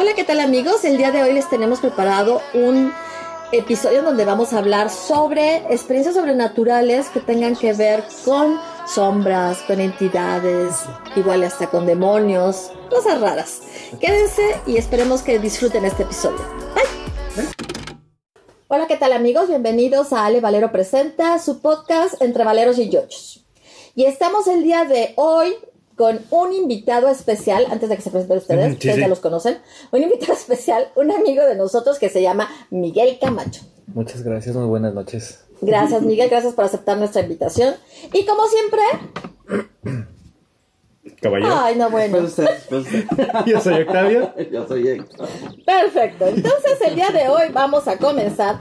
Hola, 0.00 0.14
¿qué 0.14 0.22
tal 0.22 0.38
amigos? 0.38 0.84
El 0.84 0.96
día 0.96 1.10
de 1.10 1.24
hoy 1.24 1.32
les 1.32 1.50
tenemos 1.50 1.80
preparado 1.80 2.40
un 2.54 2.92
episodio 3.50 4.00
donde 4.00 4.24
vamos 4.24 4.52
a 4.52 4.58
hablar 4.58 4.90
sobre 4.90 5.56
experiencias 5.74 6.14
sobrenaturales 6.14 7.08
que 7.08 7.18
tengan 7.18 7.56
que 7.56 7.72
ver 7.72 8.04
con 8.24 8.60
sombras, 8.86 9.58
con 9.62 9.80
entidades, 9.80 10.84
igual 11.16 11.42
hasta 11.42 11.66
con 11.66 11.84
demonios, 11.84 12.70
cosas 12.88 13.20
raras. 13.20 13.62
Quédense 13.98 14.60
y 14.68 14.76
esperemos 14.76 15.22
que 15.22 15.40
disfruten 15.40 15.84
este 15.84 16.04
episodio. 16.04 16.46
Hola, 18.68 18.86
¿qué 18.86 18.96
tal 18.96 19.12
amigos? 19.12 19.48
Bienvenidos 19.48 20.12
a 20.12 20.26
Ale 20.26 20.40
Valero 20.40 20.70
Presenta, 20.70 21.40
su 21.40 21.60
podcast 21.60 22.22
Entre 22.22 22.44
Valeros 22.44 22.78
y 22.78 22.88
Yochos. 22.88 23.44
Y 23.96 24.04
estamos 24.04 24.46
el 24.46 24.62
día 24.62 24.84
de 24.84 25.14
hoy 25.16 25.56
con 25.98 26.20
un 26.30 26.52
invitado 26.52 27.08
especial, 27.08 27.66
antes 27.70 27.88
de 27.88 27.96
que 27.96 28.02
se 28.02 28.10
presenten 28.10 28.38
ustedes, 28.38 28.66
sí, 28.66 28.72
ustedes 28.74 28.94
sí. 28.94 29.00
ya 29.00 29.08
los 29.08 29.18
conocen, 29.18 29.58
un 29.90 30.02
invitado 30.02 30.32
especial, 30.32 30.88
un 30.94 31.10
amigo 31.10 31.44
de 31.44 31.56
nosotros 31.56 31.98
que 31.98 32.08
se 32.08 32.22
llama 32.22 32.48
Miguel 32.70 33.18
Camacho. 33.20 33.62
Muchas 33.88 34.22
gracias, 34.22 34.54
muy 34.54 34.66
buenas 34.66 34.94
noches. 34.94 35.40
Gracias 35.60 36.00
Miguel, 36.02 36.30
gracias 36.30 36.54
por 36.54 36.64
aceptar 36.64 36.96
nuestra 36.98 37.22
invitación. 37.22 37.74
Y 38.12 38.24
como 38.24 38.42
siempre, 38.46 38.80
Caballero. 41.20 41.52
ay 41.56 41.74
no 41.74 41.90
bueno, 41.90 42.18
Espera 42.18 42.46
usted, 42.46 42.78
espera 42.78 42.80
usted. 43.42 43.44
Yo 43.46 43.60
soy 43.60 43.82
Octavio. 43.82 44.32
Yo 44.52 44.68
soy 44.68 44.88
Héctor. 44.88 45.28
perfecto. 45.66 46.26
Entonces 46.28 46.78
el 46.86 46.94
día 46.94 47.10
de 47.10 47.28
hoy 47.28 47.48
vamos 47.52 47.88
a 47.88 47.98
comenzar. 47.98 48.56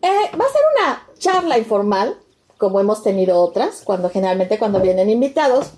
Eh, 0.00 0.30
va 0.34 0.44
a 0.46 0.52
ser 0.52 0.62
una 0.78 1.06
charla 1.18 1.58
informal, 1.58 2.16
como 2.56 2.80
hemos 2.80 3.02
tenido 3.02 3.38
otras, 3.38 3.82
cuando 3.84 4.08
generalmente 4.08 4.58
cuando 4.58 4.80
vienen 4.80 5.10
invitados, 5.10 5.72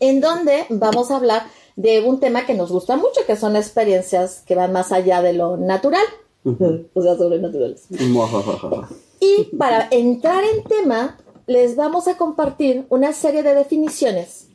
en 0.00 0.20
donde 0.20 0.66
vamos 0.70 1.10
a 1.10 1.16
hablar 1.16 1.46
de 1.76 2.02
un 2.02 2.20
tema 2.20 2.46
que 2.46 2.54
nos 2.54 2.70
gusta 2.70 2.96
mucho, 2.96 3.20
que 3.26 3.36
son 3.36 3.56
experiencias 3.56 4.42
que 4.46 4.54
van 4.54 4.72
más 4.72 4.92
allá 4.92 5.22
de 5.22 5.32
lo 5.32 5.56
natural, 5.56 6.04
o 6.44 7.02
sea, 7.02 7.16
sobrenaturales. 7.16 7.86
Y 9.20 9.56
para 9.56 9.88
entrar 9.90 10.44
en 10.44 10.64
tema, 10.64 11.18
les 11.46 11.76
vamos 11.76 12.08
a 12.08 12.16
compartir 12.16 12.86
una 12.90 13.12
serie 13.12 13.42
de 13.42 13.54
definiciones 13.54 14.48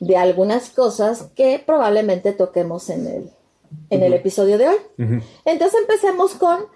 de 0.00 0.16
algunas 0.16 0.70
cosas 0.70 1.28
que 1.34 1.62
probablemente 1.64 2.32
toquemos 2.32 2.90
en 2.90 3.06
el, 3.06 3.30
en 3.90 4.02
el 4.02 4.12
episodio 4.14 4.58
de 4.58 4.68
hoy. 4.68 4.76
Entonces 5.44 5.80
empecemos 5.80 6.32
con, 6.32 6.66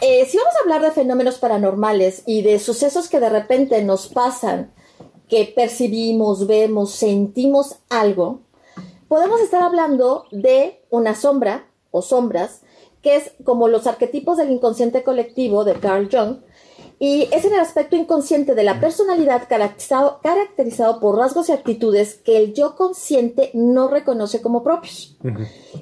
eh, 0.00 0.26
si 0.26 0.36
vamos 0.36 0.54
a 0.56 0.62
hablar 0.62 0.82
de 0.82 0.90
fenómenos 0.90 1.38
paranormales 1.38 2.22
y 2.26 2.42
de 2.42 2.58
sucesos 2.58 3.08
que 3.08 3.20
de 3.20 3.30
repente 3.30 3.82
nos 3.84 4.08
pasan, 4.08 4.72
que 5.28 5.52
percibimos, 5.54 6.46
vemos, 6.46 6.92
sentimos 6.92 7.76
algo, 7.88 8.40
podemos 9.08 9.40
estar 9.40 9.62
hablando 9.62 10.24
de 10.30 10.80
una 10.90 11.14
sombra 11.14 11.66
o 11.90 12.02
sombras, 12.02 12.62
que 13.02 13.16
es 13.16 13.32
como 13.44 13.68
los 13.68 13.86
arquetipos 13.86 14.36
del 14.36 14.50
inconsciente 14.50 15.02
colectivo 15.02 15.64
de 15.64 15.74
Carl 15.74 16.08
Jung, 16.10 16.38
y 17.00 17.28
es 17.32 17.44
en 17.44 17.54
el 17.54 17.60
aspecto 17.60 17.94
inconsciente 17.94 18.56
de 18.56 18.64
la 18.64 18.80
personalidad 18.80 19.48
caracterizado, 19.48 20.18
caracterizado 20.20 20.98
por 20.98 21.16
rasgos 21.16 21.48
y 21.48 21.52
actitudes 21.52 22.14
que 22.16 22.36
el 22.38 22.54
yo 22.54 22.74
consciente 22.74 23.50
no 23.54 23.86
reconoce 23.86 24.42
como 24.42 24.64
propios. 24.64 25.16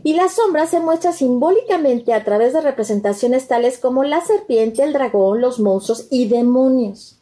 Y 0.03 0.13
la 0.13 0.29
sombra 0.29 0.67
se 0.67 0.79
muestra 0.79 1.13
simbólicamente 1.13 2.13
a 2.13 2.23
través 2.23 2.53
de 2.53 2.61
representaciones 2.61 3.49
tales 3.49 3.79
como 3.79 4.05
la 4.05 4.21
serpiente, 4.21 4.83
el 4.83 4.93
dragón, 4.93 5.41
los 5.41 5.59
monstruos 5.59 6.07
y 6.11 6.29
demonios. 6.29 7.19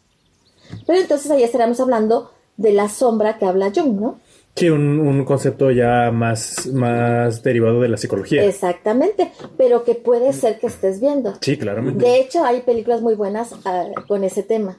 Pero 0.87 1.01
entonces 1.01 1.31
ahí 1.31 1.43
estaremos 1.43 1.81
hablando 1.81 2.31
de 2.57 2.73
la 2.73 2.89
sombra 2.89 3.39
que 3.39 3.47
habla 3.47 3.73
Jung, 3.75 4.01
¿no? 4.01 4.19
Sí, 4.57 4.71
un, 4.71 5.01
un 5.01 5.25
concepto 5.25 5.73
ya 5.73 6.13
más, 6.13 6.69
más 6.69 7.43
derivado 7.43 7.81
de 7.81 7.89
la 7.89 7.97
psicología. 7.97 8.45
Exactamente, 8.45 9.33
pero 9.57 9.83
que 9.83 9.97
puede 9.97 10.33
ser 10.33 10.61
que 10.61 10.69
estés 10.69 11.01
viendo. 11.01 11.35
Sí, 11.41 11.59
claramente. 11.59 12.05
De 12.05 12.21
hecho, 12.21 12.45
hay 12.45 12.61
películas 12.61 13.01
muy 13.03 13.17
buenas 13.17 13.53
ah, 13.65 13.87
con 14.07 14.23
ese 14.23 14.45
tema. 14.45 14.79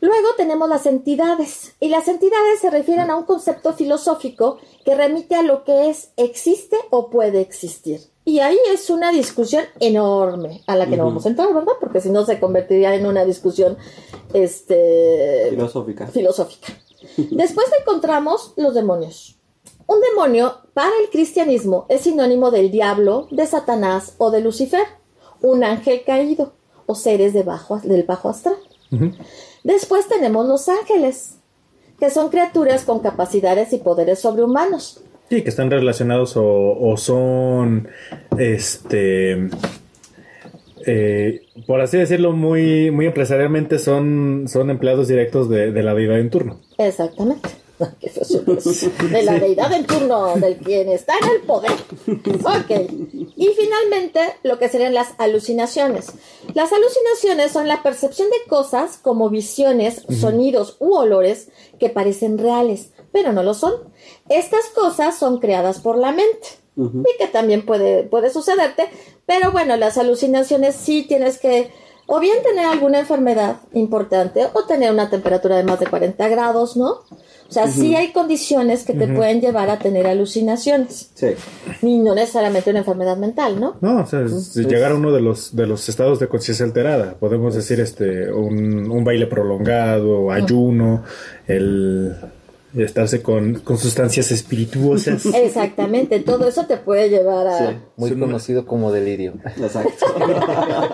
Luego 0.00 0.28
tenemos 0.36 0.68
las 0.68 0.86
entidades, 0.86 1.74
y 1.80 1.88
las 1.88 2.06
entidades 2.06 2.60
se 2.60 2.70
refieren 2.70 3.10
a 3.10 3.16
un 3.16 3.24
concepto 3.24 3.74
filosófico 3.74 4.58
que 4.84 4.94
remite 4.94 5.34
a 5.34 5.42
lo 5.42 5.64
que 5.64 5.90
es 5.90 6.12
existe 6.16 6.76
o 6.90 7.10
puede 7.10 7.40
existir. 7.40 8.00
Y 8.24 8.40
ahí 8.40 8.58
es 8.72 8.90
una 8.90 9.12
discusión 9.12 9.64
enorme 9.80 10.62
a 10.66 10.76
la 10.76 10.86
que 10.86 10.96
no 10.96 11.06
vamos 11.06 11.24
a 11.24 11.30
entrar, 11.30 11.52
¿verdad? 11.54 11.72
Porque 11.80 12.00
si 12.00 12.10
no 12.10 12.24
se 12.24 12.38
convertiría 12.38 12.94
en 12.94 13.06
una 13.06 13.24
discusión 13.24 13.78
este, 14.34 15.48
Filosófica. 15.50 16.06
filosófica. 16.06 16.72
Después 17.30 17.66
encontramos 17.80 18.52
los 18.56 18.74
demonios. 18.74 19.36
Un 19.86 20.00
demonio 20.00 20.58
para 20.74 20.92
el 21.02 21.10
cristianismo 21.10 21.86
es 21.88 22.02
sinónimo 22.02 22.50
del 22.50 22.70
diablo, 22.70 23.26
de 23.30 23.46
Satanás 23.46 24.14
o 24.18 24.30
de 24.30 24.40
Lucifer, 24.40 24.84
un 25.42 25.64
ángel 25.64 26.04
caído 26.04 26.52
o 26.86 26.94
seres 26.94 27.32
de 27.32 27.42
bajo, 27.42 27.78
del 27.80 28.04
bajo 28.04 28.28
astral. 28.28 28.56
Después 29.64 30.06
tenemos 30.08 30.46
los 30.46 30.68
ángeles, 30.68 31.36
que 31.98 32.10
son 32.10 32.28
criaturas 32.28 32.84
con 32.84 33.00
capacidades 33.00 33.72
y 33.72 33.78
poderes 33.78 34.20
sobrehumanos. 34.20 35.00
Sí, 35.30 35.42
que 35.42 35.48
están 35.48 35.70
relacionados 35.70 36.36
o, 36.36 36.44
o 36.44 36.96
son, 36.96 37.88
este, 38.36 39.48
eh, 40.86 41.42
por 41.68 41.80
así 41.80 41.98
decirlo, 41.98 42.32
muy, 42.32 42.90
muy 42.90 43.06
empresarialmente 43.06 43.78
son, 43.78 44.46
son 44.48 44.70
empleados 44.70 45.06
directos 45.06 45.48
de, 45.48 45.70
de 45.70 45.82
la 45.84 45.94
deidad 45.94 46.18
en 46.18 46.30
turno. 46.30 46.60
Exactamente. 46.78 47.48
De 49.10 49.22
la 49.22 49.38
deidad 49.38 49.72
en 49.72 49.86
turno, 49.86 50.36
del 50.36 50.58
quien 50.58 50.88
está 50.88 51.14
en 51.22 51.30
el 51.30 51.40
poder. 51.42 51.72
Ok. 51.72 52.90
Y 53.36 53.48
finalmente, 53.58 54.20
lo 54.42 54.58
que 54.58 54.68
serían 54.68 54.92
las 54.92 55.14
alucinaciones. 55.18 56.12
Las 56.54 56.70
alucinaciones 56.72 57.52
son 57.52 57.68
la 57.68 57.82
percepción 57.82 58.28
de 58.28 58.48
cosas 58.48 58.98
como 58.98 59.30
visiones, 59.30 60.04
sonidos 60.20 60.76
u 60.78 60.94
olores 60.94 61.48
que 61.78 61.88
parecen 61.88 62.36
reales, 62.36 62.90
pero 63.12 63.32
no 63.32 63.42
lo 63.42 63.54
son. 63.54 63.72
Estas 64.30 64.66
cosas 64.74 65.18
son 65.18 65.38
creadas 65.38 65.80
por 65.80 65.98
la 65.98 66.12
mente. 66.12 66.48
Y 66.76 67.18
que 67.18 67.26
también 67.26 67.66
puede, 67.66 68.04
puede 68.04 68.30
sucederte. 68.30 68.84
Pero 69.26 69.52
bueno, 69.52 69.76
las 69.76 69.98
alucinaciones 69.98 70.76
sí 70.76 71.04
tienes 71.06 71.38
que 71.38 71.70
o 72.12 72.18
bien 72.18 72.42
tener 72.42 72.66
alguna 72.66 72.98
enfermedad 72.98 73.58
importante 73.72 74.46
o 74.52 74.64
tener 74.64 74.90
una 74.90 75.08
temperatura 75.10 75.56
de 75.56 75.62
más 75.62 75.78
de 75.78 75.86
40 75.86 76.28
grados, 76.28 76.76
¿no? 76.76 76.90
O 76.90 77.52
sea, 77.52 77.68
sí 77.68 77.94
hay 77.94 78.12
condiciones 78.12 78.84
que 78.84 78.94
te 78.94 79.06
pueden 79.06 79.40
llevar 79.40 79.70
a 79.70 79.78
tener 79.78 80.08
alucinaciones. 80.08 81.10
Sí. 81.14 81.28
Y 81.82 81.98
no 81.98 82.14
necesariamente 82.14 82.70
una 82.70 82.80
enfermedad 82.80 83.16
mental, 83.16 83.60
¿no? 83.60 83.76
No, 83.80 84.02
o 84.02 84.06
sea, 84.06 84.22
es 84.22 84.56
llegar 84.56 84.90
a 84.90 84.94
uno 84.96 85.12
de 85.12 85.20
los, 85.20 85.54
de 85.54 85.66
los 85.68 85.88
estados 85.88 86.18
de 86.18 86.26
conciencia 86.26 86.64
alterada. 86.64 87.14
Podemos 87.14 87.54
decir 87.54 87.78
este, 87.78 88.32
un, 88.32 88.90
un 88.90 89.04
baile 89.04 89.26
prolongado, 89.26 90.32
ayuno, 90.32 91.04
el 91.46 92.16
estarse 92.76 93.22
con, 93.22 93.54
con 93.60 93.78
sustancias 93.78 94.30
espirituosas. 94.30 95.26
Exactamente, 95.34 96.20
todo 96.20 96.46
eso 96.48 96.66
te 96.66 96.76
puede 96.76 97.08
llevar 97.08 97.46
a... 97.46 97.58
Sí. 97.58 97.76
Muy 97.96 98.08
Son 98.10 98.18
una- 98.18 98.26
conocido 98.26 98.66
como 98.66 98.92
delirio. 98.92 99.34
Exacto. 99.56 100.06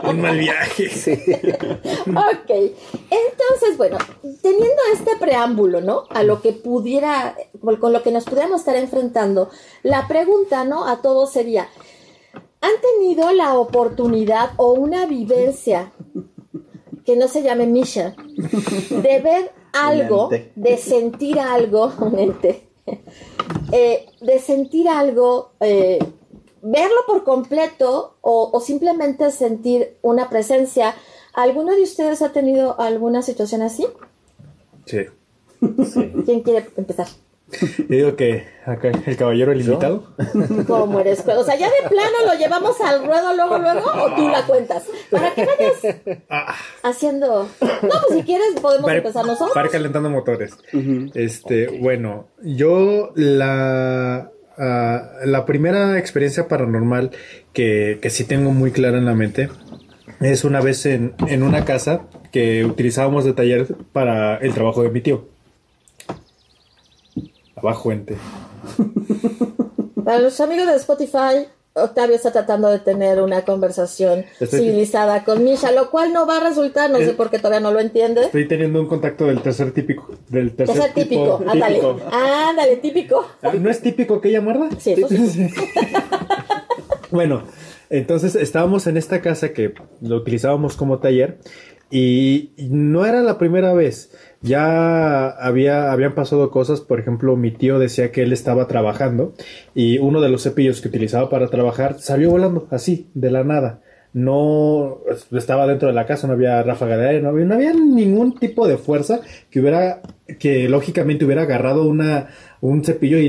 un 0.11 0.21
mal 0.21 0.39
viaje. 0.39 0.87
Ok, 2.07 2.51
entonces, 2.51 3.77
bueno, 3.77 3.99
teniendo 4.43 4.83
este 4.95 5.17
preámbulo, 5.21 5.81
¿no? 5.81 6.05
A 6.11 6.23
lo 6.23 6.41
que 6.41 6.53
pudiera, 6.53 7.37
con 7.81 7.93
lo 7.93 8.03
que 8.03 8.11
nos 8.13 8.25
pudiéramos 8.25 8.61
estar 8.61 8.77
enfrentando, 8.77 9.51
la 9.83 10.09
pregunta, 10.09 10.65
¿no? 10.65 10.87
A 10.89 11.03
todos 11.03 11.33
sería, 11.33 11.69
¿han 12.61 12.73
tenido 12.99 13.33
la 13.33 13.55
oportunidad 13.55 14.51
o 14.57 14.73
una 14.73 15.07
vivencia 15.07 15.93
que 17.05 17.17
no 17.17 17.29
se 17.29 17.43
llame 17.43 17.67
Misha, 17.69 18.17
de 18.91 19.21
ver 19.21 19.53
algo, 19.85 20.31
de 20.55 20.77
sentir 20.79 21.39
algo, 21.39 21.93
un 22.01 22.19
ente, 22.19 22.69
eh, 23.73 24.07
de 24.21 24.39
sentir 24.39 24.89
algo, 24.89 25.53
eh, 25.61 25.99
verlo 26.63 26.97
por 27.07 27.25
completo 27.25 28.17
o, 28.21 28.51
o 28.53 28.61
simplemente 28.61 29.31
sentir 29.31 29.97
una 30.03 30.29
presencia. 30.29 30.95
¿Alguno 31.33 31.75
de 31.75 31.83
ustedes 31.83 32.23
ha 32.23 32.33
tenido 32.33 32.81
alguna 32.81 33.23
situación 33.23 33.63
así? 33.63 33.87
Sí. 34.87 35.07
¿Quién 36.25 36.41
quiere 36.43 36.67
empezar? 36.77 37.09
Yo 37.49 37.85
digo 37.89 38.17
que 38.17 38.49
acá 38.67 38.91
el 39.07 39.17
caballero, 39.17 39.53
el 39.53 39.61
invitado. 39.61 40.15
¿Cómo 40.67 40.99
eres? 40.99 41.21
O 41.27 41.45
sea, 41.45 41.57
ya 41.57 41.69
de 41.69 41.89
plano 41.89 42.17
lo 42.27 42.35
llevamos 42.37 42.81
al 42.81 43.07
ruedo 43.07 43.35
luego, 43.35 43.59
luego, 43.59 43.87
o 44.03 44.15
tú 44.17 44.29
la 44.29 44.45
cuentas. 44.45 44.85
Para 45.11 45.33
que 45.33 45.47
vayas 45.47 45.97
haciendo. 46.83 47.49
No, 47.61 47.69
pues 48.09 48.19
si 48.19 48.23
quieres 48.25 48.55
podemos 48.61 48.87
Para, 48.87 48.99
empezar 48.99 49.25
nosotros. 49.25 49.55
para 49.55 49.69
calentando 49.69 50.11
motores. 50.11 50.57
Este, 51.15 51.69
bueno, 51.81 52.29
yo 52.43 53.13
la, 53.15 54.33
ah, 54.59 55.11
la 55.25 55.45
primera 55.47 55.99
experiencia 55.99 56.49
paranormal 56.49 57.13
que, 57.53 57.99
que 58.03 58.11
sí 58.11 58.25
tengo 58.25 58.51
muy 58.51 58.73
clara 58.73 58.99
en 58.99 59.05
la 59.05 59.15
mente 59.15 59.51
es 60.21 60.45
una 60.45 60.61
vez 60.61 60.85
en, 60.87 61.15
en 61.29 61.43
una 61.45 61.65
casa 61.65 62.07
que 62.33 62.65
utilizábamos 62.65 63.25
de 63.25 63.35
taller 63.35 63.67
para 63.93 64.37
el 64.39 64.53
trabajo 64.53 64.83
de 64.83 64.91
mi 64.91 65.01
tío. 65.01 65.29
Abajo, 67.57 67.91
ente. 67.93 68.17
Para 70.05 70.19
los 70.21 70.41
amigos 70.41 70.67
de 70.67 70.77
Spotify, 70.77 71.47
Octavio 71.75 72.15
está 72.17 72.31
tratando 72.33 72.69
de 72.69 72.79
tener 72.79 73.21
una 73.21 73.43
conversación 73.45 74.25
Estoy- 74.41 74.61
civilizada 74.61 75.25
con 75.25 75.43
Misha, 75.45 75.73
lo 75.73 75.91
cual 75.91 76.13
no 76.13 76.27
va 76.27 76.39
a 76.39 76.41
resultar, 76.41 76.91
no 76.91 76.99
sé 76.99 77.11
Eh, 77.11 77.15
por 77.15 77.31
qué 77.31 77.39
todavía 77.39 77.61
no 77.61 77.73
lo 77.73 77.81
entiende. 77.81 78.23
Estoy 78.23 78.47
teniendo 78.49 78.81
un 78.81 78.87
contacto 78.87 79.27
del 79.27 79.41
tercer 79.43 79.73
típico. 79.73 80.09
Del 80.29 80.55
tercer 80.55 80.93
típico, 80.95 81.39
tipo- 81.39 81.51
ándale, 81.51 81.75
típico. 81.81 82.01
ándale, 82.13 82.77
típico. 82.77 83.27
Ah, 83.43 83.53
¿No 83.59 83.71
es 83.71 83.81
típico 83.81 84.21
que 84.21 84.29
ella 84.29 84.41
muerda? 84.41 84.69
Sí, 84.79 84.93
eso 84.93 85.09
sí. 85.09 85.49
Bueno, 87.11 87.43
entonces 87.89 88.35
estábamos 88.35 88.87
en 88.89 88.97
esta 88.97 89.23
casa 89.23 89.51
que 89.53 89.73
lo 90.01 90.17
utilizábamos 90.17 90.77
como 90.77 90.99
taller 90.99 91.39
y 91.91 92.51
no 92.71 93.07
era 93.07 93.21
la 93.23 93.39
primera 93.39 93.73
vez. 93.73 94.11
Ya 94.43 95.29
había, 95.29 95.91
habían 95.93 96.15
pasado 96.15 96.51
cosas, 96.51 96.81
por 96.81 97.01
ejemplo, 97.01 97.37
mi 97.37 97.51
tío 97.51 97.79
decía 97.79 98.13
que 98.13 98.23
él 98.23 98.33
estaba 98.33 98.69
trabajando 98.69 99.35
y 99.75 99.99
uno 99.99 100.21
de 100.21 100.29
los 100.29 100.43
cepillos 100.43 100.81
que 100.81 100.89
utilizaba 100.89 101.29
para 101.31 101.49
trabajar 101.49 101.99
salió 101.99 102.31
volando 102.31 102.69
así, 102.71 103.09
de 103.15 103.31
la 103.31 103.43
nada. 103.45 103.81
No 104.13 104.99
estaba 105.33 105.67
dentro 105.67 105.89
de 105.89 105.95
la 105.95 106.07
casa, 106.07 106.27
no 106.27 106.33
había 106.35 106.63
ráfaga 106.63 106.97
de 106.97 107.09
aire, 107.09 107.23
no 107.23 107.29
había, 107.31 107.73
ningún 107.75 108.39
tipo 108.39 108.67
de 108.67 108.79
fuerza 108.79 109.21
que 109.51 109.61
hubiera, 109.61 110.01
que 110.39 110.69
lógicamente 110.71 111.25
hubiera 111.27 111.43
agarrado 111.43 111.87
una, 111.87 112.29
un 112.63 112.83
cepillo 112.83 113.19
y- 113.19 113.27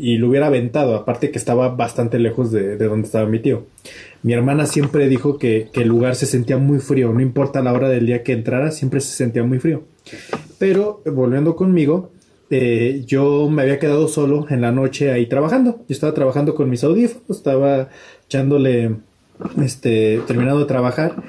y 0.00 0.16
lo 0.16 0.28
hubiera 0.28 0.46
aventado, 0.46 0.94
aparte 0.94 1.30
que 1.30 1.38
estaba 1.38 1.68
bastante 1.70 2.18
lejos 2.18 2.50
de, 2.52 2.76
de 2.78 2.86
donde 2.86 3.06
estaba 3.06 3.28
mi 3.28 3.40
tío. 3.40 3.64
Mi 4.22 4.32
hermana 4.32 4.66
siempre 4.66 5.08
dijo 5.08 5.38
que, 5.38 5.68
que 5.72 5.82
el 5.82 5.88
lugar 5.88 6.14
se 6.14 6.26
sentía 6.26 6.56
muy 6.58 6.78
frío, 6.78 7.12
no 7.12 7.20
importa 7.20 7.62
la 7.62 7.72
hora 7.72 7.88
del 7.88 8.06
día 8.06 8.22
que 8.22 8.32
entrara, 8.32 8.70
siempre 8.70 9.00
se 9.00 9.16
sentía 9.16 9.42
muy 9.42 9.58
frío. 9.58 9.82
Pero 10.58 11.02
volviendo 11.04 11.56
conmigo, 11.56 12.12
eh, 12.54 13.02
yo 13.06 13.48
me 13.48 13.62
había 13.62 13.78
quedado 13.78 14.08
solo 14.08 14.46
en 14.50 14.60
la 14.60 14.72
noche 14.72 15.10
ahí 15.10 15.24
trabajando. 15.24 15.78
Yo 15.88 15.94
estaba 15.94 16.12
trabajando 16.12 16.54
con 16.54 16.68
mis 16.68 16.84
audífonos, 16.84 17.38
estaba 17.38 17.88
echándole, 18.26 18.96
este, 19.62 20.20
terminando 20.26 20.60
de 20.60 20.66
trabajar. 20.66 21.22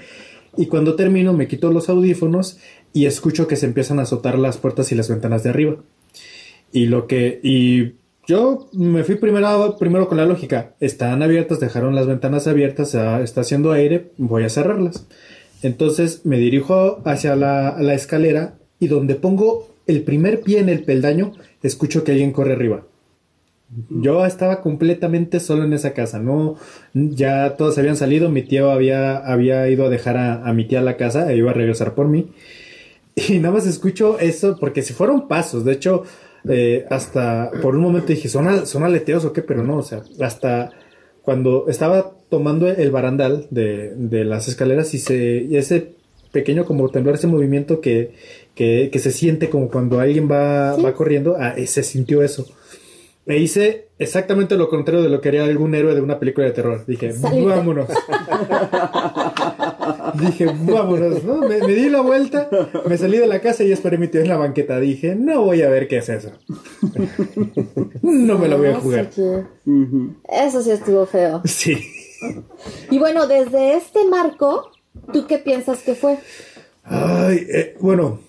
Y 0.58 0.66
cuando 0.68 0.96
termino 0.96 1.32
me 1.32 1.48
quito 1.48 1.72
los 1.72 1.88
audífonos 1.88 2.60
y 2.92 3.06
escucho 3.06 3.48
que 3.48 3.56
se 3.56 3.66
empiezan 3.66 4.00
a 4.00 4.02
azotar 4.02 4.38
las 4.38 4.58
puertas 4.58 4.92
y 4.92 4.96
las 4.96 5.08
ventanas 5.08 5.44
de 5.44 5.50
arriba. 5.50 5.78
Y 6.74 6.88
lo 6.88 7.08
que, 7.08 7.40
y 7.42 7.94
yo 8.26 8.70
me 8.74 9.04
fui 9.04 9.16
primero, 9.16 9.78
primero 9.78 10.08
con 10.08 10.18
la 10.18 10.26
lógica. 10.26 10.76
Están 10.80 11.22
abiertas, 11.24 11.60
dejaron 11.60 11.96
las 11.96 12.08
ventanas 12.08 12.48
abiertas, 12.48 12.96
está 12.96 13.42
haciendo 13.42 13.72
aire, 13.72 14.12
voy 14.18 14.44
a 14.44 14.50
cerrarlas. 14.50 15.08
Entonces 15.62 16.26
me 16.26 16.38
dirijo 16.38 17.02
hacia 17.06 17.36
la, 17.36 17.78
la 17.80 17.94
escalera 17.94 18.56
y 18.80 18.88
donde 18.88 19.16
pongo 19.16 19.68
el 19.88 20.04
primer 20.04 20.42
pie 20.42 20.60
en 20.60 20.70
el 20.70 20.84
peldaño, 20.84 21.34
escucho 21.62 22.04
que 22.04 22.12
alguien 22.12 22.32
corre 22.32 22.54
arriba. 22.54 22.86
Yo 23.90 24.26
estaba 24.26 24.62
completamente 24.62 25.40
solo 25.40 25.64
en 25.64 25.74
esa 25.74 25.94
casa, 25.94 26.20
no, 26.20 26.58
ya 26.94 27.56
todos 27.58 27.78
habían 27.78 27.98
salido, 27.98 28.30
mi 28.30 28.44
tío 28.44 28.70
había, 28.70 29.18
había 29.18 29.68
ido 29.68 29.86
a 29.86 29.90
dejar 29.90 30.16
a, 30.18 30.46
a 30.46 30.54
mi 30.54 30.66
tía 30.66 30.80
a 30.80 30.84
la 30.84 30.96
casa 30.96 31.32
e 31.32 31.38
iba 31.38 31.52
a 31.52 31.56
regresar 31.56 31.96
por 31.96 32.08
mí. 32.08 32.32
Y 33.16 33.40
nada 33.40 33.56
más 33.56 33.66
escucho 33.66 34.20
eso, 34.20 34.58
porque 34.60 34.82
si 34.82 34.94
fueron 34.94 35.28
pasos, 35.28 35.66
de 35.66 35.74
hecho, 35.74 36.04
eh, 36.50 36.86
hasta 36.90 37.52
por 37.62 37.76
un 37.76 37.82
momento 37.82 38.08
dije, 38.08 38.30
¿son, 38.30 38.66
¿son 38.66 38.84
aleteos 38.84 39.26
o 39.26 39.34
qué? 39.34 39.42
Pero 39.42 39.64
no, 39.64 39.78
o 39.78 39.84
sea, 39.84 40.02
hasta 40.22 40.72
cuando 41.22 41.66
estaba 41.70 42.12
tomando 42.30 42.68
el 42.68 42.92
barandal 42.92 43.48
de, 43.50 43.94
de 43.96 44.26
las 44.26 44.48
escaleras 44.48 44.94
y, 44.94 45.00
se, 45.00 45.58
ese 45.58 45.94
pequeño 46.32 46.66
como 46.66 46.90
temblor, 46.90 47.16
ese 47.16 47.28
movimiento 47.28 47.80
que, 47.80 48.14
que, 48.56 48.90
que 48.92 49.00
se 49.00 49.12
siente 49.12 49.50
como 49.50 49.70
cuando 49.70 50.00
alguien 50.00 50.30
va, 50.30 50.76
Sí. 50.76 50.82
va 50.84 50.94
corriendo, 50.94 51.36
ah, 51.40 51.54
eh, 51.56 51.68
se 51.68 51.84
sintió 51.84 52.24
eso. 52.24 52.46
E 53.26 53.38
hice 53.38 53.88
exactamente 54.00 54.58
lo 54.58 54.68
contrario 54.68 55.02
de 55.02 55.08
lo 55.10 55.22
que 55.22 55.30
haría 55.30 55.46
algún 55.46 55.76
héroe 55.76 55.96
de 55.96 56.02
una 56.02 56.20
película 56.20 56.46
de 56.48 56.52
terror. 56.52 56.84
Dije, 56.86 57.14
Salirte. 57.14 57.48
vámonos. 57.48 57.88
Dije, 60.20 60.46
vámonos, 60.46 61.24
¿no? 61.24 61.38
Me, 61.42 61.60
me 61.60 61.74
di 61.74 61.90
la 61.90 62.02
vuelta, 62.02 62.50
me 62.88 62.98
salí 62.98 63.18
de 63.18 63.28
la 63.28 63.42
casa 63.42 63.64
y 63.64 63.72
esperé 63.72 63.98
a 63.98 64.00
mi 64.00 64.08
tío 64.08 64.22
en 64.22 64.30
la 64.30 64.38
banqueta. 64.38 64.80
Dije, 64.80 65.16
no 65.16 65.44
voy 65.44 65.62
a 65.62 65.70
ver 65.70 65.88
qué 65.88 65.98
es 65.98 66.10
eso. 66.10 66.32
No 68.02 68.38
me 68.38 68.48
lo 68.48 68.58
voy 68.58 68.68
a 68.68 68.76
jugar. 68.80 69.10
sí, 69.12 69.22
Eso 70.30 70.62
sí 70.62 70.72
estuvo 70.72 71.06
feo. 71.06 71.42
Sí. 71.46 71.78
Y 72.92 73.00
bueno, 73.00 73.28
desde 73.28 73.76
este 73.76 74.06
marco, 74.06 74.72
¿tú 75.12 75.26
qué 75.26 75.38
piensas 75.38 75.80
que 75.80 75.96
fue? 75.96 76.18
Ay, 76.84 77.48
eh, 77.54 77.76
bueno, 77.80 78.20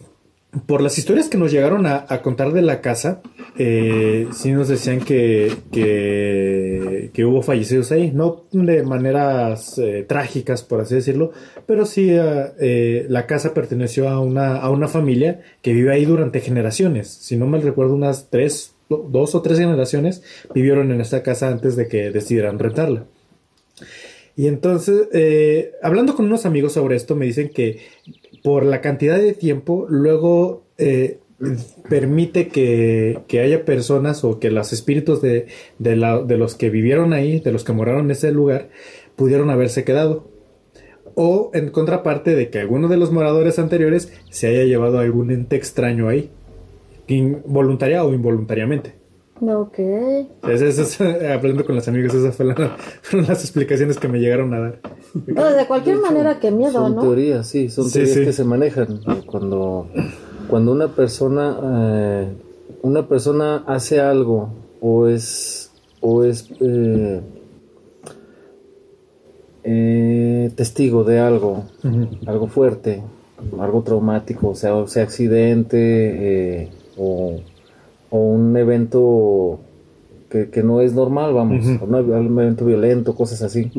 por 0.66 0.80
las 0.80 0.98
historias 0.98 1.28
que 1.28 1.38
nos 1.38 1.50
llegaron 1.50 1.86
a, 1.86 2.06
contar 2.22 2.52
de 2.52 2.62
la 2.62 2.80
casa, 2.80 3.22
eh, 3.58 4.28
sí 4.32 4.52
nos 4.52 4.68
decían 4.68 5.00
que, 5.00 5.52
que, 5.72 7.24
hubo 7.24 7.42
fallecidos 7.42 7.90
ahí, 7.92 8.12
no 8.12 8.44
de 8.52 8.82
maneras 8.82 9.78
eh, 9.78 10.04
trágicas, 10.06 10.62
por 10.62 10.80
así 10.80 10.94
decirlo, 10.94 11.32
pero 11.66 11.86
sí 11.86 12.08
eh, 12.10 13.06
la 13.08 13.26
casa 13.26 13.54
perteneció 13.54 14.08
a 14.08 14.20
una, 14.20 14.56
a 14.56 14.70
una 14.70 14.88
familia 14.88 15.40
que 15.62 15.72
vive 15.72 15.92
ahí 15.92 16.04
durante 16.04 16.40
generaciones. 16.40 17.08
Si 17.08 17.36
no 17.36 17.46
mal 17.46 17.62
recuerdo, 17.62 17.94
unas 17.94 18.30
tres, 18.30 18.74
do- 18.88 19.08
dos 19.10 19.34
o 19.34 19.42
tres 19.42 19.58
generaciones 19.58 20.22
vivieron 20.54 20.92
en 20.92 21.00
esta 21.00 21.22
casa 21.22 21.48
antes 21.48 21.76
de 21.76 21.88
que 21.88 22.10
decidieran 22.10 22.58
rentarla. 22.58 23.06
Y 24.36 24.48
entonces, 24.48 25.08
hablando 25.80 26.16
con 26.16 26.26
unos 26.26 26.44
amigos 26.44 26.72
sobre 26.72 26.96
esto, 26.96 27.14
me 27.14 27.24
dicen 27.24 27.50
que 27.50 27.78
por 28.44 28.66
la 28.66 28.82
cantidad 28.82 29.16
de 29.16 29.32
tiempo, 29.32 29.86
luego 29.88 30.66
eh, 30.76 31.18
permite 31.88 32.48
que, 32.48 33.20
que 33.26 33.40
haya 33.40 33.64
personas 33.64 34.22
o 34.22 34.38
que 34.38 34.50
los 34.50 34.70
espíritus 34.74 35.22
de, 35.22 35.46
de, 35.78 35.96
los 35.96 36.54
que 36.54 36.68
vivieron 36.68 37.14
ahí, 37.14 37.40
de 37.40 37.52
los 37.52 37.64
que 37.64 37.72
moraron 37.72 38.04
en 38.04 38.10
ese 38.10 38.32
lugar, 38.32 38.68
pudieron 39.16 39.48
haberse 39.48 39.82
quedado. 39.82 40.28
O 41.14 41.52
en 41.54 41.70
contraparte 41.70 42.34
de 42.34 42.50
que 42.50 42.58
alguno 42.58 42.88
de 42.88 42.98
los 42.98 43.10
moradores 43.10 43.58
anteriores 43.58 44.12
se 44.28 44.48
haya 44.48 44.64
llevado 44.64 44.98
algún 44.98 45.30
ente 45.30 45.56
extraño 45.56 46.08
ahí, 46.08 46.28
voluntaria 47.46 48.04
o 48.04 48.12
involuntariamente. 48.12 49.03
Ok. 49.48 49.78
Hablando 50.42 51.64
con 51.64 51.74
los 51.74 51.88
amigos, 51.88 52.14
esas 52.14 52.36
fueron, 52.36 52.54
la- 52.58 52.76
fueron 53.02 53.28
las 53.28 53.42
explicaciones 53.42 53.98
que 53.98 54.08
me 54.08 54.18
llegaron 54.20 54.52
a 54.54 54.60
dar. 54.60 54.80
No, 55.26 55.44
de 55.44 55.66
cualquier 55.66 55.98
manera, 55.98 56.38
qué 56.40 56.50
miedo, 56.50 56.72
Son 56.72 56.94
¿no? 56.94 57.00
teorías, 57.02 57.46
sí, 57.46 57.68
son 57.68 57.90
teorías 57.90 58.14
sí. 58.16 58.24
que 58.24 58.32
se 58.32 58.44
manejan. 58.44 59.00
Cuando, 59.26 59.88
cuando 60.48 60.72
una 60.72 60.88
persona, 60.88 61.56
eh, 61.62 62.28
una 62.82 63.06
persona 63.08 63.64
hace 63.66 64.00
algo 64.00 64.50
o 64.80 65.06
es, 65.08 65.70
o 66.00 66.24
es 66.24 66.50
eh, 66.60 67.20
eh, 69.64 70.50
testigo 70.56 71.04
de 71.04 71.18
algo, 71.20 71.64
algo 72.26 72.46
fuerte, 72.48 73.02
algo 73.58 73.82
traumático, 73.82 74.48
o 74.50 74.54
sea, 74.54 74.74
o 74.74 74.86
sea 74.86 75.02
accidente 75.04 75.78
eh, 76.62 76.70
o, 76.96 77.40
o 78.14 78.18
un 78.18 78.56
evento 78.56 79.58
que, 80.30 80.48
que 80.48 80.62
no 80.62 80.80
es 80.80 80.94
normal, 80.94 81.34
vamos, 81.34 81.66
un, 81.66 81.92
un 81.92 82.38
evento 82.38 82.64
violento, 82.64 83.16
cosas 83.16 83.42
así 83.42 83.72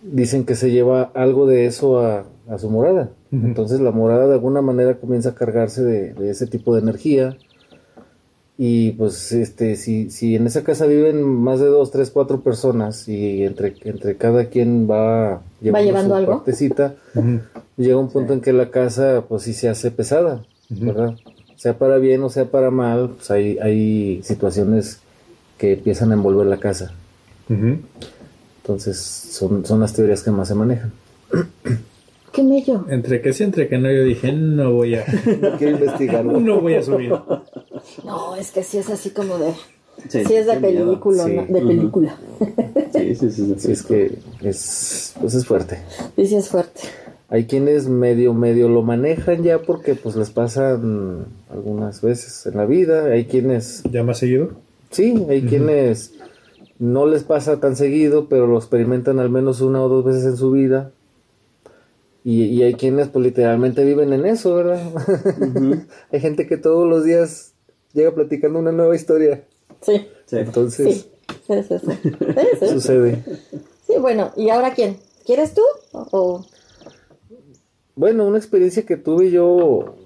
dicen 0.00 0.46
que 0.46 0.54
se 0.54 0.70
lleva 0.70 1.10
algo 1.12 1.46
de 1.46 1.66
eso 1.66 2.00
a, 2.00 2.24
a 2.48 2.56
su 2.56 2.70
morada. 2.70 3.10
Entonces 3.30 3.80
la 3.80 3.90
morada 3.90 4.28
de 4.28 4.32
alguna 4.32 4.62
manera 4.62 4.94
comienza 4.94 5.28
a 5.28 5.34
cargarse 5.34 5.84
de, 5.84 6.14
de 6.14 6.30
ese 6.30 6.46
tipo 6.46 6.74
de 6.74 6.80
energía. 6.80 7.36
Y 8.56 8.92
pues 8.92 9.30
este, 9.32 9.76
si, 9.76 10.08
si 10.08 10.34
en 10.34 10.46
esa 10.46 10.64
casa 10.64 10.86
viven 10.86 11.22
más 11.22 11.60
de 11.60 11.66
dos, 11.66 11.90
tres, 11.90 12.10
cuatro 12.10 12.40
personas 12.40 13.10
y 13.10 13.44
entre, 13.44 13.74
entre 13.84 14.16
cada 14.16 14.46
quien 14.46 14.88
va 14.90 15.42
llevando, 15.60 15.86
llevando 15.86 16.14
su 16.14 16.16
algo. 16.16 16.32
partecita, 16.32 16.94
llega 17.76 17.98
un 17.98 18.08
punto 18.08 18.32
en 18.32 18.40
que 18.40 18.54
la 18.54 18.70
casa 18.70 19.24
pues 19.28 19.42
sí 19.42 19.52
se 19.52 19.68
hace 19.68 19.90
pesada. 19.90 20.46
¿verdad? 20.70 21.14
Sea 21.58 21.76
para 21.76 21.98
bien 21.98 22.22
o 22.22 22.30
sea 22.30 22.46
para 22.46 22.70
mal, 22.70 23.10
pues 23.16 23.30
hay, 23.30 23.58
hay 23.58 24.22
situaciones 24.22 25.00
que 25.58 25.72
empiezan 25.74 26.12
a 26.12 26.14
envolver 26.14 26.46
la 26.46 26.58
casa. 26.58 26.92
Entonces 28.62 28.98
son, 28.98 29.66
son 29.66 29.80
las 29.80 29.92
teorías 29.92 30.22
que 30.22 30.30
más 30.30 30.48
se 30.48 30.54
manejan. 30.54 30.92
Qué 32.32 32.42
mello. 32.44 32.84
Entre 32.88 33.20
que 33.20 33.32
sí, 33.32 33.42
entre 33.42 33.68
que 33.68 33.78
no, 33.78 33.90
yo 33.90 34.04
dije, 34.04 34.32
no 34.32 34.72
voy 34.72 34.94
a, 34.94 35.04
Quiero 35.58 35.78
investigarlo. 35.78 36.38
no 36.40 36.60
voy 36.60 36.74
a 36.74 36.82
subir. 36.82 37.10
No, 38.04 38.36
es 38.36 38.50
que 38.52 38.62
sí 38.62 38.78
es 38.78 38.88
así 38.90 39.10
como 39.10 39.38
de. 39.38 39.52
Sí, 40.08 40.24
Sí, 40.24 40.34
es 40.36 40.46
de 40.46 40.56
película, 40.60 41.24
Sí. 41.24 41.32
¿no? 41.32 41.42
de 41.46 41.60
película. 41.60 42.16
Sí, 42.92 43.14
sí, 43.16 43.30
sí. 43.30 43.44
sí, 43.46 43.54
Sí, 43.58 43.72
es 43.72 43.82
que 43.82 44.18
es, 44.42 45.14
pues 45.20 45.34
es 45.34 45.44
fuerte. 45.44 45.78
Y 46.16 46.26
sí 46.26 46.36
es 46.36 46.48
fuerte. 46.48 46.82
Hay 47.30 47.44
quienes 47.46 47.88
medio, 47.88 48.32
medio 48.32 48.68
lo 48.68 48.82
manejan 48.82 49.42
ya 49.42 49.58
porque 49.60 49.94
pues 49.94 50.16
les 50.16 50.30
pasan 50.30 51.26
algunas 51.50 52.00
veces 52.00 52.46
en 52.46 52.56
la 52.56 52.64
vida. 52.64 53.04
Hay 53.06 53.26
quienes, 53.26 53.82
¿Ya 53.90 54.02
más 54.02 54.18
seguido? 54.18 54.50
sí, 54.90 55.26
hay 55.28 55.42
quienes 55.42 56.14
no 56.78 57.06
les 57.06 57.24
pasa 57.24 57.60
tan 57.60 57.76
seguido, 57.76 58.28
pero 58.28 58.46
lo 58.46 58.56
experimentan 58.56 59.18
al 59.18 59.28
menos 59.30 59.60
una 59.60 59.82
o 59.82 59.88
dos 59.88 60.04
veces 60.04 60.24
en 60.24 60.36
su 60.36 60.50
vida. 60.52 60.90
Y, 62.24 62.44
y 62.44 62.62
hay 62.62 62.74
quienes 62.74 63.08
pues 63.08 63.24
literalmente 63.24 63.84
viven 63.84 64.12
en 64.12 64.24
eso, 64.26 64.54
¿verdad? 64.54 64.80
hay 66.12 66.20
gente 66.20 66.46
que 66.46 66.56
todos 66.56 66.88
los 66.88 67.04
días 67.04 67.52
llega 67.92 68.14
platicando 68.14 68.58
una 68.58 68.72
nueva 68.72 68.96
historia. 68.96 69.42
Sí. 69.82 70.06
Sí. 70.26 70.36
Entonces, 70.36 70.86
Sí. 70.94 71.10
Sí, 71.46 71.62
sí, 71.62 71.74
sí. 71.78 71.92
Sí, 72.02 72.42
sí. 72.60 72.68
Sucede. 72.72 73.22
Sí, 73.86 73.94
bueno, 74.00 74.32
¿y 74.36 74.48
ahora 74.48 74.72
quién? 74.74 74.96
¿Quieres 75.26 75.52
tú? 75.52 75.62
O- 75.92 76.44
Bueno, 77.98 78.24
una 78.26 78.38
experiencia 78.38 78.86
que 78.86 78.96
tuve 78.96 79.32
yo, 79.32 79.96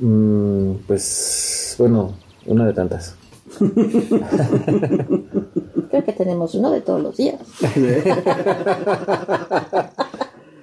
mm, 0.00 0.72
pues, 0.88 1.76
bueno, 1.78 2.16
una 2.44 2.66
de 2.66 2.72
tantas. 2.72 3.14
creo 5.90 6.04
que 6.04 6.12
tenemos 6.12 6.56
uno 6.56 6.72
de 6.72 6.80
todos 6.80 7.00
los 7.00 7.16
días. 7.16 7.40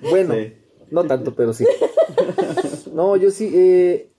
Bueno, 0.10 0.34
Sí. 0.36 0.54
no 0.92 1.04
tanto, 1.06 1.34
pero 1.34 1.51
sí. 1.54 1.65
No, 2.94 3.15
yo 3.15 3.32
sí 3.32 3.50
eh, 3.56 4.10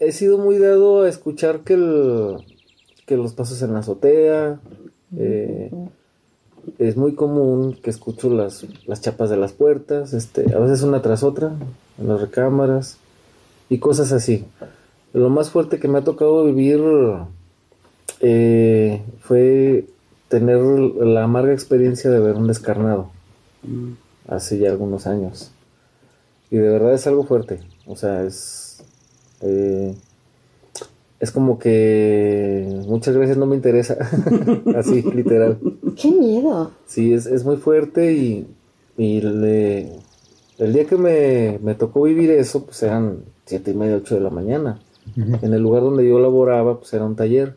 he 0.00 0.10
sido 0.12 0.36
muy 0.38 0.58
dado 0.58 1.04
a 1.04 1.08
escuchar 1.08 1.60
que, 1.60 1.74
el, 1.74 2.36
que 3.06 3.16
los 3.16 3.32
pasos 3.32 3.62
en 3.62 3.72
la 3.72 3.78
azotea. 3.78 4.60
eh, 5.16 5.70
es 6.78 6.96
muy 6.96 7.14
común 7.14 7.74
que 7.82 7.90
escucho 7.90 8.30
las, 8.30 8.66
las 8.86 9.00
chapas 9.00 9.30
de 9.30 9.36
las 9.36 9.52
puertas, 9.52 10.12
este, 10.12 10.54
a 10.54 10.58
veces 10.58 10.82
una 10.82 11.02
tras 11.02 11.22
otra, 11.22 11.52
en 11.98 12.08
las 12.08 12.20
recámaras 12.20 12.98
y 13.68 13.78
cosas 13.78 14.12
así. 14.12 14.44
Lo 15.12 15.30
más 15.30 15.50
fuerte 15.50 15.78
que 15.78 15.88
me 15.88 15.98
ha 15.98 16.04
tocado 16.04 16.44
vivir 16.44 16.80
eh, 18.20 19.02
fue 19.20 19.86
tener 20.28 20.58
la 20.58 21.24
amarga 21.24 21.52
experiencia 21.52 22.10
de 22.10 22.20
ver 22.20 22.34
un 22.34 22.48
descarnado 22.48 23.10
hace 24.28 24.58
ya 24.58 24.70
algunos 24.70 25.06
años. 25.06 25.52
Y 26.50 26.56
de 26.56 26.68
verdad 26.68 26.94
es 26.94 27.06
algo 27.06 27.24
fuerte. 27.24 27.60
O 27.86 27.96
sea, 27.96 28.22
es. 28.24 28.82
eh, 29.40 29.94
es 31.20 31.30
como 31.30 31.58
que 31.58 32.82
muchas 32.86 33.16
veces 33.16 33.36
no 33.36 33.46
me 33.46 33.56
interesa. 33.56 33.96
Así, 34.76 35.02
literal. 35.02 35.58
¡Qué 36.00 36.10
miedo! 36.10 36.70
Sí, 36.86 37.12
es, 37.14 37.26
es 37.26 37.44
muy 37.44 37.56
fuerte 37.56 38.12
y, 38.12 38.46
y 38.98 39.20
le- 39.20 39.92
el 40.58 40.72
día 40.72 40.84
que 40.86 40.96
me, 40.96 41.58
me 41.62 41.74
tocó 41.74 42.02
vivir 42.02 42.30
eso, 42.30 42.64
pues 42.64 42.82
eran 42.82 43.18
siete 43.44 43.70
y 43.70 43.74
media, 43.74 43.96
ocho 43.96 44.14
de 44.14 44.20
la 44.22 44.30
mañana. 44.30 44.80
En 45.16 45.52
el 45.54 45.62
lugar 45.62 45.82
donde 45.82 46.06
yo 46.08 46.18
laboraba, 46.18 46.78
pues 46.80 46.92
era 46.92 47.04
un 47.04 47.14
taller, 47.16 47.54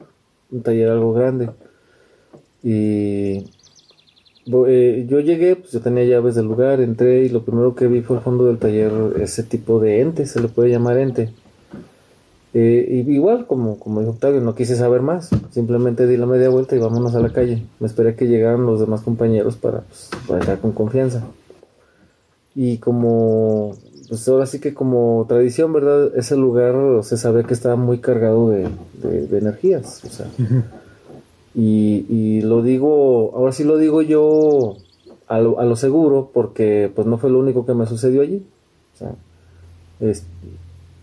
un 0.52 0.62
taller 0.62 0.90
algo 0.90 1.14
grande. 1.14 1.50
Y 2.64 3.46
eh, 4.68 5.06
yo 5.08 5.20
llegué, 5.20 5.56
pues 5.56 5.72
yo 5.72 5.82
tenía 5.82 6.04
llaves 6.06 6.36
del 6.36 6.46
lugar, 6.46 6.82
entré 6.82 7.24
y 7.24 7.30
lo 7.30 7.44
primero 7.44 7.76
que 7.76 7.88
vi 7.88 8.02
fue 8.02 8.18
al 8.18 8.24
fondo 8.24 8.46
del 8.46 8.58
taller 8.58 8.92
ese 9.22 9.44
tipo 9.44 9.80
de 9.80 10.02
ente, 10.02 10.26
se 10.26 10.42
le 10.42 10.48
puede 10.48 10.70
llamar 10.70 10.98
ente. 10.98 11.30
Eh, 12.54 13.04
y 13.08 13.12
igual, 13.12 13.46
como, 13.46 13.78
como 13.78 14.00
dijo 14.00 14.14
Octavio, 14.14 14.42
no 14.42 14.56
quise 14.56 14.76
saber 14.76 15.02
más, 15.02 15.30
simplemente 15.52 16.08
di 16.08 16.18
la 16.18 16.26
media 16.26 16.50
vuelta 16.50 16.76
y 16.76 16.80
vámonos 16.80 17.14
a 17.16 17.20
la 17.20 17.30
calle. 17.32 17.64
Me 17.80 17.86
esperé 17.88 18.16
que 18.16 18.28
llegaran 18.28 18.66
los 18.66 18.80
demás 18.80 19.02
compañeros 19.02 19.56
para, 19.56 19.82
pues, 19.82 20.10
para 20.28 20.40
entrar 20.40 20.60
con 20.60 20.72
confianza. 20.72 21.24
Y 22.56 22.78
como, 22.80 23.76
pues 24.08 24.28
ahora 24.28 24.48
sí 24.48 24.60
que 24.60 24.74
como 24.74 25.26
tradición, 25.30 25.72
¿verdad? 25.74 26.12
Ese 26.18 26.36
lugar 26.36 26.76
se 27.04 27.18
sabía 27.18 27.44
que 27.44 27.54
estaba 27.54 27.76
muy 27.76 28.00
cargado 28.00 28.50
de, 28.50 28.68
de- 29.04 29.28
de 29.28 29.38
energías, 29.38 30.04
o 30.04 30.10
sea. 30.10 30.26
Y, 31.56 32.06
y 32.10 32.42
lo 32.42 32.62
digo, 32.64 33.32
ahora 33.36 33.52
sí 33.52 33.64
lo 33.64 33.78
digo 33.78 34.02
yo 34.02 34.78
a 35.28 35.40
lo, 35.40 35.60
a 35.60 35.66
lo 35.66 35.76
seguro, 35.76 36.32
porque 36.34 36.92
pues 36.94 37.06
no 37.08 37.18
fue 37.20 37.30
lo 37.30 37.40
único 37.40 37.66
que 37.68 37.74
me 37.76 37.86
sucedió 37.86 38.22
allí. 38.22 38.44
O 38.96 38.98
sea, 38.98 39.12
es- 40.00 40.24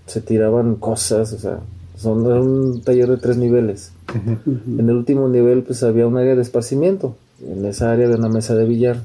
se 0.06 0.20
tiraban 0.20 0.76
cosas, 0.76 1.32
o 1.32 1.38
sea, 1.38 1.60
son 1.96 2.24
era 2.26 2.40
un 2.40 2.80
taller 2.82 3.08
de 3.08 3.16
tres 3.16 3.36
niveles. 3.36 3.92
En 4.14 4.88
el 4.88 4.96
último 4.96 5.28
nivel 5.28 5.62
pues 5.62 5.82
había 5.82 6.06
un 6.06 6.16
área 6.16 6.34
de 6.36 6.42
esparcimiento, 6.42 7.16
en 7.44 7.64
esa 7.64 7.90
área 7.92 8.06
había 8.06 8.18
una 8.18 8.28
mesa 8.28 8.54
de 8.54 8.64
billar. 8.66 9.02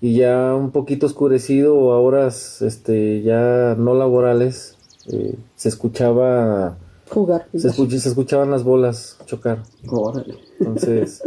Y 0.00 0.14
ya 0.16 0.54
un 0.54 0.70
poquito 0.70 1.06
oscurecido, 1.06 1.92
a 1.92 2.00
horas 2.00 2.62
este, 2.62 3.20
ya 3.22 3.74
no 3.78 3.94
laborales, 3.94 4.76
eh, 5.12 5.34
se 5.56 5.68
escuchaba, 5.68 6.78
Jugar. 7.10 7.46
se, 7.54 7.68
escuch- 7.68 7.98
se 7.98 8.08
escuchaban 8.08 8.50
las 8.50 8.64
bolas 8.64 9.18
chocar. 9.26 9.62
Órale. 9.88 10.36
Entonces, 10.58 11.22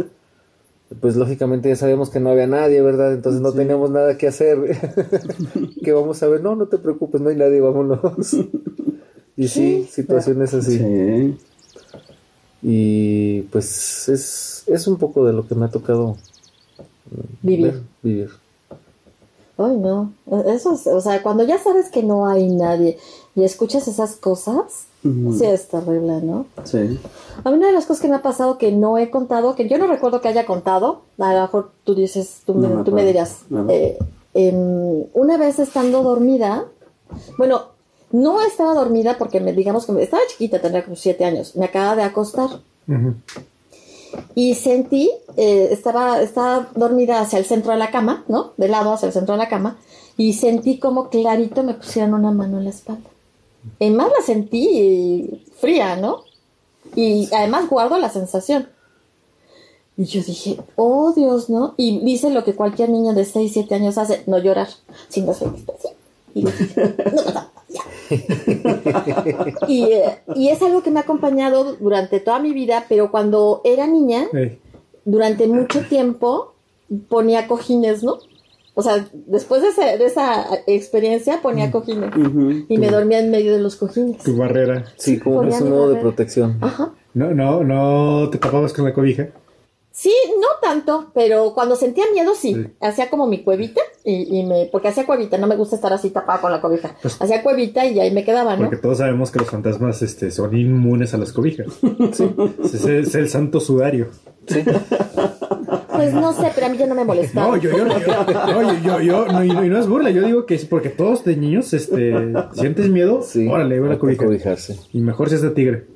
pues 1.00 1.16
lógicamente 1.16 1.68
ya 1.68 1.76
sabíamos 1.76 2.10
que 2.10 2.20
no 2.20 2.30
había 2.30 2.46
nadie, 2.46 2.80
¿verdad? 2.82 3.14
Entonces 3.14 3.40
no 3.40 3.52
teníamos 3.52 3.90
nada 3.90 4.16
que 4.18 4.28
hacer. 4.28 4.58
que 5.82 5.92
vamos 5.92 6.22
a 6.22 6.28
ver, 6.28 6.42
no, 6.42 6.54
no 6.54 6.66
te 6.66 6.78
preocupes, 6.78 7.20
no 7.20 7.30
hay 7.30 7.36
nadie, 7.36 7.60
vámonos. 7.60 8.36
y 9.36 9.48
sí, 9.48 9.88
situaciones 9.90 10.54
así. 10.54 10.78
Sí. 10.78 11.38
Y 12.62 13.42
pues 13.42 14.08
es, 14.08 14.64
es 14.66 14.86
un 14.86 14.96
poco 14.96 15.26
de 15.26 15.32
lo 15.32 15.46
que 15.46 15.54
me 15.54 15.66
ha 15.66 15.70
tocado 15.70 16.16
Vivir. 17.42 17.72
ver, 17.72 17.82
vivir. 18.02 18.30
Ay, 19.58 19.76
no. 19.76 20.12
Eso 20.46 20.74
es, 20.74 20.86
o 20.86 21.00
sea, 21.00 21.22
cuando 21.22 21.44
ya 21.44 21.58
sabes 21.58 21.90
que 21.90 22.02
no 22.02 22.26
hay 22.26 22.48
nadie 22.48 22.98
y 23.34 23.44
escuchas 23.44 23.86
esas 23.88 24.16
cosas. 24.16 24.86
Sí 25.38 25.44
es 25.44 25.68
terrible, 25.68 26.20
¿no? 26.22 26.46
Sí. 26.64 26.98
A 27.44 27.50
mí 27.50 27.56
una 27.58 27.66
de 27.66 27.72
las 27.74 27.84
cosas 27.86 28.00
que 28.02 28.08
me 28.08 28.14
ha 28.16 28.22
pasado 28.22 28.56
que 28.58 28.72
no 28.72 28.96
he 28.98 29.10
contado, 29.10 29.54
que 29.54 29.68
yo 29.68 29.76
no 29.78 29.86
recuerdo 29.86 30.20
que 30.20 30.28
haya 30.28 30.46
contado, 30.46 31.02
a 31.18 31.34
lo 31.34 31.40
mejor 31.42 31.70
tú 31.84 31.94
dices, 31.94 32.40
tú, 32.46 32.54
No 32.54 32.68
me, 32.68 32.84
tú 32.84 32.90
me 32.92 33.04
dirás, 33.04 33.40
No. 33.50 33.66
eh, 33.68 33.98
em, 34.32 35.04
una 35.12 35.36
vez 35.36 35.58
estando 35.58 36.02
dormida, 36.02 36.64
bueno, 37.38 37.66
no 38.12 38.40
estaba 38.42 38.74
dormida 38.74 39.16
porque 39.18 39.40
me, 39.40 39.52
digamos 39.52 39.84
que 39.86 39.92
me- 39.92 40.02
estaba 40.02 40.22
chiquita, 40.28 40.60
tendría 40.60 40.84
como 40.84 40.96
siete 40.96 41.24
años, 41.24 41.54
me 41.56 41.66
acaba 41.66 41.96
de 41.96 42.02
acostar 42.02 42.48
y 44.34 44.54
sentí, 44.54 45.10
eh, 45.36 45.68
estaba, 45.70 46.20
estaba 46.22 46.68
dormida 46.76 47.20
hacia 47.20 47.38
el 47.38 47.44
centro 47.44 47.72
de 47.72 47.78
la 47.78 47.90
cama, 47.90 48.24
¿no? 48.28 48.52
De 48.56 48.68
lado 48.68 48.92
hacia 48.92 49.06
el 49.08 49.12
centro 49.12 49.34
de 49.34 49.38
la 49.38 49.48
cama, 49.48 49.76
y 50.16 50.32
sentí 50.34 50.78
como 50.78 51.08
clarito 51.10 51.62
me 51.62 51.74
pusieron 51.74 52.14
una 52.14 52.30
mano 52.30 52.58
en 52.58 52.64
la 52.64 52.70
espalda. 52.70 53.10
Y 53.78 53.90
más 53.90 54.10
la 54.16 54.24
sentí 54.24 55.44
fría, 55.58 55.96
¿no? 55.96 56.24
Y 56.94 57.28
además 57.32 57.68
guardo 57.68 57.98
la 57.98 58.10
sensación. 58.10 58.68
Y 59.96 60.04
yo 60.04 60.22
dije, 60.22 60.58
oh 60.76 61.12
Dios, 61.12 61.48
¿no? 61.48 61.74
Y 61.76 62.00
dice 62.00 62.30
lo 62.30 62.44
que 62.44 62.54
cualquier 62.54 62.90
niño 62.90 63.14
de 63.14 63.24
6, 63.24 63.52
7 63.52 63.74
años 63.76 63.96
hace, 63.96 64.24
no 64.26 64.38
llorar, 64.38 64.68
si 65.08 65.22
no 65.22 65.34
soy 65.34 65.52
especial. 65.56 65.94
Y 66.34 66.44
dije, 66.44 66.94
no 67.14 67.22
nada, 67.22 67.52
ya. 67.68 67.82
y, 69.68 69.84
eh, 69.84 70.18
y 70.34 70.48
es 70.48 70.60
algo 70.62 70.82
que 70.82 70.90
me 70.90 70.98
ha 70.98 71.04
acompañado 71.04 71.74
durante 71.74 72.18
toda 72.18 72.40
mi 72.40 72.52
vida, 72.52 72.86
pero 72.88 73.10
cuando 73.12 73.60
era 73.64 73.86
niña, 73.86 74.28
durante 75.04 75.46
mucho 75.46 75.82
tiempo 75.82 76.54
ponía 77.08 77.46
cojines, 77.46 78.02
¿no? 78.02 78.18
O 78.76 78.82
sea, 78.82 79.06
después 79.12 79.62
de, 79.62 79.68
ese- 79.68 79.98
de 79.98 80.04
esa 80.06 80.46
experiencia 80.66 81.40
ponía 81.42 81.70
cojines. 81.70 82.10
Ujú. 82.16 82.64
Y 82.68 82.76
me 82.78 82.90
dormía 82.90 83.20
en 83.20 83.30
medio 83.30 83.52
de 83.52 83.60
los 83.60 83.76
cojines. 83.76 84.18
Tu 84.22 84.36
barrera. 84.36 84.84
Sí, 84.96 85.18
como 85.20 85.44
es 85.44 85.60
un 85.60 85.70
modo 85.70 85.90
de 85.90 86.00
protección. 86.00 86.58
Ajá. 86.60 86.92
No, 87.14 87.30
no, 87.32 87.62
no 87.62 88.28
te 88.30 88.38
tapabas 88.38 88.72
con 88.72 88.84
la 88.84 88.92
cobija. 88.92 89.28
Sí, 89.92 90.12
no 90.40 90.48
tanto, 90.60 91.12
pero 91.14 91.54
cuando 91.54 91.76
sentía 91.76 92.02
miedo 92.12 92.34
sí. 92.34 92.52
Sí. 92.52 92.66
Hacía 92.80 93.08
como 93.10 93.28
mi 93.28 93.44
cuevita 93.44 93.80
y, 94.02 94.40
y 94.40 94.42
me... 94.44 94.66
Porque 94.72 94.88
hacía 94.88 95.06
cuevita, 95.06 95.38
no 95.38 95.46
me 95.46 95.54
gusta 95.54 95.76
estar 95.76 95.92
así 95.92 96.10
tapada 96.10 96.40
con 96.40 96.50
la 96.50 96.60
cobija. 96.60 96.96
Pues- 97.00 97.22
hacía 97.22 97.44
cuevita 97.44 97.86
y 97.86 98.00
ahí 98.00 98.10
me 98.10 98.24
quedaba, 98.24 98.56
¿no? 98.56 98.62
Porque 98.62 98.78
todos 98.78 98.98
sabemos 98.98 99.30
que 99.30 99.38
los 99.38 99.48
fantasmas 99.48 100.02
este, 100.02 100.32
son 100.32 100.56
inmunes 100.56 101.14
a 101.14 101.18
las 101.18 101.32
cobijas. 101.32 101.68
Es, 102.64 102.84
el- 102.86 103.04
es 103.04 103.14
el 103.14 103.28
santo 103.28 103.60
sudario. 103.60 104.08
Pues 105.94 106.12
no 106.14 106.32
sé, 106.32 106.50
pero 106.54 106.66
a 106.66 106.68
mí 106.70 106.76
ya 106.78 106.86
no 106.86 106.94
me 106.94 107.04
molestaba. 107.04 107.48
No, 107.48 107.56
yo, 107.56 107.70
yo, 107.70 107.78
yo, 107.78 107.86
no, 107.86 108.72
yo, 108.72 108.78
yo, 108.82 109.00
yo- 109.00 109.26
no, 109.26 109.44
y 109.44 109.48
no, 109.48 109.64
y 109.64 109.68
no 109.68 109.78
es 109.78 109.86
burla, 109.88 110.10
yo 110.10 110.22
digo 110.26 110.46
que 110.46 110.54
es 110.54 110.64
porque 110.64 110.88
todos 110.90 111.24
de 111.24 111.36
niños, 111.36 111.72
este, 111.72 112.14
sientes 112.54 112.88
miedo, 112.90 113.22
Sí, 113.22 113.46
órale, 113.48 113.80
la 113.80 113.94
a 113.94 113.98
cobija. 113.98 114.24
cobijarse. 114.24 114.78
Y 114.92 115.00
mejor 115.00 115.28
si 115.28 115.36
es 115.36 115.42
de 115.42 115.50
tigre. 115.50 115.86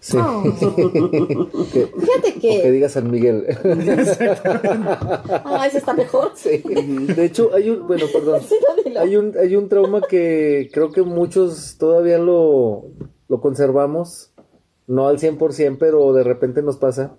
Sí. 0.00 0.16
Oh. 0.18 0.42
que, 1.72 1.86
Fíjate 1.86 2.34
que 2.40 2.60
que... 2.62 2.70
diga 2.72 2.88
San 2.88 3.08
Miguel. 3.10 3.46
Ah, 5.44 5.66
ese 5.66 5.78
está 5.78 5.94
mejor. 5.94 6.32
Sí. 6.34 6.62
De 6.66 7.24
hecho, 7.24 7.50
hay 7.54 7.70
un, 7.70 7.86
bueno, 7.86 8.06
perdón. 8.12 8.40
Sí. 8.48 8.56
Hay 8.98 9.16
un, 9.16 9.34
hay 9.40 9.54
un 9.56 9.68
trauma 9.68 10.00
que 10.02 10.68
creo 10.72 10.90
que 10.90 11.02
muchos 11.02 11.76
todavía 11.78 12.18
lo, 12.18 12.84
lo 13.28 13.40
conservamos, 13.40 14.32
no 14.86 15.06
al 15.08 15.18
100%, 15.18 15.76
pero 15.78 16.12
de 16.12 16.24
repente 16.24 16.62
nos 16.62 16.76
pasa 16.78 17.14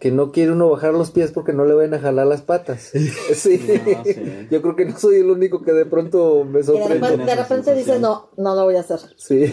que 0.00 0.10
no 0.12 0.30
quiere 0.32 0.52
uno 0.52 0.70
bajar 0.70 0.92
los 0.94 1.10
pies 1.10 1.32
porque 1.32 1.52
no 1.52 1.64
le 1.64 1.74
van 1.74 1.92
a 1.94 1.98
jalar 1.98 2.26
las 2.26 2.42
patas. 2.42 2.90
Sí. 3.34 3.58
Sí. 3.58 4.48
Yo 4.50 4.62
creo 4.62 4.76
que 4.76 4.84
no 4.86 4.98
soy 4.98 5.16
el 5.16 5.30
único 5.30 5.62
que 5.62 5.72
de 5.72 5.86
pronto 5.86 6.44
me 6.44 6.58
de 6.58 6.64
sorprende. 6.64 6.94
repente, 7.08 7.24
de 7.24 7.32
esa 7.32 7.42
repente 7.42 7.70
dices, 7.74 7.86
sensación. 7.94 8.02
no, 8.02 8.28
no 8.36 8.54
lo 8.54 8.64
voy 8.64 8.76
a 8.76 8.80
hacer. 8.80 8.98
Sí. 9.16 9.44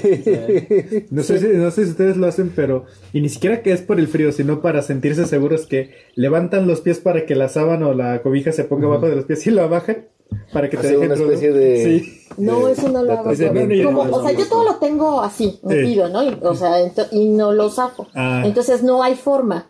No 1.12 1.24
sé, 1.24 1.40
si, 1.40 1.48
no 1.48 1.72
sé 1.72 1.86
si 1.86 1.92
ustedes 1.92 2.18
lo 2.18 2.28
hacen, 2.28 2.52
pero. 2.56 2.86
Y 3.14 3.22
ni 3.22 3.30
siquiera 3.30 3.62
que 3.62 3.72
es 3.72 3.82
por 3.82 4.00
el 4.00 4.08
frío, 4.08 4.32
sino 4.32 4.62
para 4.62 4.82
sentirse 4.82 5.26
seguros 5.26 5.66
que 5.68 5.92
levantan 6.16 6.68
los 6.68 6.82
pies 6.82 7.00
para 7.00 7.26
que 7.26 7.36
la 7.36 7.50
sábana 7.50 7.88
o 7.88 7.94
la 7.94 8.22
cobija 8.22 8.52
se 8.52 8.64
ponga 8.64 8.88
abajo 8.88 9.08
de 9.10 9.16
los 9.16 9.26
pies 9.26 9.46
y 9.48 9.52
la 9.52 9.68
bajan. 9.68 10.08
Para 10.52 10.70
que 10.70 10.78
te 10.78 10.88
dejen 10.88 11.04
una 11.12 11.14
especie 11.16 11.52
de- 11.54 11.84
Sí. 12.02 12.22
No, 12.38 12.66
de- 12.66 12.74
eso 12.74 12.90
no 12.90 13.04
lo 13.04 13.12
de 13.12 13.18
hago. 13.18 13.30
atrapamiento. 13.30 13.88
Como- 13.88 14.04
No, 14.06 14.10
no, 14.12 14.18
o 14.18 14.24
sea, 14.24 14.32
no, 14.34 14.38
yo 14.40 14.44
no. 14.46 14.50
todo 14.50 14.64
lo 14.66 14.76
tengo 14.78 15.22
así, 15.22 15.60
metido, 15.64 16.10
¿no? 16.10 16.24
Y, 16.24 16.38
o 16.42 16.56
sea, 16.56 16.72
y 17.12 17.30
no 17.30 17.54
lo 17.54 17.70
zafo. 17.70 18.08
Ah. 18.16 18.42
Entonces 18.46 18.82
no 18.84 19.04
hay 19.04 19.16
forma. 19.16 19.70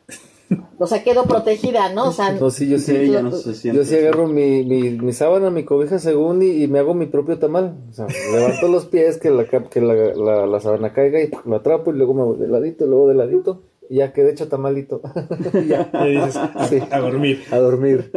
O 0.78 0.88
sea, 0.88 1.04
quedo 1.04 1.24
protegida, 1.24 1.94
¿no? 1.94 2.10
O 2.10 2.12
sea, 2.12 2.34
No, 2.34 2.50
sí, 2.52 2.68
yo 2.68 2.78
sí. 2.80 2.96
Sí, 3.06 3.12
ya 3.12 3.22
no 3.22 3.32
se 3.32 3.56
siente. 3.56 3.80
Yo 3.80 3.86
sí 3.86 3.96
agarro 3.96 4.28
mi, 4.28 4.66
mi, 4.66 4.90
mi 4.92 5.14
sábana, 5.14 5.50
mi 5.50 5.64
cobija 5.64 6.00
según 6.00 6.42
y, 6.44 6.64
y 6.64 6.68
me 6.68 6.80
hago 6.80 6.94
mi 6.94 7.06
propio 7.06 7.40
tamal. 7.40 7.78
O 7.90 7.94
sea, 7.94 8.08
levanto 8.34 8.68
los 8.68 8.86
pies, 8.86 9.18
que 9.18 9.30
la, 9.30 9.46
que 9.46 9.80
la, 9.82 9.94
la, 9.94 10.46
la 10.46 10.60
sábana 10.60 10.92
caiga 10.92 11.22
y 11.22 11.30
lo 11.46 11.56
atrapo 11.56 11.92
y 11.92 11.98
luego 11.98 12.14
me 12.14 12.24
voy 12.24 12.38
de 12.38 12.48
ladito, 12.50 12.86
luego 12.86 13.08
de 13.08 13.16
ladito. 13.16 13.64
Y 13.90 13.98
ya 13.98 14.12
quedé 14.14 14.32
hecho 14.32 14.48
tamalito. 14.50 15.02
Ya, 15.68 15.90
Y 16.06 16.12
dices, 16.16 16.36
a, 16.36 16.68
Sí. 16.70 16.80
a 16.92 17.00
dormir. 17.00 17.44
a 17.52 17.58
dormir. 17.58 18.12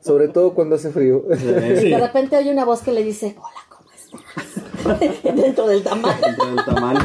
Sobre 0.00 0.28
todo 0.28 0.54
cuando 0.54 0.76
hace 0.76 0.90
frío. 0.90 1.24
Sí. 1.36 1.90
de 1.90 1.98
repente 1.98 2.36
hay 2.36 2.48
una 2.48 2.64
voz 2.64 2.80
que 2.80 2.92
le 2.92 3.04
dice, 3.04 3.36
hola, 3.36 3.60
¿cómo 3.68 3.90
estás? 3.92 5.34
Dentro 5.36 5.66
del 5.66 5.82
tamaño. 5.82 6.16
Dentro 6.24 6.46
del 6.46 6.64
tamal. 6.64 6.96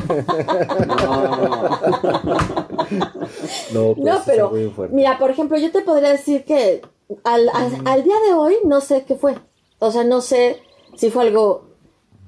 No. 0.88 2.67
No, 3.74 3.94
pues, 3.96 4.06
No, 4.06 4.20
pero 4.25 4.51
fuerte. 4.75 4.96
mira, 4.96 5.17
por 5.20 5.29
ejemplo, 5.32 5.58
yo 5.58 5.72
te 5.72 5.82
podría 5.82 6.10
decir 6.12 6.44
que 6.46 6.82
al, 7.24 7.50
al- 7.50 7.82
al 7.86 8.03
día 8.03 8.15
de 8.27 8.34
hoy 8.34 8.56
no 8.65 8.82
sé 8.82 9.03
qué 9.06 9.15
fue. 9.15 9.36
O 9.79 9.91
sea, 9.91 10.03
no 10.03 10.22
sé 10.22 10.58
si 10.96 11.10
fue 11.10 11.24
algo... 11.24 11.67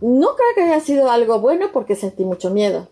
No 0.01 0.27
creo 0.35 0.47
que 0.55 0.61
haya 0.63 0.79
sido 0.79 1.09
algo 1.11 1.39
bueno 1.39 1.67
porque 1.73 1.95
sentí 1.95 2.23
mucho 2.23 2.49
miedo. 2.51 2.87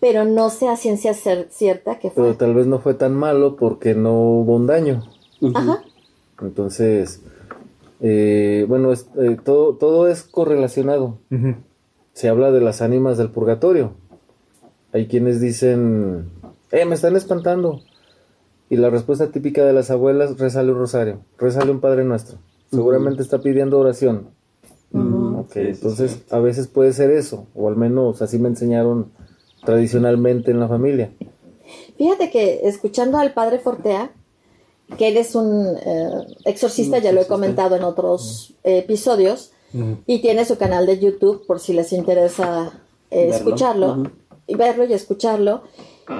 Pero 0.00 0.24
no 0.24 0.50
sé 0.50 0.68
a 0.68 0.76
ciencia 0.76 1.12
cer- 1.12 1.48
cierta 1.50 1.98
qué 1.98 2.10
fue. 2.10 2.24
Pero 2.24 2.36
tal 2.36 2.54
vez 2.54 2.66
no 2.66 2.80
fue 2.80 2.94
tan 2.94 3.14
malo 3.14 3.56
porque 3.56 3.94
no 3.94 4.12
hubo 4.14 4.56
un 4.56 4.66
daño. 4.66 5.04
Ajá. 5.54 5.82
Entonces, 6.40 7.22
eh, 8.00 8.66
bueno, 8.68 8.92
es- 8.92 9.06
eh, 9.18 9.36
todo, 9.42 9.76
todo 9.76 10.08
es 10.08 10.24
correlacionado. 10.24 11.18
Se 12.12 12.28
habla 12.28 12.50
de 12.50 12.60
las 12.60 12.82
ánimas 12.82 13.16
del 13.16 13.30
purgatorio. 13.30 13.92
Hay 14.92 15.06
quienes 15.06 15.40
dicen, 15.40 16.30
eh, 16.70 16.84
me 16.84 16.94
están 16.94 17.16
espantando. 17.16 17.82
Y 18.68 18.76
la 18.76 18.90
respuesta 18.90 19.30
típica 19.30 19.64
de 19.64 19.72
las 19.72 19.90
abuelas, 19.90 20.38
rezale 20.38 20.72
un 20.72 20.78
rosario, 20.78 21.20
rezale 21.38 21.70
un 21.70 21.80
Padre 21.80 22.04
Nuestro. 22.04 22.38
Seguramente 22.70 23.22
está 23.22 23.40
pidiendo 23.40 23.78
oración. 23.78 24.30
Sí, 25.52 25.60
entonces 25.60 26.12
sí. 26.12 26.22
a 26.30 26.38
veces 26.38 26.68
puede 26.68 26.92
ser 26.92 27.10
eso, 27.10 27.46
o 27.54 27.68
al 27.68 27.76
menos 27.76 28.22
así 28.22 28.38
me 28.38 28.48
enseñaron 28.48 29.10
tradicionalmente 29.64 30.50
en 30.50 30.60
la 30.60 30.68
familia. 30.68 31.10
Fíjate 31.96 32.30
que 32.30 32.60
escuchando 32.64 33.18
al 33.18 33.32
padre 33.32 33.58
Fortea, 33.58 34.12
que 34.98 35.08
él 35.08 35.16
es 35.16 35.34
un 35.34 35.76
eh, 35.84 36.10
exorcista, 36.44 36.98
ya 36.98 37.12
lo 37.12 37.20
he 37.20 37.26
comentado 37.26 37.76
en 37.76 37.84
otros 37.84 38.54
eh, 38.64 38.78
episodios, 38.78 39.52
y 40.06 40.20
tiene 40.20 40.44
su 40.44 40.58
canal 40.58 40.84
de 40.84 40.98
YouTube 40.98 41.46
por 41.46 41.58
si 41.58 41.72
les 41.72 41.94
interesa 41.94 42.72
eh, 43.10 43.28
escucharlo. 43.30 44.02
Y 44.46 44.54
verlo 44.54 44.84
y 44.84 44.92
escucharlo. 44.92 45.62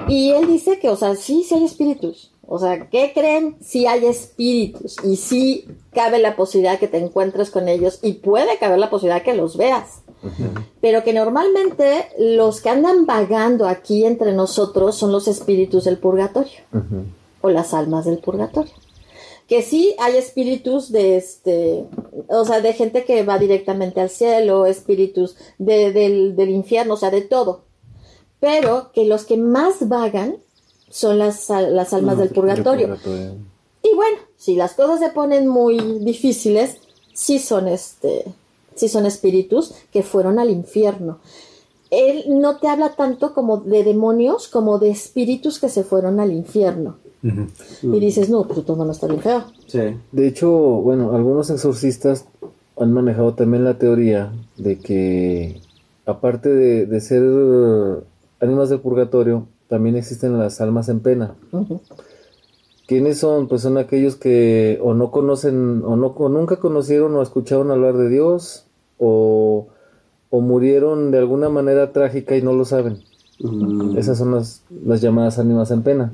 Y 0.07 0.31
él 0.31 0.47
dice 0.47 0.79
que, 0.79 0.89
o 0.89 0.95
sea, 0.95 1.15
sí, 1.15 1.43
sí 1.43 1.55
hay 1.55 1.63
espíritus. 1.65 2.31
O 2.45 2.59
sea, 2.59 2.89
¿qué 2.89 3.11
creen? 3.13 3.55
Sí 3.61 3.85
hay 3.85 4.05
espíritus. 4.05 4.97
Y 5.03 5.15
sí 5.15 5.65
cabe 5.93 6.19
la 6.19 6.35
posibilidad 6.35 6.77
que 6.79 6.87
te 6.87 6.97
encuentres 6.97 7.49
con 7.51 7.67
ellos 7.69 7.99
y 8.01 8.13
puede 8.13 8.57
caber 8.57 8.79
la 8.79 8.89
posibilidad 8.89 9.23
que 9.23 9.33
los 9.33 9.55
veas. 9.57 10.01
Pero 10.81 11.03
que 11.03 11.11
normalmente 11.13 12.07
los 12.17 12.61
que 12.61 12.69
andan 12.69 13.05
vagando 13.05 13.67
aquí 13.67 14.05
entre 14.05 14.31
nosotros 14.33 14.95
son 14.95 15.11
los 15.11 15.27
espíritus 15.27 15.83
del 15.85 15.97
purgatorio 15.97 16.59
o 17.41 17.49
las 17.49 17.73
almas 17.73 18.05
del 18.05 18.19
purgatorio. 18.19 18.71
Que 19.47 19.61
sí 19.61 19.93
hay 19.99 20.15
espíritus 20.15 20.91
de 20.93 21.17
este, 21.17 21.83
o 22.29 22.45
sea, 22.45 22.61
de 22.61 22.71
gente 22.73 23.03
que 23.03 23.23
va 23.23 23.37
directamente 23.37 23.99
al 23.99 24.09
cielo, 24.09 24.65
espíritus 24.65 25.35
de- 25.57 25.91
del, 25.91 26.35
del 26.37 26.49
infierno, 26.49 26.93
o 26.93 26.97
sea, 26.97 27.11
de 27.11 27.21
todo. 27.21 27.63
Pero 28.43 28.91
que 28.93 29.05
los 29.05 29.23
que 29.23 29.37
más 29.37 29.87
vagan 29.87 30.35
son 30.89 31.17
las, 31.17 31.47
las 31.49 31.93
almas 31.93 32.17
del 32.17 32.27
purgatorio. 32.27 32.97
Y 33.81 33.95
bueno, 33.95 34.17
si 34.35 34.57
las 34.57 34.73
cosas 34.73 34.99
se 34.99 35.11
ponen 35.11 35.47
muy 35.47 35.79
difíciles, 35.99 36.75
sí 37.13 37.39
son 37.39 37.69
este, 37.69 38.25
sí 38.75 38.89
son 38.89 39.05
espíritus 39.05 39.73
que 39.93 40.03
fueron 40.03 40.39
al 40.39 40.49
infierno. 40.49 41.19
Él 41.89 42.25
no 42.27 42.57
te 42.57 42.67
habla 42.67 42.97
tanto 42.97 43.33
como 43.33 43.59
de 43.59 43.85
demonios, 43.85 44.49
como 44.49 44.77
de 44.77 44.89
espíritus 44.89 45.57
que 45.57 45.69
se 45.69 45.85
fueron 45.85 46.19
al 46.19 46.33
infierno. 46.33 46.97
Y 47.81 47.99
dices, 48.01 48.29
no, 48.29 48.43
pues 48.43 48.65
todo 48.65 48.83
no 48.83 48.91
está 48.91 49.07
bien 49.07 49.21
feo. 49.21 49.45
Sí. 49.67 49.79
De 50.11 50.27
hecho, 50.27 50.51
bueno, 50.51 51.15
algunos 51.15 51.49
exorcistas 51.49 52.25
han 52.77 52.91
manejado 52.91 53.35
también 53.35 53.63
la 53.63 53.77
teoría 53.77 54.33
de 54.57 54.79
que, 54.79 55.61
aparte 56.05 56.49
de, 56.49 56.85
de 56.85 56.99
ser 56.99 57.23
ánimas 58.43 58.69
del 58.69 58.79
purgatorio, 58.79 59.47
también 59.67 59.95
existen 59.95 60.37
las 60.37 60.61
almas 60.61 60.89
en 60.89 60.99
pena. 60.99 61.35
Ujú. 61.51 61.81
¿Quiénes 62.85 63.17
son? 63.17 63.47
Pues 63.47 63.61
son 63.61 63.77
aquellos 63.77 64.15
que 64.17 64.77
o 64.83 64.93
no 64.93 65.09
conocen, 65.09 65.81
o, 65.85 65.95
no, 65.95 66.07
o 66.07 66.29
nunca 66.29 66.57
conocieron 66.57 67.15
o 67.15 67.21
escucharon 67.21 67.71
hablar 67.71 67.95
de 67.95 68.09
Dios, 68.09 68.65
o, 68.99 69.67
o 70.29 70.41
murieron 70.41 71.11
de 71.11 71.17
alguna 71.17 71.49
manera 71.49 71.91
trágica 71.91 72.35
y 72.35 72.41
no 72.41 72.53
lo 72.53 72.65
saben. 72.65 72.99
Mm. 73.39 73.97
Esas 73.97 74.17
son 74.17 74.31
las, 74.31 74.63
las 74.85 75.01
llamadas 75.01 75.39
ánimas 75.39 75.71
en 75.71 75.81
pena. 75.81 76.11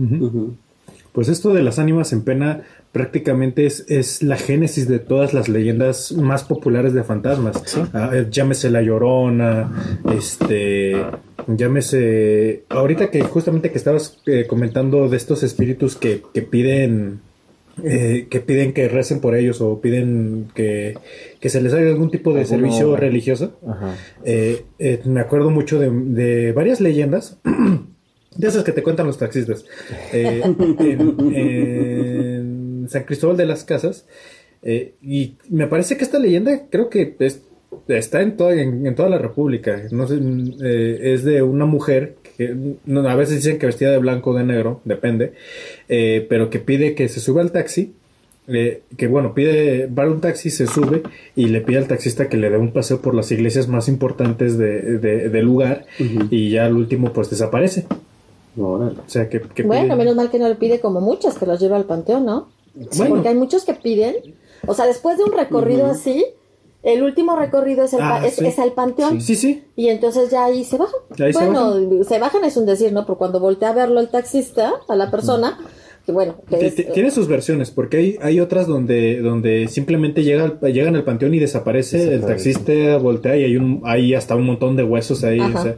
Pues 1.11 1.27
esto 1.27 1.53
de 1.53 1.63
las 1.63 1.79
ánimas 1.79 2.13
en 2.13 2.21
pena 2.23 2.63
prácticamente 2.91 3.65
es, 3.65 3.85
es 3.87 4.23
la 4.23 4.35
génesis 4.37 4.87
de 4.87 4.99
todas 4.99 5.33
las 5.33 5.47
leyendas 5.47 6.11
más 6.11 6.43
populares 6.43 6.93
de 6.93 7.03
fantasmas. 7.03 7.77
Ah, 7.93 8.11
eh, 8.13 8.27
llámese 8.31 8.69
La 8.71 8.81
Llorona, 8.81 9.71
este, 10.15 10.95
llámese... 11.47 12.63
Ahorita 12.69 13.11
que 13.11 13.21
justamente 13.21 13.71
que 13.71 13.77
estabas 13.77 14.17
eh, 14.25 14.45
comentando 14.47 15.07
de 15.09 15.17
estos 15.17 15.43
espíritus 15.43 15.95
que, 15.95 16.23
que 16.33 16.41
piden... 16.41 17.19
eh, 17.83 18.27
que 18.29 18.39
piden 18.39 18.73
que 18.73 18.89
recen 18.89 19.21
por 19.21 19.35
ellos 19.35 19.61
o 19.61 19.79
piden 19.79 20.47
que, 20.55 20.95
que 21.39 21.49
se 21.49 21.61
les 21.61 21.73
haga 21.73 21.89
algún 21.89 22.09
tipo 22.11 22.33
de 22.33 22.41
Alguno- 22.41 22.49
servicio 22.49 22.95
religioso. 22.97 23.57
Eh, 24.25 24.63
eh, 24.79 24.99
me 25.05 25.21
acuerdo 25.21 25.49
mucho 25.51 25.79
de, 25.79 25.89
de 25.91 26.51
varias 26.51 26.81
leyendas, 26.81 27.37
de 28.35 28.47
esas 28.47 28.63
que 28.63 28.71
te 28.73 28.83
cuentan 28.83 29.05
los 29.07 29.17
taxistas. 29.17 29.63
San 32.89 33.03
Cristóbal 33.03 33.37
de 33.37 33.45
las 33.45 33.63
Casas. 33.63 34.05
eh, 34.61 34.95
y 35.01 35.35
me 35.49 35.67
parece 35.67 35.95
que 35.95 36.03
esta 36.03 36.19
leyenda 36.19 36.63
creo 36.69 36.89
que 36.89 37.15
es- 37.19 37.41
está 37.87 38.21
en 38.21 38.35
toda, 38.35 38.53
en, 38.55 38.85
en 38.85 38.93
toda 38.93 39.07
la 39.07 39.17
República. 39.17 39.81
No 39.91 40.05
sé, 40.05 40.19
eh, 40.61 41.13
es 41.13 41.23
de 41.23 41.41
una 41.41 41.65
mujer 41.65 42.15
que 42.37 42.53
no, 42.85 43.07
a 43.07 43.15
veces 43.15 43.37
dicen 43.37 43.57
que 43.57 43.67
vestida 43.67 43.91
de 43.91 43.99
blanco 43.99 44.31
o 44.31 44.33
de 44.33 44.43
negro, 44.43 44.81
depende, 44.83 45.31
eh, 45.87 46.25
pero 46.29 46.49
que 46.49 46.59
pide 46.59 46.93
que 46.95 47.07
se 47.07 47.19
suba 47.21 47.41
al 47.41 47.51
taxi. 47.53 47.93
eh, 48.51 48.81
que 48.97 49.05
bueno, 49.05 49.35
pide, 49.35 49.85
va 49.87 50.05
a 50.05 50.09
un 50.09 50.21
taxi, 50.21 50.49
se 50.49 50.65
sube 50.65 51.03
y 51.35 51.49
le 51.49 51.61
pide 51.61 51.77
al 51.77 51.87
taxista 51.87 52.29
que 52.29 52.35
le 52.37 52.49
dé 52.49 52.57
un 52.57 52.71
paseo 52.73 52.99
por 52.99 53.13
las 53.13 53.31
iglesias 53.31 53.67
más 53.67 53.87
importantes 53.87 54.57
de- 54.57 54.97
de- 54.97 55.29
del 55.29 55.45
lugar 55.45 55.85
y 56.31 56.49
ya 56.49 56.65
al 56.65 56.75
último 56.75 57.13
pues 57.13 57.29
desaparece. 57.29 57.85
Órale. 58.57 58.97
O 59.05 59.09
sea, 59.09 59.29
que, 59.29 59.39
que 59.41 59.61
Bueno, 59.63 59.89
pide- 59.93 59.97
menos 59.97 60.15
mal 60.15 60.31
que 60.31 60.39
no 60.39 60.49
le 60.49 60.55
pide 60.55 60.79
como 60.79 60.99
muchas 60.99 61.37
que 61.37 61.45
los 61.45 61.59
lleva 61.59 61.77
al 61.77 61.85
panteón, 61.85 62.25
¿no? 62.25 62.49
Bueno. 62.73 63.15
Porque 63.15 63.29
hay 63.29 63.35
muchos 63.35 63.63
que 63.65 63.73
piden, 63.73 64.15
o 64.67 64.73
sea, 64.73 64.85
después 64.85 65.17
de 65.17 65.23
un 65.25 65.31
recorrido 65.33 65.85
así, 65.87 66.25
el 66.83 67.03
último 67.03 67.35
recorrido 67.35 67.83
es, 67.83 67.93
el 67.93 67.99
Ah, 68.01 68.21
es, 68.25 68.35
sí. 68.35 68.45
es 68.45 68.57
al 68.57 68.71
panteón. 68.73 69.19
Sí, 69.21 69.35
sí. 69.35 69.63
Y 69.75 69.89
entonces 69.89 70.29
ya 70.31 70.45
ahí 70.45 70.63
se 70.63 70.77
bajan. 70.77 70.99
Ahí 71.19 71.33
se 71.33 71.39
bueno, 71.45 72.03
se 72.05 72.19
bajan. 72.19 72.45
es 72.45 72.55
un 72.55 72.65
decir, 72.65 72.93
¿no? 72.93 73.05
Pero 73.05 73.17
cuando 73.17 73.39
voltea 73.39 73.69
a 73.69 73.73
verlo 73.73 73.99
el 73.99 74.07
taxista, 74.09 74.73
a 74.87 74.95
la 74.95 75.11
persona, 75.11 75.59
que 76.05 76.13
bueno, 76.13 76.35
que 76.49 76.65
es- 76.67 76.93
Tiene 76.93 77.11
sus 77.11 77.27
versiones, 77.27 77.69
porque 77.71 77.97
hay, 77.97 78.17
hay 78.21 78.39
otras 78.39 78.65
donde, 78.65 79.19
donde 79.21 79.67
simplemente 79.67 80.23
llega 80.23 80.45
al- 80.45 80.73
llegan 80.73 80.95
al 80.95 81.03
panteón 81.03 81.33
y 81.33 81.39
desaparece, 81.39 82.13
el 82.13 82.21
taxista 82.21 82.97
voltea 82.97 83.35
y 83.35 83.43
hay 83.43 83.57
un 83.57 83.81
hay 83.83 84.13
hasta 84.13 84.35
un 84.35 84.45
montón 84.45 84.77
de 84.77 84.83
huesos 84.83 85.23
ahí. 85.25 85.39
Ajá. 85.41 85.59
o 85.59 85.63
sea, 85.63 85.77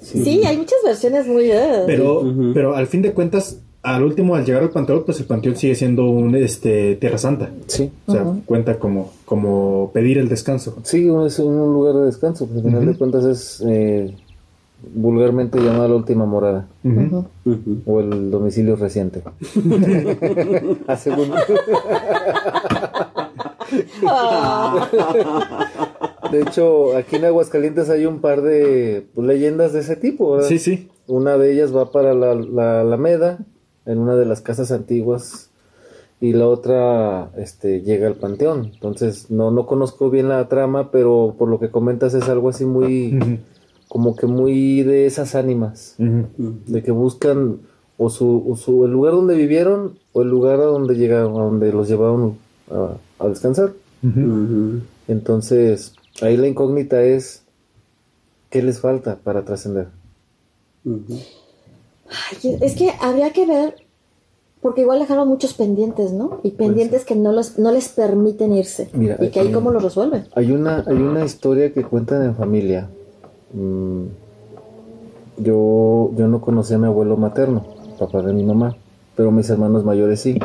sí, 0.00 0.42
hay 0.46 0.56
muchas 0.56 0.78
versiones 0.84 1.26
muy... 1.26 1.50
eh, 1.50 1.82
pero, 1.86 2.24
pero 2.54 2.74
al 2.74 2.86
fin 2.86 3.02
de 3.02 3.12
cuentas, 3.12 3.58
al 3.82 4.02
último, 4.04 4.34
al 4.36 4.44
llegar 4.44 4.62
al 4.62 4.70
panteón, 4.70 5.02
pues 5.04 5.18
el 5.20 5.26
panteón 5.26 5.56
sigue 5.56 5.74
siendo 5.74 6.08
un 6.08 6.34
este 6.36 6.96
Tierra 6.96 7.18
Santa. 7.18 7.50
Sí. 7.66 7.90
O 8.06 8.12
sea, 8.12 8.24
cuenta 8.46 8.78
como, 8.78 9.12
como 9.24 9.90
pedir 9.92 10.18
el 10.18 10.28
descanso. 10.28 10.76
Sí, 10.84 11.08
es 11.26 11.38
un 11.40 11.56
lugar 11.72 11.94
de 11.96 12.06
descanso. 12.06 12.46
Pues, 12.46 12.58
al 12.58 12.64
final 12.70 12.86
de 12.86 12.94
cuentas 12.94 13.24
es 13.24 13.62
eh, 13.66 14.14
vulgarmente 14.94 15.58
llamada 15.60 15.88
la 15.88 15.94
última 15.96 16.26
morada 16.26 16.66
o 17.86 18.00
el 18.00 18.30
domicilio 18.30 18.76
reciente. 18.76 19.22
A 20.86 20.96
según- 20.96 21.32
Ah, 24.06 24.88
De 26.30 26.42
hecho, 26.42 26.96
aquí 26.96 27.16
en 27.16 27.24
Aguascalientes 27.26 27.90
hay 27.90 28.06
un 28.06 28.20
par 28.20 28.42
de 28.42 29.06
pues, 29.14 29.26
leyendas 29.26 29.72
de 29.72 29.80
ese 29.80 29.96
tipo. 29.96 30.32
¿verdad? 30.32 30.48
Sí, 30.48 30.58
sí. 30.58 30.88
Una 31.06 31.36
de 31.36 31.52
ellas 31.52 31.74
va 31.74 31.90
para 31.90 32.14
la, 32.14 32.34
la 32.34 32.80
Alameda, 32.82 33.38
en 33.86 33.98
una 33.98 34.14
de 34.16 34.26
las 34.26 34.40
casas 34.40 34.70
antiguas 34.72 35.50
y 36.20 36.32
la 36.34 36.46
otra 36.46 37.30
este, 37.36 37.80
llega 37.82 38.06
al 38.06 38.14
panteón. 38.14 38.70
Entonces, 38.74 39.30
no, 39.30 39.50
no 39.50 39.66
conozco 39.66 40.08
bien 40.10 40.28
la 40.28 40.48
trama, 40.48 40.90
pero 40.92 41.34
por 41.36 41.48
lo 41.48 41.58
que 41.58 41.70
comentas 41.70 42.14
es 42.14 42.28
algo 42.28 42.48
así 42.48 42.64
muy, 42.64 43.10
como 43.88 44.14
que 44.14 44.26
muy 44.26 44.82
de 44.82 45.06
esas 45.06 45.34
ánimas, 45.34 45.96
de 46.66 46.82
que 46.82 46.92
buscan 46.92 47.58
o 47.98 48.08
su, 48.08 48.44
o 48.48 48.56
su- 48.56 48.84
el 48.84 48.92
lugar 48.92 49.14
donde 49.14 49.34
vivieron 49.36 49.98
o 50.12 50.22
el 50.22 50.28
lugar 50.28 50.60
a 50.60 50.64
donde 50.64 50.94
llegaron, 50.94 51.32
a 51.40 51.44
donde 51.44 51.72
los 51.72 51.88
llevaron 51.88 52.38
a, 52.70 52.96
a 53.24 53.28
descansar. 53.28 53.72
Entonces, 55.08 55.94
ahí 56.20 56.36
la 56.36 56.46
incógnita 56.46 57.02
es, 57.02 57.42
¿qué 58.50 58.62
les 58.62 58.78
falta 58.80 59.16
para 59.16 59.44
trascender? 59.44 59.88
Ay, 62.30 62.58
es 62.60 62.74
que 62.74 62.90
habría 63.00 63.30
que 63.32 63.46
ver, 63.46 63.74
porque 64.60 64.82
igual 64.82 64.98
dejaron 65.00 65.28
muchos 65.28 65.54
pendientes, 65.54 66.12
¿no? 66.12 66.40
Y 66.42 66.52
pendientes 66.52 67.04
que 67.04 67.16
no, 67.16 67.32
los, 67.32 67.58
no 67.58 67.72
les 67.72 67.88
permiten 67.88 68.52
irse. 68.52 68.88
Mira, 68.92 69.16
y 69.20 69.28
que 69.30 69.40
ahí 69.40 69.50
cómo 69.52 69.70
lo 69.70 69.80
resuelven. 69.80 70.26
Hay 70.34 70.52
una, 70.52 70.84
hay 70.86 70.96
una 70.96 71.24
historia 71.24 71.72
que 71.72 71.82
cuentan 71.82 72.22
en 72.24 72.34
familia. 72.36 72.88
Mm, 73.52 74.04
yo, 75.38 76.10
yo 76.16 76.28
no 76.28 76.40
conocí 76.40 76.74
a 76.74 76.78
mi 76.78 76.86
abuelo 76.86 77.16
materno, 77.16 77.64
papá 77.98 78.22
de 78.22 78.32
mi 78.32 78.44
mamá, 78.44 78.76
pero 79.16 79.30
mis 79.30 79.48
hermanos 79.50 79.84
mayores 79.84 80.20
sí. 80.20 80.38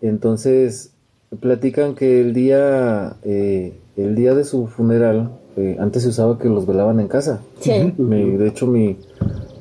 Entonces, 0.00 0.92
platican 1.40 1.94
que 1.94 2.20
el 2.20 2.32
día, 2.34 3.16
eh, 3.22 3.78
el 3.96 4.14
día 4.14 4.34
de 4.34 4.44
su 4.44 4.66
funeral, 4.66 5.30
eh, 5.56 5.76
antes 5.80 6.02
se 6.02 6.10
usaba 6.10 6.38
que 6.38 6.48
los 6.48 6.66
velaban 6.66 7.00
en 7.00 7.08
casa. 7.08 7.40
Sí. 7.60 7.92
Mi- 7.96 8.36
de 8.36 8.48
hecho, 8.48 8.66
mi, 8.66 8.98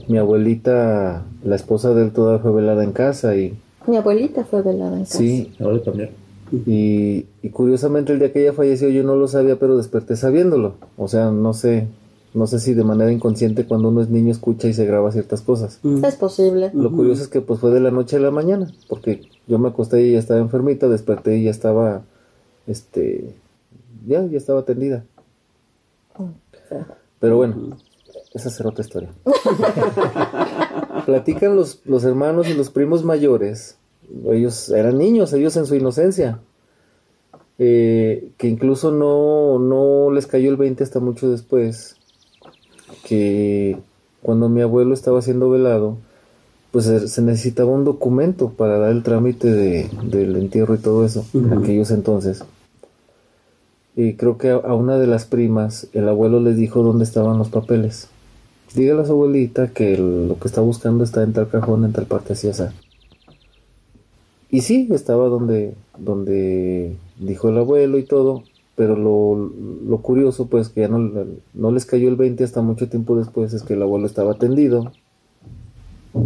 mi 0.07 0.17
abuelita, 0.17 1.23
la 1.43 1.55
esposa 1.55 1.93
de 1.93 2.03
él, 2.03 2.11
toda 2.11 2.39
fue 2.39 2.51
velada 2.51 2.83
en 2.83 2.91
casa 2.91 3.35
y 3.35 3.57
Mi 3.87 3.97
abuelita 3.97 4.43
fue 4.45 4.61
velada 4.61 4.97
en 4.97 5.03
casa. 5.05 5.17
sí, 5.17 5.53
Ahora 5.59 5.81
también. 5.81 6.09
y, 6.51 7.25
y 7.41 7.49
curiosamente 7.49 8.13
el 8.13 8.19
día 8.19 8.31
que 8.31 8.41
ella 8.41 8.53
falleció 8.53 8.89
yo 8.89 9.03
no 9.03 9.15
lo 9.15 9.27
sabía, 9.27 9.57
pero 9.57 9.77
desperté 9.77 10.15
sabiéndolo. 10.15 10.75
O 10.97 11.07
sea, 11.07 11.31
no 11.31 11.53
sé, 11.53 11.87
no 12.33 12.47
sé 12.47 12.59
si 12.59 12.73
de 12.73 12.83
manera 12.83 13.11
inconsciente 13.11 13.65
cuando 13.65 13.89
uno 13.89 14.01
es 14.01 14.09
niño 14.09 14.31
escucha 14.31 14.67
y 14.67 14.73
se 14.73 14.85
graba 14.85 15.11
ciertas 15.11 15.41
cosas. 15.41 15.79
Es 16.03 16.15
posible. 16.15 16.69
Lo 16.73 16.91
curioso 16.91 17.23
es 17.23 17.27
que 17.29 17.41
pues 17.41 17.59
fue 17.59 17.71
de 17.71 17.79
la 17.79 17.91
noche 17.91 18.17
a 18.17 18.19
la 18.19 18.31
mañana, 18.31 18.71
porque 18.89 19.21
yo 19.47 19.57
me 19.59 19.69
acosté 19.69 20.03
y 20.03 20.09
ella 20.09 20.19
estaba 20.19 20.39
enfermita, 20.39 20.87
desperté 20.89 21.37
y 21.37 21.43
ya 21.45 21.51
estaba, 21.51 22.01
este, 22.67 23.33
ya, 24.07 24.25
ya 24.25 24.37
estaba 24.37 24.59
atendida. 24.61 25.03
Pero 27.19 27.37
bueno, 27.37 27.77
esa 28.35 28.49
será 28.49 28.69
otra 28.69 28.83
historia. 28.83 29.09
Platican 31.05 31.55
los, 31.55 31.81
los 31.85 32.03
hermanos 32.03 32.47
y 32.49 32.53
los 32.53 32.69
primos 32.69 33.03
mayores, 33.03 33.77
ellos 34.27 34.69
eran 34.69 34.97
niños, 34.97 35.33
ellos 35.33 35.55
en 35.55 35.65
su 35.65 35.75
inocencia, 35.75 36.39
eh, 37.57 38.29
que 38.37 38.47
incluso 38.47 38.91
no, 38.91 39.57
no 39.59 40.11
les 40.11 40.27
cayó 40.27 40.49
el 40.49 40.57
20 40.57 40.83
hasta 40.83 40.99
mucho 40.99 41.31
después, 41.31 41.95
que 43.05 43.77
cuando 44.21 44.49
mi 44.49 44.61
abuelo 44.61 44.93
estaba 44.93 45.21
siendo 45.21 45.49
velado, 45.49 45.97
pues 46.71 46.85
se, 46.85 47.07
se 47.07 47.21
necesitaba 47.21 47.71
un 47.71 47.85
documento 47.85 48.49
para 48.49 48.77
dar 48.77 48.91
el 48.91 49.03
trámite 49.03 49.49
de, 49.49 49.89
del 50.03 50.35
entierro 50.35 50.75
y 50.75 50.79
todo 50.79 51.05
eso, 51.05 51.25
en 51.33 51.53
aquellos 51.53 51.89
entonces. 51.91 52.43
Y 53.95 54.15
creo 54.15 54.37
que 54.37 54.49
a, 54.49 54.55
a 54.55 54.73
una 54.75 54.97
de 54.97 55.07
las 55.07 55.23
primas, 55.23 55.87
el 55.93 56.09
abuelo 56.09 56.41
les 56.41 56.57
dijo 56.57 56.83
dónde 56.83 57.05
estaban 57.05 57.37
los 57.37 57.47
papeles. 57.47 58.09
Dígale 58.75 59.01
a 59.01 59.05
su 59.05 59.13
abuelita 59.13 59.69
que 59.69 59.97
lo 59.97 60.37
que 60.37 60.47
está 60.49 60.59
buscando 60.59 61.05
está 61.05 61.23
en 61.23 61.31
tal 61.31 61.47
cajón, 61.47 61.85
en 61.85 61.93
tal 61.93 62.05
parte 62.07 62.33
así, 62.33 62.49
así. 62.49 62.63
Y 64.51 64.61
sí, 64.61 64.89
estaba 64.91 65.27
donde, 65.27 65.73
donde 65.97 66.95
dijo 67.17 67.49
el 67.49 67.57
abuelo 67.57 67.97
y 67.97 68.03
todo, 68.03 68.43
pero 68.75 68.97
lo, 68.97 69.51
lo 69.87 69.97
curioso, 69.99 70.47
pues, 70.47 70.67
que 70.69 70.81
ya 70.81 70.87
no, 70.89 71.25
no 71.53 71.71
les 71.71 71.85
cayó 71.85 72.09
el 72.09 72.17
20 72.17 72.43
hasta 72.43 72.61
mucho 72.61 72.89
tiempo 72.89 73.17
después, 73.17 73.53
es 73.53 73.63
que 73.63 73.75
el 73.75 73.81
abuelo 73.81 74.05
estaba 74.07 74.33
atendido. 74.33 74.91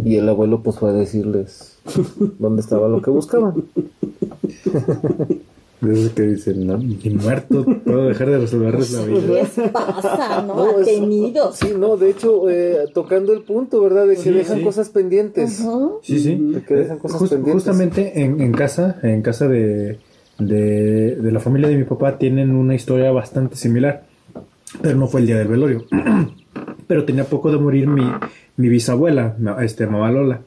Y 0.04 0.16
el 0.16 0.28
abuelo, 0.28 0.62
pues, 0.62 0.78
fue 0.78 0.90
a 0.90 0.92
decirles 0.92 1.78
dónde 2.38 2.62
estaba 2.62 2.88
lo 2.88 3.00
que 3.00 3.10
buscaban. 3.10 3.64
De 5.80 5.92
esos 5.94 6.10
que 6.12 6.22
dicen, 6.22 6.66
no, 6.66 6.76
ni 6.76 6.98
muerto 7.14 7.64
puedo 7.84 8.08
dejar 8.08 8.28
de 8.30 8.38
resolverles 8.38 8.92
la 8.92 9.04
¿Qué 9.06 9.12
vida. 9.12 9.32
les 9.34 9.70
pasa, 9.70 10.42
no? 10.46 10.54
No, 10.54 10.78
Atenidos. 10.78 11.56
Sí, 11.56 11.68
no, 11.78 11.96
de 11.96 12.10
hecho, 12.10 12.50
eh, 12.50 12.86
tocando 12.92 13.32
el 13.32 13.42
punto, 13.42 13.80
¿verdad? 13.82 14.06
De 14.06 14.16
que 14.16 14.20
Sí, 14.22 14.30
dejan 14.30 14.58
sí. 14.58 14.64
cosas 14.64 14.90
pendientes. 14.90 15.60
Ujú. 15.60 16.00
Sí, 16.02 16.18
sí. 16.20 16.34
De 16.36 16.62
que 16.62 16.74
dejan 16.74 16.98
cosas 16.98 17.20
Jus- 17.22 17.30
pendientes. 17.30 17.54
justamente 17.54 18.20
en, 18.22 18.40
en 18.42 18.52
casa, 18.52 18.98
en 19.02 19.22
casa 19.22 19.48
de, 19.48 19.98
de, 20.38 21.16
de 21.16 21.32
la 21.32 21.40
familia 21.40 21.68
de 21.68 21.76
mi 21.76 21.84
papá, 21.84 22.18
tienen 22.18 22.50
una 22.54 22.74
historia 22.74 23.10
bastante 23.10 23.56
similar. 23.56 24.04
Pero 24.82 24.96
no 24.98 25.06
fue 25.08 25.20
el 25.22 25.26
día 25.28 25.38
del 25.38 25.48
velorio. 25.48 25.86
pero 26.86 27.04
tenía 27.06 27.24
poco 27.24 27.50
de 27.50 27.56
morir 27.58 27.86
mi, 27.86 28.04
mi 28.58 28.68
bisabuela, 28.68 29.34
este, 29.62 29.86
mamá 29.86 30.10
Lola. 30.12 30.42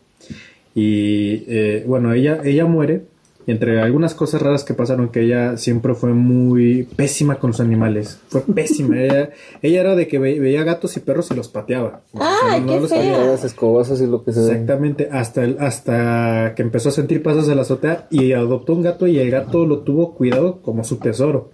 Y 0.75 1.43
eh, 1.47 1.83
bueno, 1.87 2.13
ella, 2.13 2.41
ella 2.43 2.65
muere. 2.65 3.05
Y 3.45 3.51
entre 3.51 3.81
algunas 3.81 4.15
cosas 4.15 4.41
raras 4.41 4.63
que 4.63 4.73
pasaron, 4.73 5.09
que 5.09 5.21
ella 5.21 5.57
siempre 5.57 5.95
fue 5.95 6.13
muy 6.13 6.83
pésima 6.95 7.35
con 7.35 7.49
los 7.51 7.59
animales. 7.59 8.19
Fue 8.29 8.41
pésima. 8.55 8.99
ella, 9.01 9.29
ella 9.61 9.81
era 9.81 9.95
de 9.95 10.07
que 10.07 10.19
ve- 10.19 10.39
veía 10.39 10.63
gatos 10.63 10.95
y 10.95 11.01
perros 11.01 11.29
y 11.31 11.35
los 11.35 11.49
pateaba. 11.49 12.01
O 12.13 12.17
sea, 12.19 12.27
¡Ay, 12.51 12.61
qué 12.65 12.79
los. 12.79 12.89
Las 12.91 13.43
escobazos 13.43 14.01
y 14.01 14.07
lo 14.07 14.23
que 14.23 14.31
se 14.31 14.39
ve. 14.39 14.45
Exactamente, 14.51 15.09
hasta, 15.11 15.43
el- 15.43 15.57
hasta 15.59 16.53
que 16.55 16.61
empezó 16.61 16.89
a 16.89 16.91
sentir 16.93 17.21
pasos 17.23 17.47
de 17.47 17.55
la 17.55 17.63
azotea 17.63 18.07
y 18.09 18.31
adoptó 18.33 18.73
un 18.73 18.81
gato 18.83 19.07
y 19.07 19.19
el 19.19 19.29
gato 19.31 19.65
lo 19.65 19.79
tuvo 19.79 20.13
cuidado 20.15 20.61
como 20.61 20.83
su 20.83 20.97
tesoro. 20.97 21.51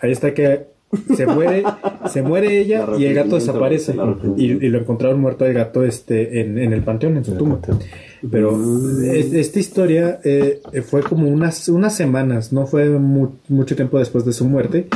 Ahí 0.00 0.12
está 0.12 0.32
que 0.34 0.69
se 1.16 1.26
muere, 1.26 1.62
se 2.10 2.22
muere 2.22 2.60
ella 2.60 2.86
y 2.98 3.04
el 3.04 3.14
gato 3.14 3.36
desaparece. 3.36 3.94
Y, 4.36 4.44
y 4.66 4.68
lo 4.68 4.78
encontraron 4.78 5.20
muerto 5.20 5.46
el 5.46 5.54
gato 5.54 5.84
este, 5.84 6.40
en, 6.40 6.58
en 6.58 6.72
el 6.72 6.82
panteón, 6.82 7.16
en 7.16 7.24
su 7.24 7.32
tumba. 7.36 7.60
Pero 8.30 8.50
es- 9.12 9.32
esta 9.32 9.58
historia 9.60 10.20
eh, 10.24 10.60
fue 10.82 11.02
como 11.02 11.28
unas, 11.28 11.68
unas 11.68 11.94
semanas, 11.94 12.52
no 12.52 12.66
fue 12.66 12.88
mu- 12.90 13.32
mucho 13.48 13.76
tiempo 13.76 13.98
después 13.98 14.24
de 14.24 14.32
su 14.32 14.44
muerte. 14.46 14.86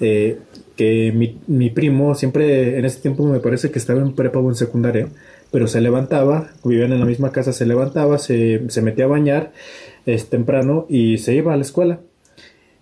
eh, 0.00 0.38
que 0.76 1.12
mi, 1.14 1.38
mi 1.46 1.70
primo 1.70 2.16
siempre 2.16 2.76
en 2.80 2.84
ese 2.84 3.00
tiempo 3.00 3.24
me 3.26 3.38
parece 3.38 3.70
que 3.70 3.78
estaba 3.78 4.00
en 4.00 4.12
prepa 4.12 4.40
o 4.40 4.48
en 4.48 4.56
secundaria, 4.56 5.06
pero 5.52 5.68
se 5.68 5.80
levantaba, 5.80 6.50
vivían 6.64 6.92
en 6.92 6.98
la 6.98 7.06
misma 7.06 7.30
casa, 7.30 7.52
se 7.52 7.64
levantaba, 7.64 8.18
se, 8.18 8.62
se 8.68 8.82
metía 8.82 9.04
a 9.04 9.08
bañar 9.08 9.52
es, 10.04 10.28
temprano 10.30 10.84
y 10.88 11.18
se 11.18 11.32
iba 11.36 11.52
a 11.52 11.56
la 11.56 11.62
escuela. 11.62 12.00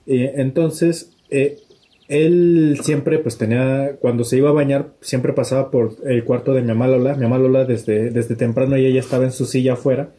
Eh, 0.07 0.33
entonces, 0.37 1.11
eh, 1.29 1.59
él 2.08 2.78
siempre, 2.82 3.18
pues 3.18 3.38
tenía, 3.38 3.96
cuando 4.00 4.24
se 4.24 4.36
iba 4.36 4.50
a 4.50 4.52
bañar, 4.52 4.92
siempre 5.00 5.32
pasaba 5.32 5.70
por 5.70 5.96
el 6.04 6.24
cuarto 6.24 6.52
de 6.54 6.60
mi 6.62 6.68
mamá 6.68 6.88
Lola. 6.88 7.14
Mi 7.14 7.22
mamá 7.22 7.38
Lola 7.38 7.64
desde, 7.64 8.10
desde 8.10 8.36
temprano 8.36 8.76
ella 8.76 8.90
ya 8.90 9.00
estaba 9.00 9.24
en 9.24 9.32
su 9.32 9.46
silla 9.46 9.74
afuera. 9.74 10.10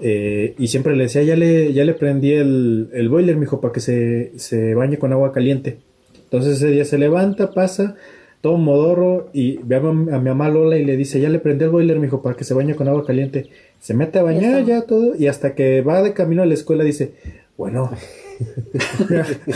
eh, 0.00 0.54
y 0.58 0.68
siempre 0.68 0.96
le 0.96 1.04
decía, 1.04 1.22
ya 1.22 1.36
le, 1.36 1.72
ya 1.72 1.84
le 1.84 1.94
prendí 1.94 2.32
el, 2.32 2.88
el 2.92 3.08
boiler, 3.08 3.36
mijo, 3.36 3.60
para 3.60 3.72
que 3.72 3.80
se, 3.80 4.32
se 4.36 4.74
bañe 4.74 4.98
con 4.98 5.12
agua 5.12 5.32
caliente. 5.32 5.78
Entonces 6.24 6.56
ese 6.56 6.68
día 6.68 6.84
se 6.84 6.98
levanta, 6.98 7.52
pasa, 7.52 7.94
todo 8.40 8.56
modorro 8.56 9.28
y 9.32 9.58
ve 9.62 9.76
a, 9.76 9.78
a 9.78 9.82
mi 9.82 10.28
mamá 10.30 10.48
Lola 10.48 10.78
y 10.78 10.84
le 10.84 10.96
dice, 10.96 11.20
ya 11.20 11.28
le 11.28 11.38
prendí 11.38 11.64
el 11.64 11.70
boiler, 11.70 12.00
mijo, 12.00 12.22
para 12.22 12.36
que 12.36 12.44
se 12.44 12.54
bañe 12.54 12.74
con 12.74 12.88
agua 12.88 13.04
caliente. 13.06 13.48
Se 13.80 13.94
mete 13.94 14.18
a 14.18 14.22
bañar 14.22 14.64
ya 14.64 14.82
todo 14.82 15.14
y 15.16 15.26
hasta 15.26 15.54
que 15.54 15.82
va 15.82 16.02
de 16.02 16.14
camino 16.14 16.42
a 16.42 16.46
la 16.46 16.54
escuela 16.54 16.84
dice, 16.84 17.12
bueno, 17.56 17.90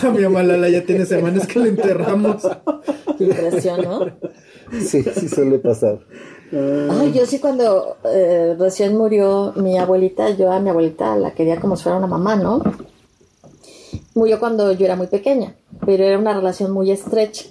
a 0.02 0.10
mi 0.10 0.22
mamá 0.22 0.42
Lola 0.42 0.68
ya 0.68 0.84
tiene 0.84 1.06
semanas 1.06 1.46
que 1.46 1.58
la 1.58 1.68
enterramos. 1.68 2.42
¿no? 3.78 4.06
Sí, 4.80 5.02
sí 5.02 5.28
suele 5.28 5.58
pasar. 5.58 6.00
Ay, 6.52 7.12
yo 7.12 7.26
sí 7.26 7.38
cuando 7.38 7.96
eh, 8.04 8.54
recién 8.58 8.96
murió 8.96 9.52
mi 9.56 9.78
abuelita, 9.78 10.30
yo 10.30 10.52
a 10.52 10.60
mi 10.60 10.70
abuelita 10.70 11.16
la 11.16 11.32
quería 11.32 11.60
como 11.60 11.76
si 11.76 11.84
fuera 11.84 11.98
una 11.98 12.06
mamá, 12.06 12.36
¿no? 12.36 12.62
Murió 14.14 14.38
cuando 14.38 14.72
yo 14.72 14.84
era 14.84 14.96
muy 14.96 15.08
pequeña, 15.08 15.54
pero 15.84 16.04
era 16.04 16.18
una 16.18 16.34
relación 16.34 16.70
muy 16.70 16.90
estrecha. 16.90 17.46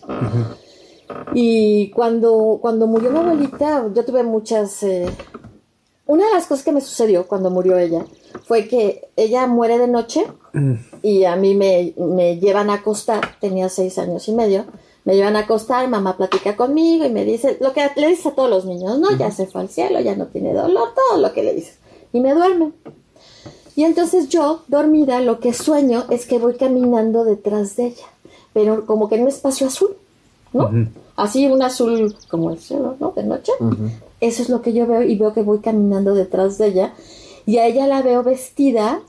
Y 1.33 1.91
cuando, 1.91 2.59
cuando 2.61 2.87
murió 2.87 3.11
mi 3.11 3.19
abuelita, 3.19 3.87
yo 3.93 4.05
tuve 4.05 4.23
muchas... 4.23 4.83
eh, 4.83 5.05
Una 6.07 6.27
de 6.27 6.33
las 6.33 6.45
cosas 6.45 6.63
que 6.63 6.71
me 6.71 6.81
sucedió 6.81 7.27
cuando 7.27 7.49
murió 7.49 7.77
ella 7.77 8.05
fue 8.45 8.67
que 8.67 9.07
ella 9.15 9.47
muere 9.47 9.79
de 9.79 9.87
noche 9.87 10.25
y 11.01 11.23
a 11.23 11.35
mí 11.35 11.55
me, 11.55 11.93
me 11.97 12.37
llevan 12.37 12.69
a 12.69 12.75
acostar, 12.75 13.39
tenía 13.39 13.69
seis 13.69 13.97
años 13.97 14.27
y 14.27 14.33
medio, 14.33 14.65
me 15.03 15.15
llevan 15.15 15.35
a 15.35 15.39
acostar, 15.39 15.87
mamá 15.87 16.15
platica 16.17 16.55
conmigo 16.55 17.05
y 17.05 17.09
me 17.09 17.25
dice 17.25 17.57
lo 17.59 17.73
que 17.73 17.89
le 17.95 18.07
dices 18.07 18.27
a 18.27 18.31
todos 18.31 18.49
los 18.49 18.65
niños, 18.65 18.99
no, 18.99 19.15
ya 19.17 19.31
se 19.31 19.47
fue 19.47 19.61
al 19.61 19.69
cielo, 19.69 19.99
ya 19.99 20.15
no 20.15 20.27
tiene 20.27 20.53
dolor, 20.53 20.89
todo 20.95 21.19
lo 21.19 21.33
que 21.33 21.43
le 21.43 21.53
dices. 21.53 21.77
Y 22.13 22.19
me 22.19 22.33
duerme. 22.33 22.71
Y 23.75 23.83
entonces 23.83 24.29
yo, 24.29 24.61
dormida, 24.67 25.19
lo 25.21 25.39
que 25.39 25.53
sueño 25.53 26.05
es 26.09 26.25
que 26.25 26.39
voy 26.39 26.55
caminando 26.55 27.25
detrás 27.25 27.75
de 27.75 27.87
ella, 27.87 28.05
pero 28.53 28.85
como 28.85 29.09
que 29.09 29.15
en 29.15 29.23
un 29.23 29.27
espacio 29.27 29.67
azul, 29.67 29.95
¿no? 30.53 30.71
Así 31.15 31.47
un 31.47 31.61
azul 31.61 32.15
como 32.29 32.51
el 32.51 32.59
cielo, 32.59 32.95
¿no? 32.99 33.11
De 33.11 33.23
noche. 33.23 33.51
Eso 34.21 34.41
es 34.41 34.49
lo 34.49 34.61
que 34.61 34.73
yo 34.73 34.87
veo 34.87 35.03
y 35.03 35.15
veo 35.17 35.33
que 35.33 35.41
voy 35.41 35.59
caminando 35.59 36.13
detrás 36.15 36.57
de 36.57 36.67
ella 36.67 36.93
y 37.45 37.57
a 37.57 37.67
ella 37.67 37.87
la 37.87 38.01
veo 38.01 38.23
vestida 38.23 39.01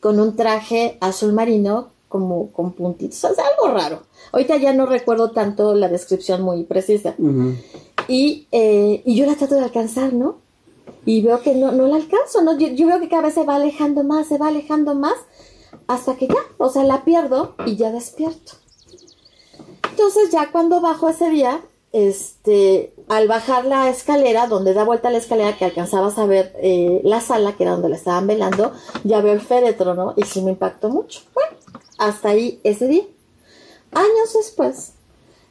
con 0.00 0.20
un 0.20 0.36
traje 0.36 0.98
azul 1.00 1.32
marino 1.32 1.88
como 2.08 2.52
con 2.52 2.72
puntitos, 2.72 3.24
o 3.24 3.34
sea, 3.34 3.44
algo 3.44 3.74
raro. 3.74 4.02
Ahorita 4.30 4.56
ya 4.56 4.72
no 4.72 4.86
recuerdo 4.86 5.32
tanto 5.32 5.74
la 5.74 5.88
descripción 5.88 6.42
muy 6.42 6.62
precisa. 6.62 7.16
Y, 8.06 8.46
eh, 8.52 9.02
y 9.04 9.16
yo 9.16 9.26
la 9.26 9.34
trato 9.34 9.56
de 9.56 9.64
alcanzar, 9.64 10.12
¿no? 10.12 10.36
Y 11.04 11.22
veo 11.22 11.40
que 11.42 11.54
no, 11.54 11.72
no 11.72 11.88
la 11.88 11.96
alcanzo, 11.96 12.42
¿no? 12.42 12.56
Yo, 12.56 12.68
yo 12.68 12.86
veo 12.86 13.00
que 13.00 13.08
cada 13.08 13.22
vez 13.22 13.34
se 13.34 13.44
va 13.44 13.56
alejando 13.56 14.04
más, 14.04 14.28
se 14.28 14.38
va 14.38 14.48
alejando 14.48 14.94
más, 14.94 15.16
hasta 15.88 16.14
que 16.16 16.28
ya, 16.28 16.36
o 16.58 16.68
sea, 16.70 16.84
la 16.84 17.04
pierdo 17.04 17.56
y 17.66 17.76
ya 17.76 17.90
despierto. 17.90 18.52
Entonces 19.90 20.30
ya 20.30 20.52
cuando 20.52 20.80
bajo 20.80 21.08
ese 21.08 21.30
día, 21.30 21.62
este, 21.92 22.93
al 23.08 23.28
bajar 23.28 23.66
la 23.66 23.88
escalera, 23.90 24.46
donde 24.46 24.74
da 24.74 24.84
vuelta 24.84 25.10
la 25.10 25.18
escalera 25.18 25.56
que 25.56 25.64
alcanzabas 25.64 26.18
a 26.18 26.26
ver 26.26 26.52
eh, 26.62 27.00
la 27.04 27.20
sala, 27.20 27.56
que 27.56 27.64
era 27.64 27.72
donde 27.72 27.90
la 27.90 27.96
estaban 27.96 28.26
velando, 28.26 28.72
ya 29.04 29.20
veo 29.20 29.32
el 29.32 29.40
féretro, 29.40 29.94
¿no? 29.94 30.14
Y 30.16 30.22
sí 30.22 30.40
me 30.42 30.52
impactó 30.52 30.88
mucho. 30.88 31.20
Bueno, 31.34 31.50
hasta 31.98 32.30
ahí 32.30 32.60
ese 32.64 32.88
día. 32.88 33.04
Años 33.92 34.32
después, 34.34 34.92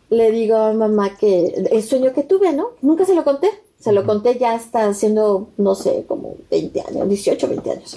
le 0.10 0.32
digo 0.32 0.58
a 0.58 0.74
mamá 0.74 1.16
que 1.18 1.48
el 1.72 1.84
sueño 1.84 2.14
que 2.14 2.24
tuve, 2.24 2.54
¿no? 2.54 2.72
Nunca 2.82 3.06
se 3.06 3.16
lo 3.16 3.24
conté. 3.24 3.50
Se 3.80 3.92
lo 3.92 4.06
conté 4.06 4.38
ya 4.40 4.54
hasta 4.54 4.88
haciendo, 4.88 5.50
no 5.58 5.76
sé, 5.76 6.06
como 6.08 6.36
20 6.50 6.82
años, 6.88 7.10
18, 7.10 7.48
20 7.50 7.72
años. 7.72 7.94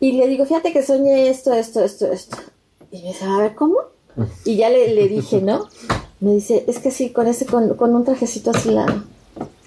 Y 0.00 0.12
le 0.12 0.26
digo, 0.26 0.44
fíjate 0.44 0.72
que 0.72 0.82
soñé 0.82 1.28
esto, 1.28 1.52
esto, 1.52 1.84
esto, 1.84 2.10
esto. 2.10 2.36
Y 2.90 3.02
me 3.02 3.08
dice, 3.08 3.24
a 3.24 3.38
ver, 3.38 3.54
¿cómo? 3.54 3.76
Y 4.44 4.56
ya 4.56 4.68
le, 4.70 4.92
le 4.94 5.06
dije, 5.06 5.40
¿no? 5.40 5.68
Me 6.20 6.32
dice, 6.34 6.64
es 6.66 6.78
que 6.80 6.90
sí, 6.90 7.10
con 7.10 7.26
ese, 7.28 7.46
con, 7.46 7.74
con 7.76 7.94
un 7.94 8.04
trajecito 8.04 8.50
así 8.50 8.70
la, 8.70 9.04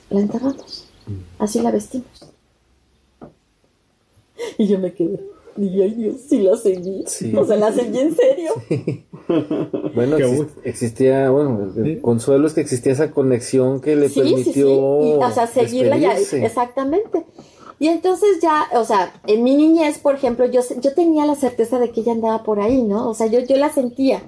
la 0.10 0.20
enterramos. 0.20 0.88
Así 1.40 1.62
la 1.62 1.72
vestimos. 1.72 2.08
Y 4.58 4.68
yo 4.68 4.80
me 4.80 4.94
quedé. 4.94 5.20
Y 5.58 5.82
ay 5.82 5.92
Dios, 5.92 6.16
sí 6.30 6.40
la 6.40 6.56
seguí. 6.58 7.04
Sí. 7.08 7.36
O 7.36 7.46
sea, 7.46 7.58
la 7.58 7.72
seguí 7.72 8.00
en 8.00 8.16
serio. 8.16 8.52
Bueno, 9.94 10.18
existía, 10.64 11.30
bueno, 11.30 11.72
el 11.76 11.96
Sí. 11.96 12.02
consuelo 12.02 12.48
es 12.48 12.54
que 12.54 12.62
existía 12.62 12.94
esa 12.94 13.12
conexión 13.12 13.82
que 13.82 13.96
le 13.96 14.08
sí, 14.10 14.16
sí, 14.22 14.28
sí. 14.28 14.34
permitió. 14.34 14.68
Y, 15.06 15.12
o 15.24 15.32
sea, 15.32 15.48
seguirla 15.48 15.98
ya. 15.98 16.18
Exactamente. 16.18 17.26
Y 17.80 17.88
entonces 17.88 18.40
ya, 18.42 18.68
o 18.76 18.86
sea, 18.86 19.14
en 19.28 19.44
mi 19.44 19.56
niñez, 19.58 19.98
por 20.00 20.16
ejemplo, 20.16 20.46
yo, 20.46 20.62
yo 20.82 20.94
tenía 20.94 21.26
la 21.26 21.36
certeza 21.36 21.80
de 21.80 21.92
que 21.92 22.02
ella 22.02 22.12
andaba 22.14 22.44
por 22.44 22.60
ahí, 22.60 22.84
¿no? 22.84 23.10
O 23.10 23.14
sea, 23.14 23.28
yo, 23.28 23.40
yo 23.40 23.58
la 23.58 23.72
sentía. 23.74 24.22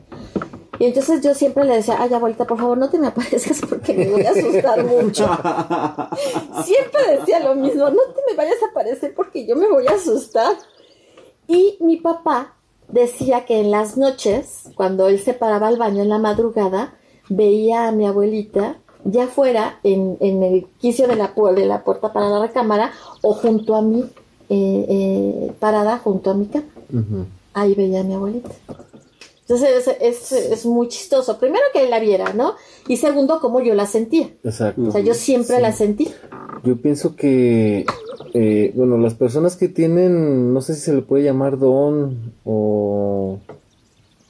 Y 0.80 0.86
entonces 0.86 1.22
yo 1.22 1.34
siempre 1.34 1.66
le 1.66 1.76
decía, 1.76 1.98
ay, 2.00 2.14
abuelita, 2.14 2.46
por 2.46 2.58
favor, 2.58 2.78
no 2.78 2.90
te 2.90 2.98
me 2.98 3.08
aparezcas 3.08 3.62
porque 3.68 3.94
me 3.94 4.10
voy 4.10 4.26
a 4.26 4.32
asustar 4.32 4.84
mucho. 4.84 5.26
siempre 6.66 7.20
decía 7.20 7.40
lo 7.40 7.56
mismo, 7.56 7.90
no 7.90 8.02
te 8.16 8.22
me 8.30 8.36
vayas 8.36 8.62
a 8.64 8.72
aparecer 8.72 9.14
porque 9.16 9.46
yo 9.46 9.56
me 9.56 9.68
voy 9.68 9.88
a 9.88 9.92
asustar. 9.92 10.56
Y 11.48 11.78
mi 11.80 11.98
papá 11.98 12.56
decía 12.88 13.46
que 13.46 13.60
en 13.60 13.72
las 13.72 13.98
noches, 13.98 14.70
cuando 14.76 15.08
él 15.08 15.20
se 15.20 15.34
paraba 15.34 15.68
al 15.68 15.78
baño 15.78 16.02
en 16.02 16.10
la 16.10 16.20
madrugada, 16.20 16.96
veía 17.30 17.88
a 17.88 17.92
mi 17.92 18.06
abuelita 18.06 18.78
ya 19.06 19.28
fuera 19.28 19.80
en, 19.84 20.18
en 20.22 20.44
el 20.44 20.66
quicio 20.80 21.08
de 21.08 21.16
la, 21.16 21.34
de 21.56 21.66
la 21.66 21.84
puerta 21.84 22.14
para 22.14 22.30
la 22.30 22.40
recámara 22.40 22.92
o 23.22 23.34
junto 23.34 23.76
a 23.76 23.82
mí, 23.82 24.06
eh, 24.50 24.86
eh, 24.90 25.54
parada 25.60 25.98
junto 25.98 26.32
a 26.32 26.34
mi 26.34 26.46
cama. 26.48 26.66
Ahí 27.54 27.76
veía 27.76 28.02
a 28.02 28.04
mi 28.04 28.14
abuelita. 28.14 28.50
Entonces 29.44 29.88
es, 29.88 29.98
es, 30.00 30.32
es 30.32 30.66
muy 30.66 30.88
chistoso. 30.88 31.38
Primero 31.38 31.64
que 31.74 31.84
él 31.84 31.90
la 31.90 32.00
viera, 32.00 32.34
¿no? 32.34 32.54
Y 32.88 32.98
segundo, 32.98 33.40
cómo 33.42 33.62
yo 33.62 33.76
la 33.76 33.86
sentía. 33.86 34.30
Exacto. 34.44 34.84
O 34.88 34.92
sea, 34.92 35.02
yo 35.02 35.14
siempre 35.14 35.60
la 35.60 35.74
sentí. 35.74 36.10
Yo 36.64 36.78
pienso 36.78 37.18
que, 37.18 37.86
eh, 38.34 38.72
bueno, 38.76 38.98
las 38.98 39.16
personas 39.16 39.58
que 39.58 39.68
tienen, 39.68 40.54
no 40.54 40.62
sé 40.62 40.76
si 40.76 40.82
se 40.82 40.94
le 40.94 41.02
puede 41.02 41.26
llamar 41.26 41.60
don 41.60 42.34
o, 42.46 43.40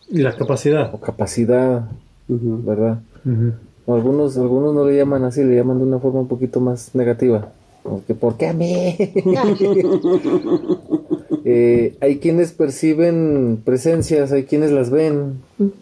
Y 0.10 0.20
la 0.20 0.36
capacidad. 0.36 0.92
o 0.94 1.00
capacidad. 1.00 1.90
¿verdad? 2.28 3.00
Algunos, 3.86 4.38
algunos 4.38 4.74
no 4.74 4.86
le 4.86 4.98
llaman 4.98 5.26
así, 5.26 5.44
le 5.44 5.56
llaman 5.56 5.78
de 5.78 5.84
una 5.84 6.00
forma 6.00 6.22
un 6.22 6.28
poquito 6.28 6.60
más 6.60 6.96
negativa. 6.96 7.52
Como 7.84 8.04
que, 8.06 8.16
¿por 8.16 8.38
qué 8.38 8.48
a 8.48 8.54
mí? 8.54 8.96
Eh, 11.46 11.98
hay 12.00 12.20
quienes 12.20 12.52
perciben 12.54 13.62
presencias, 13.66 14.32
hay 14.32 14.44
quienes 14.44 14.72
las 14.72 14.90
ven, 14.90 15.42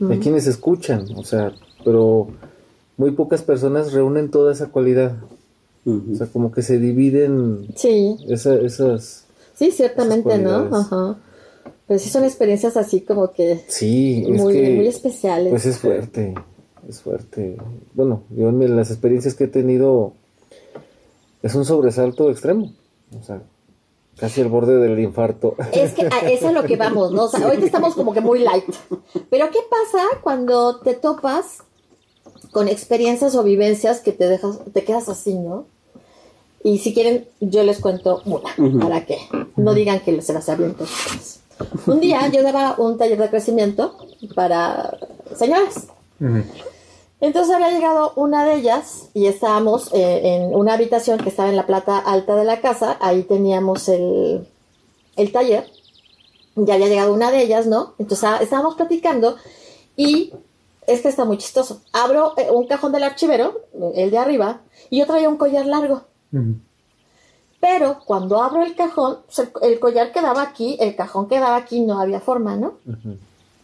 hay 0.09 0.17
quienes 0.19 0.47
escuchan, 0.47 1.05
o 1.15 1.23
sea, 1.23 1.53
pero 1.85 2.29
muy 2.97 3.11
pocas 3.11 3.41
personas 3.43 3.93
reúnen 3.93 4.31
toda 4.31 4.51
esa 4.53 4.67
cualidad. 4.67 5.17
O 5.85 6.15
sea, 6.15 6.27
como 6.27 6.51
que 6.51 6.61
se 6.61 6.77
dividen 6.79 7.67
Sí, 7.75 8.15
esa- 8.27 8.55
esas... 8.59 9.25
sí, 9.55 9.71
ciertamente, 9.71 10.29
Esas 10.33 10.41
¿no? 10.43 10.75
Ajá. 10.75 11.17
Pero 11.87 11.99
sí 11.99 12.09
son 12.09 12.23
experiencias 12.23 12.77
así 12.77 13.01
como 13.01 13.31
que 13.31 13.59
Sí, 13.67 14.23
es 14.29 14.41
muy, 14.41 14.53
que... 14.53 14.75
muy 14.75 14.87
especiales. 14.87 15.49
Pues 15.49 15.65
es 15.65 15.77
fuerte, 15.79 16.35
es 16.87 17.01
fuerte. 17.01 17.57
Bueno, 17.95 18.23
yo 18.29 18.49
en 18.49 18.75
las 18.75 18.91
experiencias 18.91 19.33
que 19.33 19.45
he 19.45 19.47
tenido 19.47 20.13
es 21.43 21.53
un 21.55 21.65
sobresalto 21.65 22.29
extremo. 22.31 22.73
O 23.19 23.23
sea, 23.23 23.41
casi 24.21 24.39
al 24.39 24.49
borde 24.49 24.77
del 24.77 24.99
infarto. 24.99 25.55
Es 25.73 25.93
que 25.93 26.03
a 26.03 26.29
eso 26.29 26.49
es 26.49 26.53
lo 26.53 26.63
que 26.63 26.75
vamos, 26.75 27.11
¿no? 27.11 27.23
O 27.23 27.27
sea, 27.27 27.43
ahorita 27.43 27.65
estamos 27.65 27.95
como 27.95 28.13
que 28.13 28.21
muy 28.21 28.37
light. 28.37 28.63
Pero 29.31 29.49
¿qué 29.49 29.59
pasa 29.67 30.05
cuando 30.21 30.79
te 30.79 30.93
topas 30.93 31.63
con 32.51 32.67
experiencias 32.67 33.33
o 33.33 33.41
vivencias 33.41 33.99
que 33.99 34.11
te 34.11 34.29
dejas, 34.29 34.59
te 34.71 34.83
quedas 34.83 35.09
así, 35.09 35.33
¿no? 35.33 35.65
Y 36.63 36.77
si 36.77 36.93
quieren, 36.93 37.27
yo 37.39 37.63
les 37.63 37.79
cuento 37.79 38.21
una, 38.25 38.53
para 38.79 39.07
que 39.07 39.17
no 39.55 39.73
digan 39.73 40.01
que 40.01 40.21
se 40.21 40.33
las 40.33 40.47
aviento. 40.49 40.85
Un 41.87 41.99
día 41.99 42.27
yo 42.27 42.43
daba 42.43 42.75
un 42.77 42.99
taller 42.99 43.17
de 43.17 43.29
crecimiento 43.29 43.97
para 44.35 44.99
señoras. 45.35 45.87
Ujú. 46.19 46.43
Entonces 47.21 47.53
había 47.53 47.69
llegado 47.69 48.13
una 48.15 48.43
de 48.45 48.55
ellas 48.55 49.09
y 49.13 49.27
estábamos 49.27 49.93
eh, 49.93 50.21
en 50.23 50.55
una 50.55 50.73
habitación 50.73 51.19
que 51.19 51.29
estaba 51.29 51.49
en 51.49 51.55
la 51.55 51.67
plata 51.67 51.99
alta 51.99 52.35
de 52.35 52.43
la 52.43 52.61
casa. 52.61 52.97
Ahí 52.99 53.23
teníamos 53.23 53.87
el, 53.89 54.47
el 55.15 55.31
taller. 55.31 55.69
Ya 56.55 56.73
había 56.73 56.87
llegado 56.87 57.13
una 57.13 57.31
de 57.31 57.43
ellas, 57.43 57.67
¿no? 57.67 57.93
Entonces 57.99 58.23
ah, 58.27 58.39
estábamos 58.41 58.75
platicando 58.75 59.37
y 59.95 60.33
es 60.87 61.01
que 61.01 61.09
está 61.09 61.23
muy 61.23 61.37
chistoso. 61.37 61.81
Abro 61.93 62.33
eh, 62.37 62.49
un 62.51 62.65
cajón 62.67 62.91
del 62.91 63.03
archivero, 63.03 63.61
el 63.93 64.09
de 64.09 64.17
arriba, 64.17 64.61
y 64.89 64.99
yo 64.99 65.05
traía 65.05 65.29
un 65.29 65.37
collar 65.37 65.67
largo. 65.67 66.01
Pero 67.59 67.99
cuando 68.03 68.41
abro 68.41 68.63
el 68.63 68.75
cajón, 68.75 69.19
pues, 69.27 69.39
el, 69.39 69.51
el 69.61 69.79
collar 69.79 70.11
quedaba 70.11 70.41
aquí, 70.41 70.75
el 70.79 70.95
cajón 70.95 71.27
quedaba 71.29 71.55
aquí, 71.55 71.81
no 71.81 72.01
había 72.01 72.19
forma, 72.19 72.55
¿no? 72.55 72.73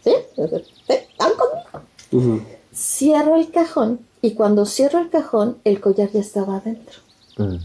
¿Sí? 0.04 0.14
¿Sí? 0.36 0.42
¿Están 0.88 1.32
conmigo? 1.34 1.88
Ujú. 2.12 2.42
Cierro 2.78 3.38
el 3.38 3.50
cajón 3.50 4.02
y 4.22 4.36
cuando 4.36 4.68
cierro 4.68 5.00
el 5.00 5.10
cajón, 5.10 5.58
el 5.64 5.82
collar 5.82 6.12
ya 6.12 6.20
estaba 6.20 6.58
adentro. 6.58 7.00
Mm. 7.38 7.56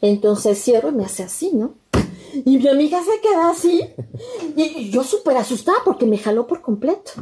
Entonces 0.00 0.62
cierro 0.62 0.88
y 0.88 0.92
me 0.92 1.04
hace 1.04 1.22
así, 1.22 1.50
¿no? 1.52 1.74
Y 2.46 2.56
mi 2.56 2.68
amiga 2.68 2.98
se 3.04 3.20
queda 3.20 3.50
así. 3.50 3.86
Y, 4.56 4.62
y 4.62 4.90
yo 4.90 5.04
súper 5.04 5.36
asustada 5.36 5.78
porque 5.84 6.06
me 6.06 6.16
jaló 6.16 6.46
por 6.46 6.62
completo. 6.62 7.12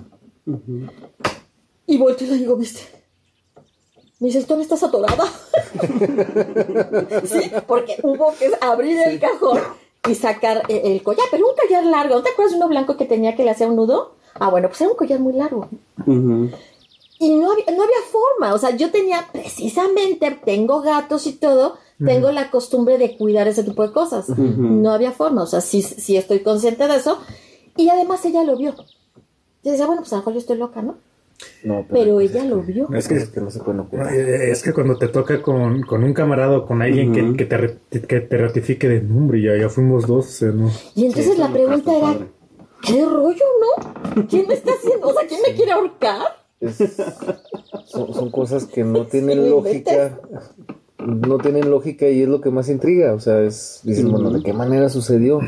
Y 1.86 1.98
volteo 1.98 2.28
y 2.28 2.30
le 2.30 2.38
digo, 2.38 2.56
¿viste? 2.56 2.82
Me 4.20 4.28
dice, 4.28 4.44
¿tú 4.44 4.54
no 4.54 4.62
estás 4.62 4.84
atorada? 4.84 5.24
sí, 7.24 7.50
porque 7.66 7.96
hubo 8.04 8.32
que 8.38 8.52
abrir 8.60 9.00
el 9.00 9.18
cajón 9.18 9.58
y 10.08 10.14
sacar 10.14 10.62
eh, 10.68 10.82
el 10.84 11.02
collar. 11.02 11.26
Pero 11.28 11.48
un 11.48 11.56
collar 11.56 11.84
largo. 11.84 12.14
¿No 12.14 12.22
te 12.22 12.30
acuerdas 12.30 12.52
de 12.52 12.58
uno 12.58 12.68
blanco 12.68 12.96
que 12.96 13.04
tenía 13.04 13.34
que 13.34 13.42
le 13.42 13.50
hacía 13.50 13.66
un 13.66 13.74
nudo? 13.74 14.14
Ah, 14.34 14.48
bueno, 14.48 14.68
pues 14.68 14.80
era 14.80 14.90
un 14.90 14.96
collar 14.96 15.18
muy 15.18 15.32
largo. 15.32 15.68
Y 17.24 17.30
no 17.36 17.52
había, 17.52 17.66
no 17.66 17.82
había 17.84 18.02
forma, 18.10 18.52
o 18.52 18.58
sea, 18.58 18.76
yo 18.76 18.90
tenía 18.90 19.28
precisamente, 19.32 20.36
tengo 20.44 20.80
gatos 20.82 21.26
y 21.28 21.32
todo, 21.34 21.76
tengo 22.04 22.32
la 22.32 22.50
costumbre 22.50 22.98
de 22.98 23.16
cuidar 23.16 23.46
ese 23.46 23.62
tipo 23.62 23.86
de 23.86 23.92
cosas. 23.92 24.28
No 24.28 24.90
había 24.90 25.12
forma, 25.12 25.44
o 25.44 25.46
sea, 25.46 25.60
sí, 25.60 25.82
sí 25.82 26.16
estoy 26.16 26.40
consciente 26.40 26.88
de 26.88 26.96
eso. 26.96 27.18
Y 27.76 27.88
además 27.90 28.24
ella 28.24 28.42
lo 28.42 28.56
vio. 28.56 28.74
Yo 29.62 29.70
decía, 29.70 29.86
bueno, 29.86 30.02
pues 30.02 30.12
a 30.12 30.16
lo 30.16 30.20
mejor 30.22 30.32
yo 30.32 30.38
estoy 30.40 30.58
loca, 30.58 30.82
¿no? 30.82 30.96
No, 31.62 31.86
Pero 31.88 32.14
pues, 32.14 32.30
ella 32.32 32.44
lo 32.44 32.56
vio. 32.62 32.88
Es 32.92 33.06
que- 33.06 33.14
cosas 33.14 33.30
que 33.30 33.40
no 33.40 33.50
se 33.52 33.60
pueden 33.60 33.86
Es 34.50 34.62
que 34.64 34.72
cuando 34.72 34.98
te 34.98 35.06
toca 35.08 35.40
con, 35.42 35.82
con 35.82 36.02
un 36.02 36.12
camarada 36.14 36.58
o 36.58 36.66
con 36.66 36.82
alguien 36.82 37.10
Ujú. 37.12 37.36
que, 37.36 37.46
que 37.46 37.78
te, 37.90 38.00
que 38.06 38.20
te 38.20 38.36
ratifique 38.36 38.88
de 38.88 39.00
"No, 39.00 39.18
hombre, 39.18 39.40
ya, 39.40 39.56
ya 39.56 39.68
fuimos 39.68 40.06
dos, 40.08 40.26
o 40.26 40.30
sea, 40.30 40.48
no. 40.48 40.70
Y 40.96 41.06
entonces 41.06 41.34
Sí, 41.34 41.38
la 41.40 41.52
pregunta 41.52 41.92
era, 41.96 42.00
padre. 42.14 42.26
¿qué 42.82 43.04
rollo, 43.04 43.44
no? 43.60 44.26
¿Quién 44.26 44.48
me 44.48 44.54
está 44.54 44.72
haciendo? 44.72 45.06
O 45.08 45.12
sea, 45.12 45.26
¿quién 45.28 45.40
me 45.46 45.54
quiere 45.54 45.70
ahorcar? 45.70 46.41
Es- 46.62 46.78
son, 47.86 48.14
son 48.14 48.30
cosas 48.30 48.64
que 48.66 48.84
no 48.84 49.06
tienen 49.06 49.42
Sí, 49.44 49.50
lógica. 49.50 50.18
No 50.98 51.38
tienen 51.38 51.68
lógica 51.70 52.08
y 52.08 52.22
es 52.22 52.28
lo 52.28 52.40
que 52.40 52.50
más 52.50 52.68
intriga. 52.68 53.12
O 53.14 53.20
sea, 53.20 53.40
es. 53.40 53.80
Dices, 53.82 54.08
bueno, 54.08 54.30
¿de 54.30 54.42
qué 54.42 54.52
manera 54.52 54.88
sucedió? 54.88 55.40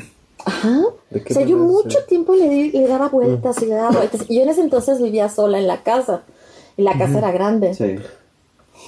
Ajá. 0.45 0.81
¿De 1.11 1.23
qué 1.23 1.33
O 1.33 1.37
sea, 1.37 1.47
yo 1.47 1.57
mucho 1.57 1.83
sucedió? 1.91 2.07
tiempo 2.07 2.35
le, 2.35 2.49
di- 2.49 2.73
le 2.73 2.89
daba 2.89 3.09
vueltas 3.09 3.63
y 3.63 3.67
le 3.67 3.75
daba 3.77 3.91
vueltas. 3.93 4.25
Y 4.29 4.37
yo 4.37 4.43
en 4.43 4.49
ese 4.49 4.61
entonces 4.63 5.01
vivía 5.01 5.29
sola 5.29 5.59
en 5.59 5.67
la 5.69 5.83
casa. 5.85 6.23
Y 6.77 6.83
la 6.83 6.99
casa 6.99 7.19
era 7.19 7.31
grande. 7.31 7.73
Sí. 7.75 7.95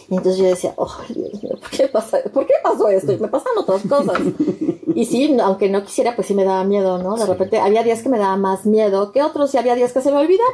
Y 0.09 0.15
entonces 0.17 0.39
yo 0.39 0.45
decía, 0.47 0.75
oh, 0.77 0.91
Dios 1.09 1.41
mío, 1.43 1.53
¿por 1.61 1.71
qué, 1.71 1.87
pasa, 1.89 2.19
¿por 2.33 2.47
qué 2.47 2.55
pasó 2.63 2.89
esto? 2.89 3.13
Y 3.13 3.19
me 3.19 3.29
pasan 3.29 3.53
otras 3.59 3.83
cosas. 3.89 4.19
Y 4.95 5.05
sí, 5.05 5.37
aunque 5.41 5.69
no 5.71 5.85
quisiera, 5.85 6.17
pues 6.17 6.27
sí 6.29 6.35
me 6.35 6.45
daba 6.45 6.65
miedo, 6.65 6.99
¿no? 7.01 7.17
De 7.17 7.27
repente 7.27 7.59
había 7.61 7.85
días 7.85 8.03
que 8.03 8.09
me 8.09 8.19
daba 8.19 8.37
más 8.37 8.67
miedo 8.67 9.13
que 9.13 9.23
otros 9.23 9.55
y 9.55 9.59
había 9.59 9.77
días 9.77 9.93
que 9.93 10.01
se 10.01 10.11
me 10.11 10.19
olvidaba. 10.19 10.51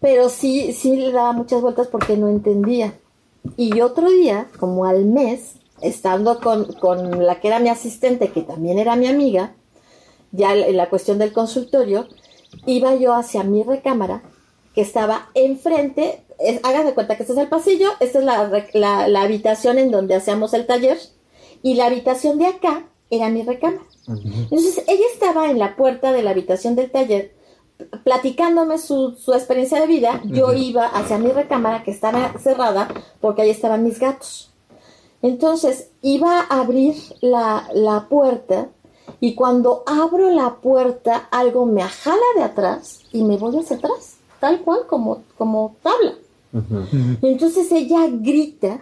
Pero 0.00 0.28
sí, 0.28 0.72
sí 0.72 0.96
le 0.96 1.12
daba 1.12 1.32
muchas 1.32 1.60
vueltas 1.60 1.88
porque 1.88 2.16
no 2.16 2.28
entendía. 2.28 2.94
Y 3.56 3.80
otro 3.80 4.08
día, 4.10 4.48
como 4.58 4.84
al 4.84 5.04
mes, 5.04 5.54
estando 5.80 6.40
con, 6.40 6.72
con 6.74 7.24
la 7.26 7.40
que 7.40 7.48
era 7.48 7.58
mi 7.58 7.68
asistente, 7.68 8.28
que 8.28 8.42
también 8.42 8.78
era 8.78 8.96
mi 8.96 9.06
amiga, 9.06 9.54
ya 10.32 10.54
en 10.54 10.76
la 10.76 10.88
cuestión 10.90 11.18
del 11.18 11.32
consultorio, 11.32 12.06
iba 12.66 12.94
yo 12.94 13.14
hacia 13.14 13.42
mi 13.44 13.62
recámara, 13.62 14.22
que 14.74 14.82
estaba 14.82 15.28
enfrente, 15.34 16.22
es, 16.38 16.60
hagan 16.64 16.86
de 16.86 16.94
cuenta 16.94 17.16
que 17.16 17.22
este 17.22 17.32
es 17.32 17.38
el 17.38 17.48
pasillo, 17.48 17.88
esta 18.00 18.18
es 18.20 18.24
la, 18.24 18.48
la- 18.74 19.08
la 19.08 19.22
habitación 19.22 19.78
en 19.78 19.90
donde 19.90 20.14
hacíamos 20.14 20.54
el 20.54 20.66
taller, 20.66 20.98
y 21.62 21.74
la 21.74 21.86
habitación 21.86 22.38
de 22.38 22.46
acá 22.46 22.86
era 23.10 23.30
mi 23.30 23.42
recámara. 23.42 23.82
Entonces 24.06 24.82
ella 24.86 25.04
estaba 25.12 25.50
en 25.50 25.58
la 25.58 25.76
puerta 25.76 26.12
de 26.12 26.22
la 26.22 26.30
habitación 26.30 26.76
del 26.76 26.90
taller, 26.90 27.32
platicándome 28.04 28.78
su, 28.78 29.12
su 29.12 29.32
experiencia 29.32 29.80
de 29.80 29.86
vida, 29.86 30.20
yo 30.24 30.52
iba 30.52 30.86
hacia 30.86 31.18
mi 31.18 31.30
recámara 31.30 31.82
que 31.82 31.90
estaba 31.90 32.32
cerrada 32.38 32.88
porque 33.20 33.42
ahí 33.42 33.50
estaban 33.50 33.84
mis 33.84 33.98
gatos. 33.98 34.50
Entonces 35.22 35.90
iba 36.02 36.40
a 36.40 36.60
abrir 36.60 36.96
la, 37.20 37.68
la 37.72 38.08
puerta 38.08 38.68
y 39.20 39.34
cuando 39.34 39.82
abro 39.86 40.30
la 40.30 40.56
puerta 40.56 41.28
algo 41.30 41.66
me 41.66 41.82
jala 41.82 42.22
de 42.36 42.42
atrás 42.42 43.00
y 43.12 43.24
me 43.24 43.36
voy 43.36 43.58
hacia 43.58 43.76
atrás, 43.76 44.16
tal 44.40 44.60
cual 44.60 44.86
como, 44.86 45.22
como 45.36 45.76
tabla. 45.82 46.14
Entonces 47.22 47.70
ella 47.72 48.06
grita, 48.08 48.80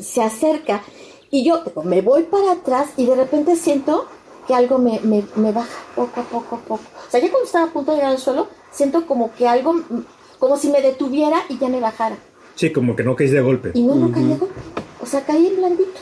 se 0.00 0.22
acerca 0.22 0.82
y 1.30 1.44
yo 1.44 1.62
me 1.84 2.02
voy 2.02 2.24
para 2.24 2.52
atrás 2.52 2.90
y 2.96 3.06
de 3.06 3.16
repente 3.16 3.56
siento 3.56 4.06
que 4.46 4.54
algo 4.54 4.78
me, 4.78 5.00
me, 5.00 5.24
me 5.36 5.52
baja 5.52 5.78
poco 5.94 6.20
a 6.20 6.24
poco 6.24 6.56
a 6.56 6.58
poco. 6.60 6.97
O 7.08 7.10
sea, 7.10 7.20
ya 7.20 7.30
cuando 7.30 7.46
estaba 7.46 7.64
a 7.64 7.70
punto 7.70 7.92
de 7.92 7.96
llegar 7.96 8.12
al 8.12 8.18
suelo, 8.18 8.48
siento 8.70 9.06
como 9.06 9.34
que 9.34 9.48
algo, 9.48 9.72
mm, 9.72 10.04
como 10.38 10.58
si 10.58 10.68
me 10.68 10.82
detuviera 10.82 11.42
y 11.48 11.58
ya 11.58 11.68
me 11.68 11.80
bajara. 11.80 12.18
Sí, 12.54 12.70
como 12.70 12.94
que 12.94 13.02
no 13.02 13.16
caes 13.16 13.32
de 13.32 13.40
golpe. 13.40 13.70
Y 13.74 13.82
no, 13.82 13.94
no 13.94 14.12
caí 14.12 14.24
de 14.24 14.36
golpe. 14.36 14.60
O 15.00 15.06
sea, 15.06 15.24
caí 15.24 15.46
en 15.46 15.56
blandito. 15.56 16.00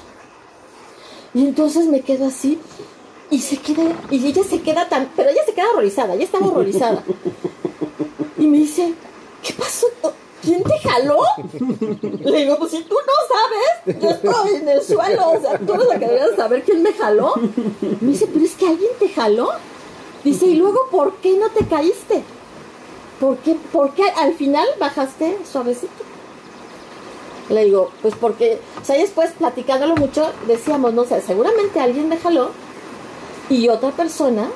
Y 1.32 1.42
entonces 1.46 1.86
me 1.86 2.00
quedo 2.00 2.26
así 2.26 2.58
y 3.30 3.38
se 3.40 3.56
queda, 3.58 3.82
y 4.10 4.26
ella 4.26 4.42
se 4.42 4.60
queda 4.62 4.88
tan, 4.88 5.10
pero 5.14 5.30
ella 5.30 5.42
se 5.44 5.52
queda 5.52 5.70
horrorizada, 5.70 6.14
ella 6.14 6.24
estaba 6.24 6.46
horrorizada. 6.46 7.02
Y 8.38 8.46
me 8.46 8.58
dice, 8.58 8.92
¿qué 9.42 9.54
pasó? 9.54 9.86
¿Quién 10.42 10.62
te 10.62 10.78
jaló? 10.78 11.18
Le 12.20 12.38
digo, 12.38 12.58
pues 12.58 12.70
si 12.70 12.82
tú 12.82 12.94
no 12.94 13.92
sabes, 13.94 14.00
yo 14.02 14.10
estoy 14.10 14.56
en 14.56 14.68
el 14.68 14.82
suelo, 14.82 15.30
o 15.30 15.40
sea, 15.40 15.58
tú 15.58 15.72
eres 15.72 15.86
la 15.86 15.98
que 15.98 16.04
deberías 16.04 16.36
saber 16.36 16.62
quién 16.62 16.82
me 16.82 16.92
jaló. 16.92 17.32
Me 18.00 18.12
dice, 18.12 18.28
pero 18.30 18.44
es 18.44 18.52
que 18.52 18.68
alguien 18.68 18.90
te 18.98 19.08
jaló. 19.08 19.48
Dice, 20.26 20.46
y 20.46 20.56
luego, 20.56 20.88
¿por 20.90 21.14
qué 21.18 21.36
no 21.36 21.50
te 21.50 21.64
caíste? 21.66 22.20
¿Por 23.20 23.36
qué, 23.36 23.56
por 23.72 23.92
qué 23.92 24.02
al 24.16 24.34
final 24.34 24.66
bajaste 24.80 25.38
suavecito? 25.48 26.02
Le 27.48 27.66
digo, 27.66 27.92
pues 28.02 28.14
porque, 28.20 28.58
o 28.82 28.84
sea, 28.84 28.98
después 28.98 29.30
platicándolo 29.38 29.94
mucho, 29.94 30.32
decíamos, 30.48 30.92
no 30.94 31.04
sé, 31.04 31.20
seguramente 31.20 31.78
alguien 31.78 32.08
me 32.08 32.16
jaló 32.16 32.50
y 33.48 33.68
otra 33.68 33.92
persona, 33.92 34.48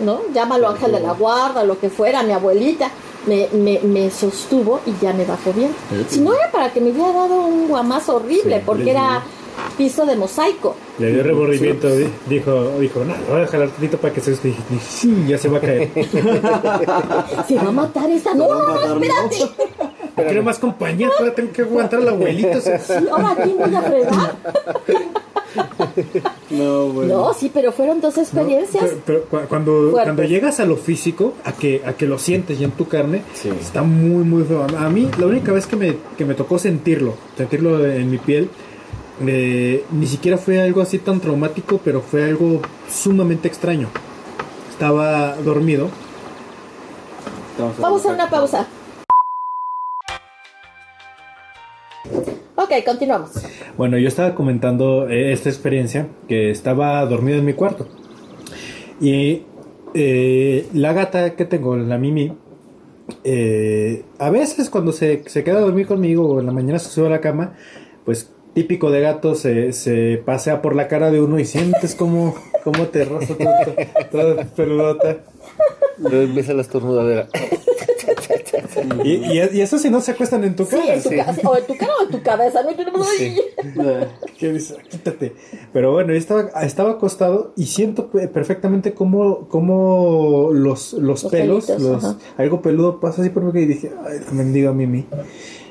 ¿no? 0.00 0.20
Llámalo 0.34 0.68
ángel 0.68 0.92
de 0.92 1.00
la 1.00 1.14
guarda, 1.14 1.64
lo 1.64 1.80
que 1.80 1.88
fuera, 1.88 2.22
mi 2.22 2.32
abuelita, 2.32 2.90
me, 3.24 3.48
me, 3.54 3.78
me 3.78 4.10
sostuvo 4.10 4.80
y 4.84 4.92
ya 5.02 5.14
me 5.14 5.24
bajó 5.24 5.50
bien. 5.54 5.74
Si 6.10 6.20
no 6.20 6.34
era 6.34 6.50
para 6.50 6.74
que 6.74 6.82
me 6.82 6.90
hubiera 6.90 7.12
dado 7.12 7.40
un 7.40 7.68
guamazo 7.68 8.16
horrible, 8.16 8.58
Sí, 8.58 8.62
porque 8.66 8.90
era 8.90 9.22
piso 9.76 10.06
de 10.06 10.16
mosaico. 10.16 10.74
Le 10.98 11.12
dio 11.12 11.22
remordimiento, 11.22 11.88
di- 11.94 12.08
dijo, 12.28 12.78
dijo, 12.80 13.04
no, 13.04 13.14
voy 13.30 13.42
a 13.42 13.46
jalar 13.46 13.68
tantito 13.68 13.98
para 13.98 14.14
que 14.14 14.20
se 14.20 14.30
dije, 14.32 14.54
sí, 14.88 15.24
ya 15.28 15.36
se 15.38 15.48
va 15.48 15.58
a 15.58 15.60
caer. 15.60 15.90
Se 17.46 17.54
va 17.56 17.68
a 17.68 17.72
matar 17.72 18.10
esta. 18.10 18.34
No, 18.34 18.48
no, 18.48 18.66
no, 18.96 19.02
espérate. 19.04 19.54
Quiero 20.16 20.42
más 20.42 20.58
compañía, 20.58 21.08
todavía 21.10 21.34
tengo 21.34 21.52
que 21.52 21.62
aguantar 21.62 22.00
al 22.00 22.08
abuelito. 22.08 22.60
Sí, 22.60 22.70
ahora 23.10 23.32
aquí 23.32 23.54
voy 23.58 23.74
a 23.74 23.82
fregar. 23.82 24.36
No, 26.50 26.86
bueno. 26.88 27.14
No, 27.16 27.34
sí, 27.34 27.50
pero 27.52 27.72
fueron 27.72 28.00
dos 28.00 28.16
experiencias. 28.18 28.84
Pero, 28.84 29.00
pero 29.04 29.24
cu- 29.24 29.48
cuando, 29.48 29.72
Fuertes. 29.90 30.02
cuando 30.04 30.22
llegas 30.24 30.60
a 30.60 30.64
lo 30.66 30.76
físico, 30.76 31.34
a 31.44 31.52
que, 31.52 31.82
a 31.84 31.92
que 31.94 32.06
lo 32.06 32.18
sientes 32.18 32.58
ya 32.58 32.66
en 32.66 32.72
tu 32.72 32.86
carne, 32.88 33.22
Sí. 33.34 33.50
está 33.60 33.82
muy, 33.82 34.24
muy 34.24 34.44
feo. 34.44 34.66
A 34.78 34.88
mí, 34.88 35.08
la 35.18 35.26
única 35.26 35.52
vez 35.52 35.66
que 35.66 35.76
me, 35.76 35.96
que 36.16 36.24
me 36.24 36.34
tocó 36.34 36.58
sentirlo, 36.58 37.14
sentirlo 37.36 37.84
en 37.86 38.10
mi 38.10 38.18
piel, 38.18 38.50
eh, 39.26 39.84
ni 39.90 40.06
siquiera 40.06 40.38
fue 40.38 40.60
algo 40.62 40.80
así 40.80 40.98
tan 40.98 41.20
traumático, 41.20 41.80
pero 41.84 42.00
fue 42.00 42.24
algo 42.24 42.60
sumamente 42.88 43.48
extraño. 43.48 43.88
Estaba 44.70 45.36
dormido. 45.36 45.88
Vamos 47.80 48.04
a 48.04 48.10
una 48.10 48.28
pausa. 48.28 48.66
Ok, 52.56 52.72
continuamos. 52.84 53.30
Bueno, 53.76 53.96
yo 53.98 54.08
estaba 54.08 54.34
comentando 54.34 55.08
eh, 55.08 55.32
esta 55.32 55.48
experiencia 55.48 56.08
que 56.28 56.50
estaba 56.50 57.04
dormido 57.06 57.38
en 57.38 57.44
mi 57.44 57.54
cuarto. 57.54 57.86
Y 59.00 59.42
eh, 59.94 60.68
la 60.72 60.92
gata 60.92 61.36
que 61.36 61.44
tengo, 61.44 61.76
la 61.76 61.96
Mimi, 61.96 62.32
eh, 63.24 64.04
a 64.18 64.30
veces 64.30 64.68
cuando 64.68 64.92
se, 64.92 65.22
se 65.26 65.44
queda 65.44 65.58
a 65.58 65.60
dormir 65.60 65.86
conmigo 65.86 66.26
o 66.26 66.40
en 66.40 66.46
la 66.46 66.52
mañana 66.52 66.78
se 66.78 66.90
sube 66.90 67.06
a 67.06 67.10
la 67.10 67.20
cama, 67.20 67.54
pues 68.04 68.32
típico 68.56 68.90
de 68.90 69.02
gato, 69.02 69.34
se, 69.34 69.72
se 69.74 70.20
pasea 70.24 70.62
por 70.62 70.74
la 70.74 70.88
cara 70.88 71.10
de 71.10 71.20
uno 71.20 71.38
y 71.38 71.44
sientes 71.44 71.94
como, 71.94 72.34
como 72.64 72.86
te 72.88 73.04
roza 73.04 73.34
todo, 73.36 73.74
toda 74.10 74.44
peludota. 74.46 75.18
Empieza 76.10 76.54
la 76.54 76.62
estornudadera. 76.62 77.28
Y, 79.04 79.12
y, 79.14 79.38
y 79.52 79.60
eso 79.60 79.78
si 79.78 79.90
no 79.90 80.00
se 80.00 80.12
acuestan 80.12 80.44
en 80.44 80.56
tu 80.56 80.64
Sí, 80.64 80.76
cara. 80.76 80.94
en 80.94 81.02
tu, 81.02 81.08
sí. 81.10 81.16
ca- 81.16 81.34
o 81.44 81.56
en 81.56 81.66
tu 81.66 81.76
cara 81.76 81.92
o 82.00 82.04
en 82.04 82.10
tu 82.10 82.22
cabeza. 82.22 82.62
¿no? 82.62 82.70
Sí. 83.04 83.36
que 84.38 84.52
dice, 84.52 84.76
quítate. 84.90 85.34
Pero 85.72 85.92
bueno, 85.92 86.12
yo 86.12 86.18
estaba, 86.18 86.48
estaba 86.62 86.92
acostado 86.92 87.52
y 87.56 87.66
siento 87.66 88.08
pe- 88.10 88.28
perfectamente 88.28 88.92
cómo, 88.94 89.48
cómo 89.48 90.50
los, 90.52 90.92
los, 90.94 91.24
Los 91.24 91.30
pelos, 91.32 91.66
pelitos, 91.66 92.02
los- 92.04 92.16
algo 92.38 92.62
peludo 92.62 93.00
pasa 93.00 93.20
así 93.22 93.30
por 93.30 93.42
mí 93.52 93.60
y 93.60 93.66
dije, 93.66 93.92
ay, 94.06 94.20
la 94.26 94.32
mendiga 94.32 94.72
Mimi. 94.72 95.06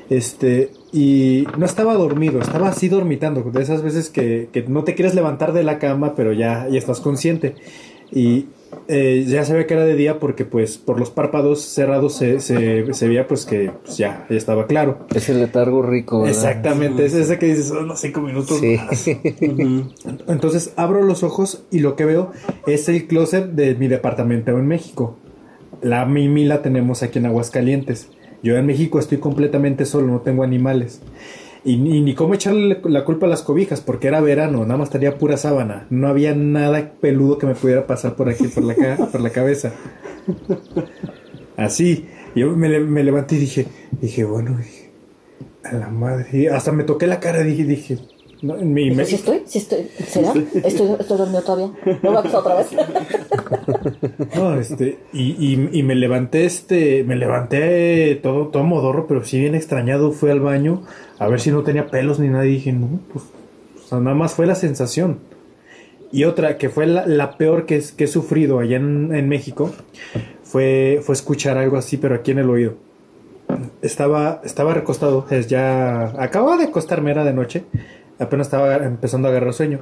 Este, 0.08 0.70
y 0.92 1.46
no 1.58 1.66
estaba 1.66 1.94
dormido, 1.94 2.40
estaba 2.40 2.68
así 2.68 2.88
dormitando, 2.88 3.42
de 3.42 3.62
esas 3.62 3.82
veces 3.82 4.08
que, 4.08 4.48
que 4.52 4.62
no 4.62 4.84
te 4.84 4.94
quieres 4.94 5.14
levantar 5.14 5.52
de 5.52 5.64
la 5.64 5.78
cama, 5.78 6.14
pero 6.14 6.32
ya, 6.32 6.68
ya 6.70 6.78
estás 6.78 7.00
consciente. 7.00 7.54
Y 8.12 8.46
eh, 8.86 9.24
ya 9.26 9.44
se 9.44 9.52
ve 9.52 9.66
que 9.66 9.74
era 9.74 9.84
de 9.84 9.96
día 9.96 10.20
porque 10.20 10.44
pues 10.44 10.78
por 10.78 11.00
los 11.00 11.10
párpados 11.10 11.60
cerrados 11.60 12.14
se, 12.14 12.38
se, 12.38 12.94
se 12.94 13.08
veía 13.08 13.26
pues 13.26 13.44
que 13.44 13.72
pues, 13.84 13.96
ya, 13.96 14.26
ya 14.30 14.36
estaba 14.36 14.68
claro. 14.68 15.06
Es 15.12 15.28
el 15.28 15.40
letargo 15.40 15.82
rico, 15.82 16.20
¿verdad? 16.22 16.36
Exactamente, 16.36 17.04
es 17.04 17.14
ese 17.14 17.36
que 17.38 17.46
dices, 17.46 17.66
son 17.66 17.78
unos 17.84 18.00
cinco 18.00 18.20
minutos 18.20 18.58
Sí. 18.60 18.76
más. 18.76 19.08
Entonces 20.28 20.72
abro 20.76 21.02
los 21.02 21.24
ojos 21.24 21.64
y 21.72 21.80
lo 21.80 21.96
que 21.96 22.04
veo 22.04 22.30
es 22.66 22.88
el 22.88 23.08
closet 23.08 23.46
de 23.52 23.74
mi 23.74 23.88
departamento 23.88 24.52
en 24.52 24.66
México. 24.68 25.16
La 25.82 26.06
Mimi 26.06 26.44
la 26.44 26.62
tenemos 26.62 27.02
aquí 27.02 27.18
en 27.18 27.26
Aguascalientes. 27.26 28.08
Yo 28.46 28.56
en 28.56 28.64
México 28.66 29.00
estoy 29.00 29.18
completamente 29.18 29.84
solo, 29.86 30.06
no 30.06 30.20
tengo 30.20 30.44
animales. 30.44 31.00
Y 31.64 31.78
ni, 31.78 32.00
ni 32.00 32.14
cómo 32.14 32.32
echarle 32.34 32.80
la 32.84 33.04
culpa 33.04 33.26
a 33.26 33.28
las 33.28 33.42
cobijas, 33.42 33.80
porque 33.80 34.06
era 34.06 34.20
verano, 34.20 34.60
nada 34.64 34.76
más 34.76 34.90
tenía 34.90 35.18
pura 35.18 35.36
sábana. 35.36 35.88
No 35.90 36.06
había 36.06 36.32
nada 36.32 36.92
peludo 37.00 37.38
que 37.38 37.46
me 37.46 37.56
pudiera 37.56 37.88
pasar 37.88 38.14
por 38.14 38.28
aquí, 38.28 38.46
por 38.46 38.62
la, 38.62 38.76
ca- 38.76 38.96
por 39.12 39.20
la 39.20 39.30
cabeza. 39.30 39.72
Así. 41.56 42.06
Yo 42.36 42.54
me, 42.54 42.68
le- 42.68 42.80
me 42.80 43.02
levanté 43.02 43.34
y 43.36 43.38
dije, 43.38 43.66
dije, 44.00 44.24
bueno, 44.24 44.56
dije, 44.58 44.90
a 45.64 45.74
la 45.74 45.88
madre. 45.88 46.26
Y 46.32 46.46
hasta 46.46 46.70
me 46.70 46.84
toqué 46.84 47.06
la 47.06 47.18
cara, 47.18 47.40
dije, 47.42 47.64
dije, 47.64 47.98
no, 48.42 48.56
en 48.56 48.72
mi, 48.72 48.94
¿Sí 49.04 49.14
estoy? 49.14 49.42
¿Sí 49.46 49.58
estoy? 49.58 49.88
¿Será? 50.06 50.32
¿Estoy, 50.62 50.96
estoy 50.98 51.18
dormido 51.18 51.42
todavía? 51.42 51.70
¿No 52.02 52.12
va 52.12 52.20
a 52.20 52.22
pasar 52.22 52.40
otra 52.40 52.54
vez? 52.56 52.68
No, 54.34 54.58
este, 54.58 54.98
y, 55.12 55.32
y, 55.32 55.70
y 55.72 55.82
me 55.82 55.94
levanté, 55.94 56.44
este, 56.44 57.04
me 57.04 57.16
levanté 57.16 58.18
todo, 58.22 58.48
todo 58.48 58.62
modorro, 58.64 59.06
pero 59.06 59.24
sí 59.24 59.40
bien 59.40 59.54
extrañado, 59.54 60.12
fui 60.12 60.30
al 60.30 60.40
baño 60.40 60.82
a 61.18 61.28
ver 61.28 61.40
si 61.40 61.50
no 61.50 61.62
tenía 61.62 61.86
pelos 61.88 62.18
ni 62.18 62.28
nada, 62.28 62.46
y 62.46 62.52
dije, 62.52 62.72
no, 62.72 63.00
pues, 63.12 63.24
o 63.84 63.88
sea, 63.88 63.98
nada 63.98 64.14
más 64.16 64.34
fue 64.34 64.46
la 64.46 64.54
sensación. 64.54 65.18
Y 66.12 66.24
otra, 66.24 66.58
que 66.58 66.68
fue 66.68 66.86
la, 66.86 67.06
la 67.06 67.36
peor 67.36 67.66
que, 67.66 67.82
que 67.96 68.04
he 68.04 68.08
sufrido 68.08 68.58
allá 68.58 68.76
en, 68.76 69.14
en 69.14 69.28
México, 69.28 69.72
fue, 70.42 71.00
fue 71.02 71.14
escuchar 71.14 71.58
algo 71.58 71.76
así, 71.76 71.96
pero 71.96 72.14
aquí 72.14 72.30
en 72.30 72.38
el 72.38 72.50
oído. 72.50 72.74
Estaba, 73.82 74.40
estaba 74.44 74.74
recostado, 74.74 75.26
es 75.30 75.46
ya, 75.46 76.12
acababa 76.22 76.56
de 76.56 76.64
acostarme, 76.64 77.10
era 77.10 77.24
de 77.24 77.32
noche, 77.32 77.64
apenas 78.18 78.46
estaba 78.46 78.76
empezando 78.76 79.28
a 79.28 79.30
agarrar 79.30 79.52
sueño. 79.52 79.80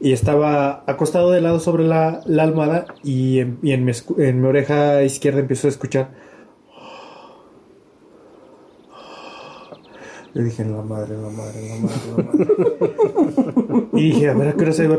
Y 0.00 0.12
estaba 0.12 0.84
acostado 0.86 1.30
de 1.30 1.40
lado 1.40 1.60
sobre 1.60 1.84
la, 1.84 2.22
la 2.24 2.44
almohada 2.44 2.86
y, 3.02 3.40
en, 3.40 3.58
mi, 3.62 4.46
oreja 4.46 5.02
izquierda 5.02 5.40
empiezo 5.40 5.66
a 5.66 5.70
escuchar. 5.70 6.10
Le 10.34 10.44
dije, 10.44 10.64
la 10.64 10.82
madre, 10.82 11.16
la 11.16 11.30
madre, 11.30 11.68
la 11.68 11.76
madre, 11.76 11.96
la 12.16 13.62
madre. 13.64 13.88
Y 13.94 14.10
dije, 14.10 14.28
a 14.28 14.34
ver, 14.34 14.48
¿a 14.48 14.52
qué 14.52 14.62
hora 14.62 14.72
se 14.72 14.86
va? 14.86 14.96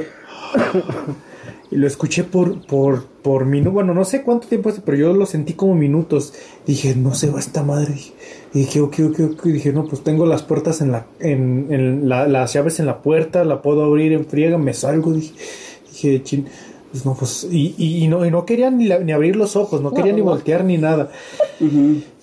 Y 1.71 1.75
lo 1.75 1.85
escuché 1.85 2.23
por, 2.23 2.65
por, 2.65 3.05
por 3.05 3.45
minutos. 3.45 3.73
Bueno, 3.73 3.93
no 3.93 4.03
sé 4.03 4.23
cuánto 4.23 4.47
tiempo 4.47 4.69
hace, 4.69 4.81
pero 4.81 4.97
yo 4.97 5.13
lo 5.13 5.25
sentí 5.25 5.53
como 5.53 5.75
minutos. 5.75 6.33
Dije, 6.65 6.95
no 6.95 7.13
se 7.13 7.29
va 7.29 7.39
esta 7.39 7.63
madre. 7.63 7.95
Y 8.53 8.59
dije, 8.59 8.81
ok, 8.81 8.95
ok, 9.11 9.19
ok. 9.33 9.45
Y 9.45 9.51
dije, 9.53 9.71
no, 9.73 9.85
pues 9.85 10.03
tengo 10.03 10.25
las 10.25 10.41
puertas 10.43 10.81
en 10.81 10.91
la. 10.91 11.05
En, 11.19 11.67
en 11.69 12.09
la- 12.09 12.27
las 12.27 12.53
llaves 12.53 12.79
en 12.79 12.85
la 12.87 13.01
puerta, 13.01 13.43
la 13.43 13.61
puedo 13.61 13.83
abrir 13.83 14.11
en 14.13 14.25
friega, 14.25 14.57
me 14.57 14.73
salgo. 14.73 15.11
Dije, 15.13 15.33
dije 15.91 16.23
chin. 16.23 16.47
Pues 16.91 17.05
no, 17.05 17.13
pues. 17.13 17.47
Y, 17.51 17.75
y, 17.77 18.03
y 18.03 18.07
no, 18.07 18.25
y 18.25 18.31
no 18.31 18.45
quería 18.47 18.71
ni, 18.71 18.85
la- 18.87 18.97
ni 18.97 19.11
abrir 19.11 19.35
los 19.35 19.55
ojos, 19.55 19.81
no, 19.81 19.89
No, 19.91 19.95
quería 19.95 20.11
ni 20.13 20.19
no. 20.21 20.25
voltear 20.25 20.63
ni 20.63 20.79
nada. 20.79 21.11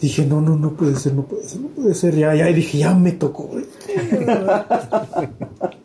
Dije, 0.01 0.27
no, 0.27 0.41
no, 0.41 0.57
no 0.57 0.73
puede 0.73 0.97
ser, 0.97 1.15
no 1.15 1.23
puede 1.27 1.45
ser, 1.47 1.61
no 1.61 1.69
puede 1.69 1.95
ser. 1.95 2.17
Ya, 2.17 2.35
ya, 2.35 2.51
y 2.51 2.55
dije, 2.55 2.79
ya 2.79 2.93
me 2.95 3.13
tocó. 3.13 3.45
güey. 3.45 3.65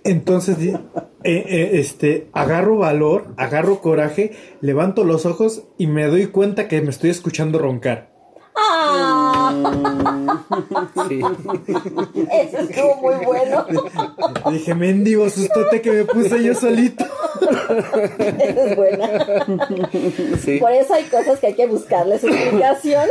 Entonces, 0.03 0.57
eh, 0.59 0.73
eh, 1.23 1.69
este, 1.73 2.29
agarro 2.33 2.77
valor, 2.77 3.27
agarro 3.37 3.79
coraje, 3.81 4.31
levanto 4.61 5.03
los 5.03 5.25
ojos 5.27 5.63
y 5.77 5.85
me 5.87 6.07
doy 6.07 6.27
cuenta 6.27 6.67
que 6.67 6.81
me 6.81 6.89
estoy 6.89 7.09
escuchando 7.11 7.59
roncar. 7.59 8.09
¡Ah! 8.55 9.30
Sí. 11.07 11.21
Eso 12.31 12.57
estuvo 12.57 12.95
muy 12.97 13.25
bueno. 13.25 13.65
Dije, 14.51 14.75
mendigo 14.75 15.29
sustote 15.29 15.81
que 15.81 15.91
me 15.91 16.05
puse 16.05 16.43
yo 16.43 16.55
solito. 16.55 17.05
Esa 18.39 18.65
es 18.65 18.75
buena. 18.75 19.09
Sí. 20.43 20.59
Por 20.59 20.71
eso 20.71 20.93
hay 20.93 21.03
cosas 21.05 21.39
que 21.39 21.47
hay 21.47 21.53
que 21.53 21.67
buscarles 21.67 22.23
explicación. 22.23 23.09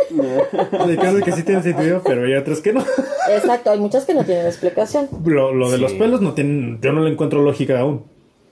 Hay 0.79 0.97
casos 0.97 1.23
que 1.23 1.33
sí 1.33 1.43
tienen 1.43 1.63
sentido, 1.63 2.03
pero 2.05 2.25
hay 2.25 2.35
otros 2.35 2.61
que 2.61 2.73
no. 2.73 2.85
Exacto, 3.31 3.71
hay 3.71 3.79
muchas 3.79 4.05
que 4.05 4.15
no 4.15 4.25
tienen 4.25 4.47
explicación. 4.47 5.09
Lo, 5.25 5.55
lo 5.55 5.71
de 5.71 5.79
los 5.79 5.93
pelos 5.95 6.21
no 6.21 6.33
tienen, 6.35 6.81
yo 6.81 6.93
no 6.93 7.03
le 7.03 7.11
encuentro 7.11 7.43
lógica 7.43 7.81
aún. 7.81 8.05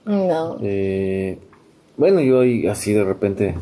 No. 0.05 0.57
Eh, 0.61 1.37
bueno, 1.97 2.21
yo 2.21 2.41
así 2.71 2.93
de 2.93 3.03
repente 3.03 3.55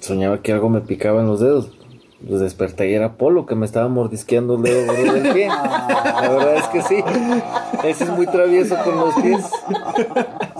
soñaba 0.00 0.42
que 0.42 0.52
algo 0.52 0.68
me 0.68 0.80
picaba 0.80 1.20
en 1.20 1.26
los 1.26 1.40
dedos. 1.40 1.70
Pues 2.28 2.40
desperté 2.40 2.90
y 2.90 2.94
era 2.94 3.16
Polo 3.16 3.46
que 3.46 3.54
me 3.54 3.66
estaba 3.66 3.88
mordisqueando 3.88 4.54
el 4.56 4.62
dedo 4.62 4.86
gordo 4.86 5.12
del 5.14 5.32
pie. 5.32 5.48
La 5.48 6.28
verdad 6.30 6.56
es 6.56 6.66
que 6.68 6.82
sí. 6.82 7.02
Ese 7.84 8.04
es 8.04 8.10
muy 8.10 8.26
travieso 8.26 8.76
con 8.84 8.96
los 8.96 9.14
pies. 9.16 9.44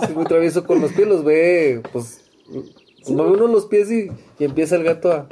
Es 0.01 0.15
muy 0.15 0.25
travieso 0.25 0.65
con 0.65 0.81
los 0.81 0.91
pies. 0.91 1.07
Los 1.07 1.23
ve, 1.23 1.81
pues, 1.93 2.21
mueve 3.07 3.31
uno 3.33 3.47
los 3.47 3.65
pies 3.67 3.89
y, 3.91 4.09
y 4.39 4.43
empieza 4.45 4.75
el 4.75 4.83
gato 4.83 5.11
a... 5.11 5.25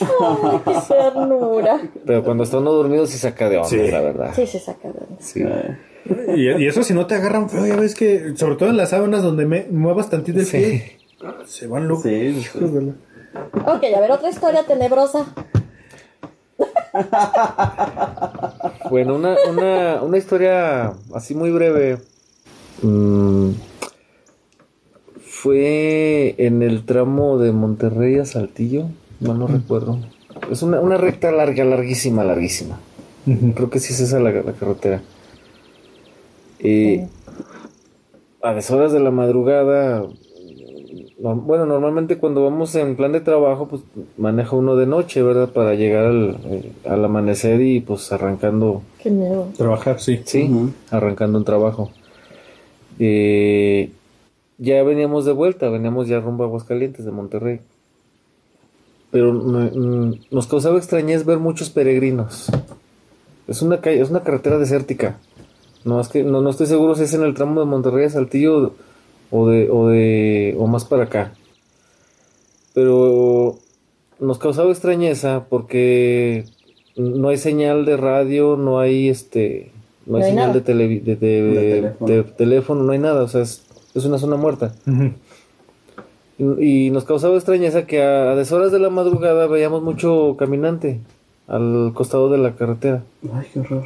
Ay, 0.00 0.60
qué 0.64 0.74
ternura. 0.88 1.80
Pero 2.04 2.24
cuando 2.24 2.44
está 2.44 2.58
uno 2.58 2.72
dormido 2.72 3.06
sí 3.06 3.18
saca 3.18 3.48
de 3.48 3.56
onda, 3.58 3.68
Sí. 3.68 3.76
la 3.90 4.00
verdad. 4.00 4.32
Sí, 4.34 4.46
se 4.46 4.58
saca 4.58 4.88
de 4.88 4.98
onda. 4.98 5.16
Sí. 5.20 5.44
Y, 6.36 6.50
y 6.62 6.66
eso 6.66 6.82
si 6.82 6.94
no 6.94 7.06
te 7.06 7.14
agarran 7.14 7.48
feo, 7.48 7.64
ya 7.66 7.76
ves 7.76 7.94
que, 7.94 8.36
sobre 8.36 8.56
todo 8.56 8.68
en 8.70 8.76
las 8.76 8.90
sábanas 8.90 9.22
donde 9.22 9.46
me 9.46 9.66
muevas 9.70 10.10
tantito 10.10 10.38
el 10.40 10.46
Sí. 10.46 10.58
pie, 10.58 10.98
se 11.46 11.66
van 11.66 11.88
locos. 11.88 12.04
Sí, 12.04 12.44
Ok, 13.66 13.84
a 13.96 14.00
ver, 14.00 14.10
otra 14.12 14.30
historia 14.30 14.64
tenebrosa. 14.64 15.26
Bueno, 18.90 19.16
una, 19.16 19.36
una, 19.48 20.02
una 20.02 20.18
historia 20.18 20.94
así 21.14 21.34
muy 21.34 21.50
breve. 21.50 21.98
Mm, 22.82 23.50
fue 25.20 26.34
en 26.38 26.62
el 26.62 26.84
tramo 26.84 27.38
de 27.38 27.52
Monterrey 27.52 28.18
a 28.18 28.24
Saltillo, 28.24 28.86
no 29.20 29.34
no 29.34 29.46
recuerdo. 29.46 29.98
Es 30.50 30.62
una, 30.62 30.80
una 30.80 30.96
recta 30.96 31.30
larga, 31.32 31.64
larguísima, 31.64 32.24
larguísima. 32.24 32.78
Creo 33.54 33.70
que 33.70 33.80
sí 33.80 33.92
es 33.92 34.00
esa 34.00 34.20
la, 34.20 34.30
la 34.30 34.52
carretera. 34.52 35.02
Eh, 36.60 37.08
a 38.42 38.54
deshoras 38.54 38.92
de 38.92 39.00
la 39.00 39.10
madrugada, 39.10 40.04
no- 41.24 41.36
bueno, 41.36 41.64
normalmente 41.66 42.18
cuando 42.18 42.44
vamos 42.44 42.74
en 42.74 42.96
plan 42.96 43.12
de 43.12 43.20
trabajo, 43.20 43.66
pues 43.66 43.82
maneja 44.18 44.54
uno 44.56 44.76
de 44.76 44.86
noche, 44.86 45.22
¿verdad? 45.22 45.48
Para 45.48 45.74
llegar 45.74 46.04
al, 46.06 46.36
eh, 46.44 46.72
al 46.86 47.04
amanecer 47.04 47.60
y 47.62 47.80
pues 47.80 48.12
arrancando 48.12 48.82
Qué 49.02 49.10
miedo. 49.10 49.48
Trabajar, 49.56 50.00
sí. 50.00 50.20
Sí, 50.24 50.50
arrancando 50.90 51.38
un 51.38 51.44
trabajo. 51.44 51.90
Eh, 52.98 53.90
ya 54.58 54.82
veníamos 54.82 55.24
de 55.24 55.32
vuelta, 55.32 55.68
veníamos 55.68 56.08
ya 56.08 56.20
rumbo 56.20 56.44
a 56.44 56.46
Aguascalientes 56.46 57.04
de 57.04 57.10
Monterrey. 57.10 57.60
Pero 59.10 59.32
me- 59.32 59.70
mm, 59.70 60.14
nos 60.30 60.46
causaba 60.46 60.76
extrañez 60.78 61.24
ver 61.24 61.38
muchos 61.38 61.70
peregrinos. 61.70 62.46
Es 63.48 63.62
una 63.62 63.80
calle, 63.80 64.00
es 64.00 64.10
una 64.10 64.22
carretera 64.22 64.58
desértica. 64.58 65.18
No 65.84 66.00
es 66.00 66.08
que 66.08 66.22
no, 66.24 66.40
no 66.40 66.50
estoy 66.50 66.66
seguro 66.66 66.94
si 66.94 67.02
es 67.04 67.14
en 67.14 67.22
el 67.22 67.34
tramo 67.34 67.60
de 67.60 67.66
Monterrey 67.66 68.06
a 68.06 68.10
Saltillo 68.10 68.72
o 69.30 69.48
de 69.48 69.68
o 69.70 69.88
de 69.88 70.54
o 70.58 70.66
más 70.66 70.84
para 70.84 71.04
acá. 71.04 71.32
Pero 72.74 73.56
nos 74.20 74.38
causaba 74.38 74.70
extrañeza 74.70 75.46
porque 75.48 76.44
no 76.96 77.28
hay 77.28 77.36
señal 77.38 77.84
de 77.84 77.96
radio, 77.96 78.56
no 78.56 78.78
hay 78.80 79.08
este 79.08 79.70
no 80.06 80.16
hay, 80.16 80.20
No 80.22 80.26
hay 80.26 80.30
señal 80.32 80.48
nada. 80.48 80.60
de, 80.60 80.64
televi- 80.64 81.02
de, 81.02 81.16
de- 81.16 81.42
De 81.42 81.52
de 81.52 81.92
teléfono. 81.94 82.24
teléfono, 82.36 82.82
no 82.84 82.92
hay 82.92 82.98
nada, 82.98 83.22
o 83.22 83.28
sea, 83.28 83.42
es, 83.42 83.62
es 83.94 84.04
una 84.04 84.18
zona 84.18 84.36
muerta. 84.36 84.74
Y, 86.38 86.86
y 86.86 86.90
nos 86.90 87.04
causaba 87.04 87.36
extrañeza 87.36 87.86
que 87.86 88.02
a, 88.02 88.32
a 88.32 88.34
deshoras 88.36 88.72
de 88.72 88.80
la 88.80 88.90
madrugada 88.90 89.46
veíamos 89.46 89.82
mucho 89.82 90.36
caminante 90.38 91.00
al 91.46 91.92
costado 91.94 92.28
de 92.28 92.38
la 92.38 92.54
carretera. 92.56 93.02
Ay, 93.32 93.46
qué 93.52 93.60
horror. 93.60 93.84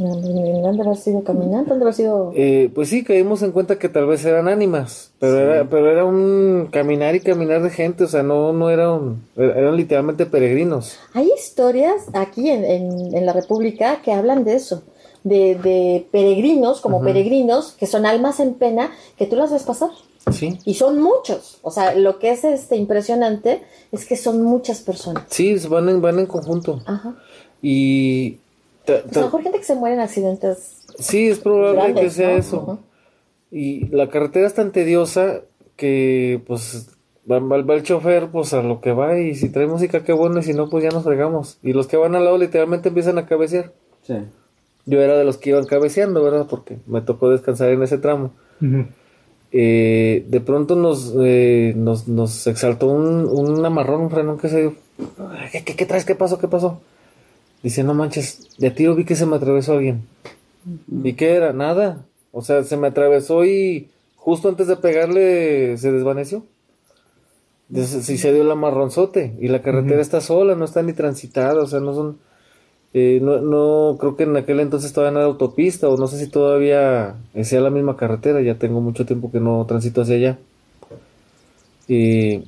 No, 0.00 0.16
no, 0.16 0.60
no, 0.60 0.68
han 0.68 0.76
de 0.76 0.82
haber 0.82 0.96
sido 0.96 1.22
caminando, 1.22 1.72
han 1.72 1.78
de 1.78 1.84
haber 1.84 1.94
sido. 1.94 2.32
Eh, 2.34 2.70
pues 2.74 2.88
sí, 2.88 3.04
caímos 3.04 3.42
en 3.42 3.52
cuenta 3.52 3.78
que 3.78 3.88
tal 3.88 4.06
vez 4.06 4.24
eran 4.24 4.48
ánimas, 4.48 5.12
pero 5.20 5.38
era, 5.38 5.64
pero 5.68 5.90
era 5.90 6.04
un 6.04 6.68
caminar 6.72 7.14
y 7.14 7.20
caminar 7.20 7.62
de 7.62 7.70
gente, 7.70 8.04
o 8.04 8.08
sea, 8.08 8.22
no, 8.22 8.52
no 8.52 8.70
era 8.70 8.90
un- 8.92 9.22
eran 9.36 9.76
literalmente 9.76 10.26
peregrinos. 10.26 10.96
Hay 11.14 11.30
historias 11.36 12.06
aquí 12.14 12.48
en, 12.50 12.64
en- 12.64 13.14
en 13.14 13.26
la 13.26 13.32
República 13.32 14.00
que 14.02 14.12
hablan 14.12 14.44
de 14.44 14.54
eso, 14.54 14.82
de, 15.22 15.54
de 15.56 16.06
peregrinos, 16.10 16.80
como 16.80 17.02
peregrinos, 17.02 17.72
que 17.72 17.86
son 17.86 18.06
almas 18.06 18.40
en 18.40 18.54
pena, 18.54 18.90
que 19.18 19.26
tú 19.26 19.36
las 19.36 19.52
ves 19.52 19.64
pasar. 19.64 19.90
Sí, 20.32 20.58
Y 20.64 20.74
son 20.74 21.00
muchos. 21.00 21.58
O 21.62 21.70
sea, 21.70 21.94
lo 21.94 22.18
que 22.18 22.30
es 22.30 22.44
este 22.44 22.76
impresionante 22.76 23.62
es 23.90 24.04
que 24.06 24.16
son 24.16 24.42
muchas 24.42 24.80
personas. 24.80 25.24
sí, 25.28 25.54
van 25.68 25.88
en, 25.88 26.00
van 26.00 26.18
en 26.18 26.26
conjunto. 26.26 26.80
Ajá. 26.86 27.16
Y 27.62 28.38
a 28.98 29.02
lo 29.14 29.20
mejor 29.22 29.42
gente 29.42 29.58
que 29.58 29.64
se 29.64 29.74
muere 29.74 29.94
en 29.96 30.00
accidentes 30.02 30.82
sí, 30.98 31.28
es 31.28 31.38
probable 31.38 31.80
grandes, 31.80 32.04
que 32.04 32.10
sea 32.10 32.30
¿no? 32.30 32.36
eso. 32.36 32.78
Y 33.50 33.86
la 33.88 34.08
carretera 34.08 34.46
es 34.46 34.54
tan 34.54 34.70
tediosa 34.72 35.40
que 35.76 36.40
pues 36.46 36.90
va, 37.30 37.38
va- 37.40 37.62
va 37.62 37.74
el 37.74 37.82
chofer 37.82 38.28
pues 38.28 38.52
a 38.52 38.62
lo 38.62 38.80
que 38.80 38.92
va 38.92 39.18
y 39.18 39.34
si 39.34 39.48
trae 39.48 39.66
música 39.66 40.04
qué 40.04 40.12
bueno 40.12 40.38
y 40.40 40.42
si 40.42 40.52
no 40.54 40.68
pues 40.68 40.84
ya 40.84 40.90
nos 40.90 41.04
fregamos. 41.04 41.58
Y 41.62 41.72
los 41.72 41.86
que 41.86 41.96
van 41.96 42.14
al 42.14 42.24
lado 42.24 42.38
literalmente 42.38 42.88
empiezan 42.90 43.18
a 43.18 43.26
cabecear. 43.26 43.72
Sí. 44.02 44.14
Yo 44.86 45.00
era 45.00 45.16
de 45.18 45.24
los 45.24 45.36
que 45.36 45.50
iban 45.50 45.66
cabeceando, 45.66 46.22
¿verdad? 46.22 46.46
Porque 46.48 46.78
me 46.86 47.00
tocó 47.02 47.28
descansar 47.30 47.70
en 47.70 47.82
ese 47.82 47.98
tramo. 47.98 48.32
Eh, 49.52 50.24
de 50.28 50.40
pronto 50.40 50.76
nos, 50.76 51.12
eh, 51.20 51.72
nos, 51.76 52.06
nos 52.06 52.46
exaltó 52.46 52.86
un, 52.88 53.26
un 53.26 53.64
amarrón, 53.64 54.02
un 54.02 54.10
frenón 54.10 54.38
que 54.38 54.48
se 54.48 54.60
dio. 54.60 54.74
¿Qué, 55.50 55.64
qué, 55.64 55.74
qué 55.74 55.86
traes? 55.86 56.04
¿Qué 56.04 56.14
pasó? 56.14 56.38
¿Qué 56.38 56.46
pasó? 56.46 56.80
Dice, 57.62 57.84
no 57.84 57.94
manches, 57.94 58.48
de 58.58 58.70
tiro 58.70 58.94
vi 58.94 59.04
que 59.04 59.16
se 59.16 59.26
me 59.26 59.36
atravesó 59.36 59.74
alguien. 59.74 60.02
¿Y 61.04 61.12
qué 61.14 61.34
era? 61.34 61.52
Nada. 61.52 62.04
O 62.32 62.42
sea, 62.42 62.62
se 62.64 62.76
me 62.76 62.88
atravesó 62.88 63.44
y 63.44 63.88
justo 64.16 64.48
antes 64.48 64.66
de 64.66 64.76
pegarle 64.76 65.76
se 65.78 65.92
desvaneció. 65.92 66.44
Entonces, 67.68 68.04
sí 68.04 68.18
se 68.18 68.32
dio 68.32 68.42
el 68.42 68.50
amarronzote. 68.50 69.34
Y 69.40 69.48
la 69.48 69.62
carretera 69.62 70.00
está 70.00 70.20
sola, 70.20 70.54
no 70.54 70.64
está 70.64 70.82
ni 70.82 70.92
transitada, 70.92 71.62
o 71.62 71.66
sea, 71.66 71.80
no 71.80 71.94
son... 71.94 72.18
eh, 72.94 73.20
no, 73.22 73.40
no, 73.40 73.96
creo 73.98 74.16
que 74.16 74.24
en 74.24 74.36
aquel 74.36 74.60
entonces 74.60 74.92
todavía 74.92 75.12
no 75.12 75.18
era 75.20 75.26
autopista, 75.28 75.88
o 75.88 75.96
no 75.96 76.06
sé 76.08 76.18
si 76.18 76.28
todavía 76.28 77.16
eh, 77.34 77.44
sea 77.44 77.60
la 77.60 77.70
misma 77.70 77.96
carretera, 77.96 78.40
ya 78.42 78.56
tengo 78.56 78.80
mucho 78.80 79.06
tiempo 79.06 79.30
que 79.30 79.40
no 79.40 79.64
transito 79.66 80.02
hacia 80.02 80.16
allá. 80.16 80.38
Eh, 81.88 82.44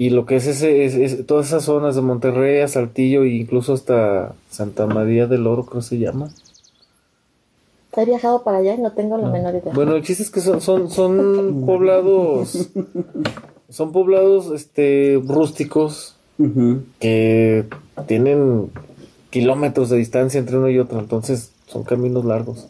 y 0.00 0.08
lo 0.08 0.24
que 0.24 0.36
es, 0.36 0.46
ese, 0.46 0.86
es, 0.86 0.94
es- 0.94 1.26
todas 1.26 1.48
esas 1.48 1.64
zonas 1.64 1.94
de 1.94 2.00
Monterrey 2.00 2.60
a 2.62 2.68
Saltillo 2.68 3.24
e 3.24 3.28
incluso 3.36 3.74
hasta 3.74 4.34
Santa 4.48 4.86
María 4.86 5.26
del 5.26 5.46
Oro, 5.46 5.66
creo 5.66 5.82
que 5.82 5.86
se 5.88 5.98
llama. 5.98 6.30
He 7.94 8.04
viajado 8.06 8.42
para 8.42 8.58
allá 8.58 8.74
y 8.76 8.78
no 8.78 8.92
tengo 8.92 9.18
la 9.18 9.28
menor 9.28 9.56
idea. 9.56 9.74
Bueno, 9.74 9.94
el 9.96 10.02
chiste 10.02 10.22
es 10.22 10.30
que 10.30 10.40
son, 10.40 10.62
son, 10.62 10.90
son 10.90 11.62
poblados, 11.66 12.70
son 13.68 13.92
poblados 13.92 14.52
este, 14.54 15.20
rústicos 15.22 16.16
que 16.98 17.66
tienen 18.06 18.70
kilómetros 19.28 19.90
de 19.90 19.98
distancia 19.98 20.38
entre 20.40 20.56
uno 20.56 20.70
y 20.70 20.78
otro, 20.78 20.98
entonces 20.98 21.52
son 21.66 21.82
caminos 21.84 22.24
largos 22.24 22.68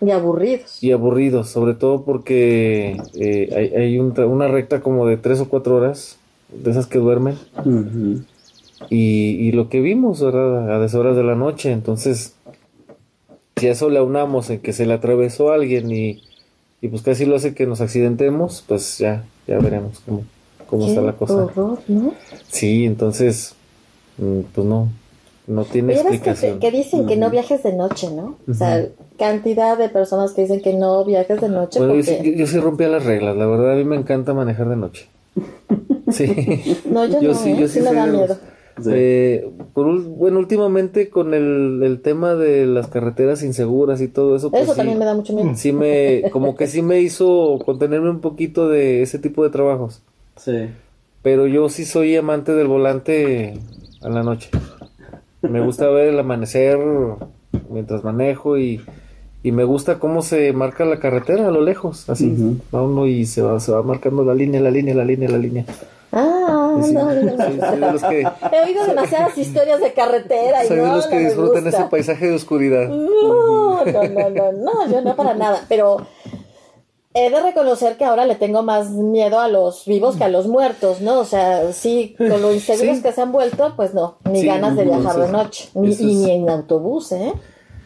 Y 0.00 0.12
aburridos. 0.12 0.80
y 0.80 0.92
aburridos, 0.92 1.48
sobre 1.48 1.74
todo 1.74 2.04
porque 2.04 2.96
eh, 3.14 3.48
hay, 3.56 3.82
hay 3.82 3.98
un 3.98 4.14
tra- 4.14 4.28
una 4.28 4.46
recta 4.46 4.80
como 4.82 5.04
de 5.08 5.16
tres 5.16 5.40
o 5.40 5.48
cuatro 5.48 5.74
horas, 5.74 6.17
de 6.52 6.70
esas 6.70 6.86
que 6.86 6.98
duermen, 6.98 7.36
y, 8.90 9.30
y 9.48 9.52
lo 9.52 9.68
que 9.68 9.80
vimos, 9.80 10.20
¿verdad? 10.22 10.72
A 10.74 10.78
deshoras 10.78 11.16
de 11.16 11.24
la 11.24 11.34
noche, 11.34 11.72
entonces 11.72 12.34
si 13.56 13.66
a 13.66 13.72
eso 13.72 13.90
le 13.90 13.98
aunamos 13.98 14.50
en 14.50 14.60
que 14.60 14.72
se 14.72 14.86
le 14.86 14.94
atravesó 14.94 15.50
a 15.50 15.56
alguien 15.56 15.90
y, 15.92 16.22
y 16.80 16.88
pues 16.88 17.02
casi 17.02 17.26
lo 17.26 17.34
hace 17.36 17.54
que 17.54 17.66
nos 17.66 17.80
accidentemos, 17.80 18.64
pues 18.68 18.98
ya, 18.98 19.24
ya 19.48 19.58
veremos 19.58 20.00
cómo, 20.06 20.24
cómo 20.70 20.84
Qué 20.84 20.90
está 20.92 21.00
la 21.02 21.14
cosa. 21.14 21.34
horror, 21.34 21.78
¿no? 21.88 22.14
Sí, 22.48 22.84
entonces, 22.84 23.54
mm, 24.18 24.40
pues 24.54 24.64
no, 24.64 24.88
no 25.48 25.64
tiene 25.64 25.94
que, 25.94 25.98
explicación. 26.00 26.60
que 26.60 26.70
dicen 26.70 27.06
que 27.08 27.16
no 27.16 27.30
viajes 27.30 27.64
de 27.64 27.72
noche, 27.72 28.10
¿no? 28.12 28.36
O 28.48 28.54
sea, 28.54 28.86
cantidad 29.18 29.76
de 29.76 29.88
personas 29.88 30.32
que 30.34 30.42
dicen 30.42 30.60
que 30.62 30.74
no 30.74 31.04
viajes 31.04 31.40
de 31.40 31.48
noche 31.48 31.80
Bueno, 31.80 31.94
yo, 31.94 32.04
porque... 32.04 32.22
sí, 32.22 32.30
yo- 32.30 32.36
yo 32.38 32.46
sí 32.46 32.58
rompía 32.60 32.88
las 32.88 33.04
reglas, 33.04 33.36
la 33.36 33.46
verdad 33.46 33.72
a 33.72 33.76
mí 33.76 33.82
me 33.84 33.96
encanta 33.96 34.34
manejar 34.34 34.68
de 34.68 34.76
noche. 34.76 35.08
Sí. 36.12 36.76
No, 36.90 37.04
yo, 37.06 37.20
Yo 37.20 37.28
no, 37.28 37.34
sí, 37.34 37.50
¿eh? 37.50 37.56
yo 37.60 37.68
sí 37.68 37.74
sí 37.74 37.80
me 37.80 37.86
soy 37.86 37.96
da 37.96 38.06
los- 38.06 38.16
miedo. 38.16 38.36
Sí. 38.80 38.90
Eh, 38.94 39.50
por 39.74 40.00
bueno, 40.02 40.38
últimamente 40.38 41.08
con 41.10 41.34
el, 41.34 41.80
el 41.82 42.00
tema 42.00 42.36
de 42.36 42.64
las 42.64 42.86
carreteras 42.86 43.42
inseguras 43.42 44.00
y 44.00 44.06
todo 44.06 44.36
eso, 44.36 44.50
pues 44.52 44.62
Eso 44.62 44.72
sí, 44.72 44.76
también 44.78 45.00
me 45.00 45.04
da 45.04 45.14
mucho 45.14 45.32
miedo. 45.34 45.50
sí 45.56 45.72
me, 45.72 46.22
como 46.30 46.54
que 46.54 46.68
sí 46.68 46.80
me 46.80 47.00
hizo 47.00 47.58
contenerme 47.64 48.08
un 48.08 48.20
poquito 48.20 48.68
de 48.68 49.02
ese 49.02 49.18
tipo 49.18 49.42
de 49.42 49.50
trabajos. 49.50 50.00
Sí. 50.36 50.68
Pero 51.22 51.48
yo 51.48 51.68
sí 51.70 51.84
soy 51.84 52.14
amante 52.14 52.52
del 52.54 52.68
volante 52.68 53.58
a 54.00 54.08
la 54.10 54.22
noche. 54.22 54.48
Me 55.42 55.60
gusta 55.60 55.88
ver 55.88 56.10
el 56.10 56.18
amanecer 56.20 56.78
mientras 57.70 58.04
manejo 58.04 58.58
y, 58.58 58.80
y 59.42 59.50
me 59.50 59.64
gusta 59.64 59.98
cómo 59.98 60.22
se 60.22 60.52
marca 60.52 60.84
la 60.84 61.00
carretera 61.00 61.48
a 61.48 61.50
lo 61.50 61.62
lejos, 61.62 62.08
así. 62.08 62.32
Va 62.72 62.82
uno 62.82 63.06
y 63.08 63.26
se 63.26 63.42
va, 63.42 63.58
se 63.58 63.72
va 63.72 63.82
marcando 63.82 64.24
la 64.24 64.34
línea, 64.36 64.60
la 64.60 64.70
línea, 64.70 64.94
la 64.94 65.04
línea, 65.04 65.28
la 65.28 65.38
línea. 65.38 65.64
Sí, 66.84 66.92
no, 66.92 67.04
no, 67.04 67.20
sí, 67.20 67.26
no. 67.58 67.68
soy 67.68 67.80
de 67.80 67.92
los 67.92 68.02
que, 68.02 68.20
He 68.52 68.64
oído 68.64 68.86
demasiadas 68.86 69.36
historias 69.38 69.80
de 69.80 69.92
carretera 69.92 70.64
y 70.64 70.68
soy 70.68 70.76
de 70.78 70.82
no, 70.82 70.96
los 70.96 71.06
que 71.06 71.16
no 71.16 71.20
disfrutan 71.28 71.66
ese 71.66 71.84
paisaje 71.84 72.28
de 72.28 72.34
oscuridad. 72.34 72.88
No, 72.88 73.84
no, 73.84 74.02
no, 74.08 74.30
no, 74.30 74.52
no, 74.52 74.90
yo 74.90 75.00
no 75.02 75.16
para 75.16 75.34
nada, 75.34 75.60
pero 75.68 76.06
he 77.14 77.30
de 77.30 77.40
reconocer 77.40 77.96
que 77.96 78.04
ahora 78.04 78.26
le 78.26 78.34
tengo 78.36 78.62
más 78.62 78.90
miedo 78.90 79.40
a 79.40 79.48
los 79.48 79.84
vivos 79.86 80.16
que 80.16 80.24
a 80.24 80.28
los 80.28 80.46
muertos, 80.46 81.00
¿no? 81.00 81.18
O 81.18 81.24
sea, 81.24 81.72
sí, 81.72 82.14
con 82.16 82.40
lo 82.42 82.52
inseguros 82.52 82.96
Sí. 82.98 83.02
que 83.02 83.12
se 83.12 83.22
han 83.22 83.32
vuelto, 83.32 83.72
pues 83.76 83.94
no, 83.94 84.18
ni 84.30 84.42
Sí, 84.42 84.46
ganas 84.46 84.76
de 84.76 84.84
viajar 84.84 85.16
de 85.18 85.28
noche, 85.32 85.68
ni, 85.74 85.92
y 85.94 86.14
ni 86.16 86.30
en 86.30 86.48
autobús, 86.50 87.10
¿eh? 87.12 87.32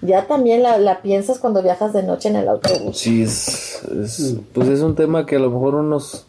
Ya 0.05 0.27
también 0.27 0.65
la, 0.65 0.79
la 0.79 1.01
piensas 1.01 1.39
cuando 1.39 1.63
viajas 1.63 1.93
de 1.93 2.03
noche 2.03 2.29
en 2.29 2.37
el 2.37 2.49
autobús. 2.49 2.99
Sí, 2.99 3.23
es, 3.23 3.81
es- 4.03 4.35
pues 4.53 4.69
es 4.69 4.81
un 4.81 4.97
tema 4.97 5.25
que 5.25 5.37
a 5.37 5.39
lo 5.39 5.49
mejor 5.51 5.77
unos 5.77 6.27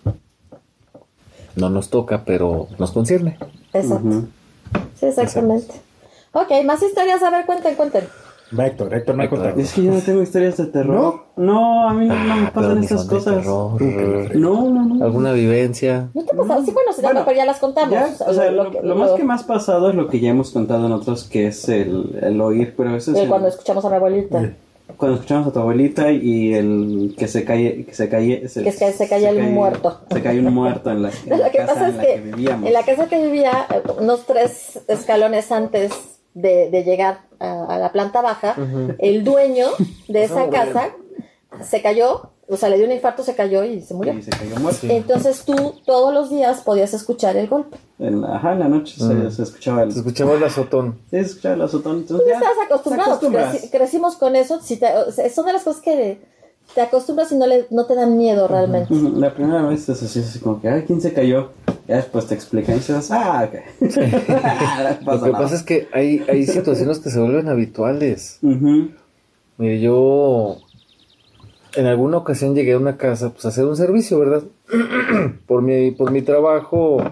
no 1.56 1.70
nos 1.70 1.90
toca, 1.90 2.24
pero 2.26 2.68
nos 2.80 2.92
concierne. 2.92 3.38
Exacto. 3.74 4.08
Ujú. 4.08 4.28
Sí, 5.00 5.06
exactamente. 5.08 5.74
Ok, 6.32 6.52
más 6.66 6.82
historias, 6.82 7.22
a 7.22 7.30
ver, 7.30 7.46
cuenten, 7.46 7.76
cuenten. 7.76 8.06
Va 8.58 8.68
Héctor, 8.68 8.94
Héctor 8.94 9.16
no 9.16 9.22
ha 9.22 9.26
Héctor. 9.26 9.40
contado. 9.40 9.62
Es 9.62 9.74
que 9.74 9.84
yo 9.84 9.92
no 9.92 10.00
tengo 10.00 10.22
historias 10.22 10.58
de 10.58 10.66
terror. 10.68 11.24
No, 11.38 11.90
a 11.90 11.94
mí 11.94 12.06
no, 12.08 12.14
no 12.14 12.36
me 12.36 12.48
Ah, 12.48 12.52
pasan 12.54 12.84
esas 12.84 13.06
cosas. 13.06 13.36
terror. 13.38 14.36
No, 14.36 14.70
no, 14.70 14.86
no. 14.86 15.04
¿Alguna 15.04 15.32
vivencia? 15.32 16.10
¿No 16.14 16.24
te 16.24 16.34
ha 16.34 16.38
pasado? 16.38 16.64
Sí, 16.64 16.72
bueno, 16.72 16.94
sí, 16.94 17.02
Bueno, 17.02 17.22
pero 17.26 17.36
ya 17.38 17.46
las 17.46 17.58
contamos. 17.60 17.92
Ya, 17.92 18.10
o 18.28 18.34
sea, 18.34 18.52
lo, 18.52 18.70
lo 18.84 18.96
más 18.96 19.12
que 19.12 19.24
has 19.24 19.44
pasado 19.44 19.90
es 19.90 19.96
lo 19.96 20.08
que 20.08 20.20
ya 20.20 20.30
hemos 20.30 20.52
contado 20.52 20.86
en 20.86 20.92
otros, 20.92 21.24
que 21.24 21.48
es 21.48 21.68
el, 21.68 22.20
el 22.22 22.40
oír, 22.42 22.76
pero 22.78 22.96
eso 22.96 23.12
es 23.12 23.18
de 23.18 23.24
el- 23.24 23.30
cuando 23.30 23.48
escuchamos 23.48 23.84
a 23.86 23.90
mi 23.90 23.96
abuelita. 23.96 24.54
Cuando 24.98 25.16
escuchamos 25.16 25.48
a 25.48 25.52
tu 25.54 25.60
abuelita 25.60 26.12
y 26.12 26.54
el 26.54 27.16
que 27.18 27.28
se 27.28 27.44
cae, 27.46 27.86
que 27.86 27.94
se 27.94 28.10
cae, 28.10 28.42
Que 28.42 28.50
se 28.50 28.64
cae- 28.64 28.92
se 28.94 29.08
cae 29.10 29.28
el 29.30 29.42
muerto. 29.52 30.02
Se 30.12 30.22
cae 30.22 30.40
un 30.40 30.54
muerto 30.54 30.92
en 30.92 31.04
la, 31.04 31.10
en 31.26 31.40
casa 31.40 31.74
pasa 31.74 31.88
es 31.88 31.92
en 31.94 31.98
la 31.98 32.04
que, 32.06 32.14
que 32.16 32.22
vivíamos. 32.22 32.68
en 32.68 32.74
la 32.74 32.84
casa 32.84 33.08
que 33.08 33.26
vivía, 33.26 33.68
unos 34.00 34.26
tres 34.26 34.80
escalones 34.88 35.52
antes 35.52 35.92
de, 36.34 36.70
de 36.70 36.84
llegar 36.84 37.22
a, 37.40 37.66
a 37.66 37.78
la 37.80 37.92
planta 37.92 38.22
baja, 38.22 38.56
el 39.00 39.24
dueño 39.24 39.68
de 40.08 40.24
esa 40.26 40.50
casa 40.50 40.90
se 41.62 41.82
cayó, 41.82 42.33
o 42.50 42.58
sea, 42.58 42.70
le 42.70 42.78
dio 42.78 42.86
un 42.86 42.92
infarto, 42.92 43.24
se 43.24 43.36
cayó 43.36 43.64
y 43.64 43.82
se 43.82 43.94
murió. 43.94 44.14
Y 44.14 44.22
se 44.22 44.32
cayó 44.32 44.56
muerto. 44.60 44.86
Entonces 44.90 45.44
tú 45.46 45.76
todos 45.86 46.14
los 46.14 46.30
días 46.30 46.62
podías 46.62 46.94
escuchar 46.94 47.36
el 47.38 47.48
golpe. 47.48 47.78
En 48.00 48.22
la, 48.22 48.36
ajá, 48.36 48.54
en 48.54 48.60
la 48.60 48.68
noche 48.68 48.96
se- 48.98 49.06
Mm. 49.14 49.32
se, 49.32 49.44
escuchaba 49.44 49.84
el... 49.84 49.92
Se 49.92 50.00
escuchaba 50.00 50.34
el 50.36 50.44
azotón. 50.44 51.00
Sí, 51.10 51.18
se 51.18 51.22
escuchaba 51.22 51.56
el 51.56 51.62
azotón. 51.62 52.04
Tú 52.06 52.16
Entonces 52.16 52.28
ya 52.28 52.34
ya 52.34 52.40
estabas 52.40 52.66
acostumbrado, 52.66 53.10
te 53.10 53.12
acostumbras. 53.16 53.56
creci- 53.56 53.70
crecimos 53.72 54.16
con 54.18 54.36
eso, 54.36 54.60
si 54.62 54.78
te- 54.78 54.94
o 54.98 55.12
sea, 55.12 55.30
son 55.30 55.46
de 55.46 55.54
las 55.54 55.64
cosas 55.64 55.82
que 55.82 56.20
te 56.76 56.82
acostumbras 56.82 57.32
y 57.32 57.36
no, 57.36 57.48
le, 57.48 57.66
no 57.72 57.86
te 57.86 57.96
dan 57.96 58.18
miedo 58.18 58.48
realmente. 58.48 58.94
Ujú, 58.94 59.20
La 59.20 59.34
primera 59.34 59.62
vez 59.64 59.88
es 59.90 60.04
así, 60.04 60.20
así 60.20 60.40
como 60.40 60.62
que, 60.62 60.70
ay, 60.70 60.84
¿quién 60.86 61.00
se 61.02 61.14
cayó? 61.14 61.52
Ya 61.88 61.98
después 61.98 62.26
te 62.28 62.36
explican 62.36 62.76
y 62.76 62.80
dices, 62.80 63.10
ah, 63.12 63.48
ok. 63.50 63.82
Lo 65.06 65.22
que 65.24 65.32
pasa 65.32 65.56
es 65.56 65.64
que 65.64 65.88
hay, 65.94 66.24
hay 66.30 66.46
situaciones 66.48 67.00
que 67.00 67.10
se 67.10 67.20
vuelven 67.20 67.48
habituales. 67.50 68.40
Ujú, 68.42 68.90
Mire, 69.58 69.80
yo 69.82 70.58
en 71.76 71.86
alguna 71.86 72.18
ocasión 72.18 72.56
llegué 72.56 72.74
a 72.74 72.78
una 72.78 72.98
casa 72.98 73.32
pues 73.32 73.46
a 73.46 73.50
hacer 73.50 73.66
un 73.66 73.76
servicio, 73.76 74.20
¿verdad? 74.20 74.44
por 75.48 75.62
mi, 75.62 75.92
por 75.92 76.12
mi 76.12 76.22
trabajo, 76.22 77.04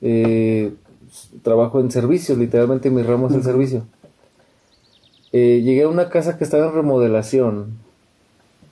eh, 0.00 0.72
trabajo 1.42 1.80
en 1.80 1.90
servicios, 1.90 2.38
literalmente 2.38 2.90
mi 2.90 3.02
ramo 3.02 3.28
es 3.28 3.34
el 3.34 3.42
servicio. 3.42 3.84
Eh, 5.32 5.62
llegué 5.62 5.84
a 5.84 5.88
una 5.88 6.08
casa 6.08 6.36
que 6.36 6.44
estaba 6.44 6.66
en 6.66 6.74
remodelación 6.74 7.78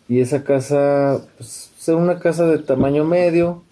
y 0.08 0.20
esa 0.20 0.44
casa, 0.44 1.20
pues 1.38 1.70
era 1.86 1.96
una 1.96 2.18
casa 2.18 2.46
de 2.46 2.58
tamaño 2.58 3.04
medio, 3.04 3.62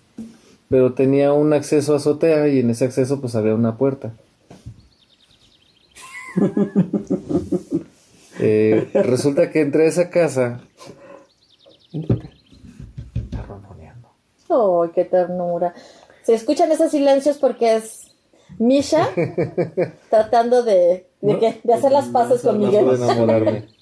pero 0.71 0.95
tenía 0.95 1.33
un 1.33 1.53
acceso 1.53 1.93
a 1.93 1.97
azotea 1.97 2.49
y 2.49 2.61
en 2.61 2.71
ese 2.71 2.85
acceso 2.85 3.21
pues 3.21 3.35
había 3.35 3.55
una 3.55 3.77
puerta. 3.77 4.13
Eh, 8.41 8.89
resulta 8.95 9.51
que 9.51 9.63
entré 9.63 9.87
a 9.87 9.89
esa 9.89 10.11
casa. 10.11 10.61
Está 11.93 13.43
ronroneando. 13.43 14.09
¡Ay, 14.51 14.91
qué 14.95 15.05
ternura! 15.05 15.75
Se 16.23 16.35
escuchan 16.35 16.71
esos 16.71 16.91
silencios 16.91 17.39
porque 17.39 17.77
es 17.77 18.09
Misha 18.59 19.09
tratando 20.11 20.63
de, 20.63 21.07
de, 21.21 21.39
qué? 21.39 21.61
de 21.63 21.73
hacer 21.75 21.93
las 21.93 22.07
paces 22.07 22.43
con 22.43 22.61
No 22.61 22.67
Miguel. 22.67 22.87
enamorarme. 22.89 23.65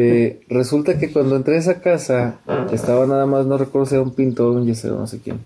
Eh, 0.00 0.42
resulta 0.48 0.96
que 0.96 1.12
cuando 1.12 1.34
entré 1.34 1.56
a 1.56 1.58
esa 1.58 1.80
casa 1.80 2.38
estaba 2.70 3.04
nada 3.06 3.26
más, 3.26 3.46
no 3.46 3.58
recuerdo 3.58 3.86
si 3.86 3.94
era 3.96 4.04
un 4.04 4.14
pintor, 4.14 4.52
un 4.52 4.64
yesero, 4.64 4.96
no 4.96 5.08
sé 5.08 5.18
quién. 5.18 5.40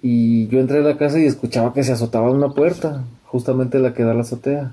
Y 0.00 0.46
yo 0.48 0.60
entré 0.60 0.78
a 0.78 0.82
la 0.82 0.96
casa 0.96 1.18
y 1.18 1.26
escuchaba 1.26 1.74
que 1.74 1.84
se 1.84 1.92
azotaba 1.92 2.30
una 2.30 2.54
puerta, 2.54 3.04
justamente 3.26 3.80
la 3.80 3.92
que 3.92 4.02
da 4.02 4.12
a 4.12 4.14
la 4.14 4.22
azotea. 4.22 4.72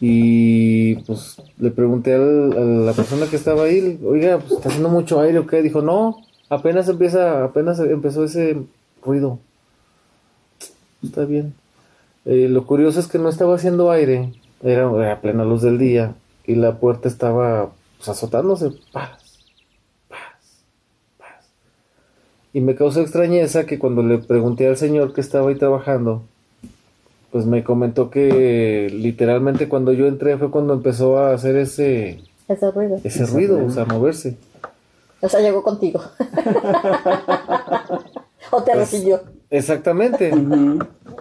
Y 0.00 0.96
pues 1.06 1.36
le 1.58 1.70
pregunté 1.70 2.14
a 2.14 2.18
la 2.18 2.92
persona 2.92 3.26
que 3.26 3.36
estaba 3.36 3.64
ahí, 3.64 3.98
oiga, 4.04 4.38
pues 4.38 4.52
está 4.52 4.68
haciendo 4.68 4.88
mucho 4.88 5.20
aire 5.20 5.38
o 5.38 5.46
qué. 5.46 5.62
Dijo, 5.62 5.82
no, 5.82 6.18
apenas 6.48 6.88
empieza, 6.88 7.44
apenas 7.44 7.78
empezó 7.80 8.24
ese 8.24 8.56
ruido. 9.02 9.38
Está 11.02 11.24
bien. 11.24 11.54
Eh, 12.24 12.48
lo 12.48 12.66
curioso 12.66 13.00
es 13.00 13.06
que 13.06 13.18
no 13.18 13.28
estaba 13.28 13.54
haciendo 13.54 13.90
aire, 13.90 14.32
era, 14.62 14.90
era 14.90 15.20
plena 15.20 15.44
luz 15.44 15.60
del 15.62 15.78
día 15.78 16.14
y 16.46 16.54
la 16.54 16.78
puerta 16.78 17.08
estaba 17.08 17.72
pues, 17.98 18.08
azotándose. 18.08 18.72
Paz. 18.92 19.24
Y 22.54 22.60
me 22.60 22.76
causó 22.76 23.00
extrañeza 23.00 23.66
que 23.66 23.80
cuando 23.80 24.02
le 24.02 24.18
pregunté 24.18 24.68
al 24.68 24.76
señor 24.76 25.12
que 25.12 25.20
estaba 25.20 25.50
ahí 25.50 25.56
trabajando, 25.56 26.22
pues 27.34 27.46
me 27.46 27.64
comentó 27.64 28.10
que 28.10 28.88
literalmente 28.92 29.68
cuando 29.68 29.92
yo 29.92 30.06
entré 30.06 30.38
fue 30.38 30.52
cuando 30.52 30.72
empezó 30.72 31.18
a 31.18 31.34
hacer 31.34 31.56
ese, 31.56 32.20
Ese 32.46 32.70
ruido. 32.70 33.00
ese 33.02 33.26
ruido, 33.26 33.66
o 33.66 33.70
sea, 33.70 33.82
a 33.82 33.86
moverse. 33.86 34.36
O 35.20 35.28
sea, 35.28 35.40
llegó 35.40 35.64
contigo. 35.64 36.00
o 38.52 38.62
te 38.62 38.74
recibió. 38.76 39.20
Exactamente. 39.50 40.30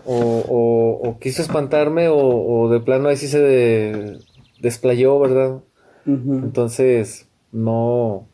O, 0.06 0.16
o- 0.16 1.10
o 1.10 1.18
quiso 1.20 1.42
espantarme 1.42 2.10
o, 2.10 2.18
o 2.18 2.70
de 2.70 2.80
plano 2.80 3.10
ahí 3.10 3.18
sí 3.18 3.28
se 3.28 3.40
de- 3.40 4.20
desplayó, 4.62 5.18
¿verdad? 5.20 5.62
Entonces, 6.06 7.26
no, 7.52 8.28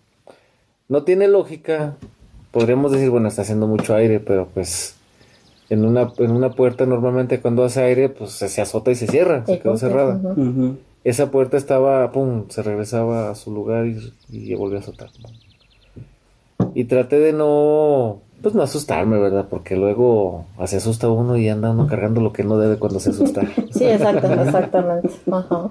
no 0.90 1.04
tiene 1.04 1.30
lógica. 1.30 1.96
Podríamos 2.52 2.92
decir, 2.92 3.10
bueno, 3.10 3.30
está 3.30 3.44
haciendo 3.44 3.68
mucho 3.68 3.96
aire, 3.96 4.20
pero 4.20 4.50
pues 4.54 4.96
en 5.70 5.86
una, 5.86 6.12
en 6.18 6.32
una 6.32 6.52
puerta 6.52 6.86
normalmente 6.86 7.40
cuando 7.42 7.64
hace 7.64 7.82
aire, 7.82 8.10
pues 8.10 8.32
se, 8.32 8.50
se 8.50 8.62
azota 8.62 8.92
y 8.92 8.96
se 8.96 9.08
cierra, 9.08 9.46
se 9.46 9.60
quedó 9.60 9.78
cerrada. 9.78 10.20
Esa 11.04 11.32
puerta 11.32 11.58
estaba, 11.58 12.12
pum, 12.12 12.46
se 12.50 12.62
regresaba 12.62 13.30
a 13.30 13.36
su 13.36 13.54
lugar 13.54 13.86
y, 13.86 14.14
y 14.30 14.54
volvió 14.56 14.78
a 14.78 14.82
azotar. 14.82 15.10
Y 16.74 16.86
traté 16.86 17.20
de 17.20 17.34
no, 17.34 18.20
pues 18.42 18.56
no 18.56 18.64
asustarme, 18.64 19.20
¿verdad? 19.20 19.48
Porque 19.50 19.76
luego 19.76 20.46
se 20.66 20.78
asusta 20.78 21.10
uno 21.10 21.38
y 21.38 21.48
anda 21.50 21.72
uno 21.72 21.88
cargando 21.88 22.22
lo 22.22 22.34
que 22.34 22.44
no 22.44 22.58
debe 22.58 22.78
cuando 22.78 23.00
se 23.00 23.12
asusta. 23.12 23.42
Sí, 23.72 23.86
exacto, 23.86 24.28
exactamente. 24.34 25.10
Ajá. 25.32 25.70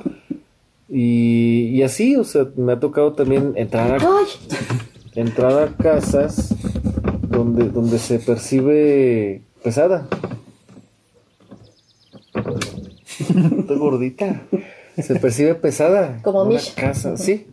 y, 0.88 1.66
y 1.70 1.82
así, 1.82 2.16
o 2.16 2.24
sea, 2.24 2.46
me 2.56 2.72
ha 2.72 2.80
tocado 2.80 3.12
también 3.12 3.52
entrar 3.56 3.92
a, 3.92 3.96
¡Ay! 3.96 4.26
entrar 5.14 5.52
a 5.52 5.82
casas 5.82 6.54
donde, 7.28 7.68
donde 7.68 7.98
se 7.98 8.18
percibe 8.18 9.42
pesada. 9.62 10.06
Está 13.14 13.74
gordita. 13.74 14.42
Se 14.96 15.14
percibe 15.16 15.54
pesada. 15.54 16.20
Como 16.22 16.42
Una 16.42 16.50
Misha. 16.54 16.74
casa, 16.74 17.16
sí. 17.16 17.46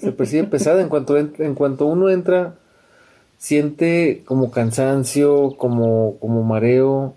Se 0.00 0.12
percibe 0.12 0.44
pesada. 0.44 0.82
En 0.82 0.88
cuanto, 0.88 1.16
en, 1.16 1.32
en 1.38 1.54
cuanto 1.54 1.86
uno 1.86 2.10
entra, 2.10 2.54
siente 3.38 4.22
como 4.24 4.50
cansancio, 4.50 5.56
como, 5.56 6.16
como 6.20 6.42
mareo. 6.42 7.14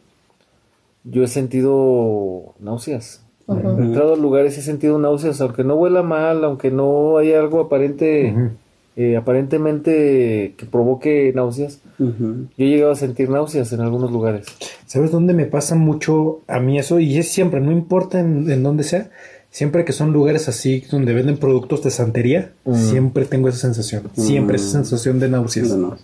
Yo 1.03 1.23
he 1.23 1.27
sentido 1.27 2.53
náuseas. 2.59 3.23
He 3.47 3.53
entrado 3.53 4.13
a 4.13 4.17
lugares 4.17 4.55
y 4.55 4.59
he 4.61 4.63
sentido 4.63 4.97
náuseas, 4.97 5.41
aunque 5.41 5.63
no 5.63 5.75
huela 5.75 6.03
mal, 6.03 6.43
aunque 6.45 6.71
no 6.71 7.17
haya 7.17 7.39
algo 7.39 7.59
aparente. 7.59 8.33
Eh, 8.95 9.15
aparentemente 9.17 10.53
que 10.57 10.65
provoque 10.65 11.31
náuseas. 11.35 11.79
Yo 11.97 12.05
he 12.57 12.65
llegado 12.69 12.91
a 12.91 12.95
sentir 12.95 13.29
náuseas 13.29 13.71
en 13.73 13.81
algunos 13.81 14.11
lugares. 14.11 14.45
¿Sabes 14.85 15.11
dónde 15.11 15.33
me 15.33 15.45
pasa 15.45 15.75
mucho 15.75 16.41
a 16.47 16.59
mí 16.59 16.77
eso? 16.79 16.99
Y 16.99 17.17
es 17.17 17.29
siempre, 17.29 17.61
no 17.61 17.71
importa 17.71 18.19
en, 18.19 18.49
en 18.51 18.63
dónde 18.63 18.83
sea, 18.83 19.09
siempre 19.49 19.85
que 19.85 19.93
son 19.93 20.11
lugares 20.13 20.47
así 20.49 20.83
donde 20.91 21.13
venden 21.13 21.37
productos 21.37 21.83
de 21.83 21.91
santería, 21.91 22.51
Mm. 22.65 22.75
siempre 22.75 23.25
tengo 23.25 23.47
esa 23.49 23.59
sensación. 23.59 24.03
Siempre 24.13 24.55
esa 24.57 24.69
sensación 24.71 25.19
de 25.19 25.29
náuseas. 25.29 25.69
No, 25.69 25.77
no. 25.77 25.97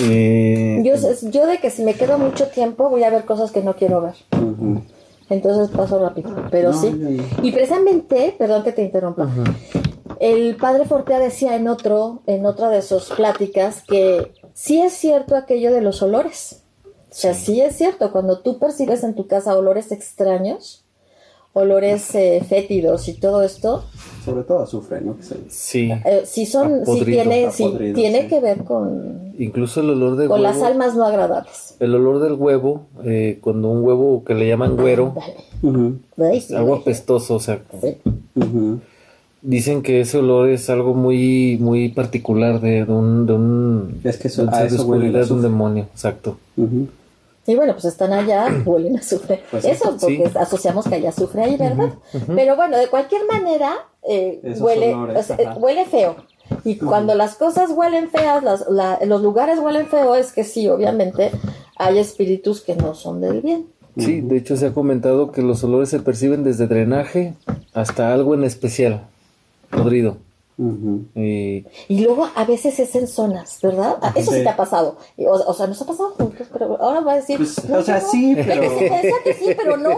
Eh, 0.00 0.80
Yo, 0.84 0.94
yo 1.30 1.46
de 1.46 1.58
que 1.58 1.70
si 1.70 1.82
me 1.84 1.94
quedo 1.94 2.18
mucho 2.18 2.46
tiempo 2.48 2.88
voy 2.88 3.04
a 3.04 3.10
ver 3.10 3.24
cosas 3.24 3.50
que 3.52 3.62
no 3.62 3.74
quiero 3.76 4.00
ver. 4.00 4.14
Entonces 5.28 5.68
paso 5.76 5.98
rápido. 6.00 6.30
Pero 6.50 6.72
No, 6.72 6.80
sí. 6.80 7.18
Y 7.42 7.52
precisamente, 7.52 8.34
perdón 8.38 8.64
que 8.64 8.72
te 8.72 8.82
interrumpa, 8.84 9.28
el 10.22 10.54
padre 10.56 10.84
Fortea 10.84 11.18
decía 11.18 11.56
en 11.56 11.66
otro, 11.66 12.22
en 12.26 12.46
otra 12.46 12.70
de 12.70 12.80
sus 12.80 13.10
pláticas 13.10 13.82
que 13.82 14.32
sí 14.54 14.80
es 14.80 14.92
cierto 14.92 15.34
aquello 15.34 15.72
de 15.72 15.80
los 15.80 16.00
olores. 16.00 16.62
O 16.84 17.14
sea, 17.14 17.34
sí, 17.34 17.60
es 17.60 17.76
cierto, 17.76 18.12
cuando 18.12 18.38
tú 18.38 18.60
percibes 18.60 19.02
en 19.02 19.16
tu 19.16 19.26
casa 19.26 19.56
olores 19.56 19.90
extraños, 19.90 20.84
olores 21.54 22.14
eh, 22.14 22.40
fétidos 22.48 23.08
y 23.08 23.14
todo 23.14 23.42
esto, 23.42 23.84
Sobre 24.24 24.44
todo 24.44 24.60
azufre, 24.60 25.00
¿no? 25.00 25.16
Sí. 25.50 25.90
eh, 25.90 26.22
sí 26.24 26.46
son, 26.46 26.84
podrido, 26.84 27.22
tiene, 27.24 27.46
a 27.46 27.50
sí 27.50 27.64
podrido, 27.64 27.94
tiene 27.96 28.22
sí. 28.22 28.28
que 28.28 28.40
ver 28.40 28.62
con, 28.64 29.34
Incluso 29.38 29.80
el 29.80 29.90
olor 29.90 30.16
del 30.16 30.28
con 30.28 30.40
huevo. 30.40 30.54
las 30.54 30.62
almas 30.62 30.94
no 30.94 31.04
agradables. 31.04 31.74
El 31.80 31.96
olor 31.96 32.20
del 32.20 32.34
huevo, 32.34 32.86
eh, 33.04 33.40
cuando 33.42 33.70
un 33.70 33.84
huevo 33.84 34.22
que 34.24 34.34
le 34.34 34.46
llaman 34.46 34.76
güero, 34.76 35.14
Dale. 36.16 36.32
Ay, 36.32 36.46
algo 36.54 36.76
apestoso, 36.76 37.34
o 37.34 37.40
sea. 37.40 37.60
Dicen 39.42 39.82
que 39.82 40.00
ese 40.00 40.18
olor 40.18 40.48
es 40.48 40.70
algo 40.70 40.94
muy, 40.94 41.58
muy 41.60 41.88
particular 41.88 42.60
de, 42.60 42.84
de 42.84 42.92
un, 42.92 43.26
de 43.26 43.32
un, 43.32 44.00
Es 44.04 44.16
que 44.16 44.28
eso- 44.28 44.46
de 44.46 44.56
a 44.56 44.64
eso 44.64 44.84
huele 44.86 45.06
el 45.08 45.16
oscuridad, 45.16 45.26
de 45.28 45.32
un 45.34 45.42
demonio, 45.42 45.82
exacto. 45.92 46.38
Y 47.46 47.56
bueno, 47.56 47.72
pues 47.72 47.86
están 47.86 48.12
allá, 48.12 48.46
huelen 48.64 48.96
a 48.96 49.00
azufre. 49.00 49.42
Pues 49.50 49.64
sí. 49.64 49.70
Eso, 49.70 49.96
porque 50.00 50.28
Sí. 50.32 50.38
asociamos 50.38 50.86
que 50.86 50.94
hay 50.94 51.06
azufre 51.06 51.42
ahí, 51.42 51.56
¿verdad? 51.56 51.90
Pero 52.34 52.56
bueno, 52.56 52.78
de 52.78 52.86
cualquier 52.88 53.22
manera, 53.26 53.72
eh, 54.08 54.40
huele, 54.60 54.94
olores, 54.94 55.18
o 55.18 55.22
sea, 55.36 55.50
ajá. 55.50 55.58
huele 55.58 55.84
feo. 55.86 56.16
Y 56.64 56.76
cuando 56.76 57.14
las 57.14 57.34
cosas 57.36 57.70
huelen 57.74 58.10
feas, 58.10 58.42
las- 58.44 58.68
la- 58.68 58.98
los 59.06 59.22
lugares 59.22 59.58
huelen 59.58 59.86
feo, 59.86 60.14
es 60.14 60.32
que 60.32 60.44
sí, 60.44 60.68
obviamente, 60.68 61.30
hay 61.76 61.98
espíritus 61.98 62.60
que 62.60 62.76
no 62.76 62.94
son 62.94 63.20
del 63.20 63.40
bien. 63.40 63.66
Sí, 63.98 64.20
de 64.20 64.36
hecho 64.36 64.56
se 64.56 64.66
ha 64.66 64.72
comentado 64.72 65.32
que 65.32 65.42
los 65.42 65.62
olores 65.64 65.88
se 65.88 65.98
perciben 66.00 66.44
desde 66.44 66.66
drenaje 66.66 67.34
hasta 67.74 68.12
algo 68.14 68.34
en 68.34 68.44
especial, 68.44 69.02
podrido. 69.72 70.16
Ujú. 70.58 71.06
Y 71.16 71.64
Y 71.88 72.04
luego 72.04 72.28
a 72.36 72.44
veces 72.44 72.78
es 72.78 72.94
en 72.94 73.08
zonas, 73.08 73.58
¿verdad? 73.62 73.96
Ah, 74.02 74.12
Eso 74.14 74.30
sí, 74.30 74.38
Sí. 74.38 74.42
te 74.44 74.50
ha 74.50 74.56
pasado. 74.56 74.98
O, 75.16 75.30
o 75.32 75.54
sea, 75.54 75.66
nos 75.66 75.80
ha 75.80 75.86
pasado 75.86 76.10
juntos, 76.10 76.46
pero 76.52 76.80
ahora 76.80 77.00
va 77.00 77.12
a 77.14 77.16
decir. 77.16 77.38
Pues, 77.38 77.64
no, 77.68 77.78
o 77.78 77.82
sea, 77.82 78.00
no. 78.00 78.08
sí, 78.10 78.34
pero- 78.36 78.60
que 79.24 79.32
sí, 79.34 79.46
pero 79.56 79.76
no. 79.78 79.96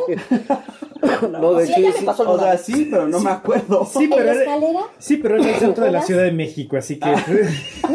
no, 1.41 1.55
de 1.55 1.66
Sí, 1.66 1.72
hecho, 1.85 1.99
sí- 1.99 2.07
O 2.07 2.39
sea, 2.39 2.57
sí, 2.57 2.89
pero 2.91 3.09
no 3.09 3.20
me 3.20 3.31
acuerdo. 3.31 3.85
Sí, 3.85 4.05
¿En 4.05 4.11
pero 4.11 4.25
la 4.25 4.31
era- 4.33 4.41
escalera? 4.43 4.81
Sí, 4.99 5.16
pero 5.16 5.37
es 5.41 5.47
el 5.47 5.55
centro 5.57 5.85
de 5.85 5.91
la. 5.91 6.03
Ciudad 6.03 6.22
de 6.22 6.33
México, 6.33 6.77
así 6.77 6.99
que... 7.01 7.11
¿No 7.11 7.16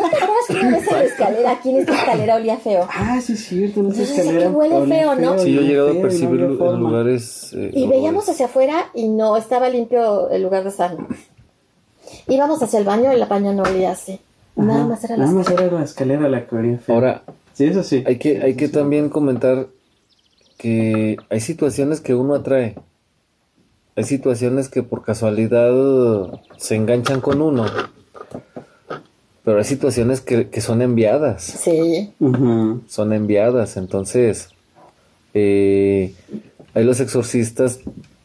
te 0.09 0.15
acuerdas 0.17 0.45
que 0.47 0.53
una 0.53 0.69
vez 0.77 0.87
en 0.87 0.93
la 0.97 1.03
escalera, 1.05 1.51
aquí 1.51 1.69
en 1.69 1.77
esta 1.77 1.95
escalera 1.95 2.35
olía 2.35 2.57
feo? 2.57 2.87
Ah, 2.91 3.19
sí, 3.21 3.33
es 3.33 3.45
cierto. 3.45 3.75
Sé 3.75 3.79
Entonces, 3.79 4.09
escalera. 4.11 4.41
que 4.41 4.47
huele 4.49 4.75
olía 4.75 4.97
feo, 4.99 5.15
¿no? 5.15 5.39
sí, 5.39 5.53
yo 5.53 5.61
he 5.61 5.63
llegado 5.63 5.89
a 5.91 6.01
percibir 6.01 6.41
en 6.41 6.57
lugares. 6.79 7.53
eh, 7.53 7.71
Y 7.73 7.87
veíamos 7.87 8.27
hacia 8.29 8.45
afuera 8.47 8.89
y 8.93 9.07
no 9.07 9.37
estaba 9.37 9.69
limpio 9.69 10.29
el 10.29 10.43
lugar 10.43 10.65
de 10.65 10.71
sano. 10.71 11.07
Íbamos 12.27 12.61
hacia 12.61 12.79
el 12.79 12.85
baño 12.85 13.13
y 13.13 13.17
la 13.17 13.25
baño 13.25 13.53
no 13.53 13.63
olía 13.63 13.91
así. 13.91 14.19
Nada 14.55 14.79
Ajá. 14.79 14.87
más 14.87 15.03
era 15.03 15.17
la 15.17 15.23
Nada 15.25 15.35
más 15.37 15.47
escalera. 15.47 15.67
era 15.67 15.79
la 15.79 15.85
escalera 15.85 16.29
la 16.29 16.47
que 16.47 16.55
olía 16.55 16.77
feo. 16.79 16.95
Ahora, 16.95 17.23
Sí, 17.53 17.65
eso 17.65 17.83
sí. 17.83 18.03
hay 18.05 18.17
que, 18.17 18.41
hay 18.41 18.55
que 18.55 18.69
también 18.69 19.09
comentar 19.09 19.67
que 20.57 21.17
hay 21.29 21.39
situaciones 21.41 21.99
que 22.01 22.13
uno 22.15 22.35
atrae. 22.35 22.75
Hay 23.95 24.03
situaciones 24.05 24.69
que 24.69 24.81
por 24.83 25.03
casualidad 25.03 25.71
se 26.57 26.75
enganchan 26.75 27.19
con 27.21 27.41
uno. 27.41 27.65
Pero 29.43 29.57
hay 29.57 29.63
situaciones 29.65 30.21
que, 30.21 30.49
que 30.49 30.61
son 30.61 30.81
enviadas. 30.81 31.43
Sí. 31.43 32.13
Son 32.87 33.13
enviadas. 33.13 33.77
Entonces, 33.77 34.49
eh, 35.33 36.13
ahí 36.73 36.83
los 36.83 36.99
exorcistas 36.99 37.79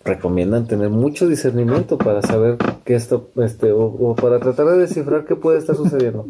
recomiendan 0.05 0.67
tener 0.67 0.91
mucho 0.91 1.27
discernimiento 1.27 1.99
para 1.99 2.23
saber 2.23 2.59
qué 2.85 2.95
esto, 2.95 3.31
este, 3.37 3.73
o, 3.73 3.85
o 3.85 4.15
para 4.15 4.39
tratar 4.39 4.67
de 4.67 4.79
descifrar 4.79 5.25
qué 5.25 5.37
puede 5.37 5.59
estar 5.59 5.77
sucediendo. 5.77 6.27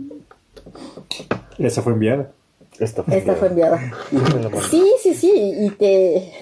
Esa 1.59 1.83
fue 1.83 1.93
enviada. 1.93 2.31
Esta 2.79 3.03
fue 3.03 3.17
Esta 3.17 3.35
fue 3.35 3.49
enviada. 3.49 3.81
Sí, 4.71 4.85
sí, 5.03 5.15
sí. 5.15 5.55
Y 5.61 5.71
te, 5.71 6.33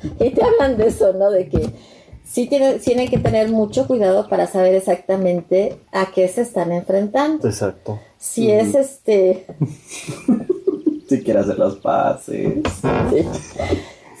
y 0.20 0.30
te 0.30 0.42
hablan 0.42 0.76
de 0.76 0.86
eso, 0.86 1.12
¿no? 1.12 1.30
De 1.30 1.48
que 1.48 1.70
sí 2.24 2.46
tienen, 2.46 2.78
tienen 2.80 3.08
que 3.08 3.18
tener 3.18 3.48
mucho 3.50 3.86
cuidado 3.86 4.28
para 4.28 4.46
saber 4.46 4.74
exactamente 4.74 5.78
a 5.92 6.10
qué 6.12 6.28
se 6.28 6.42
están 6.42 6.72
enfrentando. 6.72 7.46
Exacto. 7.46 7.98
Si 8.18 8.50
es 8.50 8.74
este. 8.74 9.46
Si 11.08 11.22
quiere 11.22 11.40
hacer 11.40 11.58
las 11.58 11.76
paces. 11.76 12.62
Sí. 12.82 13.26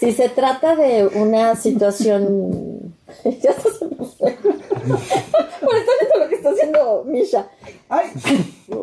Si 0.00 0.12
se 0.12 0.28
trata 0.28 0.76
de 0.76 1.06
una 1.06 1.56
situación. 1.56 2.94
ya 3.24 3.52
se 3.52 3.84
me 3.86 3.96
fue. 4.18 4.36
Bueno, 4.82 5.78
está 5.80 5.92
viendo 6.00 6.18
lo 6.20 6.28
que 6.28 6.34
está 6.36 6.50
haciendo 6.50 7.04
Misha. 7.04 7.48
¡Ay! 7.88 8.06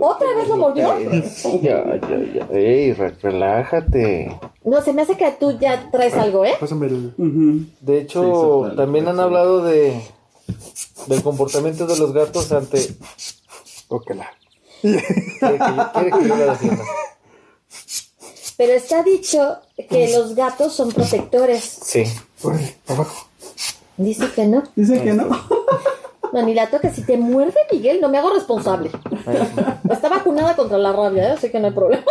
¿Otra 0.02 0.28
vez 0.36 0.48
lo 0.48 0.58
mordió? 0.58 1.00
Ya, 1.62 1.84
ya, 1.96 2.20
ya. 2.34 2.48
Ey, 2.58 2.94
re- 2.94 3.16
relájate. 3.22 4.38
No, 4.64 4.82
se 4.82 4.94
me 4.94 5.04
hace 5.04 5.16
que 5.16 5.32
tú 5.40 5.58
ya 5.60 5.90
traes 5.92 6.16
algo, 6.16 6.44
¿eh? 6.44 6.56
Pásame 6.60 6.88
el... 6.88 7.14
De 7.82 8.02
hecho, 8.02 8.72
también 8.76 9.08
han 9.08 9.20
hablado 9.20 9.64
de 9.64 10.02
del 11.08 11.22
comportamiento 11.24 11.86
de 11.88 11.98
los 11.98 12.14
gatos 12.14 12.52
ante. 12.52 12.80
Ócala. 13.88 14.28
Quiere 14.82 15.02
que 15.02 15.76
yo, 15.76 15.92
quiere 15.94 16.12
que 16.12 16.28
yo 16.28 16.36
la 16.36 16.46
defienda. 16.48 16.84
Pero 18.58 18.74
está 18.74 19.04
dicho 19.04 19.58
que 19.90 20.12
los 20.14 20.36
gatos 20.36 20.74
son 20.74 20.92
protectores. 20.92 21.64
Sí. 21.64 22.04
Abajo. 22.88 23.28
Dice 23.98 24.30
que 24.34 24.46
no. 24.46 24.64
Dice 24.76 25.02
que 25.02 25.14
no. 25.14 25.30
No, 26.34 26.42
ni 26.42 26.54
la 26.54 26.70
toque. 26.70 26.90
Si 26.90 27.04
te 27.04 27.16
muerde, 27.16 27.56
Miguel, 27.72 28.02
no 28.02 28.10
me 28.10 28.18
hago 28.18 28.34
responsable. 28.34 28.92
Está 29.90 30.10
vacunada 30.10 30.54
contra 30.58 30.78
la 30.78 30.92
rabia, 30.92 31.30
¿eh? 31.30 31.32
así 31.32 31.50
que 31.50 31.62
no 31.62 31.68
hay 31.68 31.74
problema. 31.74 32.04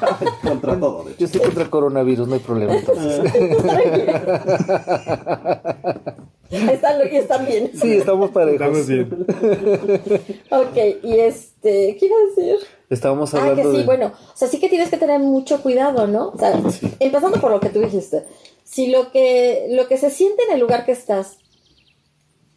Contra 0.42 0.78
todo, 0.78 1.02
de 1.02 1.10
hecho. 1.10 1.18
Yo 1.18 1.26
estoy 1.26 1.40
contra 1.40 1.64
el 1.64 1.70
coronavirus, 1.70 2.28
no 2.28 2.34
hay 2.34 2.40
problema 2.40 2.76
entonces. 2.76 3.32
están, 6.72 7.00
y 7.10 7.16
están 7.16 7.46
bien. 7.46 7.70
Sí, 7.74 7.92
estamos 7.96 8.30
parejos. 8.30 8.60
Estamos 8.60 8.86
bien. 8.86 9.26
Ok, 10.50 10.76
y 11.02 11.18
este, 11.18 11.96
¿qué 11.98 12.06
iba 12.06 12.16
a 12.16 12.34
decir? 12.34 12.66
Estábamos 12.90 13.32
Ah, 13.34 13.38
que 13.38 13.48
hablando 13.50 13.72
sí, 13.72 13.78
de. 13.78 13.84
bueno, 13.84 14.06
o 14.34 14.36
sea, 14.36 14.48
sí 14.48 14.60
que 14.60 14.68
tienes 14.68 14.90
que 14.90 14.98
tener 14.98 15.18
mucho 15.20 15.62
cuidado, 15.62 16.06
¿no? 16.06 16.28
O 16.34 16.38
sea, 16.38 16.60
empezando 17.00 17.40
por 17.40 17.50
lo 17.50 17.60
que 17.60 17.70
tú 17.70 17.80
dijiste. 17.80 18.24
Si 18.64 18.88
lo 18.88 19.10
que, 19.12 19.66
lo 19.70 19.88
que 19.88 19.96
se 19.96 20.10
siente 20.10 20.42
en 20.48 20.54
el 20.54 20.60
lugar 20.60 20.84
que 20.84 20.92
estás, 20.92 21.38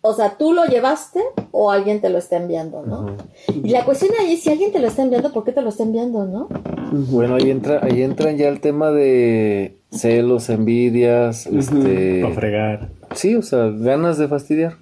o 0.08 0.14
sea, 0.14 0.38
tú 0.38 0.54
lo 0.54 0.66
llevaste 0.66 1.20
o 1.52 1.72
alguien 1.72 2.00
te 2.00 2.10
lo 2.10 2.20
está 2.20 2.38
enviando, 2.38 2.84
¿no? 2.86 3.18
Y 3.48 3.70
la 3.70 3.84
cuestión 3.86 4.12
ahí 4.20 4.34
es 4.34 4.44
si 4.44 4.52
alguien 4.52 4.72
te 4.72 4.80
lo 4.80 4.88
está 4.88 5.02
enviando, 5.02 5.32
¿por 5.34 5.44
qué 5.44 5.52
te 5.52 5.62
lo 5.64 5.70
está 5.70 5.82
enviando, 5.84 6.26
no? 6.26 6.48
Bueno, 6.92 7.36
ahí 7.36 7.50
entra, 7.50 7.80
ahí 7.84 8.04
entran 8.04 8.38
ya 8.38 8.48
el 8.48 8.60
tema 8.62 8.92
de 8.92 9.78
celos, 9.92 10.50
envidias, 10.50 11.48
este. 11.48 12.22
Para 12.22 12.36
fregar. 12.36 12.90
Sí, 13.16 13.36
o 13.36 13.42
sea, 13.42 13.72
ganas 13.72 14.18
de 14.20 14.28
fastidiar, 14.28 14.76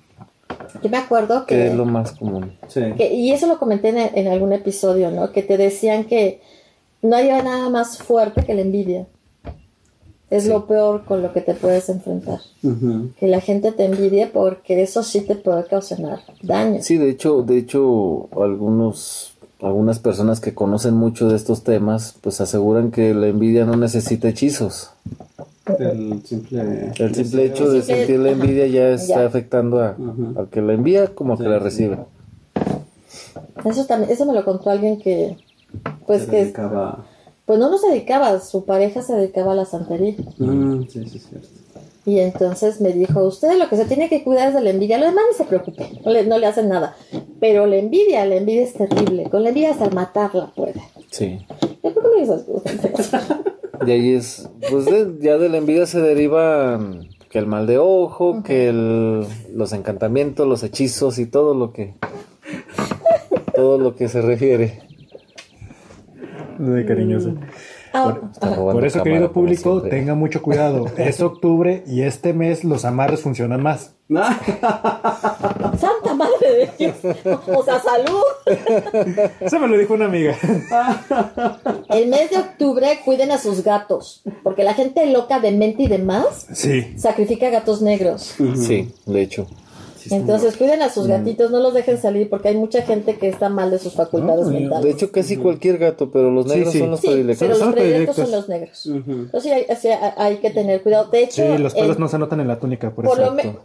Yo 0.84 0.90
me 0.90 0.98
acuerdo 0.98 1.46
que 1.46 1.56
que, 1.56 1.68
es 1.68 1.74
lo 1.76 1.86
más 1.86 2.12
común. 2.12 2.52
Sí. 2.68 2.82
que- 2.98 3.14
y 3.14 3.32
eso 3.32 3.48
lo 3.48 3.60
comenté 3.60 3.90
en, 3.90 3.98
en 3.98 4.28
algún 4.28 4.52
episodio, 4.52 5.10
¿no? 5.10 5.32
Que 5.32 5.42
te 5.44 5.56
decían 5.56 6.04
que 6.04 6.42
no 7.02 7.16
hay 7.16 7.30
nada 7.30 7.70
más 7.70 7.98
fuerte 7.98 8.44
que 8.44 8.54
la 8.54 8.62
envidia. 8.62 9.08
Es 10.36 10.48
lo 10.48 10.66
peor 10.66 11.06
con 11.06 11.22
lo 11.22 11.32
que 11.32 11.42
te 11.42 11.54
puedes 11.54 11.90
enfrentar. 11.90 12.40
Que 13.20 13.28
la 13.28 13.40
gente 13.40 13.72
te 13.72 13.86
envidie 13.86 14.28
porque 14.28 14.82
eso 14.82 15.04
sí 15.04 15.22
te 15.22 15.36
puede 15.36 15.66
causar 15.66 16.00
daño. 16.42 16.82
Sí, 16.82 16.98
de 16.98 17.10
hecho, 17.10 17.44
de 17.44 17.58
hecho, 17.60 18.30
algunos, 18.42 19.34
algunas 19.62 20.00
personas 20.00 20.40
que 20.40 20.54
conocen 20.56 20.96
mucho 20.96 21.30
de 21.30 21.36
estos 21.36 21.64
temas, 21.64 22.16
pues 22.22 22.42
aseguran 22.42 22.90
que 22.92 23.14
la 23.14 23.28
envidia 23.28 23.66
no 23.66 23.76
necesita 23.76 24.28
hechizos. 24.30 24.90
El 25.80 26.22
simple, 26.26 26.92
El 26.98 27.16
simple 27.16 27.46
hecho 27.46 27.70
de 27.70 27.82
simple- 27.82 27.96
sentir 27.98 28.20
la 28.20 28.32
envidia 28.32 28.68
ya 28.68 28.90
está 28.90 29.22
Ya. 29.22 29.26
afectando 29.28 29.80
a, 29.82 29.96
al 30.36 30.48
que 30.50 30.62
la 30.62 30.74
envía 30.74 31.08
como 31.14 31.34
al 31.34 31.40
que 31.40 31.48
la 31.48 31.60
sí. 31.60 31.64
recibe. 31.64 31.98
Eso 33.66 33.86
también, 33.86 34.12
eso 34.12 34.26
me 34.26 34.34
lo 34.34 34.44
contó 34.44 34.70
alguien 34.72 35.00
que, 35.00 35.38
pues 36.06 36.24
se 36.24 36.30
que, 36.32 36.38
dedicaba- 36.46 37.06
pues 37.46 37.60
no 37.60 37.78
se 37.78 37.90
dedicaba, 37.90 38.40
su 38.40 38.66
pareja 38.66 39.02
se 39.02 39.14
dedicaba 39.16 39.52
a 39.52 39.56
la 39.56 39.66
santería. 39.66 40.16
Mm, 40.38 40.84
sí, 40.88 41.06
sí, 41.10 41.20
cierto. 41.20 41.48
Y 42.06 42.20
entonces 42.20 42.82
me 42.82 42.92
dijo, 42.92 43.24
usted 43.24 43.58
lo 43.58 43.70
que 43.70 43.78
se 43.78 43.86
tiene 43.86 44.10
que 44.10 44.24
cuidar 44.26 44.50
es 44.50 44.56
de 44.56 44.62
la 44.62 44.72
envidia, 44.72 44.98
lo 44.98 45.06
demás 45.06 45.24
no 45.32 45.38
se 45.38 45.46
preocupe, 45.46 45.90
no 46.04 46.12
le, 46.12 46.26
no 46.26 46.38
le 46.38 46.48
hacen 46.48 46.68
nada. 46.68 46.96
Pero 47.40 47.66
la 47.66 47.78
envidia, 47.78 48.26
la 48.26 48.36
envidia 48.36 48.64
es 48.64 48.74
terrible, 48.74 49.30
con 49.30 49.42
la 49.44 49.50
envidia 49.50 49.72
hasta 49.72 49.90
matarla 49.90 50.52
puede. 50.54 50.82
Sí. 51.12 51.46
Creo 51.82 51.94
que 51.94 52.02
me 52.16 52.22
dices, 52.22 52.46
Y 53.88 53.92
ahí 53.92 54.14
es, 54.16 54.50
pues 54.70 54.86
de- 54.86 55.16
ya 55.22 55.38
de 55.38 55.48
la 55.48 55.58
envidia 55.58 55.86
se 55.86 56.02
derivan 56.02 57.08
que 57.30 57.40
el 57.40 57.48
mal 57.48 57.68
de 57.68 57.78
ojo, 57.78 58.44
que 58.44 58.68
el, 58.68 59.26
los 59.54 59.72
encantamientos, 59.72 60.46
los 60.48 60.62
hechizos 60.64 61.18
y 61.20 61.26
todo 61.26 61.54
lo 61.54 61.72
que 61.72 61.96
todo 63.56 63.78
lo 63.78 63.96
que 63.96 64.10
se 64.10 64.22
refiere. 64.22 64.82
De 66.72 66.86
cariñoso. 66.86 67.34
Ah, 67.96 68.18
Está 68.32 68.48
ajá. 68.48 68.56
robando 68.56 68.80
Por 68.80 68.88
eso, 68.88 68.98
cámara, 69.00 69.12
querido 69.12 69.32
público, 69.34 69.80
siempre. 69.80 70.00
tenga 70.00 70.16
mucho 70.16 70.42
cuidado. 70.42 70.86
Es 70.98 71.22
octubre 71.22 71.84
y 71.86 72.02
este 72.02 72.34
mes 72.34 72.64
los 72.64 72.86
amarres 72.86 73.22
funcionan 73.22 73.62
más. 73.62 73.92
Santa 74.10 76.14
madre 76.16 76.54
de 76.54 76.70
Dios. 76.78 76.96
O 77.48 77.64
sea, 77.64 77.80
salud. 77.80 78.22
Eso 79.40 79.60
me 79.60 79.68
lo 79.68 79.78
dijo 79.78 79.94
una 79.94 80.06
amiga. 80.06 80.36
El 81.90 82.10
mes 82.10 82.30
de 82.32 82.38
octubre 82.38 83.00
cuiden 83.06 83.32
a 83.32 83.38
sus 83.38 83.64
gatos, 83.64 84.24
porque 84.44 84.64
la 84.64 84.74
gente 84.74 85.06
loca, 85.08 85.40
demente 85.40 85.84
y 85.84 85.88
demás 85.88 86.48
Sí. 86.54 86.94
sacrifica 86.98 87.50
gatos 87.50 87.82
negros. 87.82 88.36
Sí, 88.56 88.92
de 89.06 89.22
hecho. 89.22 89.48
Entonces 90.12 90.58
cuiden 90.58 90.82
a 90.82 90.90
sus 90.90 91.08
gatitos, 91.08 91.52
no 91.52 91.60
los 91.60 91.74
dejen 91.74 91.98
salir 92.02 92.30
porque 92.30 92.50
hay 92.50 92.58
mucha 92.58 92.82
gente 92.82 93.18
que 93.18 93.30
está 93.30 93.50
mal 93.50 93.72
de 93.72 93.80
sus 93.80 93.94
facultades 93.94 94.48
No, 94.48 94.52
mentales. 94.54 94.84
De 94.86 94.92
hecho 94.92 95.12
casi 95.12 95.38
cualquier 95.38 95.78
gato, 95.78 96.12
pero 96.12 96.32
los 96.32 96.46
Sí, 96.46 96.52
negros 96.56 96.74
sí. 96.74 96.80
son 96.80 96.92
los 96.92 97.00
sí, 97.00 97.08
predilectos. 97.08 97.48
pero 97.48 97.66
los 97.66 97.74
predilectos 97.74 98.16
son 98.16 98.32
los 98.32 98.50
negros. 98.50 98.86
Ujú. 98.86 99.12
Entonces 99.12 99.44
sí 99.44 99.50
hay, 99.52 99.66
sí 99.78 99.88
hay- 99.90 100.14
hay 100.18 100.38
que 100.38 100.50
tener 100.52 100.82
cuidado. 100.82 101.10
De 101.10 101.24
hecho, 101.24 101.44
Sí, 101.44 101.58
los 101.58 101.74
pelos 101.74 101.96
el- 101.98 102.02
no 102.02 102.08
se 102.08 102.18
notan 102.18 102.40
en 102.40 102.48
la 102.48 102.60
túnica, 102.60 102.92
por, 102.92 103.06
por, 103.06 103.20
eso. 103.20 103.60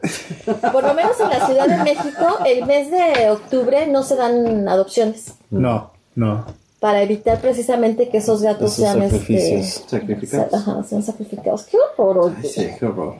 por 0.72 0.82
lo 0.84 0.95
menos 0.95 1.12
en 1.20 1.28
la 1.28 1.47
Ciudad 1.47 1.66
de 1.68 1.76
México, 1.84 2.26
el 2.47 2.66
mes 2.66 2.91
de 2.91 3.30
octubre 3.30 3.86
no 3.86 4.03
se 4.03 4.16
dan 4.16 4.68
adopciones 4.68 5.34
No, 5.51 5.93
no. 6.14 6.45
Para 6.81 7.03
evitar 7.03 7.41
precisamente 7.41 8.09
que 8.09 8.18
esos 8.18 8.43
gatos 8.43 8.72
Esos 8.72 8.85
sean 8.85 9.03
este, 9.03 9.18
sacrificios. 9.18 9.85
Sacrificados. 9.89 10.55
Ajá, 10.55 10.85
sean 10.85 11.03
sacrificados. 11.03 11.64
Qué 11.64 11.76
horror. 11.97 12.33
Ay, 12.37 12.49
sí, 12.49 12.68
qué 12.79 12.87
horror. 12.87 13.16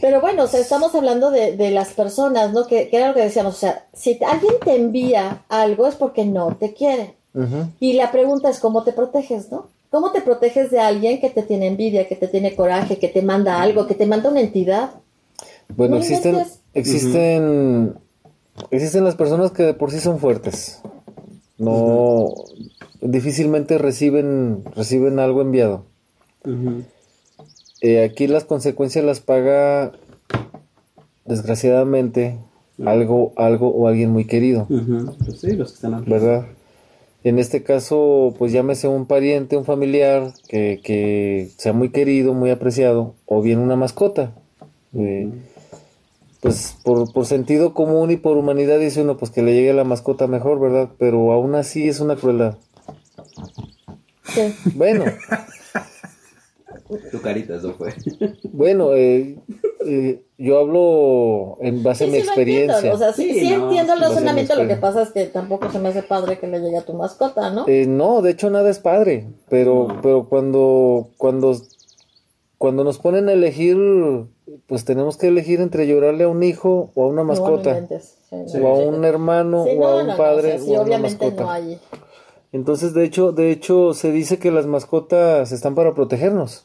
Pero 0.00 0.20
bueno, 0.20 0.44
o 0.44 0.46
sea, 0.46 0.60
estamos 0.60 0.94
hablando 0.94 1.30
de, 1.30 1.56
de 1.56 1.70
las 1.70 1.88
personas, 1.90 2.52
¿no? 2.52 2.66
Que, 2.66 2.88
que 2.88 2.96
era 2.96 3.08
lo 3.08 3.14
que 3.14 3.20
decíamos, 3.20 3.56
o 3.56 3.58
sea, 3.58 3.84
si 3.92 4.18
alguien 4.26 4.54
te 4.64 4.74
envía 4.74 5.44
algo 5.48 5.86
es 5.86 5.96
porque 5.96 6.24
no 6.24 6.56
te 6.56 6.72
quiere. 6.72 7.14
Y 7.80 7.92
la 7.92 8.10
pregunta 8.10 8.48
es, 8.48 8.60
¿cómo 8.60 8.82
te 8.82 8.94
proteges, 8.94 9.52
no? 9.52 9.68
¿Cómo 9.90 10.10
te 10.10 10.22
proteges 10.22 10.70
de 10.70 10.80
alguien 10.80 11.20
que 11.20 11.28
te 11.28 11.42
tiene 11.42 11.66
envidia, 11.66 12.08
que 12.08 12.16
te 12.16 12.28
tiene 12.28 12.56
coraje, 12.56 12.98
que 12.98 13.08
te 13.08 13.20
manda 13.20 13.60
algo, 13.60 13.86
que 13.86 13.94
te 13.94 14.06
manda 14.06 14.30
una 14.30 14.40
entidad? 14.40 14.92
Bueno, 15.68 15.96
No 15.96 16.00
existen, 16.00 16.46
existen, 16.72 17.94
existen 18.70 19.04
las 19.04 19.16
personas 19.16 19.50
que 19.50 19.64
de 19.64 19.74
por 19.74 19.90
sí 19.90 20.00
son 20.00 20.18
fuertes. 20.18 20.80
No, 21.58 22.34
difícilmente 23.00 23.78
reciben, 23.78 24.62
reciben 24.74 25.18
algo 25.18 25.40
enviado. 25.40 25.84
Eh, 27.80 28.04
aquí 28.04 28.26
las 28.26 28.44
consecuencias 28.44 29.04
las 29.04 29.20
paga, 29.20 29.92
desgraciadamente, 31.24 32.38
algo, 32.84 33.32
algo 33.36 33.68
o 33.68 33.88
alguien 33.88 34.10
muy 34.10 34.26
querido. 34.26 34.66
Pues 34.68 35.40
sí, 35.40 35.52
los 35.52 35.70
que 35.70 35.74
están. 35.76 36.04
¿verdad? 36.04 36.46
En 37.24 37.38
este 37.38 37.62
caso, 37.62 38.34
pues 38.38 38.52
llámese 38.52 38.86
un 38.86 39.06
pariente, 39.06 39.56
un 39.56 39.64
familiar 39.64 40.32
que, 40.48 40.80
que 40.84 41.50
sea 41.56 41.72
muy 41.72 41.88
querido, 41.88 42.34
muy 42.34 42.50
apreciado, 42.50 43.14
o 43.26 43.42
bien 43.42 43.58
una 43.58 43.76
mascota. 43.76 44.32
Eh, 44.94 45.28
pues 46.40 46.76
por, 46.84 47.12
por 47.12 47.26
sentido 47.26 47.74
común 47.74 48.10
y 48.10 48.16
por 48.16 48.36
humanidad 48.36 48.78
dice 48.78 49.02
uno, 49.02 49.16
pues 49.16 49.30
que 49.30 49.42
le 49.42 49.54
llegue 49.54 49.72
la 49.72 49.84
mascota 49.84 50.26
mejor, 50.26 50.60
¿verdad? 50.60 50.90
Pero 50.98 51.32
aún 51.32 51.54
así 51.54 51.88
es 51.88 52.00
una 52.00 52.16
crueldad. 52.16 52.56
Sí. 54.24 54.54
Bueno, 54.74 55.04
Tu 57.10 57.20
carita, 57.20 57.56
eso 57.56 57.74
fue. 57.74 57.94
bueno, 58.52 58.94
eh, 58.94 59.38
eh, 59.84 60.22
yo 60.38 60.58
hablo 60.58 61.58
en 61.60 61.82
base 61.82 62.04
a 62.04 62.06
mi 62.08 62.20
sí 62.20 62.26
lo 62.26 62.32
entiendo, 62.34 62.72
experiencia. 62.74 62.94
O 62.94 62.98
sea, 62.98 63.12
sí, 63.12 63.32
Sí, 63.34 63.40
sí 63.40 63.50
no, 63.56 63.64
entiendo 63.64 63.94
el 63.94 64.00
razonamiento, 64.00 64.54
lo 64.56 64.68
que 64.68 64.76
pasa 64.76 65.02
es 65.02 65.10
que 65.10 65.24
tampoco 65.26 65.70
se 65.70 65.78
me 65.78 65.88
hace 65.88 66.02
padre 66.02 66.38
que 66.38 66.46
le 66.46 66.60
llegue 66.60 66.76
a 66.76 66.84
tu 66.84 66.92
mascota, 66.94 67.50
¿no? 67.50 67.64
Eh, 67.66 67.86
no, 67.86 68.20
de 68.22 68.30
hecho 68.32 68.50
nada 68.50 68.68
es 68.70 68.78
padre, 68.78 69.26
pero, 69.48 69.88
No. 69.88 70.00
pero 70.02 70.28
cuando, 70.28 71.08
cuando, 71.16 71.56
cuando 72.58 72.84
nos 72.84 72.98
ponen 72.98 73.28
a 73.28 73.32
elegir, 73.32 73.76
pues 74.66 74.84
tenemos 74.84 75.16
que 75.16 75.28
elegir 75.28 75.60
entre 75.60 75.86
llorarle 75.86 76.24
a 76.24 76.28
un 76.28 76.42
hijo 76.42 76.90
o 76.94 77.04
a 77.04 77.08
una 77.08 77.22
No, 77.22 77.24
no 77.24 77.28
mascota. 77.28 77.86
Sí, 77.88 78.36
no. 78.58 78.66
O 78.66 78.68
a 78.68 78.78
un 78.78 79.04
hermano 79.04 79.64
Sí, 79.64 79.70
o 79.76 79.80
no, 79.80 79.86
a 79.86 80.00
un 80.02 80.06
no, 80.08 80.16
padre 80.16 80.54
o 80.54 80.58
sea, 80.58 80.66
sí, 80.66 80.70
o 80.70 80.76
a 80.76 80.80
una 80.80 80.82
obviamente 80.82 81.24
mascota. 81.24 81.42
no 81.44 81.50
hay. 81.50 81.78
Entonces, 82.52 82.94
de 82.94 83.04
hecho, 83.04 83.32
de 83.32 83.50
hecho, 83.50 83.92
se 83.92 84.12
dice 84.12 84.38
que 84.38 84.50
las 84.50 84.66
mascotas 84.66 85.52
están 85.52 85.74
para 85.74 85.94
protegernos. 85.94 86.64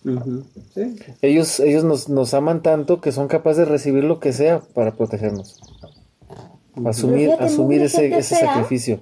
Ellos, 1.22 1.60
ellos 1.60 1.84
nos, 1.84 2.08
nos 2.08 2.34
aman 2.34 2.62
tanto 2.62 3.02
que 3.02 3.12
son 3.12 3.28
capaces 3.28 3.58
de 3.60 3.66
recibir 3.66 4.04
lo 4.04 4.20
que 4.20 4.32
sea 4.32 4.62
para 4.74 4.96
protegernos. 4.96 5.60
Asumir, 6.86 7.26
fíjate, 7.32 7.44
asumir 7.44 7.82
ese, 7.82 8.16
ese 8.18 8.36
fea. 8.38 8.48
sacrificio. 8.54 9.02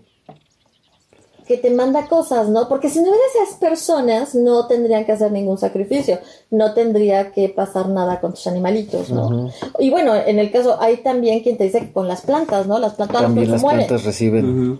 Que 1.49 1.57
te 1.57 1.71
manda 1.71 2.05
cosas, 2.07 2.47
¿no? 2.47 2.69
Porque 2.69 2.89
si 2.89 2.99
no 2.99 3.05
hubiera 3.09 3.25
esas 3.43 3.57
personas, 3.57 4.35
no 4.35 4.67
tendrían 4.67 5.03
que 5.03 5.13
hacer 5.13 5.31
ningún 5.31 5.57
sacrificio, 5.57 6.19
no 6.51 6.75
tendría 6.75 7.31
que 7.31 7.49
pasar 7.49 7.89
nada 7.89 8.21
con 8.21 8.33
tus 8.33 8.45
animalitos, 8.45 9.09
¿no? 9.09 9.49
Y 9.79 9.89
bueno, 9.89 10.13
en 10.15 10.37
el 10.37 10.51
caso, 10.51 10.79
hay 10.79 10.97
también 10.97 11.41
quien 11.41 11.57
te 11.57 11.63
dice 11.63 11.79
que 11.79 11.91
con 11.91 12.07
las 12.07 12.21
plantas, 12.21 12.67
¿no? 12.67 12.77
Las 12.77 12.93
plantas 12.93 13.23
También 13.23 13.49
las 13.49 13.63
mueren. 13.63 13.87
plantas 13.87 14.05
reciben. 14.05 14.79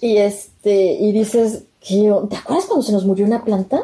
Y 0.00 0.16
este, 0.16 0.94
y 0.94 1.12
dices, 1.12 1.64
¿qué 1.86 2.10
¿te 2.30 2.36
acuerdas 2.36 2.64
cuando 2.64 2.82
se 2.82 2.92
nos 2.92 3.04
murió 3.04 3.26
una 3.26 3.44
planta? 3.44 3.82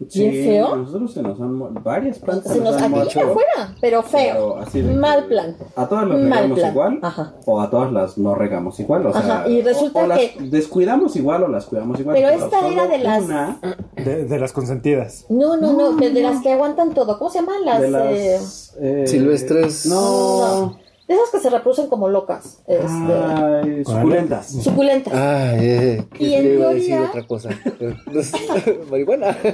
Bien 0.00 0.10
Sí, 0.32 0.44
feo. 0.44 0.76
Nosotros 0.76 1.12
se 1.12 1.22
nos 1.22 1.40
han 1.40 1.82
varias 1.82 2.18
plantas 2.20 2.52
Se 2.52 2.60
nos, 2.60 2.76
han 2.76 2.84
aquí 2.84 2.94
muerto. 2.94 3.20
afuera, 3.20 3.74
pero 3.80 4.02
feo. 4.02 4.34
Pero 4.34 4.56
así 4.58 4.82
Mal 4.82 5.24
plan. 5.26 5.56
A 5.74 5.88
todas 5.88 6.06
las 6.08 6.18
Mal 6.20 6.30
regamos 6.30 6.58
plan. 6.60 6.70
igual. 6.72 6.98
Ajá. 7.02 7.34
O 7.46 7.60
a 7.60 7.68
todas 7.70 7.92
las 7.92 8.16
no 8.18 8.34
regamos 8.36 8.78
igual. 8.80 9.06
O 9.06 9.12
sea, 9.12 9.20
Ajá, 9.20 9.48
y 9.48 9.60
resulta 9.62 10.00
o- 10.00 10.04
o 10.04 10.06
las 10.06 10.18
que- 10.20 10.36
descuidamos 10.50 11.16
igual 11.16 11.42
o 11.42 11.48
las 11.48 11.66
cuidamos 11.66 11.98
igual. 11.98 12.14
Pero 12.16 12.28
esta 12.28 12.60
solo 12.60 12.72
era 12.72 12.86
de 12.86 12.98
las- 12.98 13.22
una 13.24 13.60
De, 13.96 14.24
de 14.24 14.38
las 14.38 14.52
consentidas. 14.52 15.26
No, 15.28 15.56
no, 15.56 15.72
no, 15.72 15.96
de, 15.96 16.10
de 16.10 16.22
las 16.22 16.42
que 16.42 16.52
aguantan 16.52 16.94
todo. 16.94 17.18
¿Cómo 17.18 17.30
se 17.30 17.40
llaman? 17.40 17.64
Las, 17.64 17.80
de 17.80 17.88
eh, 17.88 17.90
las 17.90 18.76
eh, 18.80 19.04
Silvestres. 19.06 19.86
No. 19.86 20.78
De 21.08 21.14
esas 21.14 21.30
que 21.30 21.40
se 21.40 21.50
reproducen 21.50 21.88
como 21.88 22.08
locas. 22.08 22.62
Este, 22.66 22.86
Ay, 22.86 23.84
suculentas. 23.84 24.46
suculentas. 24.62 25.12
Ah, 25.16 25.54
eh, 25.56 26.04
que 26.12 26.24
Y 26.24 26.34
en 26.34 26.44
yo 26.44 26.50
iba 26.52 26.68
a 26.68 26.74
decir 26.74 26.88
teoría- 26.94 27.08
otra 27.08 27.26
cosa. 27.26 27.48
Marihuana. 28.90 29.36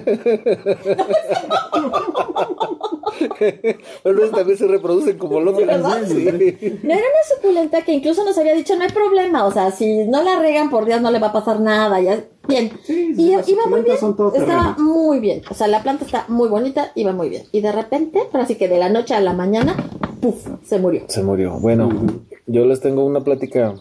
Bueno, 4.03 4.19
esas 4.25 4.33
también 4.37 4.59
se 4.59 4.67
reproducen 4.67 5.17
como 5.19 5.41
locas. 5.41 5.67
¿verdad? 5.67 6.03
Sí. 6.07 6.25
No 6.83 6.93
era 6.93 7.01
una 7.03 7.37
suculenta 7.37 7.83
que 7.83 7.93
incluso 7.93 8.25
nos 8.25 8.37
había 8.39 8.55
dicho, 8.55 8.75
no 8.77 8.83
hay 8.83 8.91
problema, 8.91 9.45
o 9.47 9.53
sea, 9.53 9.71
si 9.71 10.05
no 10.09 10.23
la 10.23 10.39
regan 10.41 10.69
por 10.71 10.85
Dios 10.85 11.01
no 11.01 11.11
le 11.11 11.19
va 11.21 11.29
a 11.29 11.33
pasar 11.33 11.61
nada, 11.61 12.01
ya, 12.01 12.25
bien. 12.49 12.73
Sí, 12.85 13.15
y 13.17 13.37
las 13.37 13.49
iba 13.49 13.67
muy 13.67 13.83
bien, 13.83 13.97
estaba 13.97 14.75
muy 14.79 15.21
bien, 15.21 15.43
o 15.49 15.55
sea, 15.55 15.69
la 15.69 15.83
planta 15.83 16.05
está 16.05 16.25
muy 16.29 16.49
bonita, 16.49 16.91
iba 16.97 17.13
muy 17.13 17.29
bien. 17.29 17.45
Y 17.53 17.61
de 17.61 17.71
repente, 17.73 18.21
pero 18.33 18.43
así 18.45 18.57
que 18.57 18.69
de 18.69 18.79
la 18.79 18.89
noche 18.89 19.15
a 19.15 19.21
la 19.21 19.33
mañana, 19.33 19.77
puf, 20.25 20.47
se 20.65 20.79
murió. 20.79 21.03
Se 21.09 21.23
murió. 21.23 21.59
Bueno, 21.61 21.89
yo 22.47 22.65
les 22.65 22.81
tengo 22.81 23.05
una 23.05 23.21
plática, 23.23 23.75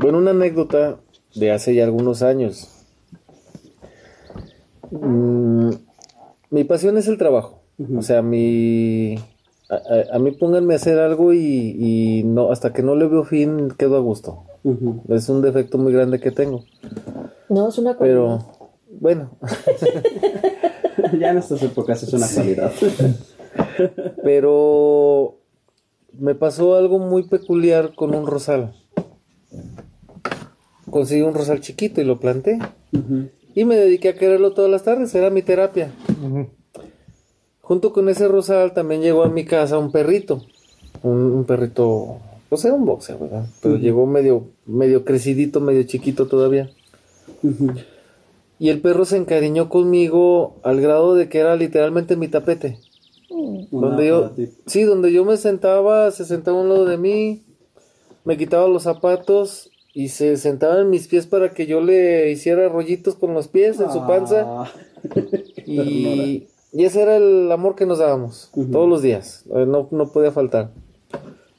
bueno, 0.00 0.18
una 0.18 0.32
anécdota 0.32 0.98
de 1.36 1.52
hace 1.52 1.74
ya 1.74 1.84
algunos 1.84 2.22
años. 2.22 2.68
Mm, 4.90 5.70
mi 6.50 6.64
pasión 6.64 6.98
es 6.98 7.06
el 7.08 7.18
trabajo. 7.18 7.60
O 7.96 8.02
sea, 8.02 8.22
mi... 8.22 9.16
A, 9.70 9.74
a- 9.76 10.16
a 10.16 10.18
mí 10.18 10.30
pónganme 10.32 10.74
a 10.74 10.76
hacer 10.76 10.98
algo 10.98 11.32
y, 11.32 11.76
y 11.78 12.22
no 12.24 12.50
hasta 12.52 12.72
que 12.72 12.82
no 12.82 12.94
le 12.94 13.06
veo 13.06 13.24
fin 13.24 13.70
quedo 13.78 13.96
a 13.96 14.00
gusto. 14.00 14.44
Es 15.08 15.28
un 15.28 15.40
defecto 15.42 15.78
muy 15.78 15.92
grande 15.92 16.20
que 16.20 16.30
tengo. 16.30 16.64
No, 17.48 17.68
es 17.68 17.78
una 17.78 17.96
Pero 17.98 18.40
bueno, 19.00 19.30
ya 21.18 21.30
en 21.30 21.38
estas 21.38 21.62
épocas 21.62 22.02
es 22.02 22.12
una 22.12 22.26
cualidad. 22.28 22.72
pero 24.22 25.36
me 26.18 26.34
pasó 26.34 26.76
algo 26.76 26.98
muy 26.98 27.24
peculiar 27.24 27.94
con 27.94 28.14
un 28.14 28.26
rosal. 28.26 28.74
Conseguí 30.90 31.22
un 31.22 31.34
rosal 31.34 31.60
chiquito 31.60 32.00
y 32.00 32.04
lo 32.04 32.20
planté. 32.20 32.58
Y 33.54 33.64
me 33.64 33.76
dediqué 33.76 34.10
a 34.10 34.14
quererlo 34.14 34.52
todas 34.52 34.70
las 34.70 34.82
tardes, 34.82 35.14
era 35.14 35.30
mi 35.30 35.42
terapia. 35.42 35.92
Junto 37.60 37.92
con 37.92 38.08
ese 38.08 38.28
rosal 38.28 38.74
también 38.74 39.00
llegó 39.00 39.24
a 39.24 39.28
mi 39.28 39.44
casa 39.44 39.78
un 39.78 39.90
perrito. 39.90 40.44
Un, 41.02 41.18
un 41.32 41.44
perrito, 41.44 42.18
pues 42.48 42.64
era 42.64 42.74
un 42.74 42.84
boxer, 42.84 43.16
¿verdad? 43.18 43.46
Pero 43.62 43.76
llegó 43.76 44.06
medio, 44.06 44.48
medio 44.66 45.04
crecidito, 45.04 45.60
medio 45.60 45.82
chiquito 45.84 46.26
todavía. 46.26 46.70
Y 48.58 48.68
el 48.68 48.80
perro 48.80 49.04
se 49.04 49.16
encariñó 49.16 49.68
conmigo 49.68 50.56
al 50.62 50.80
grado 50.80 51.14
de 51.14 51.28
que 51.28 51.38
era 51.38 51.56
literalmente 51.56 52.16
mi 52.16 52.28
tapete. 52.28 52.78
Donde 53.70 54.06
yo, 54.06 54.30
sí, 54.66 54.82
donde 54.82 55.12
yo 55.12 55.24
me 55.24 55.36
sentaba, 55.36 56.10
se 56.10 56.24
sentaba 56.24 56.58
a 56.58 56.62
un 56.62 56.68
lado 56.68 56.84
de 56.84 56.98
mí, 56.98 57.42
me 58.24 58.36
quitaba 58.36 58.68
los 58.68 58.84
zapatos 58.84 59.70
y 59.92 60.08
se 60.08 60.36
sentaba 60.36 60.80
en 60.80 60.90
mis 60.90 61.08
pies 61.08 61.26
para 61.26 61.52
que 61.52 61.66
yo 61.66 61.80
le 61.80 62.30
hiciera 62.30 62.68
rollitos 62.68 63.14
con 63.14 63.34
los 63.34 63.48
pies 63.48 63.80
en 63.80 63.90
su 63.92 64.06
panza. 64.06 64.44
Ah. 64.46 64.70
Y, 65.66 66.48
y 66.72 66.84
ese 66.84 67.02
era 67.02 67.16
el 67.16 67.50
amor 67.50 67.74
que 67.74 67.86
nos 67.86 67.98
dábamos 67.98 68.50
todos 68.72 68.88
los 68.88 69.00
días, 69.00 69.44
eh, 69.54 69.64
no, 69.66 69.88
no 69.90 70.12
podía 70.12 70.30
faltar. 70.30 70.72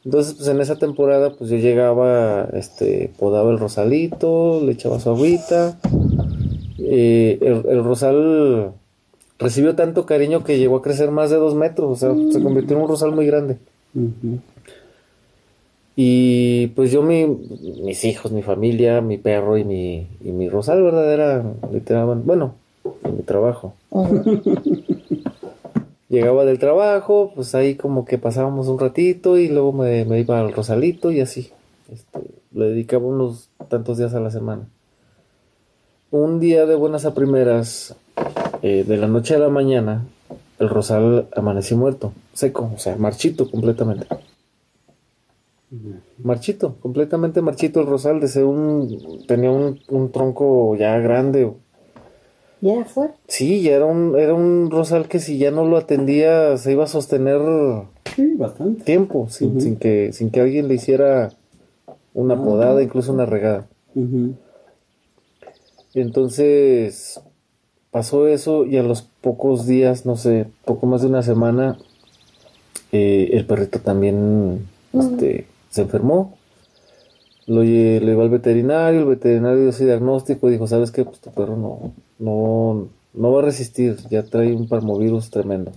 Entonces, 0.03 0.35
pues 0.35 0.47
en 0.47 0.61
esa 0.61 0.77
temporada, 0.77 1.31
pues 1.35 1.49
yo 1.49 1.57
llegaba, 1.57 2.47
este, 2.53 3.11
podaba 3.17 3.49
el 3.51 3.57
rosalito, 3.57 4.61
le 4.63 4.73
echaba 4.73 4.99
su 4.99 5.09
agüita. 5.09 5.79
Eh, 6.77 7.39
el, 7.41 7.65
el 7.67 7.83
rosal 7.83 8.73
recibió 9.39 9.75
tanto 9.75 10.05
cariño 10.05 10.43
que 10.43 10.57
llegó 10.57 10.77
a 10.77 10.81
crecer 10.81 11.11
más 11.11 11.29
de 11.29 11.37
dos 11.37 11.55
metros, 11.55 11.91
o 11.91 11.95
sea, 11.95 12.31
se 12.31 12.41
convirtió 12.41 12.75
en 12.77 12.83
un 12.83 12.89
rosal 12.89 13.11
muy 13.11 13.25
grande. 13.25 13.57
Y 15.95 16.67
pues 16.67 16.91
yo, 16.91 17.01
mi, 17.01 17.25
mis 17.25 18.03
hijos, 18.03 18.31
mi 18.31 18.41
familia, 18.41 18.99
mi 19.01 19.17
perro 19.17 19.57
y 19.57 19.63
mi, 19.63 20.07
y 20.21 20.31
mi 20.31 20.49
rosal, 20.49 20.83
¿verdad? 20.83 21.13
Era 21.13 21.53
literal, 21.71 22.21
bueno, 22.23 22.55
en 23.03 23.17
mi 23.17 23.23
trabajo. 23.23 23.73
Llegaba 26.09 26.45
del 26.45 26.59
trabajo, 26.59 27.31
pues 27.33 27.55
ahí 27.55 27.75
como 27.75 28.05
que 28.05 28.17
pasábamos 28.17 28.67
un 28.67 28.77
ratito 28.77 29.37
y 29.37 29.47
luego 29.47 29.71
me, 29.71 30.05
me 30.05 30.19
iba 30.19 30.39
al 30.39 30.53
rosalito 30.53 31.11
y 31.11 31.21
así. 31.21 31.51
Este, 31.91 32.19
le 32.53 32.69
dedicaba 32.69 33.05
unos 33.05 33.49
tantos 33.69 33.97
días 33.97 34.13
a 34.13 34.19
la 34.19 34.31
semana. 34.31 34.67
Un 36.11 36.39
día 36.39 36.65
de 36.65 36.75
buenas 36.75 37.05
a 37.05 37.13
primeras, 37.13 37.95
eh, 38.67 38.83
de 38.83 38.97
la 38.97 39.07
noche 39.07 39.35
a 39.35 39.39
la 39.39 39.49
mañana, 39.49 40.03
el 40.57 40.69
rosal 40.69 41.27
amaneció 41.35 41.77
muerto, 41.77 42.13
seco, 42.33 42.71
o 42.73 42.79
sea, 42.79 42.95
marchito 42.95 43.49
completamente. 43.51 44.07
Marchito, 46.23 46.75
completamente 46.79 47.41
marchito 47.41 47.81
el 47.81 47.87
rosal, 47.87 48.19
de 48.21 48.27
ser 48.27 48.45
un, 48.45 49.23
tenía 49.27 49.51
un, 49.51 49.79
un 49.89 50.11
tronco 50.11 50.75
ya 50.77 50.97
grande. 50.99 51.51
Ya 52.61 52.73
era 52.73 52.85
fuerte. 52.85 53.17
Sí, 53.27 53.61
ya 53.61 53.73
era 53.73 53.85
un, 53.85 54.17
era 54.17 54.33
un 54.33 54.69
rosal 54.71 55.07
que 55.07 55.19
si 55.19 55.37
ya 55.37 55.51
no 55.51 55.65
lo 55.67 55.77
atendía 55.77 56.57
se 56.57 56.71
iba 56.71 56.85
a 56.85 56.87
sostener 56.87 57.39
Sí, 58.15 58.33
bastante. 58.35 58.83
tiempo, 58.83 59.27
sin, 59.29 59.75
que, 59.77 60.11
sin 60.13 60.31
que 60.31 60.39
alguien 60.41 60.67
le 60.69 60.75
hiciera 60.75 61.31
una 62.13 62.35
Ah. 62.35 62.43
podada, 62.43 62.81
incluso 62.81 63.11
una 63.13 63.25
regada. 63.25 63.67
Entonces 65.93 67.19
pasó 67.95 68.27
eso 68.27 68.65
y 68.65 68.75
a 68.75 68.83
los 68.83 69.03
pocos 69.21 69.65
días, 69.65 70.05
no 70.05 70.17
sé, 70.17 70.47
poco 70.65 70.85
más 70.85 71.01
de 71.01 71.07
una 71.07 71.23
semana, 71.23 71.77
eh, 72.91 73.29
el 73.31 73.45
perrito 73.45 73.79
también 73.79 74.67
este, 74.91 75.47
se 75.69 75.83
enfermó. 75.83 76.35
Lo, 77.47 77.63
lle- 77.63 78.01
lo 78.01 78.11
iba 78.11 78.23
al 78.23 78.29
veterinario, 78.29 78.99
el 78.99 79.05
veterinario 79.05 79.71
su 79.71 79.85
diagnóstico 79.85 80.49
y 80.49 80.51
dijo, 80.51 80.67
¿sabes 80.67 80.91
qué? 80.91 81.05
Pues 81.05 81.21
tu 81.21 81.31
perro 81.31 81.55
no, 81.55 81.93
no, 82.19 82.89
no 83.13 83.31
va 83.31 83.39
a 83.41 83.45
resistir, 83.45 83.95
ya 84.09 84.23
trae 84.23 84.51
un 84.53 84.67
parmovirus 84.67 85.29
tremendo. 85.29 85.71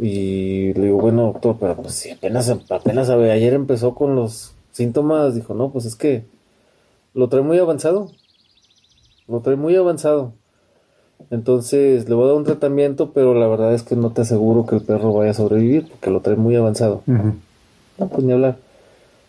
Y 0.00 0.72
le 0.72 0.84
digo, 0.86 0.98
bueno, 0.98 1.24
doctor, 1.34 1.58
pero 1.60 1.76
pues 1.76 1.92
si 1.92 2.10
apenas, 2.10 2.48
apenas 2.70 3.10
ayer 3.10 3.52
empezó 3.52 3.94
con 3.94 4.16
los 4.16 4.54
síntomas, 4.72 5.34
dijo, 5.34 5.52
no, 5.52 5.68
pues 5.68 5.84
es 5.84 5.94
que 5.94 6.24
lo 7.12 7.28
trae 7.28 7.42
muy 7.42 7.58
avanzado. 7.58 8.12
Lo 9.26 9.40
trae 9.40 9.56
muy 9.56 9.76
avanzado. 9.76 10.32
Entonces 11.30 12.08
le 12.08 12.14
voy 12.14 12.24
a 12.24 12.28
dar 12.28 12.36
un 12.36 12.44
tratamiento, 12.44 13.12
pero 13.12 13.34
la 13.34 13.46
verdad 13.48 13.74
es 13.74 13.82
que 13.82 13.96
no 13.96 14.10
te 14.12 14.22
aseguro 14.22 14.66
que 14.66 14.76
el 14.76 14.82
perro 14.82 15.12
vaya 15.12 15.32
a 15.32 15.34
sobrevivir 15.34 15.86
porque 15.88 16.10
lo 16.10 16.20
trae 16.20 16.36
muy 16.36 16.56
avanzado. 16.56 17.02
No, 17.06 18.08
pues 18.08 18.24
ni 18.24 18.32
hablar. 18.32 18.56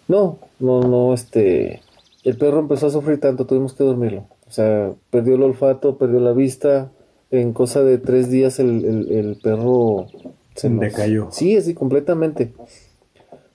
No, 0.07 0.37
no, 0.59 0.81
no, 0.81 1.13
este. 1.13 1.81
El 2.23 2.37
perro 2.37 2.59
empezó 2.59 2.87
a 2.87 2.91
sufrir 2.91 3.19
tanto, 3.19 3.45
tuvimos 3.45 3.73
que 3.73 3.83
dormirlo. 3.83 4.25
O 4.47 4.51
sea, 4.51 4.91
perdió 5.09 5.35
el 5.35 5.43
olfato, 5.43 5.97
perdió 5.97 6.19
la 6.19 6.31
vista. 6.33 6.89
En 7.31 7.53
cosa 7.53 7.83
de 7.83 7.97
tres 7.99 8.29
días 8.31 8.59
el, 8.59 8.83
el- 8.85 9.11
el 9.11 9.35
perro 9.41 10.07
se 10.55 10.69
nos- 10.69 10.79
Decayó. 10.81 11.27
Sí, 11.31 11.55
así 11.57 11.73
completamente. 11.75 12.53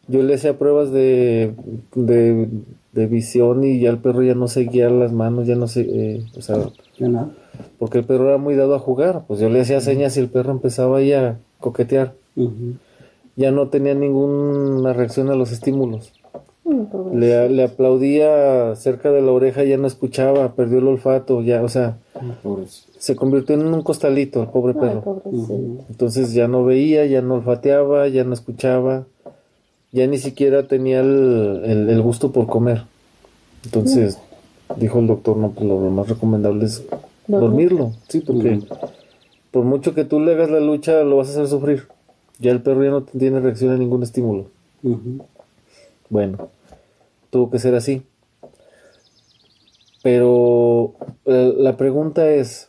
Yo 0.06 0.22
le 0.22 0.34
hacía 0.34 0.58
pruebas 0.58 0.90
de, 0.92 1.54
de, 1.94 2.48
de 2.92 3.06
visión 3.06 3.64
y 3.64 3.80
ya 3.80 3.90
el 3.90 3.98
perro 3.98 4.22
ya 4.22 4.34
no 4.34 4.48
seguía 4.48 4.90
las 4.90 5.12
manos, 5.12 5.46
ya 5.46 5.56
no 5.56 5.66
se, 5.66 5.80
eh, 5.80 6.24
o 6.36 6.42
sea, 6.42 6.56
Ya 6.98 7.08
nada. 7.08 7.30
Porque 7.78 7.98
el 7.98 8.04
perro 8.04 8.28
era 8.28 8.38
muy 8.38 8.54
dado 8.54 8.74
a 8.74 8.78
jugar. 8.78 9.24
Pues 9.26 9.40
yo 9.40 9.48
le 9.48 9.60
hacía 9.60 9.80
señas 9.80 10.16
y 10.16 10.20
el 10.20 10.28
perro 10.28 10.52
empezaba 10.52 10.98
ahí 10.98 11.12
a 11.12 11.38
coquetear. 11.60 12.12
Ya 13.36 13.50
no 13.50 13.68
tenía 13.68 13.94
ninguna 13.94 14.92
reacción 14.92 15.28
a 15.30 15.34
los 15.34 15.50
estímulos. 15.52 16.12
Mm, 16.64 16.84
pobre. 16.84 17.16
Le, 17.18 17.48
le 17.50 17.64
aplaudía 17.64 18.74
cerca 18.76 19.10
de 19.10 19.20
la 19.20 19.32
oreja, 19.32 19.64
ya 19.64 19.76
no 19.76 19.86
escuchaba, 19.86 20.52
perdió 20.54 20.78
el 20.78 20.88
olfato, 20.88 21.42
ya, 21.42 21.62
o 21.62 21.68
sea, 21.68 21.98
se 22.98 23.16
convirtió 23.16 23.54
en 23.54 23.66
un 23.66 23.82
costalito 23.82 24.40
el 24.42 24.48
pobre 24.48 24.72
Ay, 24.74 24.80
perro. 24.80 25.22
Entonces 25.90 26.32
ya 26.32 26.48
no 26.48 26.64
veía, 26.64 27.04
ya 27.06 27.20
no 27.22 27.34
olfateaba, 27.34 28.08
ya 28.08 28.24
no 28.24 28.32
escuchaba, 28.32 29.04
ya 29.92 30.06
ni 30.06 30.16
siquiera 30.18 30.66
tenía 30.66 31.00
el, 31.00 31.60
el- 31.64 31.90
el 31.90 32.00
gusto 32.02 32.32
por 32.32 32.46
comer. 32.46 32.82
Entonces 33.64 34.18
dijo 34.76 35.00
el 35.00 35.06
doctor, 35.06 35.36
no, 35.36 35.50
pues 35.50 35.66
lo 35.66 35.78
más 35.90 36.08
recomendable 36.08 36.64
es. 36.64 36.82
Dormirlo, 37.26 37.92
sí, 38.08 38.20
porque 38.20 38.60
por 39.50 39.64
mucho 39.64 39.94
que 39.94 40.04
tú 40.04 40.20
le 40.20 40.32
hagas 40.32 40.50
la 40.50 40.60
lucha, 40.60 41.02
lo 41.04 41.16
vas 41.16 41.28
a 41.28 41.32
hacer 41.32 41.48
sufrir. 41.48 41.88
Ya 42.38 42.50
el 42.50 42.62
perro 42.62 42.82
ya 42.82 42.90
no 42.90 43.02
tiene 43.02 43.40
reacción 43.40 43.72
a 43.72 43.76
ningún 43.76 44.02
estímulo. 44.02 44.46
Bueno, 46.10 46.48
tuvo 47.30 47.50
que 47.50 47.58
ser 47.58 47.74
así. 47.74 48.02
Pero 50.02 50.94
eh, 51.24 51.54
la 51.56 51.76
pregunta 51.76 52.28
es, 52.28 52.68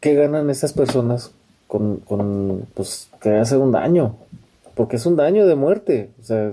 ¿qué 0.00 0.14
ganan 0.14 0.50
esas 0.50 0.72
personas 0.72 1.32
con, 1.68 1.98
con 1.98 2.66
pues, 2.74 3.08
que 3.20 3.30
hacer 3.30 3.58
un 3.58 3.72
daño? 3.72 4.16
Porque 4.74 4.96
es 4.96 5.06
un 5.06 5.16
daño 5.16 5.46
de 5.46 5.54
muerte. 5.54 6.10
O 6.20 6.24
sea, 6.24 6.50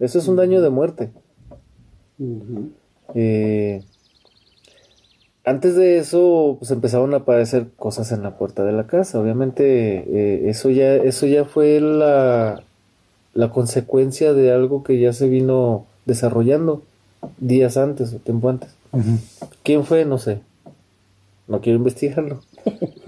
eso 0.00 0.18
es 0.18 0.28
un 0.28 0.36
daño 0.36 0.60
de 0.60 0.70
muerte. 0.70 1.10
Eh, 3.14 3.82
antes 5.48 5.76
de 5.76 5.98
eso, 5.98 6.56
pues 6.58 6.70
empezaron 6.70 7.14
a 7.14 7.18
aparecer 7.18 7.68
cosas 7.76 8.12
en 8.12 8.22
la 8.22 8.36
puerta 8.36 8.64
de 8.64 8.72
la 8.72 8.86
casa. 8.86 9.18
Obviamente, 9.18 9.96
eh, 9.98 10.50
eso 10.50 10.68
ya, 10.70 10.94
eso 10.94 11.26
ya 11.26 11.44
fue 11.46 11.80
la, 11.80 12.62
la 13.32 13.50
consecuencia 13.50 14.34
de 14.34 14.52
algo 14.52 14.82
que 14.82 15.00
ya 15.00 15.12
se 15.12 15.28
vino 15.28 15.86
desarrollando 16.04 16.82
días 17.38 17.76
antes 17.76 18.12
o 18.12 18.18
tiempo 18.18 18.50
antes. 18.50 18.70
¿Quién 19.62 19.84
fue? 19.84 20.04
No 20.04 20.18
sé. 20.18 20.40
No 21.46 21.60
quiero 21.60 21.78
investigarlo. 21.78 22.40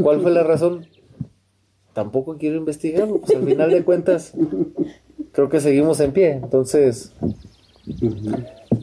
¿Cuál 0.02 0.22
fue 0.22 0.30
la 0.30 0.42
razón? 0.42 0.86
Tampoco 1.92 2.38
quiero 2.38 2.56
investigarlo. 2.56 3.18
Pues 3.18 3.36
al 3.36 3.44
final 3.44 3.70
de 3.70 3.84
cuentas, 3.84 4.32
creo 5.32 5.50
que 5.50 5.60
seguimos 5.60 6.00
en 6.00 6.12
pie. 6.12 6.32
Entonces, 6.32 7.12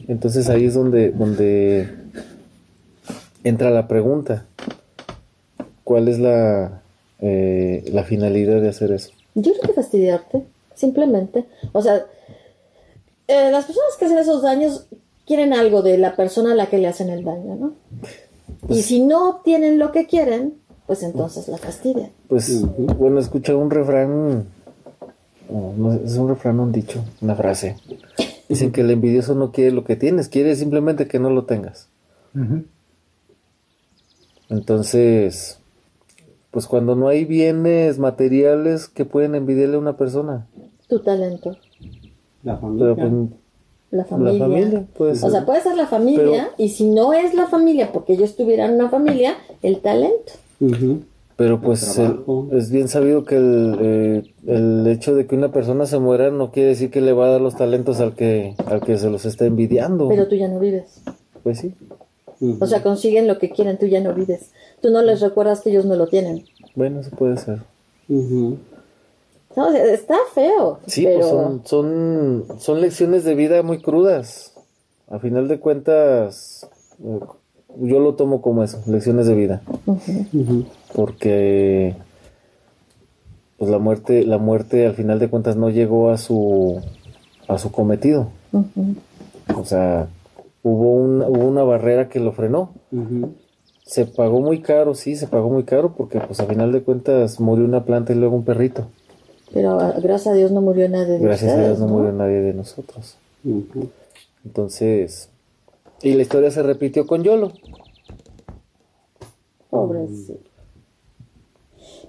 entonces 0.06 0.48
ahí 0.48 0.66
es 0.66 0.74
donde, 0.74 1.10
donde 1.10 1.88
entra 3.44 3.70
la 3.70 3.88
pregunta. 3.88 4.46
¿Cuál 5.84 6.08
es 6.08 6.18
la, 6.18 6.82
eh, 7.20 7.84
la 7.92 8.04
finalidad 8.04 8.60
de 8.60 8.68
hacer 8.68 8.92
eso? 8.92 9.10
Yo 9.34 9.52
creo 9.52 9.62
que 9.62 9.72
fastidiarte, 9.72 10.44
simplemente. 10.74 11.46
O 11.72 11.82
sea, 11.82 12.06
eh, 13.28 13.50
las 13.50 13.64
personas 13.64 13.96
que 13.98 14.04
hacen 14.04 14.18
esos 14.18 14.42
daños 14.42 14.86
quieren 15.26 15.52
algo 15.52 15.82
de 15.82 15.98
la 15.98 16.16
persona 16.16 16.52
a 16.52 16.54
la 16.54 16.66
que 16.66 16.78
le 16.78 16.88
hacen 16.88 17.10
el 17.10 17.24
daño, 17.24 17.54
¿no? 17.56 17.72
y 18.68 18.82
si 18.82 19.00
no 19.00 19.30
obtienen 19.30 19.78
lo 19.78 19.92
que 19.92 20.06
quieren, 20.06 20.54
pues 20.86 21.02
entonces 21.02 21.48
la 21.48 21.58
fastidian. 21.58 22.10
Pues, 22.28 22.62
bueno, 22.96 23.20
escuché 23.20 23.54
un 23.54 23.70
refrán, 23.70 24.46
no 25.50 25.92
es 25.92 26.16
un 26.16 26.28
refrán, 26.28 26.60
un 26.60 26.72
dicho, 26.72 27.04
una 27.20 27.34
frase. 27.34 27.76
Dicen 28.48 28.72
que 28.72 28.80
el 28.80 28.90
envidioso 28.90 29.34
no 29.34 29.52
quiere 29.52 29.72
lo 29.72 29.84
que 29.84 29.96
tienes, 29.96 30.28
quiere 30.28 30.56
simplemente 30.56 31.06
que 31.06 31.18
no 31.18 31.28
lo 31.28 31.44
tengas. 31.44 31.88
Entonces, 34.50 35.58
pues 36.50 36.66
cuando 36.66 36.94
no 36.96 37.08
hay 37.08 37.24
bienes 37.24 37.98
materiales 37.98 38.88
que 38.88 39.04
pueden 39.04 39.34
envidiarle 39.34 39.76
a 39.76 39.80
una 39.80 39.96
persona, 39.96 40.46
Tu 40.88 41.00
talento, 41.00 41.56
La 42.42 42.56
familia. 42.56 42.94
pero 42.96 43.10
pues, 43.10 43.30
la 43.90 44.04
familia. 44.04 44.32
la 44.32 44.38
familia 44.38 44.86
puede 44.96 45.14
ser. 45.16 45.28
O 45.28 45.32
sea, 45.32 45.46
puede 45.46 45.60
ser 45.62 45.76
la 45.76 45.86
familia, 45.86 46.50
y 46.56 46.70
si 46.70 46.88
no 46.88 47.12
es 47.12 47.34
la 47.34 47.46
familia, 47.46 47.92
porque 47.92 48.16
yo 48.16 48.24
estuviera 48.24 48.66
en 48.66 48.74
una 48.74 48.88
familia, 48.88 49.34
el 49.62 49.80
talento. 49.80 50.32
Pero 51.36 51.60
pues 51.60 51.96
el- 51.98 52.18
es 52.52 52.70
bien 52.72 52.88
sabido 52.88 53.24
que 53.24 53.36
el, 53.36 53.76
eh, 53.80 54.22
el 54.46 54.86
hecho 54.88 55.14
de 55.14 55.26
que 55.26 55.36
una 55.36 55.52
persona 55.52 55.86
se 55.86 55.98
muera 56.00 56.30
no 56.32 56.50
quiere 56.50 56.70
decir 56.70 56.90
que 56.90 57.00
le 57.00 57.12
va 57.12 57.26
a 57.26 57.30
dar 57.30 57.40
los 57.40 57.54
talentos 57.56 58.00
al 58.00 58.14
que, 58.14 58.56
al 58.66 58.80
que 58.80 58.98
se 58.98 59.08
los 59.08 59.24
está 59.24 59.44
envidiando. 59.46 60.08
Pero 60.08 60.26
tú 60.26 60.34
ya 60.34 60.48
no 60.48 60.58
vives. 60.58 61.00
Pues 61.44 61.58
sí. 61.60 61.74
O 62.60 62.66
sea, 62.66 62.82
consiguen 62.82 63.26
lo 63.26 63.38
que 63.38 63.50
quieren, 63.50 63.78
tú 63.78 63.86
ya 63.86 64.00
no 64.00 64.14
vives. 64.14 64.50
Tú 64.80 64.90
no 64.90 65.02
les 65.02 65.20
recuerdas 65.20 65.60
que 65.60 65.70
ellos 65.70 65.84
no 65.84 65.96
lo 65.96 66.06
tienen. 66.06 66.44
Bueno, 66.74 67.00
eso 67.00 67.10
puede 67.10 67.36
ser. 67.36 67.58
No, 68.08 69.72
está 69.74 70.16
feo. 70.34 70.78
Sí, 70.86 71.04
pero... 71.04 71.18
pues 71.18 71.28
son, 71.28 71.62
son, 71.64 72.46
son 72.58 72.80
lecciones 72.80 73.24
de 73.24 73.34
vida 73.34 73.62
muy 73.62 73.80
crudas. 73.80 74.54
A 75.10 75.18
final 75.18 75.48
de 75.48 75.58
cuentas, 75.58 76.68
eh, 77.02 77.20
yo 77.80 77.98
lo 78.00 78.14
tomo 78.14 78.42
como 78.42 78.62
eso, 78.62 78.82
lecciones 78.86 79.26
de 79.26 79.34
vida. 79.34 79.62
Porque 80.94 81.96
pues 83.56 83.70
la 83.70 83.78
muerte, 83.78 84.24
la 84.24 84.38
muerte 84.38 84.86
al 84.86 84.94
final 84.94 85.18
de 85.18 85.28
cuentas 85.28 85.56
no 85.56 85.70
llegó 85.70 86.10
a 86.10 86.18
su 86.18 86.80
a 87.48 87.58
su 87.58 87.72
cometido. 87.72 88.28
O 89.56 89.64
sea, 89.64 90.08
hubo 90.68 90.92
un, 90.92 91.22
hubo 91.22 91.46
una 91.46 91.62
barrera 91.62 92.08
que 92.08 92.20
lo 92.20 92.32
frenó. 92.32 92.74
Se 93.84 94.04
pagó 94.04 94.40
muy 94.40 94.60
caro, 94.60 94.94
sí, 94.94 95.16
se 95.16 95.26
pagó 95.26 95.48
muy 95.48 95.64
caro 95.64 95.94
porque 95.96 96.20
pues 96.20 96.40
a 96.40 96.46
final 96.46 96.72
de 96.72 96.82
cuentas 96.82 97.40
murió 97.40 97.64
una 97.64 97.84
planta 97.84 98.12
y 98.12 98.16
luego 98.16 98.36
un 98.36 98.44
perrito. 98.44 98.86
Pero 99.52 99.80
ah, 99.80 99.94
gracias 100.02 100.34
a 100.34 100.36
Dios 100.36 100.52
no 100.52 100.60
murió 100.60 100.88
nadie 100.88 101.14
de 101.14 101.18
Gracias 101.20 101.52
a 101.52 101.58
Dios 101.58 101.78
no 101.78 101.88
murió 101.88 102.12
nadie 102.12 102.40
de 102.40 102.52
nosotros. 102.52 103.16
Entonces, 104.44 105.30
y 106.02 106.12
la 106.12 106.22
historia 106.22 106.50
se 106.50 106.62
repitió 106.62 107.06
con 107.06 107.22
Yolo. 107.22 107.52
Pobrecito. 109.70 110.48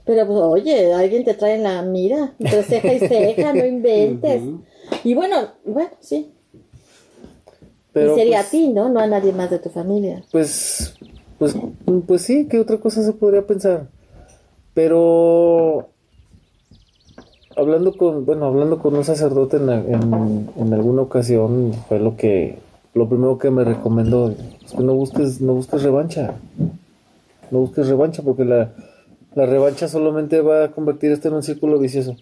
Pero 0.05 0.25
pues, 0.25 0.39
oye, 0.39 0.93
alguien 0.93 1.23
te 1.23 1.33
trae 1.35 1.55
en 1.55 1.63
la 1.63 1.81
mira, 1.83 2.33
entre 2.39 2.63
ceja 2.63 2.93
y 2.93 2.99
ceja, 2.99 3.53
no 3.53 3.65
inventes. 3.65 4.41
Y 5.03 5.13
bueno, 5.13 5.49
bueno, 5.65 5.91
sí. 5.99 6.33
Pero 7.93 8.13
y 8.13 8.19
sería 8.19 8.37
pues, 8.37 8.47
a 8.47 8.51
ti, 8.51 8.69
¿no? 8.69 8.89
No 8.89 8.99
a 8.99 9.07
nadie 9.07 9.33
más 9.33 9.49
de 9.49 9.59
tu 9.59 9.69
familia. 9.69 10.23
Pues, 10.31 10.95
pues, 11.37 11.55
pues 12.05 12.21
sí, 12.21 12.47
¿qué 12.47 12.59
otra 12.59 12.77
cosa 12.77 13.03
se 13.03 13.13
podría 13.13 13.45
pensar? 13.45 13.87
Pero 14.73 15.89
hablando 17.55 17.93
con, 17.97 18.25
bueno, 18.25 18.45
hablando 18.45 18.79
con 18.79 18.95
un 18.95 19.03
sacerdote 19.03 19.57
en, 19.57 19.69
en, 19.69 20.49
en 20.55 20.73
alguna 20.73 21.01
ocasión 21.01 21.73
fue 21.87 21.99
lo 21.99 22.15
que, 22.15 22.59
lo 22.93 23.09
primero 23.09 23.37
que 23.37 23.51
me 23.51 23.63
recomendó, 23.63 24.29
es 24.29 24.71
que 24.71 24.83
no 24.83 24.93
busques, 24.93 25.41
no 25.41 25.53
busques 25.53 25.83
revancha, 25.83 26.35
no 27.51 27.59
busques 27.59 27.87
revancha 27.87 28.21
porque 28.21 28.45
la, 28.45 28.71
la 29.35 29.45
revancha 29.45 29.87
solamente 29.87 30.41
va 30.41 30.65
a 30.65 30.71
convertir 30.71 31.11
esto 31.11 31.27
en 31.27 31.35
un 31.35 31.43
círculo 31.43 31.79
vicioso. 31.79 32.15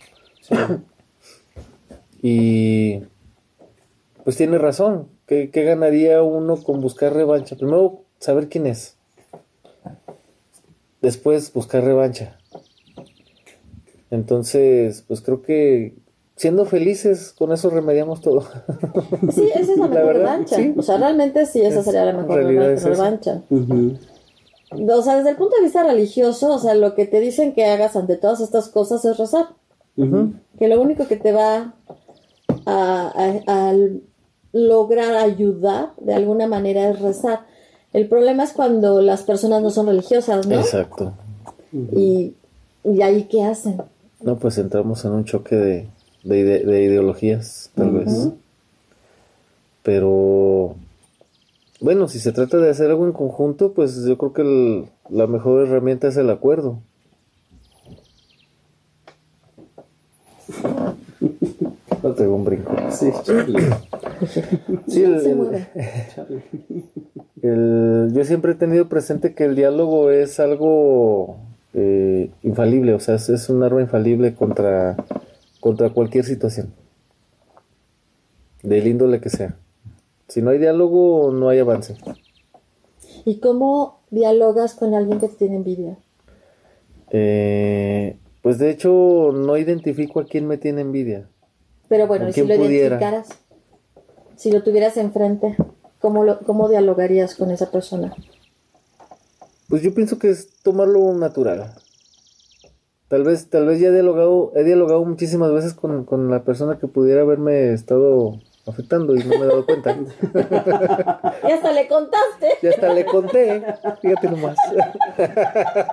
y 2.22 3.00
pues 4.24 4.38
tiene 4.38 4.58
razón. 4.58 5.08
¿Qué, 5.28 5.50
qué 5.52 5.64
ganaría 5.64 6.22
uno 6.24 6.58
con 6.64 6.82
buscar 6.82 7.14
revancha? 7.14 7.56
Primero, 7.56 8.02
saber 8.20 8.48
quién 8.50 8.66
es. 8.66 8.96
Después, 11.02 11.54
buscar 11.54 11.84
revancha. 11.84 12.38
Entonces, 14.10 15.04
pues 15.08 15.22
creo 15.22 15.42
que 15.42 15.94
siendo 16.36 16.66
felices, 16.66 17.34
con 17.38 17.52
eso 17.52 17.70
remediamos 17.70 18.22
todo. 18.22 18.46
Sí, 19.34 19.50
esa 19.54 19.74
es 19.74 19.78
la 19.78 19.88
La 19.88 19.96
mejor 19.96 20.06
verdad, 20.08 20.24
revancha. 20.32 20.56
sí. 20.56 20.74
O 20.78 20.82
sea, 20.82 20.98
realmente 20.98 21.46
sí, 21.46 21.62
esa 21.62 21.80
Es- 21.80 21.86
sería 21.86 22.06
la 22.06 22.14
mejor 22.14 22.40
es 22.52 22.84
revancha. 22.84 23.42
O 24.70 25.02
sea, 25.02 25.18
desde 25.18 25.30
el 25.32 25.36
punto 25.38 25.56
de 25.58 25.64
vista 25.64 25.84
religioso, 25.84 26.54
o 26.54 26.60
sea, 26.60 26.74
lo 26.76 26.94
que 26.96 27.06
te 27.06 27.20
dicen 27.20 27.54
que 27.54 27.66
hagas 27.66 27.96
ante 27.96 28.18
todas 28.18 28.40
estas 28.42 28.70
cosas 28.70 29.04
es 29.06 29.18
rezar. 29.18 29.48
Que 30.60 30.68
lo 30.68 30.80
único 30.82 31.08
que 31.08 31.16
te 31.18 31.32
va 31.32 31.74
a, 32.66 33.12
a- 33.46 33.70
a 33.70 33.74
lograr 34.58 35.16
ayudar 35.16 35.92
de 36.00 36.14
alguna 36.14 36.48
manera 36.48 36.90
es 36.90 37.00
rezar. 37.00 37.46
El 37.94 38.08
problema 38.08 38.44
es 38.44 38.54
cuando 38.54 39.02
las 39.02 39.24
personas 39.24 39.62
no 39.62 39.70
son 39.70 39.88
religiosas, 39.88 40.48
¿no? 40.48 40.56
Exacto. 40.60 41.14
Y, 41.72 42.34
y 42.84 43.02
ahí 43.02 43.24
qué 43.30 43.44
hacen. 43.44 43.82
No, 44.22 44.38
pues 44.38 44.58
entramos 44.58 45.06
en 45.06 45.12
un 45.12 45.26
choque 45.26 45.56
de, 45.56 45.88
de, 46.24 46.40
ide- 46.40 46.64
de 46.66 46.84
ideologías, 46.84 47.72
tal 47.76 47.92
vez. 47.92 48.30
Pero, 49.84 50.76
bueno, 51.80 52.08
si 52.08 52.20
se 52.20 52.32
trata 52.34 52.58
de 52.58 52.70
hacer 52.70 52.90
algo 52.90 53.06
en 53.06 53.14
conjunto, 53.14 53.74
pues 53.74 54.04
yo 54.06 54.18
creo 54.18 54.34
que 54.34 54.42
el- 54.42 54.86
la 55.10 55.28
mejor 55.28 55.66
herramienta 55.68 56.08
es 56.08 56.18
el 56.18 56.30
acuerdo. 56.30 56.80
Pegó 62.18 62.36
un 62.36 62.44
brinco. 62.46 62.76
Sí, 62.90 63.12
Charlie. 63.24 63.64
Sí, 64.88 65.04
el- 65.04 65.22
Se 65.22 65.30
el- 65.32 65.36
mueve. 65.36 65.68
Charlie. 66.16 66.42
el- 67.44 68.12
yo 68.14 68.26
siempre 68.26 68.54
he 68.54 68.56
tenido 68.56 68.90
presente 68.90 69.36
que 69.36 69.46
el 69.46 69.56
diálogo 69.56 70.10
es 70.12 70.40
algo 70.40 71.38
eh, 71.74 72.32
infalible, 72.42 72.94
o 72.96 73.00
sea, 73.00 73.16
es, 73.16 73.30
es 73.30 73.50
un 73.50 73.62
arma 73.62 73.82
infalible 73.82 74.34
contra, 74.34 74.96
contra 75.60 75.92
cualquier 75.92 76.26
situación, 76.26 76.74
del 78.64 78.88
índole 78.88 79.22
que 79.22 79.30
sea. 79.30 79.56
Si 80.28 80.42
no 80.42 80.50
hay 80.50 80.58
diálogo, 80.58 81.32
no 81.32 81.50
hay 81.50 81.60
avance. 81.60 81.96
¿Y 83.26 83.40
cómo 83.40 84.00
dialogas 84.10 84.74
con 84.74 84.96
alguien 84.96 85.20
que 85.20 85.28
te 85.28 85.36
tiene 85.36 85.58
envidia? 85.58 85.98
Eh, 87.12 88.18
pues 88.42 88.58
de 88.58 88.72
hecho, 88.72 89.32
no 89.36 89.56
identifico 89.58 90.20
a 90.20 90.26
quién 90.26 90.48
me 90.48 90.58
tiene 90.58 90.82
envidia. 90.82 91.28
Pero 91.90 92.08
bueno, 92.08 92.26
¿Con 92.26 92.30
y 92.30 92.34
si 92.34 92.42
lo 92.42 92.56
pudiera? 92.56 92.96
identificaras, 92.98 93.30
si 94.36 94.52
lo 94.52 94.64
tuvieras 94.64 94.98
enfrente, 94.98 95.56
¿cómo, 96.00 96.24
lo, 96.24 96.40
¿cómo 96.40 96.70
dialogarías 96.70 97.36
con 97.36 97.52
esa 97.52 97.72
persona? 97.72 98.14
Pues 99.70 99.82
yo 99.82 99.94
pienso 99.94 100.18
que 100.20 100.30
es 100.30 100.50
tomarlo 100.64 101.14
natural. 101.14 101.74
Tal 103.08 103.24
vez, 103.24 103.50
tal 103.50 103.66
vez 103.66 103.80
ya 103.80 103.88
he 103.88 103.92
dialogado, 103.92 104.52
he 104.56 104.64
dialogado 104.64 105.04
muchísimas 105.06 105.52
veces 105.54 105.74
con, 105.74 106.04
con 106.04 106.30
la 106.30 106.44
persona 106.44 106.78
que 106.78 106.88
pudiera 106.88 107.22
haberme 107.22 107.72
estado 107.74 108.40
afectando 108.66 109.16
y 109.16 109.20
no 109.20 109.30
me 109.30 109.46
he 109.46 109.48
dado 109.48 109.66
cuenta. 109.66 109.98
Y 111.48 111.52
hasta 111.52 111.72
le 111.72 111.88
contaste. 111.88 112.50
Ya 112.62 112.70
hasta 112.72 112.94
le 112.94 113.06
conté, 113.06 113.64
fíjate 114.02 114.30
nomás. 114.30 114.58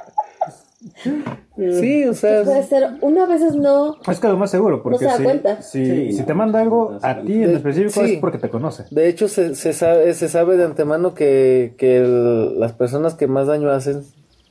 Sí, 1.56 2.04
o 2.04 2.14
sea, 2.14 2.42
Puede 2.42 2.62
ser, 2.64 2.84
una 3.00 3.26
veces 3.26 3.54
no. 3.54 3.96
Es 4.08 4.18
que 4.18 4.28
lo 4.28 4.36
más 4.36 4.50
seguro, 4.50 4.82
porque 4.82 4.98
se 4.98 5.04
da 5.06 5.16
si, 5.16 5.22
cuenta. 5.22 5.62
si, 5.62 5.84
Sí, 5.86 6.12
si 6.12 6.20
no, 6.20 6.26
te 6.26 6.34
manda 6.34 6.60
algo 6.60 6.92
no 6.92 6.98
a 7.02 7.20
ti 7.22 7.42
en 7.42 7.50
específico 7.56 8.04
Sí. 8.04 8.14
es 8.14 8.20
porque 8.20 8.38
te 8.38 8.50
conoce. 8.50 8.84
de 8.90 9.08
hecho 9.08 9.28
se, 9.28 9.54
se 9.54 9.72
sabe, 9.72 10.12
se 10.14 10.28
sabe 10.28 10.56
de 10.56 10.64
antemano 10.64 11.14
que, 11.14 11.74
que 11.78 11.98
el- 11.98 12.58
las 12.58 12.72
personas 12.72 13.14
que 13.14 13.26
más 13.28 13.46
daño 13.46 13.70
hacen 13.70 14.02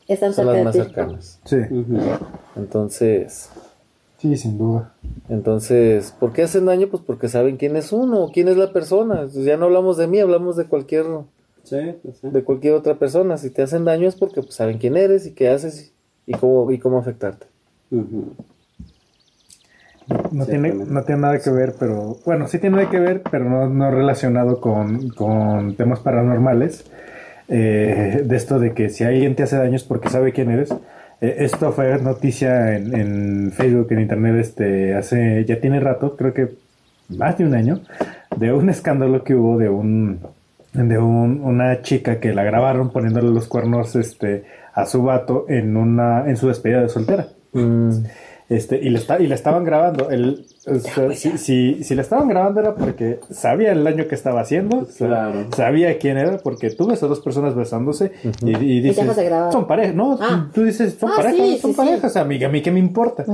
Están 0.08 0.34
son 0.34 0.48
las 0.48 0.64
más 0.64 0.76
cercanas. 0.76 1.40
Sí. 1.46 1.58
Entonces, 2.56 3.50
sí, 4.18 4.38
sin 4.38 4.58
duda. 4.58 4.94
entonces, 5.30 6.14
¿por 6.20 6.34
qué 6.34 6.44
hacen 6.44 6.66
daño? 6.66 6.88
Pues 6.90 7.04
porque 7.06 7.28
saben 7.30 7.58
quién 7.58 7.76
es 7.76 7.92
uno, 7.92 8.30
quién 8.34 8.48
es 8.48 8.58
la 8.58 8.72
persona. 8.72 9.28
Ya 9.32 9.58
no 9.58 9.66
hablamos 9.66 9.98
de 9.98 10.08
mí, 10.08 10.20
hablamos 10.20 10.56
de 10.56 10.66
cualquier, 10.66 11.06
Sí, 11.64 11.78
pues, 12.04 12.18
sí. 12.20 12.30
de 12.30 12.44
cualquier 12.44 12.74
otra 12.76 12.96
persona. 13.00 13.38
Si 13.38 13.50
te 13.50 13.62
hacen 13.62 13.86
daño 13.86 14.08
es 14.08 14.16
porque 14.16 14.42
pues, 14.42 14.56
saben 14.56 14.78
quién 14.78 14.96
eres 14.98 15.26
y 15.26 15.34
qué 15.34 15.50
haces 15.50 15.94
y 16.26 16.34
cómo, 16.34 16.72
y 16.72 16.80
cómo 16.80 17.00
afectarte. 17.00 17.46
No 20.32 20.46
tiene, 20.46 20.74
no 20.74 21.04
tiene 21.04 21.22
nada 21.22 21.40
que 21.40 21.50
ver, 21.50 21.76
pero 21.80 22.18
bueno, 22.26 22.48
sí 22.48 22.60
tiene 22.60 22.90
que 22.90 23.00
ver, 23.00 23.22
pero 23.30 23.46
no, 23.50 23.70
no 23.70 23.92
relacionado 23.92 24.60
con, 24.60 25.10
con 25.10 25.76
temas 25.76 26.00
paranormales. 26.00 26.86
Eh, 27.50 28.24
de 28.26 28.36
esto 28.36 28.58
de 28.58 28.74
que 28.74 28.90
si 28.90 29.04
alguien 29.04 29.36
te 29.36 29.44
hace 29.44 29.58
daño 29.58 29.76
es 29.76 29.84
porque 29.84 30.10
sabe 30.10 30.32
quién 30.32 30.50
eres. 30.50 30.72
Eh, 31.22 31.36
esto 31.40 31.72
fue 31.72 32.00
noticia 32.00 32.76
en, 32.76 32.96
en 32.96 33.52
Facebook, 33.52 33.88
en 33.92 34.00
internet, 34.02 34.36
este, 34.38 34.94
hace, 34.96 35.46
ya 35.46 35.60
tiene 35.60 35.80
rato, 35.80 36.16
creo 36.16 36.34
que 36.34 36.50
más 37.10 37.38
de 37.38 37.46
un 37.46 37.54
año, 37.54 37.82
de 38.38 38.54
un 38.54 38.70
escándalo 38.70 39.24
que 39.24 39.36
hubo 39.36 39.58
de 39.58 39.70
un, 39.70 40.20
de 40.74 40.98
un, 40.98 41.42
una 41.44 41.82
chica 41.82 42.20
que 42.20 42.34
la 42.34 42.44
grabaron 42.44 42.92
poniéndole 42.92 43.30
los 43.30 43.48
cuernos, 43.48 43.96
este, 43.96 44.46
a 44.74 44.86
su 44.86 45.04
vato 45.04 45.46
en 45.48 45.78
una, 45.78 46.28
en 46.30 46.38
su 46.38 46.48
despedida 46.48 46.82
de 46.82 46.90
soltera. 46.90 47.28
Mm, 47.54 47.92
Este, 48.50 48.78
y 48.78 48.90
le, 48.90 49.00
está, 49.00 49.20
y 49.20 49.28
le 49.28 49.36
estaban 49.36 49.64
grabando. 49.64 50.10
El, 50.10 50.46
si, 51.16 51.38
si, 51.38 51.84
si, 51.84 51.96
le 51.96 52.02
estaban 52.02 52.28
grabando 52.28 52.60
era 52.60 52.76
porque 52.76 53.20
sabía 53.32 53.72
el 53.72 53.84
daño 53.84 54.08
que 54.08 54.16
estaba 54.16 54.42
haciendo, 54.42 54.86
sabía 55.56 55.98
quién 55.98 56.18
era, 56.18 56.38
porque 56.38 56.70
tú 56.70 56.88
ves 56.88 57.02
a 57.04 57.08
dos 57.08 57.22
personas 57.22 57.56
besándose 57.56 58.12
y, 58.42 58.82
dices, 58.82 59.06
son 59.52 59.66
parejas, 59.66 59.96
¿no? 59.96 60.18
Ah. 60.22 60.50
Tú 60.54 60.66
dices, 60.66 60.98
son 61.00 61.10
ah, 61.12 61.16
parejas, 61.16 61.62
son 61.62 61.74
parejas, 61.74 62.16
a 62.18 62.26
mí, 62.26 62.44
a 62.44 62.50
mí 62.50 62.62
qué 62.62 62.72
me 62.72 62.80
importa. 62.80 63.26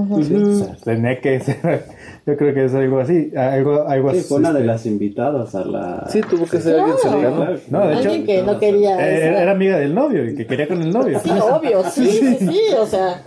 tenía 0.83 1.19
que 1.19 1.39
ser, 1.41 1.85
yo 2.30 2.38
creo 2.38 2.53
que 2.53 2.65
es 2.65 2.73
algo 2.73 2.99
así, 2.99 3.32
algo, 3.36 3.88
algo 3.88 4.13
sí, 4.13 4.21
fue 4.21 4.38
una 4.38 4.53
de 4.53 4.63
las 4.63 4.86
invitadas 4.86 5.55
a 5.55 5.65
la... 5.65 6.07
Sí, 6.09 6.21
tuvo 6.21 6.45
que 6.45 6.59
ser 6.59 6.80
alguien 6.80 6.97
cercano. 6.97 7.47
No, 7.69 7.88
de 7.88 7.95
hecho, 7.95 8.25
que 8.25 8.43
no 8.43 8.59
quería... 8.59 8.99
Era, 8.99 9.41
era, 9.41 9.51
amiga 9.51 9.77
del 9.77 9.95
novio 9.95 10.30
y 10.30 10.36
que 10.36 10.45
quería 10.45 10.67
con 10.67 10.82
el 10.82 10.91
novio. 10.91 11.19
Sí, 11.19 11.32
obvio, 11.32 11.84
sí, 11.84 12.07
sí, 12.07 12.38
sí, 12.39 12.59
o 12.77 12.86
sea... 12.86 13.23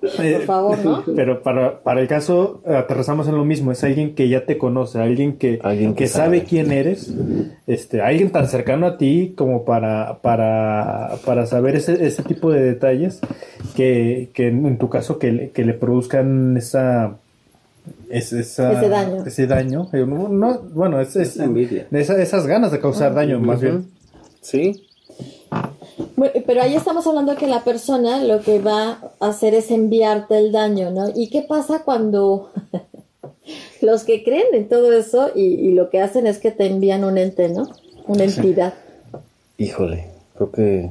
Eh, 0.00 0.34
Por 0.36 0.42
favor, 0.42 0.78
¿no? 0.84 1.04
Pero 1.16 1.42
para, 1.42 1.80
para 1.80 2.00
el 2.00 2.06
caso, 2.06 2.62
aterrizamos 2.64 3.26
en 3.26 3.36
lo 3.36 3.44
mismo. 3.44 3.72
Es 3.72 3.82
alguien 3.82 4.14
que 4.14 4.28
ya 4.28 4.46
te 4.46 4.56
conoce, 4.56 5.00
alguien 5.00 5.38
que, 5.38 5.58
alguien 5.62 5.94
que, 5.94 6.06
sabe. 6.06 6.44
quién 6.44 6.70
eres, 6.70 7.12
este, 7.66 8.00
alguien 8.00 8.30
tan 8.30 8.46
cercano 8.46 8.86
a 8.86 8.96
ti 8.96 9.34
como 9.36 9.64
para, 9.64 10.18
para, 10.22 11.16
para 11.24 11.46
saber 11.46 11.74
ese, 11.74 12.06
ese 12.06 12.22
tipo 12.22 12.52
de 12.52 12.62
detalles 12.62 13.20
que, 13.74 14.30
que 14.34 14.46
en 14.46 14.78
tu 14.78 14.88
caso 14.88 15.18
que, 15.18 15.50
que 15.52 15.64
le 15.64 15.74
produzcan 15.74 16.56
esa, 16.56 17.16
ese 18.10 18.42
daño. 18.88 19.24
Ese 19.24 19.46
daño. 19.46 19.88
No, 19.92 20.60
bueno, 20.72 21.00
es, 21.00 21.16
es 21.16 21.38
envidia. 21.38 21.86
esas 21.90 22.46
ganas 22.46 22.72
de 22.72 22.80
causar 22.80 23.14
daño, 23.14 23.38
más 23.40 23.60
bien. 23.60 23.90
Sí 24.40 24.88
pero 26.46 26.62
ahí 26.62 26.74
estamos 26.74 27.06
hablando 27.06 27.36
que 27.36 27.46
la 27.46 27.64
persona 27.64 28.22
lo 28.22 28.40
que 28.40 28.60
va 28.60 29.12
a 29.20 29.28
hacer 29.28 29.54
es 29.54 29.70
enviarte 29.70 30.38
el 30.38 30.52
daño, 30.52 30.90
¿no? 30.90 31.10
¿Y 31.14 31.28
qué 31.30 31.42
pasa 31.42 31.82
cuando 31.84 32.50
los 33.80 34.04
que 34.04 34.24
creen 34.24 34.46
en 34.52 34.68
todo 34.68 34.92
eso 34.92 35.30
y, 35.34 35.70
lo 35.72 35.90
que 35.90 36.00
hacen 36.00 36.26
es 36.26 36.38
que 36.38 36.50
te 36.50 36.66
envían 36.66 37.04
un 37.04 37.18
ente, 37.18 37.48
¿no? 37.48 37.68
Una 38.06 38.24
entidad. 38.24 38.74
Híjole, 39.58 40.06
creo 40.34 40.50
que... 40.50 40.90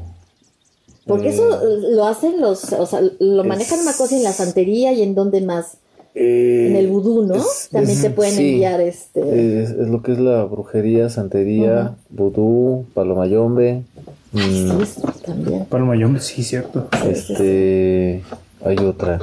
Porque 1.05 1.29
eso 1.29 1.55
eh, 1.55 1.95
lo 1.95 2.05
hacen 2.05 2.41
los, 2.41 2.73
o 2.73 2.85
sea, 2.85 2.99
lo 3.19 3.43
manejan 3.45 3.79
una 3.79 3.93
cosa 3.93 4.15
en 4.15 4.23
la 4.23 4.33
santería 4.33 4.91
y 4.91 5.03
en 5.03 5.15
donde 5.15 5.39
más. 5.39 5.77
En 6.19 6.75
el 6.75 6.87
vudú, 6.87 7.25
¿no? 7.25 7.43
También 7.71 8.01
te 8.01 8.09
pueden 8.09 8.37
enviar 8.39 8.81
este. 8.81 9.61
Es, 9.61 9.71
lo 9.71 10.01
que 10.01 10.13
es 10.13 10.19
la 10.19 10.43
brujería, 10.45 11.09
santería, 11.09 11.95
vudú, 12.09 12.85
palomayombe. 12.93 13.83
Mm. 14.31 14.83
Sí, 14.83 15.01
también. 15.25 15.65
Palmayón, 15.65 16.19
sí, 16.19 16.43
cierto. 16.43 16.89
Este, 17.07 18.23
hay 18.63 18.77
otra. 18.77 19.19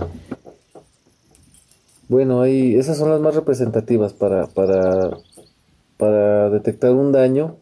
Bueno, 2.08 2.42
hay, 2.42 2.76
esas 2.76 2.96
son 2.96 3.10
las 3.10 3.20
más 3.20 3.34
representativas 3.34 4.12
para, 4.12 4.46
para, 4.46 5.18
para 5.96 6.50
detectar 6.50 6.92
un 6.92 7.12
daño. 7.12 7.56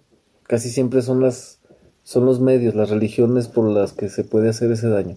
Casi 0.44 0.68
siempre 0.68 1.00
son 1.00 1.20
las, 1.20 1.58
son 2.02 2.26
los 2.26 2.40
medios, 2.40 2.74
las 2.74 2.90
religiones 2.90 3.48
por 3.48 3.68
las 3.68 3.92
que 3.92 4.08
se 4.08 4.24
puede 4.24 4.50
hacer 4.50 4.70
ese 4.72 4.88
daño. 4.88 5.16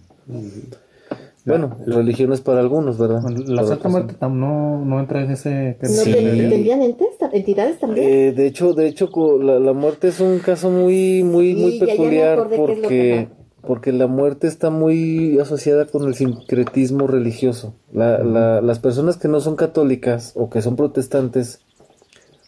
Bueno, 1.46 1.76
religiones 1.86 2.40
para 2.40 2.58
algunos, 2.58 2.98
¿verdad? 2.98 3.22
La 3.46 3.64
Santa 3.64 3.88
Muerte 3.88 4.16
no, 4.20 4.84
no 4.84 4.98
entra 4.98 5.22
en 5.22 5.30
ese... 5.30 5.78
¿No 5.80 6.02
tendrían 6.02 6.82
entes, 6.82 7.10
entidades 7.32 7.78
también? 7.78 8.04
Eh, 8.04 8.32
de 8.32 8.46
hecho, 8.48 8.74
de 8.74 8.88
hecho 8.88 9.08
la, 9.40 9.60
la, 9.60 9.72
muerte 9.72 10.08
es 10.08 10.18
un 10.18 10.40
caso 10.40 10.70
muy, 10.70 11.22
muy, 11.22 11.54
muy 11.54 11.78
peculiar 11.78 12.48
porque, 12.48 13.28
porque 13.62 13.92
la 13.92 14.08
muerte 14.08 14.48
está 14.48 14.70
muy 14.70 15.38
asociada 15.38 15.86
con 15.86 16.08
el 16.08 16.16
sincretismo 16.16 17.06
religioso. 17.06 17.74
La, 17.92 18.18
la, 18.18 18.60
las 18.60 18.80
personas 18.80 19.16
que 19.16 19.28
no 19.28 19.40
son 19.40 19.54
católicas 19.54 20.32
o 20.34 20.50
que 20.50 20.62
son 20.62 20.74
protestantes 20.74 21.60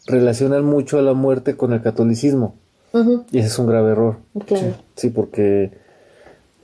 relacionan 0.08 0.64
mucho 0.64 0.98
a 0.98 1.02
la 1.02 1.14
muerte 1.14 1.56
con 1.56 1.72
el 1.72 1.82
catolicismo. 1.82 2.56
Y 3.30 3.38
ese 3.38 3.46
es 3.46 3.58
un 3.60 3.68
grave 3.68 3.92
error. 3.92 4.16
Claro. 4.44 4.74
sí 4.96 5.10
porque 5.10 5.70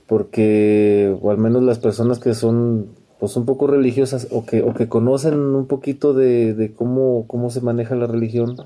porque, 0.07 1.15
o 1.21 1.31
al 1.31 1.37
menos 1.37 1.63
las 1.63 1.79
personas 1.79 2.19
que 2.19 2.33
son 2.33 2.87
pues 3.19 3.37
un 3.37 3.45
poco 3.45 3.67
religiosas 3.67 4.27
o 4.31 4.45
que, 4.45 4.61
o 4.61 4.73
que 4.73 4.87
conocen 4.87 5.39
un 5.39 5.67
poquito 5.67 6.13
de, 6.13 6.53
de 6.53 6.73
cómo, 6.73 7.25
cómo 7.27 7.49
se 7.49 7.61
maneja 7.61 7.95
la 7.95 8.07
religión, 8.07 8.57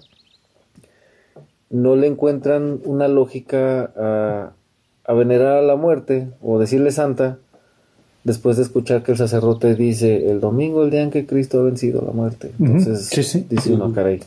no 1.69 1.95
le 1.95 2.07
encuentran 2.07 2.79
una 2.83 3.07
lógica 3.07 3.91
a, 3.95 4.53
a 5.05 5.13
venerar 5.13 5.57
a 5.57 5.61
la 5.61 5.75
muerte 5.75 6.29
o 6.41 6.59
decirle 6.59 6.91
santa 6.91 7.37
después 8.23 8.57
de 8.57 8.63
escuchar 8.63 9.03
que 9.03 9.13
el 9.13 9.17
sacerdote 9.17 9.75
dice 9.75 10.29
el 10.29 10.39
domingo, 10.39 10.83
el 10.83 10.91
día 10.91 11.01
en 11.01 11.11
que 11.11 11.25
Cristo 11.25 11.59
ha 11.59 11.63
vencido 11.63 12.03
la 12.05 12.11
muerte. 12.11 12.51
Entonces 12.59 13.49
dice 13.49 13.73
uno, 13.73 13.93
caray, 13.93 14.19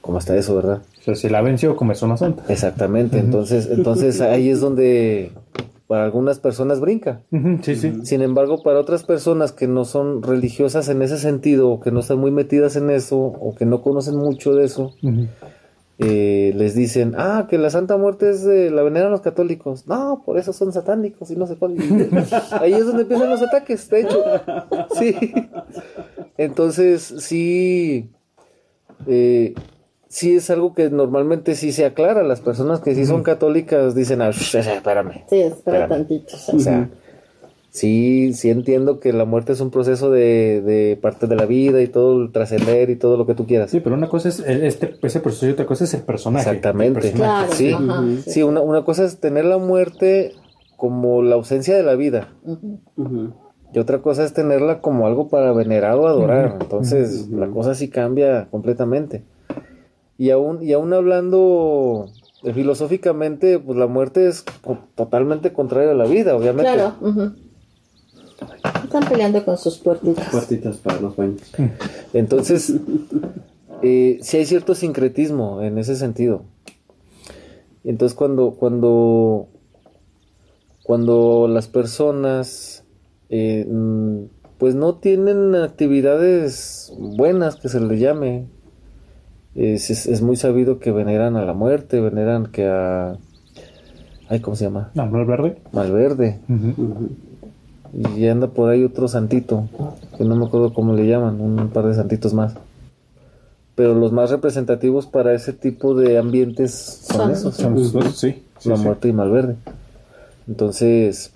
¿cómo 0.00 0.18
está 0.18 0.36
eso, 0.36 0.54
verdad? 0.54 0.82
O 1.00 1.04
sea, 1.04 1.14
si 1.14 1.28
la 1.28 1.42
venció 1.42 1.76
como 1.76 1.92
es 1.92 2.02
una 2.02 2.16
santa. 2.16 2.44
Exactamente, 2.48 3.18
entonces, 3.18 3.68
entonces 3.70 4.20
ahí 4.20 4.50
es 4.50 4.60
donde 4.60 5.30
para 5.86 6.04
algunas 6.04 6.38
personas 6.38 6.80
brinca. 6.80 7.22
sí, 7.62 7.76
sí. 7.76 7.92
Sin 8.04 8.22
embargo, 8.22 8.62
para 8.62 8.80
otras 8.80 9.04
personas 9.04 9.52
que 9.52 9.68
no 9.68 9.84
son 9.84 10.22
religiosas 10.22 10.88
en 10.88 11.02
ese 11.02 11.18
sentido, 11.18 11.70
o 11.70 11.80
que 11.80 11.92
no 11.92 12.00
están 12.00 12.18
muy 12.18 12.30
metidas 12.30 12.76
en 12.76 12.90
eso, 12.90 13.18
o 13.18 13.54
que 13.54 13.66
no 13.66 13.82
conocen 13.82 14.16
mucho 14.16 14.54
de 14.54 14.64
eso, 14.64 14.94
eh, 15.98 16.52
les 16.54 16.74
dicen, 16.74 17.14
ah, 17.16 17.46
que 17.48 17.56
la 17.56 17.70
Santa 17.70 17.96
Muerte 17.96 18.30
es 18.30 18.44
de 18.44 18.70
la 18.70 18.82
veneran 18.82 19.10
los 19.10 19.20
católicos. 19.20 19.86
No, 19.86 20.22
por 20.26 20.38
eso 20.38 20.52
son 20.52 20.72
satánicos 20.72 21.30
y 21.30 21.36
no 21.36 21.46
se 21.46 21.56
pueden. 21.56 21.78
Ahí 22.60 22.74
es 22.74 22.86
donde 22.86 23.02
empiezan 23.02 23.30
los 23.30 23.42
ataques, 23.42 23.88
de 23.88 24.00
hecho. 24.00 24.24
Sí. 24.98 25.16
Entonces, 26.36 27.14
sí. 27.18 28.10
Eh, 29.06 29.54
sí 30.16 30.34
es 30.34 30.48
algo 30.48 30.72
que 30.72 30.88
normalmente 30.88 31.54
sí 31.54 31.72
se 31.72 31.84
aclara. 31.84 32.22
Las 32.22 32.40
personas 32.40 32.80
que 32.80 32.94
sí 32.94 33.04
son 33.04 33.22
católicas 33.22 33.94
dicen, 33.94 34.22
ah, 34.22 34.30
espérame. 34.30 35.24
Sí, 35.28 35.40
espera 35.40 35.88
tantito. 35.88 36.36
O 36.54 36.58
sea, 36.58 36.88
sí, 37.68 38.32
sí 38.32 38.48
entiendo 38.48 38.98
que 38.98 39.12
la 39.12 39.26
muerte 39.26 39.52
es 39.52 39.60
un 39.60 39.70
proceso 39.70 40.10
de, 40.10 40.62
de 40.62 40.96
parte 40.96 41.26
de 41.26 41.36
la 41.36 41.44
vida 41.44 41.82
y 41.82 41.88
todo 41.88 42.22
el 42.22 42.32
trascender 42.32 42.88
y 42.88 42.96
todo 42.96 43.18
lo 43.18 43.26
que 43.26 43.34
tú 43.34 43.46
quieras. 43.46 43.70
Sí, 43.70 43.80
pero 43.80 43.94
una 43.94 44.08
cosa 44.08 44.30
es 44.30 44.40
este, 44.40 44.96
ese 45.02 45.20
proceso 45.20 45.48
y 45.48 45.50
otra 45.50 45.66
cosa 45.66 45.84
es 45.84 45.92
el 45.92 46.00
personaje. 46.00 46.48
Exactamente. 46.48 47.12
sí, 47.50 47.76
sí. 48.26 48.42
una, 48.42 48.62
una 48.62 48.84
cosa 48.84 49.04
es 49.04 49.20
tener 49.20 49.44
la 49.44 49.58
muerte 49.58 50.32
como 50.78 51.22
la 51.22 51.34
ausencia 51.34 51.76
de 51.76 51.82
la 51.82 51.94
vida. 51.94 52.32
Y 53.74 53.78
otra 53.78 53.98
cosa 53.98 54.24
es 54.24 54.32
tenerla 54.32 54.80
como 54.80 55.06
algo 55.06 55.28
para 55.28 55.52
venerar 55.52 55.96
o 55.96 56.08
adorar. 56.08 56.56
Entonces, 56.58 57.28
la 57.28 57.48
cosa 57.48 57.74
sí 57.74 57.90
cambia 57.90 58.48
completamente. 58.50 59.24
Y 60.18 60.30
aún, 60.30 60.62
y 60.62 60.72
aún 60.72 60.92
hablando 60.92 62.08
filosóficamente, 62.54 63.58
pues 63.58 63.78
la 63.78 63.86
muerte 63.86 64.28
es 64.28 64.44
totalmente 64.94 65.52
contraria 65.52 65.90
a 65.90 65.94
la 65.94 66.06
vida, 66.06 66.36
obviamente. 66.36 66.72
Claro. 66.72 66.94
Están 68.84 69.08
peleando 69.08 69.44
con 69.44 69.58
sus 69.58 69.78
puertitas. 69.78 70.28
Puertitas 70.30 70.76
para 70.76 71.00
los 71.00 71.16
baños. 71.16 71.42
Entonces, 72.12 72.72
eh, 73.82 74.18
sí 74.22 74.36
hay 74.36 74.46
cierto 74.46 74.74
sincretismo 74.74 75.62
en 75.62 75.78
ese 75.78 75.96
sentido. 75.96 76.44
Entonces 77.84 78.16
cuando, 78.16 78.52
cuando, 78.52 79.48
cuando 80.82 81.46
las 81.48 81.68
personas 81.68 82.84
eh, 83.28 83.66
mm, 83.68 84.24
pues 84.58 84.74
no 84.74 84.96
tienen 84.96 85.54
actividades 85.54 86.92
buenas 86.98 87.56
que 87.56 87.68
se 87.68 87.80
le 87.80 87.98
llame, 87.98 88.46
es, 89.56 89.90
es, 89.90 90.22
muy 90.22 90.36
sabido 90.36 90.78
que 90.78 90.92
veneran 90.92 91.36
a 91.36 91.44
la 91.44 91.54
muerte, 91.54 92.00
veneran 92.00 92.46
que 92.46 92.66
a... 92.66 93.16
Ay, 94.28 94.40
¿cómo 94.40 94.56
se 94.56 94.64
llama? 94.64 94.90
Malverde. 94.94 95.56
Malverde. 95.72 96.40
Y 98.16 98.26
anda 98.26 98.48
por 98.48 98.70
ahí 98.70 98.84
otro 98.84 99.08
santito, 99.08 99.68
que 100.18 100.24
no 100.24 100.36
me 100.36 100.46
acuerdo 100.46 100.74
cómo 100.74 100.92
le 100.92 101.06
llaman, 101.06 101.40
un 101.40 101.68
par 101.70 101.86
de 101.86 101.94
santitos 101.94 102.34
más. 102.34 102.54
Pero 103.76 103.94
los 103.94 104.12
más 104.12 104.30
representativos 104.30 105.06
para 105.06 105.34
ese 105.34 105.52
tipo 105.52 105.94
de 105.94 106.18
ambientes 106.18 106.72
son, 106.72 107.30
esos. 107.30 107.56
Son 107.56 108.12
sí, 108.14 108.42
La 108.64 108.76
muerte 108.76 109.08
y 109.08 109.12
Malverde. 109.12 109.56
Entonces, 110.48 111.32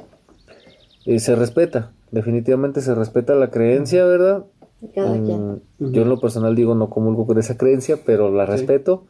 eh, 1.06 1.20
se 1.20 1.36
respeta, 1.36 1.90
definitivamente 2.10 2.80
se 2.80 2.94
respeta 2.94 3.34
la 3.34 3.50
creencia, 3.50 4.04
¿verdad? 4.04 4.44
Mm, 4.80 5.56
yo 5.78 6.02
en 6.02 6.08
lo 6.08 6.20
personal 6.20 6.54
digo 6.54 6.74
no 6.74 6.90
comulgo 6.90 7.26
con 7.26 7.38
esa 7.38 7.56
creencia, 7.56 7.98
pero 8.04 8.30
la 8.30 8.46
respeto. 8.46 9.04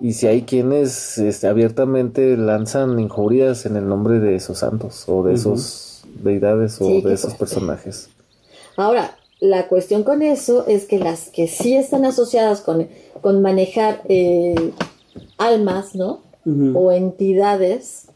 Y 0.00 0.14
si 0.14 0.26
hay 0.26 0.42
quienes 0.42 1.18
este, 1.18 1.46
abiertamente 1.46 2.36
lanzan 2.36 2.98
injurias 2.98 3.66
en 3.66 3.76
el 3.76 3.88
nombre 3.88 4.18
de 4.18 4.34
esos 4.34 4.58
santos 4.58 5.04
o 5.08 5.22
de 5.22 5.34
esos 5.34 6.04
deidades 6.22 6.80
o 6.80 6.86
de 6.86 7.14
esos 7.14 7.34
personajes. 7.34 8.08
Ahora, 8.76 9.16
la 9.38 9.68
cuestión 9.68 10.02
con 10.02 10.22
eso 10.22 10.66
es 10.66 10.86
que 10.86 10.98
las 10.98 11.30
que 11.30 11.46
sí 11.46 11.76
están 11.76 12.04
asociadas 12.04 12.60
con, 12.62 12.88
con 13.20 13.42
manejar 13.42 14.02
eh, 14.08 14.72
almas, 15.38 15.94
¿no? 15.94 16.20
O 16.74 16.90
entidades, 16.90 18.08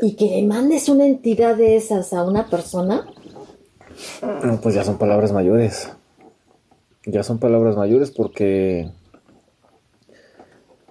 y 0.00 0.12
que 0.12 0.26
le 0.26 0.42
mandes 0.46 0.88
una 0.88 1.06
entidad 1.06 1.56
de 1.56 1.76
esas 1.76 2.14
a 2.14 2.24
una 2.24 2.48
persona, 2.48 3.06
Pues 4.62 4.74
ya 4.74 4.84
son 4.84 4.98
palabras 4.98 5.32
mayores. 5.32 5.92
Ya 7.04 7.22
son 7.22 7.38
palabras 7.38 7.76
mayores 7.76 8.10
porque 8.10 8.90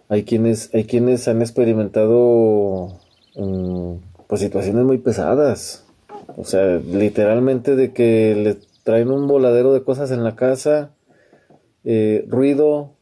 hay 0.07 0.23
quienes, 0.23 0.73
hay 0.73 0.85
quienes 0.85 1.27
han 1.27 1.41
experimentado 1.41 2.99
mm, 3.35 3.93
pues 4.27 4.41
situaciones 4.41 4.83
muy 4.83 4.97
pesadas. 4.97 5.85
O 6.35 6.45
sea, 6.45 6.77
literalmente 6.77 7.75
de 7.75 7.93
que 7.93 8.35
le 8.35 8.57
traen 8.83 9.11
un 9.11 9.27
voladero 9.27 9.73
de 9.73 9.83
cosas 9.83 10.11
en 10.11 10.23
la 10.23 10.35
casa, 10.35 10.91
eh, 11.83 12.25
ruido, 12.27 12.93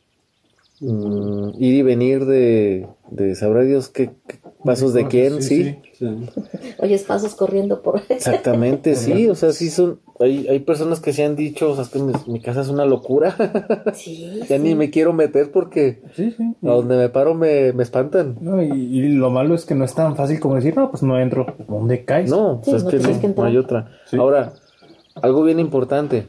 mm, 0.80 1.49
ir 1.60 1.74
y 1.76 1.82
venir 1.82 2.26
de, 2.26 2.88
de 3.12 3.36
sabrá 3.36 3.62
Dios 3.64 3.90
qué, 3.90 4.12
qué 4.28 4.40
pasos 4.64 4.94
de 4.94 5.08
quién, 5.08 5.41
sí. 5.41 5.78
Oyes 6.80 7.04
pasos 7.04 7.36
corriendo 7.36 7.82
por 7.82 8.02
Exactamente, 8.10 8.95
sí, 8.95 9.28
o 9.28 9.36
sea, 9.36 9.52
sí 9.52 9.70
son, 9.70 10.02
hay, 10.20 10.48
hay 10.48 10.60
personas 10.60 10.99
que 10.99 11.14
se 11.14 11.24
han 11.24 11.36
dicho, 11.36 11.72
o 11.72 11.76
sea, 11.76 11.84
es 11.86 11.90
que 11.90 11.99
mi, 11.99 12.14
mi 12.28 12.41
casa 12.41 12.62
es 12.62 12.70
una 12.70 12.86
locura. 12.86 13.36
Sí, 13.94 14.41
ya 14.48 14.58
sí. 14.58 14.60
ni 14.60 14.76
me 14.76 14.90
quiero 14.90 15.14
meter 15.14 15.52
porque 15.52 16.02
Sí, 16.14 16.32
sí. 16.32 16.44
a 16.64 16.68
donde 16.68 16.98
me 16.98 17.10
paro 17.10 17.34
me, 17.34 17.72
me 17.74 17.84
espantan. 17.84 18.38
No, 18.41 18.62
y, 18.62 18.68
y 18.68 19.08
lo 19.10 19.30
malo 19.30 19.56
es 19.56 19.66
que 19.66 19.74
no 19.76 19.86
es 19.86 19.94
tan 19.95 20.16
fácil 20.16 20.40
como 20.40 20.56
decir, 20.56 20.76
no, 20.76 20.91
pues 20.91 21.02
no 21.04 21.18
entro. 21.20 21.45
¿Dónde 21.68 22.04
caes? 22.06 22.30
No, 22.30 22.62
Sí, 22.64 22.74
o 22.74 22.78
sea, 22.78 22.78
es 22.78 22.84
no 22.84 22.90
que 22.90 22.98
no, 22.98 23.04
que 23.04 23.10
no 23.18 23.24
entrar. 23.28 23.48
hay 23.48 23.58
otra. 23.58 23.91
Sí. 24.06 24.18
Ahora, 24.18 24.54
algo 25.16 25.44
bien 25.44 25.60
importante. 25.60 26.28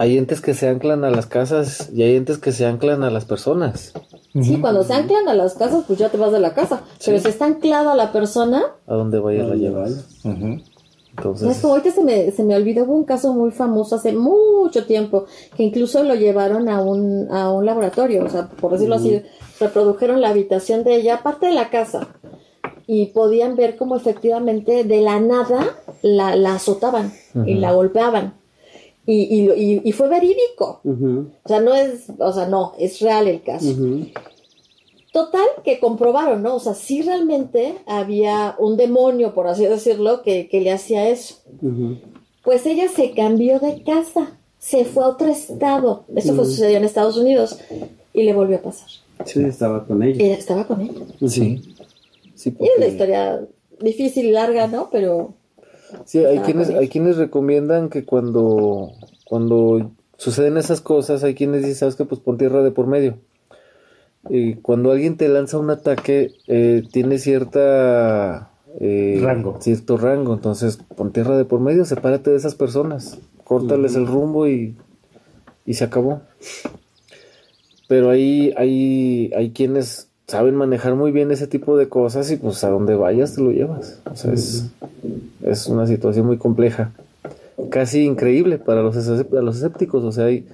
Hay 0.00 0.16
entes 0.16 0.40
que 0.40 0.54
se 0.54 0.66
anclan 0.66 1.04
a 1.04 1.10
las 1.10 1.26
casas 1.26 1.90
y 1.92 2.02
hay 2.02 2.16
entes 2.16 2.38
que 2.38 2.52
se 2.52 2.64
anclan 2.64 3.02
a 3.02 3.10
las 3.10 3.26
personas. 3.26 3.92
Sí, 4.32 4.56
cuando 4.58 4.82
se 4.82 4.94
anclan 4.94 5.28
a 5.28 5.34
las 5.34 5.52
casas, 5.52 5.84
pues 5.86 5.98
ya 5.98 6.08
te 6.08 6.16
vas 6.16 6.32
de 6.32 6.40
la 6.40 6.54
casa. 6.54 6.84
Pero 7.04 7.18
si 7.18 7.28
está 7.28 7.44
anclado 7.44 7.90
a 7.90 7.94
la 7.94 8.10
persona, 8.10 8.62
A 8.86 8.94
donde 8.94 9.18
vayas 9.18 9.46
la 9.46 9.56
llevas. 9.56 10.06
Ujú. 10.24 10.62
Entonces, 11.10 11.42
¿sabes? 11.42 11.58
Como 11.60 11.74
ahorita 11.74 11.90
se 11.90 12.02
me, 12.02 12.30
se 12.30 12.42
me 12.44 12.56
olvidó, 12.56 12.84
hubo 12.84 12.94
un 12.94 13.04
caso 13.04 13.34
muy 13.34 13.50
famoso 13.50 13.96
hace 13.96 14.12
mucho 14.14 14.86
tiempo, 14.86 15.26
que 15.54 15.64
incluso 15.64 16.02
lo 16.02 16.14
llevaron 16.14 16.70
a 16.70 16.80
un, 16.80 17.30
a 17.30 17.50
un 17.50 17.66
laboratorio, 17.66 18.24
o 18.24 18.30
sea, 18.30 18.48
por 18.48 18.72
decirlo 18.72 18.94
así, 18.94 19.20
reprodujeron 19.58 20.22
la 20.22 20.30
habitación 20.30 20.82
de 20.82 20.96
ella, 20.96 21.16
aparte 21.16 21.44
de 21.44 21.52
la 21.52 21.68
casa, 21.68 22.08
y 22.86 23.08
podían 23.08 23.54
ver 23.54 23.76
cómo 23.76 23.96
efectivamente 23.96 24.82
de 24.82 25.02
la 25.02 25.20
nada 25.20 25.76
la, 26.00 26.36
la 26.36 26.54
azotaban 26.54 27.12
y 27.44 27.56
la 27.56 27.72
golpeaban. 27.72 28.39
Y, 29.06 29.22
y, 29.34 29.46
lo- 29.46 29.56
y- 29.56 29.80
y 29.84 29.92
fue 29.92 30.08
verídico. 30.08 30.80
O 30.84 31.48
sea, 31.48 31.60
no 31.60 31.74
es, 31.74 32.06
o 32.18 32.32
sea, 32.32 32.46
no, 32.46 32.72
es 32.78 33.00
real 33.00 33.26
el 33.28 33.42
caso. 33.42 33.74
Total, 35.12 35.46
que 35.64 35.80
comprobaron, 35.80 36.40
¿no? 36.42 36.54
O 36.54 36.60
sea, 36.60 36.74
sí 36.74 37.02
realmente 37.02 37.74
había 37.86 38.54
un 38.60 38.76
demonio, 38.76 39.34
por 39.34 39.48
así 39.48 39.64
decirlo, 39.66 40.22
que, 40.22 40.48
que 40.48 40.60
le 40.60 40.70
hacía 40.70 41.08
eso. 41.08 41.34
Pues 42.44 42.64
ella 42.66 42.88
se 42.88 43.10
cambió 43.10 43.58
de 43.58 43.82
casa, 43.82 44.38
se 44.60 44.84
fue 44.84 45.02
a 45.02 45.08
otro 45.08 45.26
estado. 45.26 46.04
Eso 46.14 46.34
fue, 46.36 46.44
sucedió 46.44 46.76
en 46.76 46.84
Estados 46.84 47.16
Unidos 47.16 47.58
y 48.14 48.22
le 48.22 48.32
volvió 48.32 48.58
a 48.58 48.62
pasar. 48.62 48.88
Sí, 49.26 49.42
estaba 49.42 49.84
con 49.84 50.00
ella. 50.02 50.24
Ella 50.24 50.34
estaba 50.36 50.64
con 50.66 50.80
él. 50.82 50.92
sí. 51.28 51.60
Sí, 52.36 52.54
Y 52.58 52.64
es 52.64 52.70
una 52.78 52.86
historia 52.86 53.42
difícil 53.80 54.26
y 54.26 54.30
larga, 54.30 54.66
¿no? 54.66 54.88
Pero 54.90 55.34
Sí, 56.04 56.18
hay 56.18 56.36
Estaba 56.36 56.46
quienes, 56.46 56.70
hay 56.70 56.88
quienes 56.88 57.16
recomiendan 57.16 57.88
que 57.88 58.04
cuando, 58.04 58.92
cuando 59.24 59.92
suceden 60.16 60.56
esas 60.56 60.80
cosas, 60.80 61.24
hay 61.24 61.34
quienes 61.34 61.62
dicen, 61.62 61.76
sabes 61.76 61.96
que 61.96 62.04
pues 62.04 62.20
pon 62.20 62.38
tierra 62.38 62.62
de 62.62 62.70
por 62.70 62.86
medio. 62.86 63.18
Y 64.28 64.56
cuando 64.56 64.92
alguien 64.92 65.16
te 65.16 65.28
lanza 65.28 65.58
un 65.58 65.70
ataque, 65.70 66.32
eh, 66.46 66.82
tiene 66.92 67.18
cierta 67.18 68.50
eh, 68.78 69.20
Rango. 69.22 69.58
cierto 69.60 69.96
rango, 69.96 70.34
entonces 70.34 70.78
pon 70.96 71.12
tierra 71.12 71.36
de 71.38 71.44
por 71.44 71.60
medio, 71.60 71.84
sepárate 71.84 72.30
de 72.30 72.36
esas 72.36 72.54
personas, 72.54 73.18
córtales 73.44 73.96
el 73.96 74.06
rumbo 74.06 74.46
y, 74.46 74.76
y 75.64 75.74
se 75.74 75.84
acabó. 75.84 76.20
Pero 77.88 78.10
hay, 78.10 78.52
hay, 78.56 79.32
hay 79.34 79.50
quienes 79.50 80.09
saben 80.30 80.54
manejar 80.54 80.94
muy 80.94 81.10
bien 81.10 81.32
ese 81.32 81.48
tipo 81.48 81.76
de 81.76 81.88
cosas 81.88 82.30
y 82.30 82.36
pues 82.36 82.62
a 82.62 82.70
donde 82.70 82.94
vayas 82.94 83.34
te 83.34 83.42
lo 83.42 83.50
llevas. 83.50 84.00
O 84.10 84.14
sea, 84.14 84.32
es, 84.32 84.70
es 85.42 85.66
una 85.66 85.88
situación 85.88 86.26
muy 86.26 86.38
compleja. 86.38 86.92
Casi 87.68 88.04
increíble 88.04 88.58
para 88.58 88.82
los, 88.82 88.96
para 89.28 89.42
los 89.42 89.56
escépticos. 89.56 90.04
O 90.04 90.12
sea, 90.12 90.26
hay, 90.26 90.46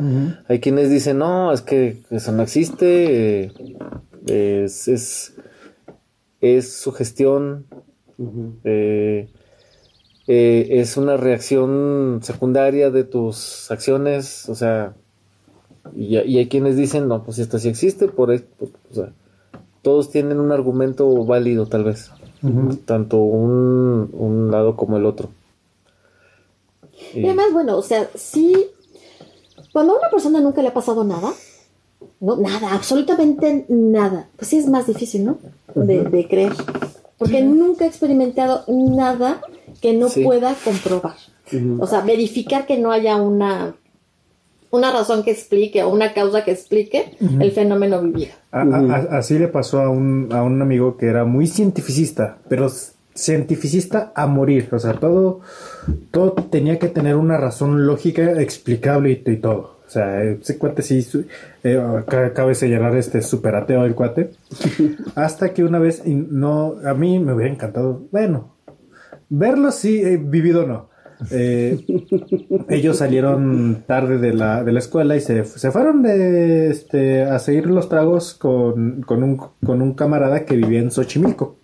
hay 0.49 0.61
quienes 0.61 0.89
dicen, 0.89 1.19
no, 1.19 1.53
es 1.53 1.61
que 1.61 1.99
eso 2.11 2.33
no 2.33 2.43
existe, 2.43 3.45
eh, 3.45 4.65
es, 4.65 4.89
es, 4.89 5.35
es 6.41 6.73
sugestión, 6.73 7.67
eh, 8.65 9.29
eh, 10.27 10.69
es 10.71 10.97
una 10.97 11.19
reacción 11.19 12.21
secundaria 12.23 12.91
de 12.91 13.05
tus 13.05 13.71
acciones, 13.71 14.49
o 14.49 14.55
sea, 14.55 14.95
y, 15.95 16.17
y 16.17 16.39
hay 16.39 16.49
quienes 16.49 16.77
dicen, 16.77 17.09
no, 17.09 17.23
pues 17.23 17.39
esto 17.39 17.59
sí 17.59 17.69
existe, 17.69 18.09
por 18.09 18.33
esto, 18.33 18.71
o 18.91 18.95
sea, 18.95 19.13
todos 19.87 20.11
tienen 20.11 20.41
un 20.41 20.51
argumento 20.51 21.25
válido 21.25 21.67
tal 21.67 21.85
vez, 21.85 22.11
tanto 22.87 23.19
un, 23.19 24.11
un 24.13 24.51
lado 24.51 24.75
como 24.75 24.97
el 24.97 25.07
otro. 25.07 25.29
Y- 27.15 27.21
Y 27.21 27.25
además, 27.27 27.47
bueno, 27.53 27.77
o 27.79 27.83
sea, 27.83 28.09
sí, 28.17 28.67
cuando 29.73 29.95
a 29.95 29.99
una 30.01 30.11
persona 30.11 30.41
nunca 30.41 30.61
le 30.61 30.69
ha 30.69 30.75
pasado 30.75 31.05
nada, 31.05 31.33
no, 32.19 32.35
nada, 32.37 32.75
absolutamente 32.75 33.65
nada, 33.69 34.29
pues 34.37 34.49
sí 34.49 34.57
es 34.59 34.69
más 34.69 34.89
difícil, 34.89 35.25
¿no? 35.25 35.39
De, 35.77 36.03
de 36.03 36.27
creer. 36.27 36.53
Porque 37.17 37.43
nunca 37.43 37.85
he 37.85 37.89
experimentado 37.89 38.65
nada 38.67 39.41
que 39.81 39.93
no 39.93 40.09
Sí. 40.09 40.25
pueda 40.25 40.57
comprobar. 40.65 41.15
O 41.79 41.87
sea, 41.87 42.01
verificar 42.01 42.67
que 42.67 42.77
no 42.77 42.91
haya 42.91 43.23
una, 43.23 43.77
una 44.77 44.93
razón 44.93 45.23
que 45.25 45.31
explique 45.31 45.83
o 45.83 45.89
una 45.89 46.13
causa 46.15 46.45
que 46.45 46.53
explique 46.53 47.17
el 47.41 47.51
fenómeno 47.53 48.01
vivido. 48.03 48.33
A- 48.53 48.61
a- 48.63 49.19
así 49.19 49.39
le 49.39 49.49
pasó 49.49 49.81
a 49.81 49.91
un, 49.91 50.29
a 50.33 50.43
un 50.43 50.61
amigo 50.63 50.97
que 50.97 51.07
era 51.07 51.25
muy 51.25 51.47
cientificista, 51.47 52.39
pero 52.49 52.69
cientificista 53.15 54.13
a 54.15 54.27
morir. 54.27 54.69
O 54.73 54.79
sea, 54.79 54.95
todo, 54.95 55.41
todo 56.11 56.33
tenía 56.51 56.79
que 56.79 56.89
tener 56.89 57.17
una 57.17 57.37
razón 57.39 57.87
lógica, 57.87 58.41
explicable 58.41 59.23
y, 59.27 59.31
y 59.31 59.37
todo. 59.37 59.77
O 59.87 59.91
sea, 59.91 60.23
ese 60.25 60.59
cuate 60.59 60.83
sí, 60.83 61.07
eh, 61.63 61.81
ca- 62.09 62.33
cabe 62.33 62.55
señalar 62.55 62.97
este 62.97 63.23
super 63.23 63.55
ateo 63.55 63.83
del 63.85 63.95
cuate. 63.95 64.31
Hasta 65.15 65.53
que 65.55 65.63
una 65.65 65.79
vez, 65.79 66.03
no, 66.07 66.75
a 66.85 66.93
mí 66.95 67.19
me 67.21 67.33
hubiera 67.35 67.53
encantado, 67.53 68.03
bueno, 68.11 68.55
verlo 69.29 69.71
sí, 69.71 70.03
eh, 70.03 70.19
vivido 70.21 70.67
no. 70.67 70.89
Eh, 71.31 71.79
ellos 72.69 72.99
salieron 72.99 73.85
tarde 73.87 74.19
de 74.19 74.35
la, 74.35 74.63
de 74.65 74.73
la 74.73 74.79
escuela 74.81 75.17
y 75.17 75.21
se, 75.21 75.45
se 75.45 75.71
fueron 75.71 76.03
de, 76.03 76.71
este, 76.71 77.23
a 77.23 77.39
seguir 77.39 77.67
los 77.67 77.89
tragos 77.89 78.35
con, 78.35 79.03
con, 79.03 79.23
un, 79.23 79.37
con 79.65 79.81
un 79.83 79.95
camarada 79.95 80.45
que 80.45 80.57
vivía 80.57 80.81
en 80.81 80.91
Xochimilco. 80.91 81.57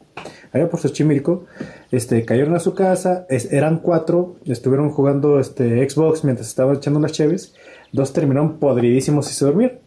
Allá 0.52 0.68
por 0.68 0.80
Xochimilco, 0.80 1.44
este, 1.90 2.24
cayeron 2.24 2.54
a 2.54 2.60
su 2.60 2.74
casa, 2.74 3.26
es- 3.30 3.52
eran 3.52 3.78
cuatro, 3.78 4.36
estuvieron 4.44 4.90
jugando 4.90 5.38
este, 5.38 5.88
Xbox 5.88 6.24
mientras 6.24 6.48
estaban 6.48 6.76
echando 6.76 6.98
unas 6.98 7.12
cheves, 7.12 7.54
dos 7.92 8.12
terminaron 8.12 8.58
podridísimos 8.58 9.30
y 9.30 9.34
se 9.34 9.44
durmieron. 9.46 9.78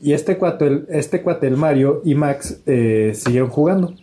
Y 0.00 0.14
este 0.14 0.36
cuate, 0.36 0.84
este 0.88 1.22
cuate, 1.22 1.46
el 1.46 1.56
Mario 1.56 2.02
y 2.04 2.14
Max, 2.14 2.60
eh, 2.66 3.12
siguieron 3.14 3.50
jugando. 3.50 3.94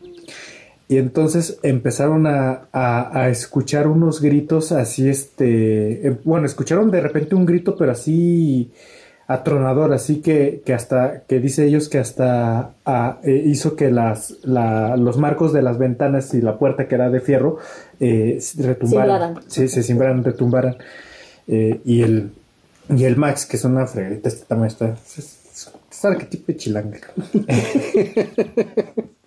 Y 0.90 0.98
entonces 0.98 1.60
empezaron 1.64 2.26
a, 2.28 2.68
a- 2.74 3.22
a 3.22 3.30
escuchar 3.30 3.88
unos 3.88 4.22
gritos 4.22 4.72
así, 4.74 5.08
este, 5.08 6.08
eh, 6.08 6.18
bueno, 6.26 6.46
escucharon 6.48 6.90
de 6.92 7.00
repente 7.00 7.36
un 7.36 7.46
grito, 7.46 7.78
pero 7.78 7.92
así 7.92 8.72
atronador, 9.28 9.94
así 9.94 10.22
que, 10.22 10.64
que 10.66 10.74
hasta, 10.74 11.22
que 11.28 11.40
dice 11.40 11.64
ellos 11.66 11.88
que 11.90 12.00
hasta 12.00 12.72
eh, 13.24 13.44
hizo 13.46 13.76
que 13.76 13.92
las, 13.92 14.38
la- 14.44 14.98
los 14.98 15.18
marcos 15.18 15.54
de 15.54 15.62
las 15.62 15.78
ventanas 15.78 16.34
y 16.34 16.42
la 16.42 16.58
puerta 16.58 16.88
que 16.88 16.96
era 16.96 17.12
de 17.12 17.22
fierro 17.22 17.58
eh, 18.00 18.40
retumbaran. 18.58 19.36
Sí, 19.48 19.68
se 19.68 19.84
cimbraran, 19.84 20.24
retumbaran. 20.24 20.78
Eh, 21.48 21.80
y 21.86 22.02
el, 22.02 22.32
y 22.90 23.04
el 23.04 23.16
Max, 23.18 23.46
que 23.46 23.58
es 23.58 23.64
una 23.64 23.86
fregadita, 23.86 24.30
este 24.30 24.46
también 24.48 24.70
está, 24.70 24.90
es, 24.94 25.20
es, 25.20 25.72
es 25.92 26.06
arquetipo 26.06 26.46
de 26.48 26.58
chilanga. 26.58 26.98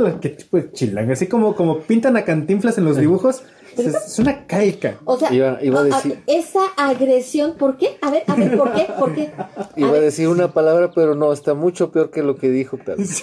El 0.00 0.06
arquetipo 0.06 0.56
de 0.56 0.72
chilanga. 0.72 1.12
Así 1.12 1.26
como, 1.26 1.54
como 1.54 1.80
pintan 1.80 2.16
a 2.16 2.24
cantinflas 2.24 2.78
en 2.78 2.84
los 2.84 2.96
dibujos. 2.96 3.42
Es, 3.76 3.86
es 3.94 4.18
una 4.18 4.46
calca. 4.46 4.98
O 5.04 5.16
sea, 5.16 5.32
Iba- 5.32 5.58
iba 5.62 5.80
a 5.80 5.84
decir- 5.84 6.18
esa 6.26 6.60
agresión, 6.76 7.54
¿por 7.56 7.76
qué? 7.76 7.96
A 8.00 8.10
ver, 8.10 8.24
a 8.26 8.34
ver, 8.34 8.56
¿por 8.56 8.72
qué? 8.72 8.86
¿Por 8.98 9.14
qué? 9.14 9.30
A 9.36 9.68
Iba 9.76 9.90
a 9.90 10.00
decir 10.00 10.26
una 10.28 10.52
palabra, 10.52 10.90
pero 10.92 11.14
no, 11.14 11.32
está 11.32 11.54
mucho 11.54 11.92
peor 11.92 12.10
que 12.10 12.22
lo 12.24 12.36
que 12.36 12.48
dijo. 12.50 12.76
tal 12.84 12.96
vez. 12.98 13.22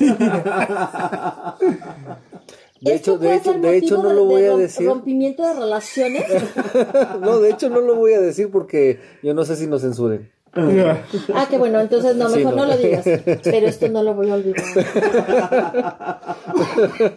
De 2.81 2.93
¿esto 2.93 3.13
hecho, 3.15 3.17
de 3.17 3.35
hecho, 3.35 3.53
de 3.53 3.77
hecho 3.77 3.97
no 3.97 4.13
lo 4.13 4.21
de 4.27 4.33
voy 4.33 4.43
a 4.43 4.57
decir. 4.57 4.87
rompimiento 4.87 5.43
de 5.43 5.53
relaciones. 5.55 6.23
No, 7.21 7.39
de 7.39 7.49
hecho 7.49 7.69
no 7.69 7.81
lo 7.81 7.95
voy 7.95 8.13
a 8.13 8.21
decir 8.21 8.49
porque 8.51 8.99
yo 9.23 9.33
no 9.33 9.43
sé 9.45 9.55
si 9.55 9.65
nos 9.67 9.81
censuren. 9.81 10.29
Ah, 10.57 11.47
qué 11.49 11.57
bueno, 11.57 11.81
entonces 11.81 12.15
no, 12.15 12.29
Sí, 12.29 12.37
mejor 12.39 12.55
no. 12.55 12.65
no. 12.65 12.71
lo 12.71 12.77
digas. 12.77 13.03
Pero 13.43 13.67
esto 13.67 13.89
no 13.89 14.03
lo 14.03 14.13
voy 14.13 14.29
a 14.29 14.35
olvidar. 14.35 14.63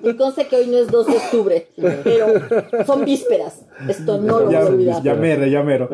Y 0.02 0.14
conste 0.16 0.46
que 0.48 0.56
hoy 0.56 0.66
no 0.66 0.78
es 0.78 0.88
2 0.88 1.06
de 1.06 1.16
octubre, 1.16 1.68
pero 2.02 2.26
son 2.84 3.04
vísperas. 3.04 3.62
Esto 3.88 4.18
no 4.20 4.40
lo 4.40 4.44
voy 4.46 4.52
Ya, 4.54 4.60
a 4.60 4.66
olvidar. 4.66 5.02
ya 5.02 5.14
mero, 5.14 5.46
ya 5.46 5.62
mero. 5.62 5.88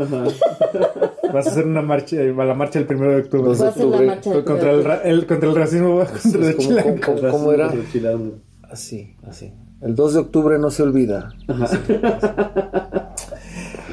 Vas 1.33 1.47
a 1.47 1.51
hacer 1.51 1.67
una 1.67 1.83
marcha, 1.83 2.17
eh, 2.17 2.33
la 2.35 2.55
marcha 2.55 2.79
el 2.79 2.87
primero 2.87 3.11
de 3.13 3.19
octubre. 3.23 3.53
Voy 3.55 3.67
a 3.67 3.69
hacer 3.69 3.85
la 3.87 4.01
marcha 4.01 4.31
del 4.31 4.45
contra, 4.45 4.71
el, 4.71 4.85
ra- 4.85 5.03
el- 5.05 5.27
contra 5.27 5.49
el 5.51 5.55
racismo, 5.57 5.99
contra 5.99 6.49
el 6.49 6.57
¿Cómo, 6.57 6.69
cómo- 6.69 6.79
chilango. 6.81 7.01
cómo- 7.05 7.31
cómo 7.31 7.53
era? 7.53 7.73
Así, 8.71 9.17
así. 9.29 9.53
El 9.83 9.95
2 9.95 10.15
de 10.15 10.21
octubre 10.21 10.59
no 10.59 10.71
se 10.71 10.83
olvida. 10.83 11.31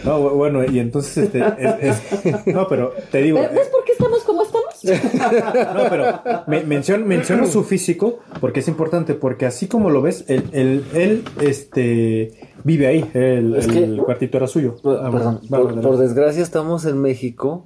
No, 0.04 0.20
bu- 0.20 0.36
bueno, 0.36 0.64
y 0.66 0.80
entonces 0.80 1.18
este 1.18 1.40
es- 1.60 2.02
es- 2.26 2.48
no, 2.54 2.68
pero 2.68 2.94
te 3.12 3.22
digo, 3.22 3.40
¿Pero 3.40 3.54
¿Ves 3.54 3.68
por 3.70 3.84
qué 3.84 3.92
estamos 3.92 4.24
como 4.24 4.42
estamos? 4.44 4.62
no, 5.76 5.90
pero 5.90 6.44
me- 6.48 6.64
menciono, 6.64 7.06
menciono 7.06 7.46
su 7.48 7.64
físico 7.64 8.20
porque 8.40 8.62
es 8.62 8.68
importante, 8.68 9.14
porque 9.14 9.46
así 9.46 9.68
como 9.68 9.90
lo 9.90 10.02
ves, 10.02 10.26
él, 10.28 10.44
él, 10.54 10.84
él, 10.94 11.24
este 11.42 12.32
vive 12.64 12.88
ahí, 12.88 13.10
el, 13.14 13.56
Es 13.56 13.68
el 13.68 13.96
que- 13.98 14.02
cuartito 14.04 14.38
era 14.38 14.48
suyo. 14.48 14.76
Por- 14.82 14.98
Ah, 15.06 15.12
perdón, 15.12 15.40
por, 15.50 15.98
desgracia 15.98 16.42
estamos 16.42 16.86
en 16.86 17.00
México 17.00 17.66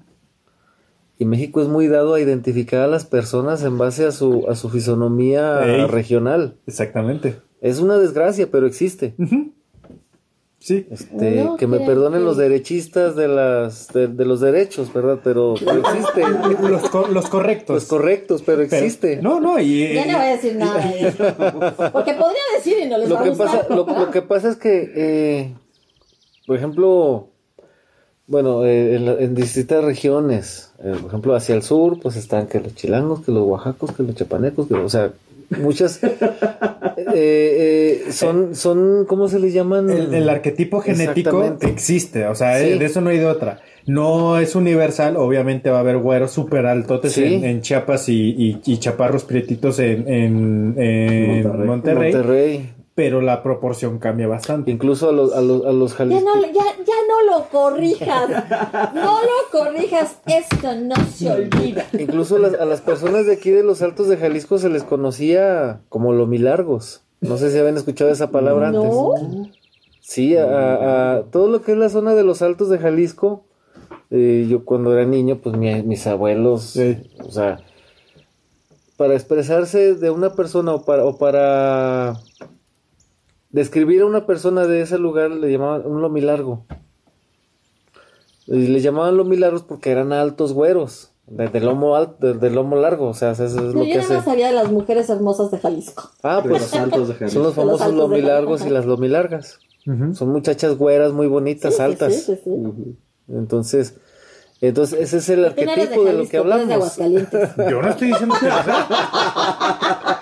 y 1.17 1.23
México 1.25 1.61
es 1.61 1.69
muy 1.69 1.87
dado 1.87 2.13
a 2.15 2.19
identificar 2.19 2.81
a 2.81 2.87
las 2.87 3.05
personas 3.05 3.63
en 3.63 3.77
base 3.77 4.05
a 4.05 4.11
su, 4.11 4.45
a 4.49 4.55
su 4.55 4.69
fisonomía 4.69 5.61
Ey. 5.65 5.85
regional. 5.87 6.57
Exactamente. 6.67 7.37
Es 7.61 7.79
una 7.79 7.97
desgracia, 7.97 8.49
pero 8.51 8.67
existe. 8.67 9.15
Sí. 10.65 10.87
Este, 10.89 11.43
No 11.43 11.57
que 11.57 11.67
me 11.67 11.79
perdonen 11.79 12.21
que- 12.21 12.25
los 12.25 12.37
derechistas 12.37 13.15
de 13.15 13.27
las 13.27 13.87
de, 13.93 14.07
de 14.07 14.25
los 14.25 14.39
derechos, 14.41 14.91
¿verdad? 14.91 15.19
Pero, 15.23 15.53
pero 15.63 15.77
existe. 15.87 16.23
Los, 16.67 16.89
co- 16.89 17.07
los 17.07 17.29
correctos. 17.29 17.75
Los 17.75 17.85
correctos, 17.85 18.41
pero 18.43 18.63
Pero- 18.67 18.75
existe. 18.83 19.17
No, 19.21 19.39
no, 19.39 19.59
y, 19.59 19.93
Ya 19.93 20.07
no 20.07 20.17
voy 20.17 20.25
a 20.27 20.31
decir 20.31 20.55
nada 20.55 20.79
de 20.79 21.07
eso. 21.09 21.23
Porque 21.93 22.13
podría 22.15 22.41
decir 22.57 22.77
y 22.83 22.87
no 22.89 22.97
les 22.97 23.09
lo 23.09 23.13
va 23.15 23.21
a 23.21 23.27
gustar. 23.29 23.45
pasa, 23.47 23.65
lo, 23.75 23.85
lo 23.85 24.09
que 24.09 24.23
pasa 24.23 24.49
es 24.49 24.55
que, 24.55 24.91
eh, 24.95 25.53
por 26.47 26.57
ejemplo, 26.57 27.29
bueno, 28.25 28.65
eh, 28.65 28.95
en, 28.95 29.05
la- 29.05 29.19
en 29.19 29.35
distintas 29.35 29.83
regiones, 29.83 30.71
eh, 30.79 30.95
por 30.99 31.09
ejemplo, 31.09 31.35
hacia 31.35 31.53
el 31.53 31.61
sur, 31.61 31.99
pues 32.01 32.15
están 32.15 32.47
que 32.47 32.59
los 32.59 32.73
chilangos, 32.73 33.21
que 33.23 33.31
los 33.31 33.43
oaxacos, 33.45 33.91
que 33.91 34.01
los 34.01 34.15
chapanecos, 34.15 34.67
que, 34.67 34.73
o 34.73 34.89
sea, 34.89 35.13
muchas 35.61 36.03
eh, 36.03 36.09
eh, 37.13 38.11
son, 38.11 38.55
son, 38.55 39.05
¿cómo 39.07 39.27
se 39.27 39.39
les 39.39 39.53
llaman? 39.53 39.89
el, 39.89 40.13
el 40.13 40.29
arquetipo 40.29 40.81
genético 40.81 41.57
existe, 41.61 42.25
o 42.27 42.35
sea, 42.35 42.59
Sí. 42.59 42.65
eh, 42.71 42.79
de 42.79 42.85
eso 42.85 43.01
no 43.01 43.09
hay 43.09 43.17
de 43.19 43.25
otra. 43.25 43.59
No 43.87 44.39
es 44.39 44.55
universal, 44.55 45.15
obviamente 45.15 45.69
va 45.69 45.77
a 45.77 45.81
haber 45.81 45.97
güeros 45.97 46.31
súper 46.31 46.65
altotes 46.65 47.13
Sí. 47.13 47.23
en, 47.23 47.43
en 47.45 47.61
Chiapas 47.61 48.09
y, 48.09 48.31
y- 48.31 48.61
y 48.65 48.77
chaparros 48.79 49.23
prietitos 49.23 49.77
en, 49.79 50.07
en- 50.07 50.73
en 50.77 51.43
Monterrey. 51.43 51.67
Monterrey, 51.67 52.13
Monterrey. 52.13 52.69
Pero 52.95 53.19
la 53.21 53.43
proporción 53.43 53.99
cambia 53.99 54.25
bastante. 54.27 54.71
Incluso 54.71 55.09
a 55.09 55.11
los, 55.11 55.33
a 55.33 55.41
los, 55.41 55.65
a 55.65 55.71
los 55.73 55.91
Ya 55.91 55.97
jalisco- 55.97 56.23
no, 56.23 56.41
ya, 56.45 56.63
ya 56.85 56.93
no 57.09 57.37
lo 57.37 57.49
corrijas. 57.49 58.29
No 58.93 59.19
lo 59.21 59.51
corrijas. 59.51 60.17
Esto 60.25 60.73
no 60.75 60.95
se 61.13 61.29
olvida. 61.29 61.85
Incluso 61.99 62.37
las- 62.39 62.53
a 62.53 62.63
las 62.65 62.79
personas 62.81 63.25
de 63.25 63.33
aquí 63.33 63.51
de 63.51 63.63
los 63.63 63.81
Altos 63.81 64.07
de 64.07 64.15
Jalisco 64.17 64.57
se 64.57 64.69
les 64.69 64.83
conocía 64.83 65.81
como 65.89 66.13
lomilargos. 66.13 67.01
No 67.19 67.37
sé 67.37 67.51
si 67.51 67.57
habían 67.59 67.75
escuchado 67.77 68.11
esa 68.11 68.31
palabra 68.31 68.69
antes. 68.69 68.83
No. 68.83 69.13
Sí, 69.99 70.37
a, 70.37 70.45
a- 70.45 71.15
a 71.17 71.23
todo 71.23 71.49
lo 71.49 71.61
que 71.63 71.73
es 71.73 71.77
la 71.77 71.89
zona 71.89 72.15
de 72.15 72.23
los 72.23 72.41
Altos 72.41 72.69
de 72.69 72.77
Jalisco, 72.79 73.43
eh, 74.09 74.45
yo 74.49 74.63
cuando 74.63 74.93
era 74.93 75.03
niño, 75.05 75.39
pues 75.43 75.57
mi- 75.57 75.81
mis 75.83 76.07
abuelos, 76.07 76.61
Sí. 76.63 76.97
o 77.27 77.31
sea, 77.31 77.59
para 78.95 79.15
expresarse 79.15 79.95
de 79.95 80.09
una 80.11 80.33
persona 80.35 80.73
o 80.75 80.85
para, 80.85 81.03
o 81.03 81.17
para 81.17 82.13
describir 83.55 84.01
a 84.01 84.05
una 84.05 84.25
persona 84.25 84.67
de 84.67 84.81
ese 84.81 84.97
lugar 84.97 85.31
le 85.31 85.49
llamaban 85.51 85.85
un 85.85 86.01
lomilargo. 86.01 86.65
Y 88.47 88.67
le 88.67 88.79
llamaban 88.81 89.17
lomilargos 89.17 89.63
porque 89.63 89.89
eran 89.91 90.13
altos 90.13 90.53
güeros, 90.53 91.11
de, 91.25 91.47
de 91.47 91.59
lomo 91.61 91.95
alto, 91.95 92.15
de, 92.19 92.33
de 92.35 92.49
lomo 92.51 92.75
largo, 92.75 93.07
o 93.07 93.13
sea, 93.15 93.31
eso 93.31 93.45
es 93.45 93.53
lo 93.53 93.73
No, 93.73 93.81
que 93.83 93.93
yo 93.93 94.01
nada 94.01 94.15
más 94.15 94.25
sabía 94.25 94.47
de 94.47 94.53
las 94.53 94.71
mujeres 94.71 95.09
hermosas 95.09 95.49
de 95.51 95.57
Jalisco. 95.57 96.11
Ah, 96.21 96.41
De 96.43 96.49
pues 96.49 96.61
los 96.61 96.73
altos 96.75 97.07
de 97.07 97.13
son 97.13 97.17
Jalisco. 97.17 97.39
los 97.39 97.55
De 97.55 97.63
los 97.65 97.79
famosos 97.79 97.93
lomilargos 97.95 98.65
y 98.65 98.69
las 98.69 98.85
lomilargas. 98.85 99.59
Son 100.13 100.29
muchachas 100.29 100.77
güeras 100.77 101.13
muy 101.13 101.27
bonitas, 101.27 101.75
Sí, 101.77 101.81
altas. 101.81 102.13
sí, 102.13 102.35
sí, 102.35 102.39
sí. 102.43 102.97
Entonces, 103.29 103.95
entonces 104.61 104.99
ese 104.99 105.17
es 105.17 105.29
el 105.29 105.41
de 105.41 105.47
arquetipo 105.47 106.03
de, 106.03 106.13
lo 106.13 106.27
que 106.27 106.37
hablamos. 106.37 106.69
Aguascalientes. 106.71 107.49
Yo 107.69 107.81
no 107.81 107.89
estoy 107.89 108.07
diciendo 108.09 108.35
que 108.39 108.47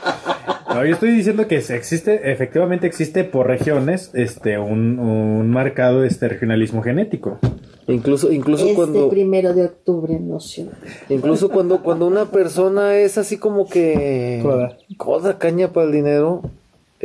no 0.74 0.86
yo 0.86 0.94
estoy 0.94 1.12
diciendo 1.12 1.48
que 1.48 1.62
se 1.62 1.76
existe, 1.76 2.32
efectivamente 2.32 2.88
existe 2.88 3.24
por 3.24 3.48
regiones, 3.48 4.12
este, 4.14 4.58
un, 4.58 5.00
un 5.00 5.50
marcado 5.50 6.04
este 6.04 6.28
regionalismo 6.28 6.82
genético. 6.82 7.40
Incluso, 7.88 8.32
incluso 8.32 8.64
Este 8.64 8.76
cuando, 8.76 9.10
primero 9.10 9.54
de 9.54 9.66
octubre 9.66 10.18
olvida. 10.18 10.72
incluso 11.10 11.50
cuando, 11.50 11.84
cuando 11.84 12.08
una 12.08 12.26
persona 12.32 12.96
es 12.96 13.18
así 13.18 13.38
como 13.38 13.68
que 13.68 14.40
Coda. 14.42 14.78
coda, 14.98 15.38
caña 15.38 15.74
para 15.74 15.88
el 15.88 15.92
dinero, 15.92 16.44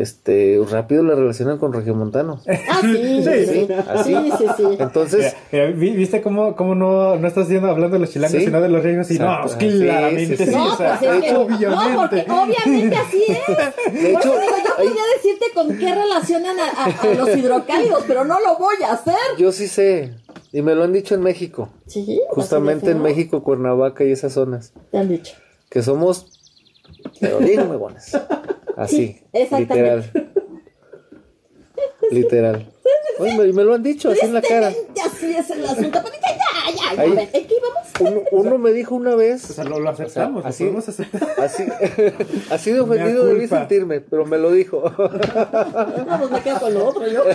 este, 0.01 0.61
rápido 0.71 1.03
la 1.03 1.15
relacionan 1.15 1.59
con 1.59 1.73
regiomontanos. 1.73 2.43
Ah, 2.71 2.81
sí, 2.83 2.95
sí, 2.97 3.23
Sí, 3.25 3.47
sí. 3.67 3.73
así. 3.89 4.15
Sí, 4.15 4.33
sí, 4.39 4.45
sí. 4.57 4.63
Entonces, 4.79 5.35
Mira, 5.53 5.67
mira, 5.67 5.77
¿vi- 5.79 5.91
¿Viste 5.97 6.23
cómo, 6.23 6.55
cómo 6.55 6.75
no, 6.75 7.17
no 7.17 7.27
estás 7.29 7.49
diciendo, 7.49 7.71
hablando 7.71 7.95
de 7.95 8.01
los 8.01 8.11
chilangos, 8.13 8.39
Sí. 8.39 8.45
sino 8.45 8.61
de 8.61 8.69
los 8.69 8.83
riegos? 8.83 9.11
Y 9.11 9.19
no, 9.19 9.39
pues 9.43 9.57
Sí, 9.59 9.81
claramente 9.81 10.37
sí, 10.37 10.45
sí, 10.45 10.51
sí. 10.51 10.51
No, 10.57 10.73
o 10.73 10.77
sea, 10.77 10.99
pues 11.01 11.13
es 11.13 11.23
que, 11.25 11.33
no, 11.33 11.47
porque 11.47 11.67
obviamente. 11.67 12.27
obviamente 12.31 12.97
así 12.97 13.25
es. 13.29 13.93
De 14.03 14.13
Por 14.13 14.21
hecho, 14.23 14.33
eso 14.35 14.41
digo, 14.41 14.57
yo 14.65 14.75
hay- 14.79 14.87
podría 14.87 15.03
decirte 15.17 15.47
con 15.55 15.77
qué 15.79 15.95
relacionan 15.95 16.57
a, 16.61 16.85
a- 16.85 17.03
a 17.11 17.15
los 17.15 17.37
hidrocálidos, 17.37 18.05
pero 18.07 18.25
no 18.25 18.39
lo 18.41 18.57
voy 18.59 18.77
a 18.89 18.93
hacer. 18.93 19.15
yo 19.39 19.51
sí 19.53 19.67
sé, 19.67 20.15
y 20.53 20.63
me 20.63 20.75
lo 20.75 20.85
han 20.85 20.93
dicho 20.93 21.15
en 21.15 21.23
México, 21.23 21.71
Sí, 21.87 22.21
justamente 22.31 22.91
en. 22.93 23.03
México, 23.03 23.43
Cuernavaca 23.43 24.05
y 24.05 24.13
esas 24.13 24.33
zonas, 24.35 24.73
Te 24.93 24.99
han 24.99 25.09
dicho. 25.09 25.35
que 25.71 25.83
somos 25.83 26.27
pero 27.21 27.39
bien 27.39 27.69
huevones. 27.69 28.13
Así, 28.79 28.97
Sí, 28.97 29.21
exactamente. 29.33 29.75
literal. 29.75 30.33
Literal. 32.13 32.73
Oye, 33.19 33.37
me, 33.37 33.53
me 33.53 33.65
lo 33.65 33.75
han 33.75 33.83
dicho 33.83 34.11
así 34.11 34.25
en 34.27 34.35
la 34.35 34.43
cara. 34.43 34.69
Así 35.05 35.35
es 35.35 35.51
el 35.51 35.65
asunto. 35.65 36.01
Pero 36.05 36.15
ya, 36.23 36.37
ya, 36.37 36.71
ya, 36.71 36.95
ya. 36.95 37.03
Ahí. 37.03 37.11
A 37.11 37.15
ver, 37.15 37.29
¿en 37.33 37.47
qué 37.47 37.55
íbamos? 37.57 37.79
Uno, 38.01 38.21
uno 38.31 38.59
me 38.59 38.71
dijo 38.73 38.95
una 38.95 39.15
O 39.15 39.17
vez, 39.17 39.43
sea, 39.43 39.65
lo, 39.65 39.81
lo 39.81 39.91
aceptamos, 39.91 40.45
así- 40.47 40.65
lo 40.65 40.71
podemos 40.71 40.89
aceptar. 40.89 41.29
así, 41.45 41.65
así 42.51 42.71
de 42.73 42.81
ofendido 42.81 43.27
debí 43.27 43.49
sentirme, 43.49 44.01
pero 44.01 44.25
me 44.25 44.39
lo 44.39 44.53
dijo. 44.53 44.83
No, 44.97 46.19
pues 46.19 46.31
me 46.31 46.41
quedo 46.43 46.61
con 46.61 46.75
lo 46.75 46.87
otro 46.87 47.07
yo. 47.09 47.23
ok, 47.23 47.29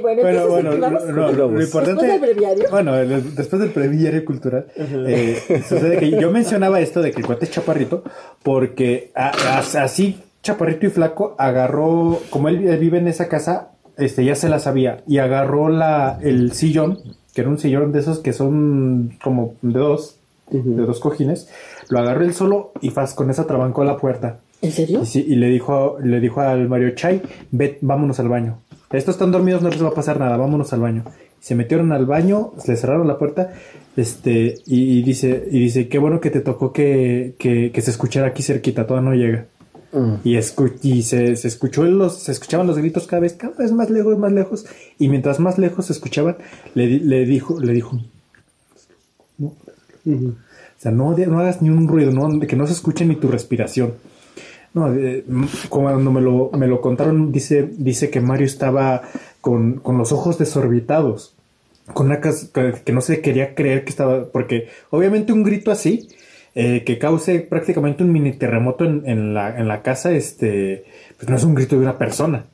bueno, 0.00 0.22
Bueno, 0.22 0.40
entonces 0.42 0.48
bueno, 0.48 0.72
no, 1.12 1.32
lo 1.32 1.60
importante. 1.62 2.02
Después 2.06 2.08
del 2.10 2.20
breviario. 2.20 2.64
Bueno, 2.70 2.96
el- 2.96 3.34
después 3.34 3.60
del 3.60 3.70
breviario 3.70 4.24
cultural, 4.24 4.66
eh, 4.76 5.62
sucede 5.68 5.98
que 5.98 6.10
yo 6.10 6.30
mencionaba 6.30 6.80
esto 6.80 7.02
de 7.02 7.10
que 7.12 7.20
el 7.20 7.26
cuate 7.26 7.44
es 7.46 7.50
chaparrito, 7.50 8.04
porque 8.42 9.10
a- 9.14 9.32
a- 9.58 9.82
así, 9.84 10.18
chaparrito 10.42 10.86
y 10.86 10.90
flaco, 10.90 11.34
agarró, 11.38 12.18
como 12.30 12.48
él, 12.48 12.58
vive 12.78 12.98
en 12.98 13.08
esa 13.08 13.28
casa, 13.28 13.70
este 13.96 14.24
ya 14.24 14.34
se 14.34 14.48
la 14.48 14.58
sabía, 14.58 15.02
y 15.06 15.18
agarró 15.18 15.68
la, 15.68 16.18
el 16.22 16.52
sillón, 16.52 16.98
que 17.34 17.40
era 17.40 17.50
un 17.50 17.58
sillón 17.58 17.92
de 17.92 18.00
esos 18.00 18.18
que 18.18 18.32
son 18.32 19.16
como 19.22 19.54
de 19.62 19.78
dos, 19.78 20.18
de 20.50 20.82
dos 20.82 21.00
cojines, 21.00 21.48
lo 21.88 21.98
agarró 21.98 22.24
él 22.24 22.34
solo 22.34 22.72
y 22.80 22.90
faz, 22.90 23.14
con 23.14 23.30
esa 23.30 23.46
trabancó 23.46 23.84
la 23.84 23.96
puerta. 23.96 24.38
¿En 24.60 24.72
serio? 24.72 25.00
Y, 25.02 25.06
sí, 25.06 25.24
y 25.26 25.36
le 25.36 25.48
dijo, 25.48 25.98
le 26.02 26.20
dijo 26.20 26.40
al 26.40 26.68
Mario 26.68 26.90
Chay, 26.94 27.22
ve, 27.50 27.78
vámonos 27.80 28.20
al 28.20 28.28
baño. 28.28 28.58
Estos 28.92 29.14
están 29.14 29.32
dormidos, 29.32 29.62
no 29.62 29.70
les 29.70 29.82
va 29.82 29.88
a 29.88 29.94
pasar 29.94 30.20
nada, 30.20 30.36
vámonos 30.36 30.72
al 30.72 30.80
baño. 30.80 31.04
Se 31.40 31.54
metieron 31.54 31.92
al 31.92 32.06
baño, 32.06 32.52
le 32.66 32.76
cerraron 32.76 33.08
la 33.08 33.18
puerta, 33.18 33.52
este, 33.96 34.56
y, 34.66 34.98
y 34.98 35.02
dice, 35.02 35.48
y 35.50 35.58
dice, 35.58 35.88
qué 35.88 35.98
bueno 35.98 36.20
que 36.20 36.30
te 36.30 36.40
tocó 36.40 36.72
que, 36.72 37.34
que, 37.38 37.72
que 37.72 37.80
se 37.80 37.90
escuchara 37.90 38.28
aquí 38.28 38.42
cerquita, 38.42 38.86
todavía 38.86 39.10
no 39.10 39.16
llega. 39.16 39.46
Mm. 39.92 40.14
Y, 40.24 40.38
y 40.82 41.02
se, 41.02 41.36
se 41.36 41.48
escuchó 41.48 41.84
los, 41.84 42.18
se 42.18 42.32
escuchaban 42.32 42.66
los 42.66 42.78
gritos 42.78 43.06
cada 43.06 43.20
vez, 43.20 43.34
cada 43.34 43.54
vez 43.54 43.72
más 43.72 43.90
lejos, 43.90 44.18
más 44.18 44.32
lejos. 44.32 44.66
Y 44.98 45.08
mientras 45.08 45.38
más 45.38 45.58
lejos 45.58 45.86
se 45.86 45.92
escuchaban, 45.92 46.36
le, 46.74 46.86
le 46.98 47.26
dijo, 47.26 47.60
le 47.60 47.72
dijo, 47.72 47.98
no. 49.38 49.48
O 49.48 50.34
sea, 50.78 50.90
no, 50.90 51.16
no 51.16 51.38
hagas 51.38 51.62
ni 51.62 51.70
un 51.70 51.86
ruido, 51.86 52.10
no, 52.10 52.40
que 52.40 52.56
no 52.56 52.66
se 52.66 52.72
escuche 52.72 53.04
ni 53.04 53.16
tu 53.16 53.28
respiración. 53.28 53.94
No, 54.74 54.90
de- 54.90 55.24
cuando 55.68 56.10
me 56.10 56.20
lo, 56.20 56.50
me 56.52 56.66
lo 56.66 56.80
contaron, 56.80 57.30
dice, 57.30 57.70
dice 57.76 58.10
que 58.10 58.20
Mario 58.20 58.46
estaba 58.46 59.02
con, 59.40 59.74
con 59.74 59.98
los 59.98 60.12
ojos 60.12 60.38
desorbitados, 60.38 61.34
con 61.92 62.06
una 62.06 62.20
que 62.20 62.92
no 62.92 63.00
se 63.02 63.20
quería 63.20 63.54
creer 63.54 63.84
que 63.84 63.90
estaba, 63.90 64.24
porque 64.26 64.68
obviamente 64.90 65.32
un 65.32 65.42
grito 65.42 65.70
así, 65.70 66.08
eh, 66.54 66.84
que 66.84 66.98
cause 66.98 67.40
prácticamente 67.40 68.04
un 68.04 68.12
mini 68.12 68.32
terremoto 68.32 68.84
en, 68.84 69.02
en 69.06 69.34
la, 69.34 69.58
en 69.58 69.68
la 69.68 69.82
casa, 69.82 70.12
este, 70.12 70.84
pues 71.16 71.28
no 71.28 71.36
es 71.36 71.44
un 71.44 71.54
grito 71.54 71.76
de 71.76 71.82
una 71.82 71.98
persona. 71.98 72.44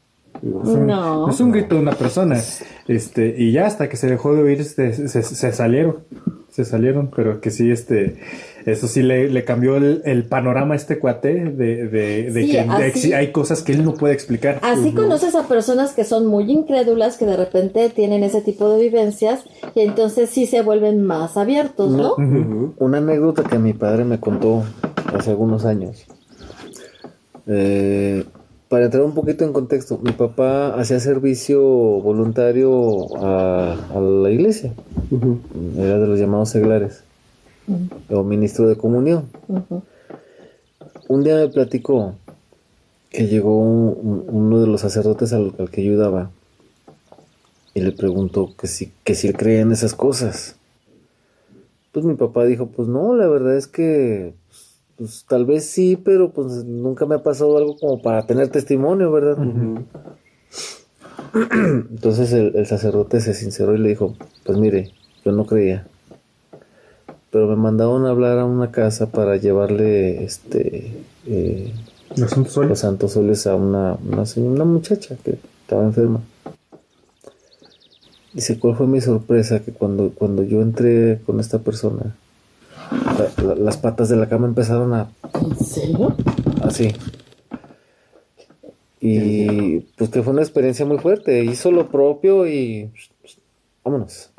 No. 0.42 1.28
Es 1.28 1.40
un 1.40 1.50
grito 1.50 1.74
de 1.74 1.80
una 1.80 1.92
persona. 1.92 2.40
Este, 2.86 3.34
y 3.36 3.52
ya 3.52 3.66
hasta 3.66 3.88
que 3.88 3.96
se 3.96 4.08
dejó 4.08 4.34
de 4.34 4.42
oír, 4.42 4.60
este, 4.60 4.92
se, 4.92 5.22
se, 5.22 5.52
salieron. 5.52 5.98
Se 6.48 6.64
salieron, 6.64 7.10
pero 7.14 7.40
que 7.40 7.50
sí, 7.50 7.70
este, 7.70 8.16
eso 8.73 8.89
sí 8.89 9.03
le, 9.03 9.45
cambió 9.45 9.77
el, 9.77 10.24
panorama 10.28 10.74
a 10.74 10.77
este 10.77 10.99
cuate 10.99 11.35
de, 11.45 12.93
que 12.95 13.15
hay 13.15 13.32
cosas 13.32 13.62
que 13.62 13.73
él 13.73 13.85
no 13.85 13.95
puede 13.95 14.15
explicar. 14.15 14.59
Así 14.62 14.93
conoces 14.93 15.35
a 15.35 15.47
personas 15.49 15.93
que 15.93 16.05
son 16.05 16.27
muy 16.27 16.51
incrédulas, 16.51 17.16
que 17.16 17.27
de 17.27 17.36
repente 17.36 17.90
tienen 17.90 18.23
ese 18.24 18.40
tipo 18.40 18.70
de 18.70 18.81
vivencias 18.81 19.45
y 19.74 19.81
entonces 19.81 20.31
sí 20.31 20.47
se 20.47 20.62
vuelven 20.62 21.03
más 21.03 21.36
abiertos, 21.36 21.90
¿no? 21.90 22.15
Una 22.78 22.99
anécdota 22.99 23.45
que 23.45 23.59
mi 23.59 23.73
padre 23.73 24.05
me 24.05 24.20
contó 24.20 24.65
hace 25.12 25.31
algunos 25.31 25.65
años. 25.65 26.05
Eh, 27.47 28.24
para 28.69 28.85
entrar 28.85 29.03
un 29.03 29.15
poquito 29.15 29.45
en 29.45 29.55
contexto, 29.55 29.99
mi 30.03 30.12
papá 30.12 30.74
hacía 30.78 31.01
servicio 31.01 31.62
voluntario 31.62 33.07
a, 33.16 33.77
la 33.99 34.31
iglesia. 34.31 34.74
Era 35.78 35.99
de 35.99 36.07
los 36.07 36.19
llamados 36.19 36.51
seglares. 36.51 37.03
O 38.11 38.23
ministro 38.23 38.69
de 38.69 38.77
comunión. 38.77 39.28
Un 41.09 41.24
día 41.24 41.36
me 41.36 41.49
platicó 41.49 42.15
que 43.11 43.27
llegó 43.27 43.59
uno 43.59 44.61
de 44.61 44.66
los 44.66 44.81
sacerdotes 44.81 45.32
al, 45.32 45.53
que 45.70 45.81
ayudaba 45.81 46.31
y 47.74 47.81
le 47.81 47.93
preguntó 47.93 48.55
que 48.57 48.66
si, 48.66 48.93
que 49.05 49.15
si 49.15 49.28
él 49.28 49.36
creía 49.36 49.61
en 49.61 49.73
esas 49.73 49.95
cosas. 49.95 50.57
Pues 51.93 52.05
mi 52.05 52.15
papá 52.15 52.45
dijo, 52.45 52.66
pues 52.66 52.89
no, 52.89 53.15
la 53.15 53.27
verdad 53.27 53.57
es 53.57 53.66
que 53.66 54.35
pues 54.99 55.24
tal 55.28 55.47
vez 55.47 55.65
sí, 55.65 55.97
pero 55.97 56.31
pues 56.31 56.65
nunca 56.65 57.07
me 57.07 57.15
ha 57.15 57.23
pasado 57.23 57.57
algo 57.57 57.77
como 57.77 58.03
para 58.03 58.27
tener 58.27 58.49
testimonio, 58.49 59.12
¿verdad? 59.12 59.39
Entonces 61.90 62.32
el, 62.32 62.66
sacerdote 62.66 63.20
se 63.20 63.32
sinceró 63.32 63.74
y 63.74 63.78
le 63.78 63.90
dijo, 63.90 64.16
pues 64.45 64.59
mire, 64.59 64.93
yo 65.24 65.31
no 65.31 65.47
creía, 65.47 65.86
pero 67.30 67.46
me 67.48 67.56
mandaron 67.56 68.06
a 68.06 68.10
hablar 68.10 68.38
a 68.38 68.44
una 68.44 68.70
casa 68.70 69.10
para 69.10 69.36
llevarle 69.36 70.24
este 70.24 70.92
eh, 71.26 71.72
los 72.16 72.30
santos 72.30 72.52
soles, 72.52 72.70
los 72.70 72.78
santos 72.78 73.12
soles 73.12 73.46
a 73.46 73.55
una, 73.55 73.96
una, 74.05 74.24
una 74.36 74.64
muchacha 74.64 75.16
que 75.22 75.38
estaba 75.62 75.84
enferma. 75.84 76.20
Dice, 78.32 78.59
¿cuál 78.59 78.76
fue 78.76 78.86
mi 78.86 79.00
sorpresa? 79.00 79.60
Que 79.60 79.72
cuando, 79.72 80.10
cuando 80.10 80.42
yo 80.42 80.62
entré 80.62 81.20
con 81.26 81.40
esta 81.40 81.59
persona, 81.59 82.14
las 83.56 83.76
patas 83.76 84.09
de 84.09 84.16
la 84.16 84.28
cama 84.28 84.46
empezaron 84.46 84.94
a... 84.94 85.10
¿En 85.34 85.64
serio? 85.64 86.14
Así. 86.62 86.92
Y 89.00 89.80
pues 89.96 90.10
que 90.10 90.22
fue 90.22 90.32
una 90.32 90.42
experiencia 90.42 90.84
muy 90.84 90.98
fuerte. 90.98 91.44
Hizo 91.44 91.70
lo 91.70 91.88
propio 91.88 92.46
y 92.46 92.90
vámonos. 93.84 94.32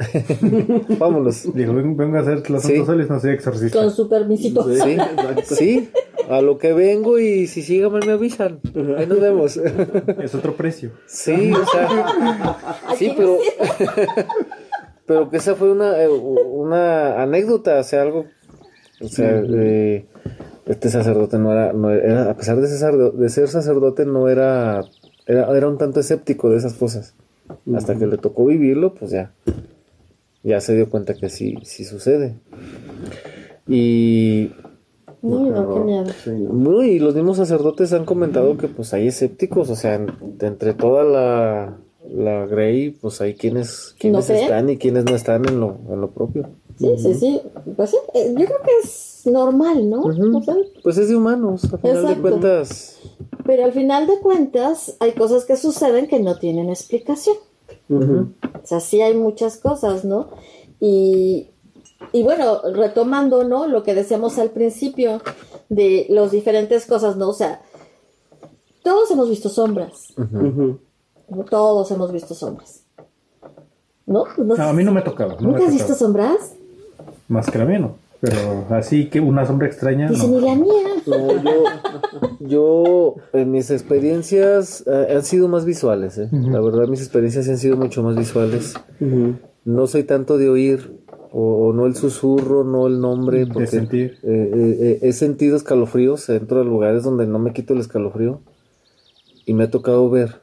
vámonos. 1.00 1.54
Dijo, 1.54 1.74
vengo 1.74 2.18
a 2.18 2.22
hacer 2.22 2.50
los 2.50 2.64
sí. 2.64 2.84
soles, 2.86 3.10
no 3.10 3.20
soy 3.20 3.32
exorcista. 3.32 3.80
Con 3.80 3.92
su 3.92 4.10
permisito. 4.10 4.64
Sí, 4.74 4.98
sí, 5.44 5.90
a 6.30 6.42
lo 6.42 6.58
que 6.58 6.74
vengo 6.74 7.20
y 7.20 7.48
si 7.48 7.62
sigue 7.62 7.90
me 7.90 8.12
avisan. 8.12 8.60
Ahí 8.98 9.08
nos 9.08 9.20
vemos. 9.20 9.58
es 9.58 10.36
otro 10.36 10.56
precio. 10.56 10.92
Sí, 11.08 11.54
o 11.54 11.66
sea. 11.66 12.58
sí, 12.98 13.14
pero. 13.16 13.38
pero 15.06 15.30
que 15.30 15.38
esa 15.38 15.56
fue 15.56 15.72
una, 15.72 16.02
eh, 16.02 16.08
una 16.08 17.22
anécdota, 17.22 17.80
o 17.80 17.84
sea, 17.84 18.04
algo 18.04 18.26
o 19.02 19.08
sea, 19.08 19.42
eh, 19.48 20.06
este 20.66 20.90
sacerdote 20.90 21.38
no 21.38 21.52
era, 21.52 21.74
no 21.74 21.90
era, 21.90 22.32
a 22.32 22.36
pesar 22.36 22.60
de 22.60 22.68
ser, 22.68 22.96
de 22.96 23.30
ser 23.30 23.48
sacerdote, 23.48 24.06
no 24.06 24.28
era, 24.28 24.82
era, 25.26 25.56
era 25.56 25.68
un 25.68 25.78
tanto 25.78 26.00
escéptico 26.00 26.50
de 26.50 26.58
esas 26.58 26.74
cosas. 26.74 27.16
Hasta 27.74 27.96
que 27.98 28.08
le 28.08 28.18
tocó 28.18 28.46
vivirlo, 28.46 28.94
pues 28.94 29.12
ya, 29.12 29.34
ya 30.44 30.62
se 30.62 30.76
dio 30.76 30.90
cuenta 30.90 31.14
que 31.14 31.30
sí, 31.30 31.58
sí 31.64 31.84
sucede. 31.84 32.36
Y 33.68 34.52
no, 35.22 36.84
y 36.84 37.00
los 37.00 37.14
mismos 37.14 37.38
sacerdotes 37.38 37.92
han 37.94 38.06
comentado 38.06 38.58
que 38.58 38.68
pues 38.68 38.94
hay 38.94 39.08
escépticos, 39.08 39.70
o 39.70 39.76
sea, 39.76 39.96
entre 40.40 40.74
toda 40.74 41.04
la, 41.04 41.78
la 42.10 42.46
Grey, 42.46 42.92
pues 42.92 43.20
hay 43.20 43.36
quienes, 43.36 43.96
quienes 44.00 44.30
están 44.30 44.70
y 44.70 44.78
quienes 44.78 45.06
no 45.06 45.16
están 45.16 45.48
en 45.48 45.60
lo, 45.60 45.78
en 45.90 46.00
lo 46.00 46.12
propio. 46.12 46.50
Sí, 46.78 46.96
sí, 46.98 47.14
sí. 47.14 47.42
Pues 47.76 47.90
sí, 47.90 47.98
eh, 48.14 48.34
yo 48.38 48.46
creo 48.46 48.62
que 48.64 48.72
es 48.84 49.24
normal, 49.26 49.90
¿no? 49.90 50.04
pues 50.82 50.98
es 50.98 51.10
de 51.10 51.16
humanos, 51.16 51.66
a 51.74 51.78
final 51.78 52.08
de 52.08 52.22
cuentas. 52.22 53.00
Pero 53.50 53.66
al 53.66 53.74
final 53.74 54.06
de 54.06 54.20
cuentas 54.20 54.96
hay 55.00 55.14
cosas 55.14 55.44
que 55.44 55.58
suceden 55.58 56.06
que 56.06 56.20
no 56.20 56.38
tienen 56.38 56.70
explicación. 56.70 57.36
O 57.90 58.28
sea, 58.64 58.80
sí 58.80 59.02
hay 59.02 59.16
muchas 59.16 59.58
cosas, 59.58 60.06
¿no? 60.06 60.30
Y, 60.80 61.50
y 62.12 62.22
bueno, 62.22 62.62
retomando, 62.76 63.44
¿no? 63.46 63.66
Lo 63.66 63.82
que 63.82 63.96
decíamos 63.96 64.38
al 64.38 64.52
principio 64.52 65.24
de 65.68 66.06
las 66.10 66.30
diferentes 66.30 66.86
cosas, 66.86 67.18
¿no? 67.18 67.30
O 67.30 67.34
sea, 67.34 67.64
todos 68.84 69.10
hemos 69.10 69.28
visto 69.28 69.50
sombras. 69.50 70.14
Todos 71.50 71.90
hemos 71.90 72.12
visto 72.12 72.36
sombras. 72.36 72.84
¿No? 74.06 74.26
no, 74.38 74.64
a 74.64 74.74
mí 74.74 74.84
no 74.84 74.92
me 74.92 75.02
tocaba. 75.02 75.38
¿Nunca 75.40 75.66
has 75.66 75.74
visto 75.74 75.96
sombras? 75.96 76.54
Más 77.28 77.50
que 77.50 77.58
la 77.58 77.66
mía, 77.66 77.80
no. 77.80 77.96
Pero 78.22 78.66
así 78.70 79.06
que 79.06 79.22
una 79.22 79.46
sombra 79.46 79.68
extraña. 79.68 80.10
Dice, 80.10 80.28
ni 80.28 80.42
la 80.42 80.56
mía. 80.56 80.74
yo, 81.06 81.64
yo, 82.40 83.16
en 83.32 83.52
mis 83.52 83.72
experiencias 83.72 84.84
eh, 84.88 85.16
han 85.16 85.24
sido 85.24 85.48
más 85.48 85.64
visuales. 85.64 86.18
¿eh? 86.18 86.30
La 86.32 86.60
verdad, 86.60 86.88
mis 86.88 87.00
experiencias 87.00 87.48
han 87.48 87.58
sido 87.58 87.78
mucho 87.78 88.04
más 88.04 88.18
visuales. 88.18 88.76
No 89.64 89.88
soy 89.88 90.04
tanto 90.04 90.38
de 90.38 90.50
oír, 90.50 91.00
o, 91.32 91.72
no 91.74 91.86
el 91.86 91.96
susurro, 91.96 92.66
no 92.66 92.88
el 92.88 93.00
nombre. 93.00 93.46
Porque, 93.48 93.62
de 93.62 93.68
sentir. 93.68 94.18
Eh, 94.24 95.00
he 95.02 95.14
sentido 95.14 95.56
escalofríos 95.56 96.28
dentro 96.28 96.60
de 96.60 96.66
lugares 96.66 97.04
donde 97.04 97.26
no 97.26 97.40
me 97.40 97.54
quito 97.54 97.74
el 97.74 97.80
escalofrío. 97.80 98.42
Y 99.46 99.54
me 99.54 99.64
ha 99.64 99.72
tocado 99.72 100.10
ver. 100.10 100.42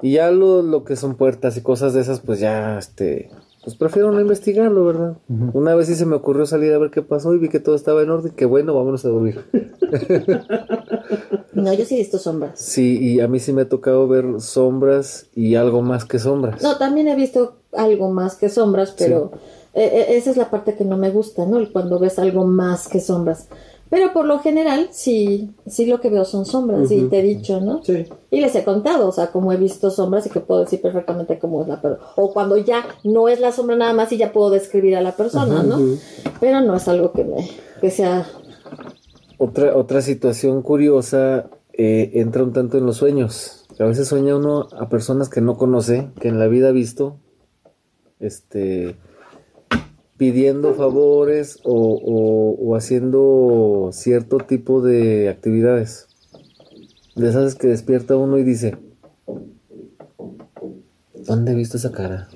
Y 0.00 0.12
ya 0.12 0.30
lo, 0.30 0.62
lo 0.62 0.84
que 0.84 0.96
son 0.96 1.16
puertas 1.16 1.56
y 1.56 1.62
cosas 1.62 1.92
de 1.92 2.00
esas, 2.00 2.20
pues 2.20 2.40
ya, 2.40 2.78
este, 2.78 3.30
pues 3.66 3.74
prefiero 3.74 4.12
no 4.12 4.20
investigarlo, 4.20 4.84
¿verdad? 4.84 5.16
Una 5.52 5.74
vez 5.74 5.88
sí 5.88 5.96
se 5.96 6.06
me 6.06 6.14
ocurrió 6.14 6.46
salir 6.46 6.72
a 6.72 6.78
ver 6.78 6.92
qué 6.92 7.02
pasó 7.02 7.34
y 7.34 7.38
vi 7.38 7.48
que 7.48 7.58
todo 7.58 7.74
estaba 7.74 8.00
en 8.00 8.10
orden, 8.10 8.30
que 8.30 8.44
bueno, 8.44 8.72
vámonos 8.72 9.04
a 9.04 9.08
dormir. 9.08 9.44
no, 11.52 11.72
yo 11.72 11.84
sí 11.84 11.96
he 11.96 11.98
visto 11.98 12.20
sombras. 12.20 12.60
Sí, 12.60 12.96
y 13.00 13.18
a 13.18 13.26
mí 13.26 13.40
sí 13.40 13.52
me 13.52 13.62
ha 13.62 13.68
tocado 13.68 14.06
ver 14.06 14.40
sombras 14.40 15.26
y 15.34 15.56
algo 15.56 15.82
más 15.82 16.04
que 16.04 16.20
sombras. 16.20 16.62
No, 16.62 16.78
también 16.78 17.08
he 17.08 17.16
visto 17.16 17.56
algo 17.72 18.12
más 18.12 18.36
que 18.36 18.50
sombras, 18.50 18.94
pero 18.96 19.32
e, 19.74 19.82
e, 19.82 20.16
esa 20.16 20.30
es 20.30 20.36
la 20.36 20.48
parte 20.48 20.76
que 20.76 20.84
no 20.84 20.96
me 20.96 21.10
gusta, 21.10 21.44
¿no? 21.44 21.58
Cuando 21.72 21.98
ves 21.98 22.20
algo 22.20 22.46
más 22.46 22.86
que 22.86 23.00
sombras. 23.00 23.48
Pero 23.88 24.12
por 24.12 24.24
lo 24.24 24.40
general, 24.40 24.88
sí, 24.90 25.54
sí 25.66 25.86
lo 25.86 26.00
que 26.00 26.10
veo 26.10 26.24
son 26.24 26.44
sombras, 26.44 26.90
y 26.90 27.02
te 27.02 27.20
he 27.20 27.22
dicho, 27.22 27.60
¿no? 27.60 27.84
Sí. 27.84 28.04
Y 28.30 28.40
les 28.40 28.54
he 28.56 28.64
contado, 28.64 29.08
o 29.08 29.12
sea, 29.12 29.28
cómo 29.28 29.52
he 29.52 29.56
visto 29.56 29.90
sombras 29.90 30.26
y 30.26 30.30
que 30.30 30.40
puedo 30.40 30.62
decir 30.62 30.80
perfectamente 30.82 31.38
cómo 31.38 31.62
es 31.62 31.68
la 31.68 31.80
persona. 31.80 32.04
O 32.16 32.32
cuando 32.32 32.56
ya 32.56 32.84
no 33.04 33.28
es 33.28 33.38
la 33.38 33.52
sombra 33.52 33.76
nada 33.76 33.92
más 33.92 34.10
y 34.10 34.16
ya 34.16 34.32
puedo 34.32 34.50
describir 34.50 34.96
a 34.96 35.00
la 35.00 35.12
persona, 35.12 35.62
¿no? 35.62 35.78
Pero 36.40 36.60
no 36.62 36.74
es 36.74 36.88
algo 36.88 37.12
que 37.12 37.24
me, 37.24 37.48
que 37.80 37.90
sea... 37.90 38.26
Otra, 39.38 39.76
otra 39.76 40.00
situación 40.00 40.62
curiosa 40.62 41.50
eh, 41.72 42.10
entra 42.14 42.42
un 42.42 42.52
tanto 42.52 42.78
en 42.78 42.86
los 42.86 42.96
sueños. 42.96 43.66
A 43.78 43.84
veces 43.84 44.08
sueña 44.08 44.34
uno 44.34 44.66
a 44.78 44.88
personas 44.88 45.28
que 45.28 45.40
no 45.40 45.56
conoce, 45.56 46.10
que 46.20 46.28
en 46.28 46.38
la 46.38 46.48
vida 46.48 46.68
ha 46.68 46.72
visto, 46.72 47.18
este 48.18 48.96
pidiendo 50.16 50.74
favores 50.74 51.58
o, 51.64 52.74
haciendo 52.76 53.90
cierto 53.92 54.38
tipo 54.38 54.80
de 54.80 55.28
actividades. 55.28 56.08
De 57.14 57.28
esas 57.28 57.54
que 57.54 57.68
despierta 57.68 58.16
uno 58.16 58.36
y 58.38 58.44
dice, 58.44 58.76
¿dónde 61.14 61.52
he 61.52 61.54
visto 61.54 61.78
esa 61.78 61.92
cara? 61.92 62.28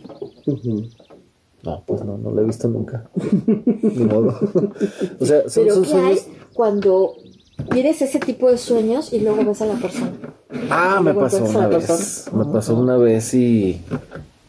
No, 1.62 1.84
pues 1.86 2.02
no, 2.02 2.16
no 2.16 2.34
la 2.34 2.40
he 2.40 2.44
visto 2.44 2.68
nunca. 2.68 3.10
Ni 3.46 4.04
modo. 4.04 4.38
o 5.18 5.26
sea, 5.26 5.48
son, 5.48 5.64
¿Pero 5.64 5.82
qué 5.82 5.94
hay 5.94 6.18
cuando 6.54 7.14
tienes 7.70 8.00
ese 8.00 8.18
tipo 8.18 8.50
de 8.50 8.56
sueños 8.56 9.12
y 9.12 9.20
luego 9.20 9.44
ves 9.44 9.60
a 9.60 9.66
la 9.66 9.74
persona? 9.74 10.12
Ah, 10.70 11.00
me 11.02 11.12
pasó 11.12 11.44
una 11.44 11.68
vez. 11.68 12.24
Me 12.32 12.44
pasó 12.46 12.74
una 12.74 12.96
vez 12.96 13.34
y, 13.34 13.82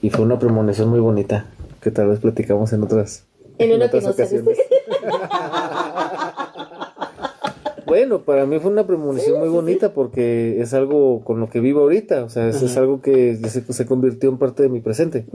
y 0.01 0.09
fue 0.09 0.23
una 0.23 0.39
premonición 0.39 0.87
muy 0.89 1.01
bonita 1.01 1.47
que 1.81 1.91
tal 1.91 2.07
vez 2.07 2.19
platicamos 2.19 2.71
en 2.73 2.83
otras, 2.83 3.25
en, 3.57 3.81
otras 3.81 4.05
ocasiones. 4.05 4.57
bueno, 7.85 8.21
para 8.21 8.45
mí 8.45 8.59
fue 8.59 8.71
una 8.71 8.85
premonición 8.85 9.39
muy 9.39 9.49
bonita 9.49 9.93
porque 9.93 10.61
es 10.61 10.73
algo 10.73 11.23
con 11.23 11.39
lo 11.39 11.49
que 11.49 11.59
vivo 11.59 11.81
ahorita, 11.81 12.23
o 12.23 12.29
sea, 12.29 12.49
es, 12.49 12.77
algo 12.77 13.01
que 13.01 13.35
se, 13.35 13.85
convirtió 13.85 14.29
en 14.29 14.37
parte 14.37 14.63
de 14.63 14.69
mi 14.69 14.79
presente. 14.79 15.25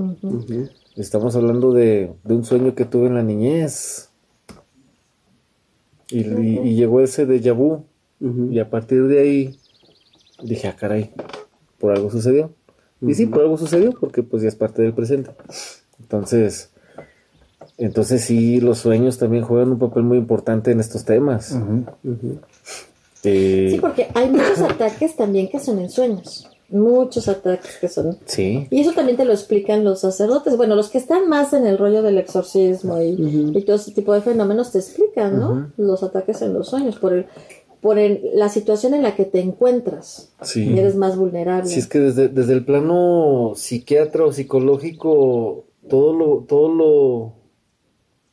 Estamos 0.97 1.37
hablando 1.37 1.73
de, 1.73 2.13
un 2.25 2.45
sueño 2.45 2.75
que 2.75 2.85
tuve 2.85 3.09
en 3.09 3.15
la 3.15 3.23
niñez. 3.23 4.11
Y, 6.09 6.75
llegó 6.75 7.01
ese 7.01 7.27
de 7.27 7.53
vu. 7.53 7.85
Y 8.51 8.61
a 8.61 8.71
partir 8.71 9.07
de 9.09 9.21
ahí 9.21 9.59
dije, 10.43 10.69
ah, 10.69 10.77
caray, 10.79 11.11
por 11.79 11.93
algo 11.93 12.11
sucedió. 12.11 12.51
Y 13.03 13.15
sí, 13.15 13.27
por 13.27 13.43
algo 13.43 13.59
sucedió, 13.59 13.93
porque 13.93 14.23
pues 14.23 14.43
ya 14.43 14.49
es 14.49 14.57
parte 14.57 14.83
del 14.83 14.95
presente. 14.95 15.33
Entonces, 16.01 16.71
entonces 17.79 18.23
sí, 18.23 18.61
los 18.61 18.79
sueños 18.79 19.19
también 19.19 19.45
juegan 19.45 19.73
un 19.73 19.79
papel 19.79 20.03
muy 20.03 20.19
importante 20.19 20.71
en 20.71 20.81
estos 20.81 21.05
temas. 21.05 21.57
Eh, 23.25 23.69
sí, 23.73 23.79
porque 23.81 24.09
hay 24.15 24.31
muchos 24.31 24.61
ataques 24.61 25.17
también 25.17 25.49
que 25.49 25.59
son 25.59 25.79
en 25.79 25.91
sueños. 25.91 26.49
Muchos 26.69 27.29
ataques 27.29 27.77
que 27.81 27.89
son. 27.89 28.19
Sí. 28.25 28.67
Y 28.71 28.81
eso 28.81 28.93
también 28.93 29.17
te 29.17 29.25
lo 29.25 29.33
explican 29.33 29.85
los 29.85 30.01
sacerdotes. 30.01 30.57
Bueno, 30.57 30.75
los 30.75 30.89
que 30.89 30.99
están 30.99 31.29
más 31.29 31.53
en 31.53 31.67
el 31.67 31.79
rollo 31.79 32.03
del 32.03 32.19
exorcismo 32.19 33.01
y, 33.01 33.63
todo 33.65 33.77
ese 33.77 33.93
tipo 33.93 34.13
de 34.15 34.21
fenómenos 34.21 34.73
te 34.73 34.79
explican, 34.79 35.39
¿no? 35.39 35.73
Los 35.77 36.03
ataques 36.03 36.43
en 36.43 36.55
los 36.55 36.69
sueños, 36.69 36.97
por 36.97 37.13
el, 37.13 37.27
por 37.81 37.99
la 37.99 38.49
situación 38.49 38.95
en 38.95 39.03
la 39.03 39.15
que 39.15 39.25
te 39.25 39.41
encuentras. 39.41 40.33
Sí. 40.43 40.77
eres 40.77 40.97
más 40.97 41.17
vulnerable. 41.17 41.71
Sí, 41.71 41.79
es 41.79 41.87
que 41.87 42.01
desde, 42.01 42.29
desde 42.29 42.55
el 42.55 42.65
plano 42.65 43.53
psiquiatra 43.55 44.25
o 44.25 44.33
psicológico, 44.33 45.67
todo 45.89 46.13
lo, 46.13 46.45
todo 46.47 46.69
lo. 46.69 47.33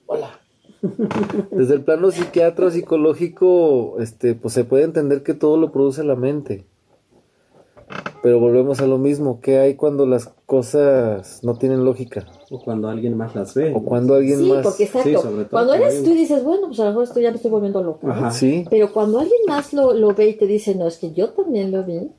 Hola. 0.06 0.40
Desde 1.52 1.76
el 1.76 1.82
plano 1.84 2.12
psiquiatra 2.12 2.68
o 2.68 2.72
psicológico, 2.72 3.96
este, 4.00 4.36
pues 4.36 4.54
se 4.54 4.66
puede 4.66 4.84
entender 4.84 5.24
que 5.24 5.34
todo 5.34 5.58
lo 5.58 5.72
produce 5.72 6.04
la 6.04 6.16
mente. 6.16 6.66
Pero 8.22 8.40
volvemos 8.40 8.80
a 8.80 8.88
lo 8.88 8.98
mismo, 8.98 9.42
¿qué 9.42 9.60
hay 9.60 9.76
cuando 9.76 10.06
las 10.06 10.28
cosas 10.46 11.44
no 11.44 11.58
tienen 11.58 11.84
lógica? 11.84 12.26
O 12.50 12.60
cuando 12.62 12.88
alguien 12.88 13.18
más 13.18 13.36
las 13.36 13.54
ve. 13.54 13.74
O 13.76 13.84
cuando 13.84 14.16
alguien 14.16 14.40
sí, 14.40 14.50
más... 14.50 14.64
Porque 14.64 14.86
exacto. 14.86 15.46
cuando 15.52 15.74
eres 15.74 16.04
tú 16.04 16.12
y 16.12 16.16
dices, 16.16 16.44
bueno, 16.44 16.68
pues 16.68 16.80
a 16.80 16.86
lo 16.86 16.90
mejor 16.92 17.04
esto 17.04 17.20
ya 17.20 17.32
me 17.32 17.36
estoy 17.36 17.52
volviendo 17.52 17.84
loco. 17.84 18.10
Ajá. 18.10 18.32
Sí. 18.32 18.66
Pero 18.70 18.94
cuando 18.94 19.20
alguien 19.20 19.42
más 19.48 19.74
lo, 19.74 19.94
lo 19.94 20.14
ve 20.14 20.30
y 20.30 20.34
te 20.36 20.48
dice, 20.48 20.74
no, 20.74 20.88
es 20.88 20.98
que 20.98 21.12
yo 21.12 21.32
también 21.32 21.72
lo 21.72 21.84
vi, 21.84 22.12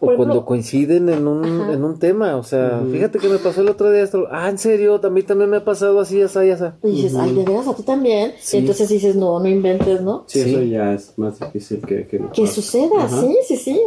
o 0.00 0.14
cuando 0.16 0.44
coinciden 0.44 1.08
en 1.08 1.26
un, 1.26 1.70
en 1.70 1.84
un 1.84 1.98
tema, 1.98 2.36
o 2.36 2.42
sea, 2.42 2.82
fíjate 2.90 3.18
que 3.18 3.28
me 3.28 3.38
pasó 3.38 3.60
el 3.60 3.68
otro 3.68 3.90
día 3.90 4.02
esto, 4.02 4.26
ah, 4.30 4.48
en 4.48 4.58
serio, 4.58 5.00
también 5.00 5.26
también 5.26 5.50
me 5.50 5.58
ha 5.58 5.64
pasado 5.64 6.00
así, 6.00 6.20
así, 6.20 6.50
así. 6.50 6.64
Y 6.82 6.90
dices, 6.90 7.14
ay, 7.16 7.32
de 7.34 7.44
veras, 7.44 7.68
a 7.68 7.74
ti 7.74 7.82
también. 7.82 8.34
Y 8.52 8.56
entonces 8.56 8.88
dices, 8.88 9.16
no, 9.16 9.40
no 9.40 9.48
inventes, 9.48 10.02
¿no? 10.02 10.24
Sí, 10.26 10.40
eso 10.40 10.62
ya 10.62 10.92
es 10.92 11.12
más 11.16 11.38
difícil 11.40 11.80
que... 11.86 12.06
Que, 12.06 12.20
que 12.32 12.46
suceda, 12.46 13.08
sí, 13.08 13.36
sí, 13.46 13.56
sí. 13.56 13.80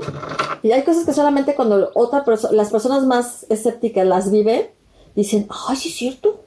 Y 0.64 0.72
hay 0.72 0.84
cosas 0.84 1.06
que 1.06 1.14
solamente 1.14 1.56
cuando 1.56 1.92
otra 1.94 2.24
persona, 2.26 2.54
las 2.54 2.72
personas 2.72 3.06
más 3.06 3.46
escépticas 3.50 4.08
las 4.08 4.32
viven, 4.32 4.68
dicen, 5.16 5.48
ay, 5.68 5.76
sí 5.76 5.90
es 5.90 5.96
cierto. 5.96 6.40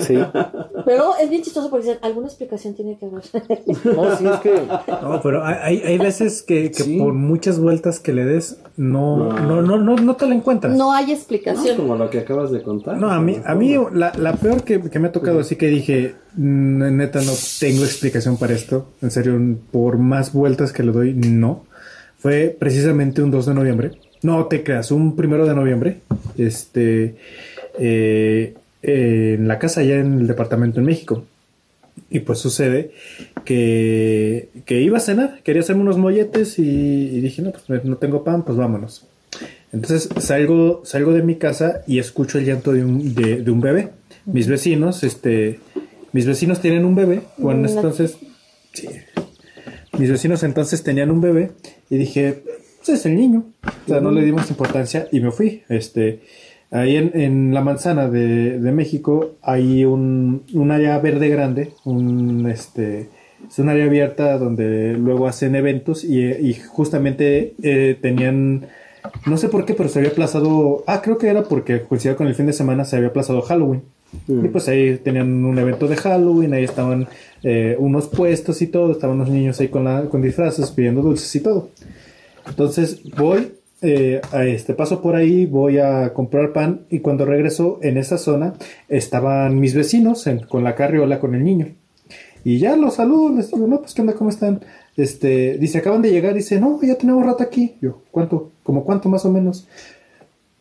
Sí. 0.00 0.16
Pero 0.84 1.16
es 1.20 1.30
bien 1.30 1.42
chistoso 1.42 1.70
porque 1.70 1.86
dicen, 1.86 1.98
alguna 2.02 2.26
explicación 2.26 2.74
tiene 2.74 2.98
que 2.98 3.06
haber. 3.06 3.22
No, 3.84 4.16
sí, 4.16 4.26
es 4.26 4.40
que. 4.40 4.54
No, 5.02 5.20
pero 5.22 5.44
hay, 5.44 5.78
hay 5.78 5.98
veces 5.98 6.42
que, 6.42 6.70
por 6.98 7.14
muchas 7.14 7.58
vueltas 7.58 8.00
que 8.00 8.12
le 8.12 8.24
des, 8.24 8.58
no, 8.76 9.32
no, 9.32 9.62
no, 9.62 9.78
no, 9.78 9.96
no 9.96 10.16
te 10.16 10.26
la 10.26 10.34
encuentras. 10.34 10.76
No 10.76 10.92
hay 10.92 11.12
explicación. 11.12 11.76
como 11.76 11.96
lo 11.96 12.10
que 12.10 12.20
acabas 12.20 12.50
de 12.50 12.62
contar. 12.62 12.96
No, 12.98 13.10
a 13.10 13.20
mí, 13.20 13.36
a 13.44 13.54
mí 13.54 13.74
la, 13.92 14.12
la 14.16 14.34
peor 14.34 14.62
que, 14.62 14.80
que, 14.80 14.98
me 14.98 15.08
ha 15.08 15.12
tocado, 15.12 15.40
así 15.40 15.56
que 15.56 15.68
dije, 15.68 16.14
mm, 16.34 16.96
neta, 16.96 17.20
no 17.20 17.32
tengo 17.60 17.84
explicación 17.84 18.36
para 18.36 18.54
esto. 18.54 18.88
En 19.02 19.10
serio, 19.10 19.38
por 19.70 19.98
más 19.98 20.32
vueltas 20.32 20.72
que 20.72 20.82
le 20.82 20.92
doy, 20.92 21.14
no. 21.14 21.64
Fue 22.18 22.56
precisamente 22.58 23.22
un 23.22 23.30
2 23.30 23.46
de 23.46 23.54
noviembre. 23.54 23.92
No 24.22 24.46
te 24.46 24.62
creas, 24.62 24.90
un 24.90 25.16
primero 25.16 25.46
de 25.46 25.54
noviembre. 25.54 26.00
Este. 26.36 27.16
Eh, 27.78 28.54
en 28.86 29.48
la 29.48 29.58
casa 29.58 29.80
allá 29.80 29.98
en 29.98 30.20
el 30.20 30.26
departamento 30.26 30.78
en 30.78 30.86
México. 30.86 31.24
Y 32.08 32.20
pues 32.20 32.38
sucede 32.38 32.92
que, 33.44 34.48
que 34.64 34.80
iba 34.80 34.98
a 34.98 35.00
cenar, 35.00 35.40
quería 35.42 35.62
hacerme 35.62 35.82
unos 35.82 35.98
molletes 35.98 36.58
y, 36.58 37.20
dije, 37.20 37.42
no, 37.42 37.52
pues 37.52 37.84
no 37.84 37.96
tengo 37.96 38.22
pan, 38.22 38.44
pues 38.44 38.56
vámonos. 38.56 39.06
Entonces 39.72 40.08
salgo, 40.20 40.82
salgo 40.84 41.12
de 41.12 41.22
mi 41.22 41.36
casa 41.36 41.82
y 41.86 41.98
escucho 41.98 42.38
el 42.38 42.44
llanto 42.44 42.72
de 42.72 42.84
un, 42.84 43.14
de, 43.14 43.50
un 43.50 43.60
bebé. 43.60 43.90
Mis 44.24 44.46
vecinos, 44.46 45.02
este, 45.02 45.58
mis 46.12 46.26
vecinos 46.26 46.60
tienen 46.60 46.84
un 46.84 46.94
bebé. 46.94 47.22
Bueno, 47.38 47.68
entonces, 47.68 48.16
sí. 48.72 48.88
Mis 49.98 50.10
vecinos 50.10 50.42
entonces 50.42 50.82
tenían 50.82 51.10
un 51.10 51.20
bebé 51.20 51.52
y 51.90 51.96
dije, 51.96 52.42
pues 52.84 53.00
es 53.00 53.06
el 53.06 53.16
niño. 53.16 53.46
O 53.86 53.88
sea, 53.88 54.00
no 54.00 54.12
le 54.12 54.24
dimos 54.24 54.48
importancia 54.50 55.08
y 55.10 55.20
me 55.20 55.32
fui. 55.32 55.62
Este, 55.68 56.20
Ahí 56.70 56.96
en, 56.96 57.54
la 57.54 57.60
manzana 57.60 58.08
de, 58.08 58.58
México 58.72 59.36
hay 59.40 59.84
un, 59.84 60.42
área 60.70 60.98
verde 60.98 61.28
grande, 61.28 61.72
un, 61.84 62.48
este, 62.50 63.08
es 63.48 63.58
un 63.58 63.68
área 63.68 63.84
abierta 63.84 64.36
donde 64.38 64.94
luego 64.94 65.28
hacen 65.28 65.54
eventos 65.54 66.02
y, 66.02 66.54
justamente 66.54 67.54
eh, 67.62 67.96
tenían, 68.00 68.66
no 69.26 69.36
sé 69.36 69.48
por 69.48 69.64
qué, 69.64 69.74
pero 69.74 69.88
se 69.88 70.00
había 70.00 70.10
aplazado, 70.10 70.82
ah, 70.88 71.02
creo 71.02 71.18
que 71.18 71.28
era 71.28 71.44
porque 71.44 71.82
coincidía 71.82 72.16
con 72.16 72.26
el 72.26 72.34
fin 72.34 72.46
de 72.46 72.52
semana, 72.52 72.84
se 72.84 72.96
había 72.96 73.08
aplazado 73.08 73.42
Halloween. 73.42 73.82
Mm. 74.26 74.44
Y 74.46 74.48
pues 74.48 74.68
ahí 74.68 74.96
tenían 74.96 75.44
un 75.44 75.58
evento 75.58 75.86
de 75.86 75.96
Halloween, 75.96 76.52
ahí 76.54 76.64
estaban 76.64 77.06
eh, 77.44 77.76
unos 77.78 78.08
puestos 78.08 78.60
y 78.62 78.66
todo, 78.66 78.90
estaban 78.92 79.18
los 79.18 79.28
niños 79.28 79.60
ahí 79.60 79.68
con, 79.68 79.84
la, 79.84 80.02
con 80.08 80.20
disfraces 80.20 80.70
pidiendo 80.72 81.02
dulces 81.02 81.34
y 81.36 81.40
todo. 81.40 81.70
Entonces 82.48 83.02
voy 83.16 83.52
eh, 83.82 84.20
este, 84.32 84.74
paso 84.74 85.02
por 85.02 85.16
ahí, 85.16 85.46
voy 85.46 85.78
a 85.78 86.12
comprar 86.14 86.52
pan 86.52 86.82
y 86.90 87.00
cuando 87.00 87.24
regreso 87.24 87.78
en 87.82 87.98
esa 87.98 88.18
zona 88.18 88.54
estaban 88.88 89.60
mis 89.60 89.74
vecinos 89.74 90.24
con 90.48 90.64
la 90.64 90.74
carriola 90.74 91.20
con 91.20 91.34
el 91.34 91.44
niño. 91.44 91.68
Y 92.44 92.58
ya 92.58 92.76
los 92.76 92.94
saludo, 92.94 93.34
les 93.34 93.50
digo, 93.50 93.66
no, 93.66 93.80
pues 93.80 93.92
qué 93.92 94.02
onda, 94.02 94.14
¿cómo 94.14 94.30
están? 94.30 94.60
Este, 94.96 95.58
dice, 95.58 95.78
acaban 95.78 96.00
de 96.00 96.10
llegar, 96.10 96.32
dice, 96.32 96.60
no, 96.60 96.80
ya 96.80 96.94
tenemos 96.94 97.26
rato 97.26 97.42
aquí. 97.42 97.74
Yo, 97.82 98.02
¿cuánto? 98.10 98.52
¿Como 98.62 98.84
cuánto 98.84 99.08
más 99.08 99.24
o 99.24 99.32
menos? 99.32 99.66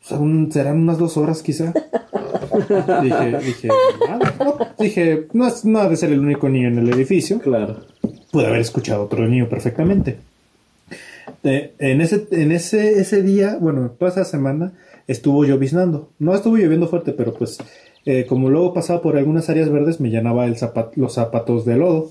serán 0.01 0.77
unas 0.77 0.97
dos 0.97 1.17
horas 1.17 1.41
quizá. 1.41 1.73
dije, 3.03 3.37
dije, 3.39 3.69
nada, 4.07 4.75
dije, 4.77 5.27
no, 5.33 5.47
es, 5.47 5.65
no 5.65 5.79
ha 5.79 5.89
de 5.89 5.97
ser 5.97 6.11
el 6.11 6.19
único 6.19 6.49
niño 6.49 6.67
en 6.67 6.79
el 6.79 6.89
edificio. 6.93 7.39
Claro. 7.39 7.77
Pude 8.31 8.47
haber 8.47 8.61
escuchado 8.61 9.03
otro 9.03 9.27
niño 9.27 9.47
perfectamente. 9.47 10.17
Este, 11.27 11.73
en 11.79 12.01
ese, 12.01 12.27
en 12.31 12.51
ese, 12.51 12.99
ese 12.99 13.21
día, 13.21 13.57
bueno, 13.59 13.91
toda 13.91 14.11
esa 14.11 14.25
semana 14.25 14.73
estuvo 15.07 15.45
lloviznando. 15.45 16.09
No 16.19 16.33
estuvo 16.35 16.57
lloviendo 16.57 16.87
fuerte, 16.87 17.13
pero 17.13 17.33
pues 17.33 17.57
eh, 18.05 18.25
como 18.27 18.49
luego 18.49 18.73
pasaba 18.73 19.01
por 19.01 19.17
algunas 19.17 19.49
áreas 19.49 19.69
verdes, 19.71 19.99
me 19.99 20.09
llenaba 20.09 20.47
los 20.47 21.13
zapatos 21.13 21.65
de 21.65 21.77
lodo. 21.77 22.09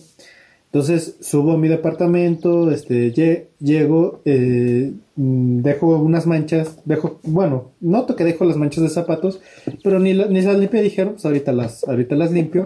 Entonces 0.67 1.17
subo 1.21 1.53
a 1.53 1.57
mi 1.57 1.69
departamento, 1.69 2.73
este, 2.73 3.13
llego, 3.61 4.21
eh, 4.25 4.93
mm, 5.15 5.63
dejo 5.63 5.99
unas 5.99 6.27
manchas, 6.27 6.79
dejo, 6.85 7.21
bueno, 7.23 7.71
noto 7.81 8.17
que 8.17 8.25
dejo 8.25 8.45
las 8.45 8.57
manchas 8.57 8.83
de 8.83 8.91
zapatos, 8.91 9.41
pero 9.85 10.01
ni, 10.01 10.15
ni 10.15 10.43
las 10.43 10.59
limpio, 10.59 10.83
dijeron, 10.83 11.13
pues 11.13 11.25
ahorita 11.25 11.53
las, 11.53 11.87
ahorita 11.87 12.17
las 12.17 12.33
limpio. 12.33 12.65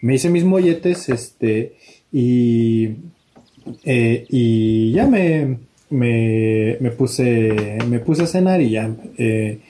Me 0.00 0.14
hice 0.14 0.30
mis 0.30 0.44
molletes, 0.44 1.10
este, 1.10 1.74
y, 2.10 2.96
eh, 3.84 4.24
y 4.30 4.92
ya 4.92 5.06
me, 5.06 5.58
me, 5.92 6.76
me, 6.80 6.90
puse, 6.90 7.78
me 7.88 8.00
puse 8.00 8.22
a 8.24 8.26
cenar 8.26 8.60
y 8.60 8.70
ya 8.70 8.90
eh, 9.18 9.60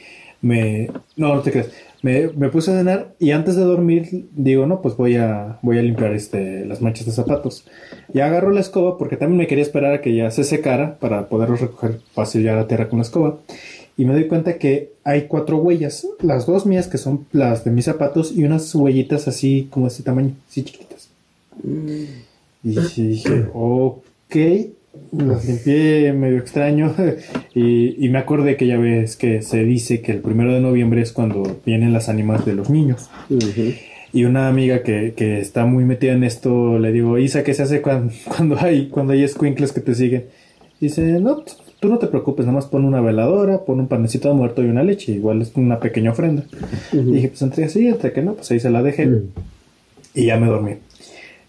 me... 0.40 0.89
No, 1.16 1.35
no 1.35 1.40
te 1.40 1.51
creas. 1.51 1.70
Me, 2.03 2.28
me, 2.28 2.49
puse 2.49 2.73
a 2.73 2.78
cenar 2.78 3.15
y 3.20 3.31
antes 3.31 3.55
de 3.55 3.62
dormir 3.62 4.27
digo, 4.32 4.66
no, 4.66 4.82
pues 4.82 4.97
voy 4.97 5.16
a, 5.16 5.59
voy 5.62 5.78
a 5.78 5.82
limpiar 5.82 6.12
este, 6.15 6.65
las 6.65 6.81
manchas 6.81 7.07
de 7.07 7.12
zapatos. 7.12 7.65
Y 8.12 8.20
agarro 8.20 8.51
la 8.51 8.61
escoba 8.61 8.99
porque 8.99 9.16
también 9.16 9.39
me 9.39 9.47
quería 9.47 9.62
esperar 9.62 9.94
a 9.94 10.01
que 10.01 10.15
ya 10.15 10.31
se 10.31 10.44
secara 10.44 10.99
para 10.99 11.28
poderlos 11.28 11.61
recoger 11.61 12.01
fácil 12.12 12.43
ya 12.43 12.55
a 12.55 12.57
la 12.57 12.66
tierra 12.66 12.89
con 12.89 12.99
la 12.99 13.05
escoba. 13.05 13.39
Y 13.97 14.05
me 14.05 14.15
doy 14.15 14.27
cuenta 14.27 14.59
que 14.59 14.93
hay 15.05 15.23
cuatro 15.23 15.59
huellas, 15.59 16.07
las 16.20 16.47
dos 16.47 16.66
mías 16.66 16.89
que 16.89 16.99
son 16.99 17.27
las 17.31 17.65
de 17.65 17.70
mis 17.70 17.85
zapatos 17.85 18.32
y 18.32 18.44
unas 18.44 18.74
huellitas 18.74 19.28
así 19.28 19.69
como 19.70 19.86
de 19.86 19.93
este 19.93 20.03
tamaño, 20.03 20.35
así 20.49 20.62
chiquititas. 20.62 21.09
Mm. 21.62 22.05
Y 22.65 22.70
dije, 22.70 23.47
ok, 23.53 24.36
las 25.12 25.44
limpié 25.44 26.12
medio 26.12 26.39
extraño 26.39 26.94
y, 27.55 28.09
me 28.09 28.19
acordé 28.19 28.56
que 28.56 28.66
ya 28.66 28.78
ves 28.78 29.16
que 29.16 29.43
se 29.43 29.64
dice 29.64 30.01
que 30.01 30.12
el 30.12 30.20
primero 30.20 30.52
de 30.52 30.60
noviembre 30.60 31.02
es 31.02 31.12
cuando 31.12 31.60
vienen 31.64 31.93
las 31.93 32.09
ánimas 32.09 32.44
de 32.44 32.55
los 32.55 32.70
niños. 32.70 33.09
Y 34.14 34.24
una 34.24 34.48
amiga 34.48 34.82
que, 34.82 35.14
que, 35.16 35.40
está 35.40 35.64
muy 35.64 35.85
metida 35.85 36.12
en 36.12 36.24
esto 36.24 36.78
le 36.78 36.93
digo, 36.93 37.19
Isa, 37.19 37.43
¿qué 37.43 37.55
se 37.55 37.62
hace 37.62 37.81
cuando, 37.81 38.12
cuando 38.36 38.59
hay 38.59 38.89
cuando 38.89 39.12
hay 39.14 39.27
squinkles 39.27 39.73
que 39.73 39.81
te 39.81 39.94
siguen? 39.94 40.24
Dice, 40.81 41.20
no, 41.20 41.44
tú 41.81 41.89
no 41.89 41.98
te 41.98 42.09
preocupes, 42.09 42.44
nada 42.44 42.56
más 42.56 42.66
pon 42.66 42.85
una 42.85 43.01
veladora, 43.01 43.64
pon 43.64 43.81
un 43.81 43.89
panecito 43.89 44.28
de 44.28 44.35
muerto 44.35 44.62
y 44.62 44.66
una 44.66 44.82
leche, 44.82 45.12
igual 45.12 45.40
es 45.43 45.52
una 45.56 45.78
pequeña 45.81 46.10
ofrenda. 46.10 46.44
Y 46.93 46.98
dije, 46.98 47.28
pues 47.28 47.43
entre 47.43 47.64
así, 47.64 47.86
entre 47.86 48.12
que 48.12 48.23
no, 48.23 48.35
pues 48.35 48.51
ahí 48.51 48.60
se 48.60 48.70
la 48.70 48.82
dejé. 48.82 49.23
Y 50.14 50.27
ya 50.27 50.39
me 50.39 50.47
dormí. 50.47 50.74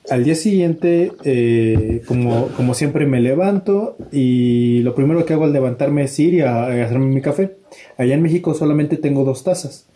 Al 0.09 0.25
día 0.25 0.35
siguiente, 0.35 1.13
eh, 1.23 2.01
como, 2.05 2.47
como 2.49 2.73
siempre, 2.73 3.05
me 3.05 3.21
levanto 3.21 3.95
y 4.11 4.79
lo 4.79 4.95
primero 4.95 5.25
que 5.25 5.33
hago 5.33 5.45
al 5.45 5.53
levantarme 5.53 6.03
es 6.03 6.19
ir 6.19 6.43
a, 6.43 6.67
hacerme 6.67 7.05
mi 7.05 7.21
café. 7.21 7.55
Allá 7.97 8.13
en 8.13 8.21
México 8.21 8.53
solamente 8.53 8.97
tengo 8.97 9.23
dos 9.23 9.43
tazas. 9.43 9.87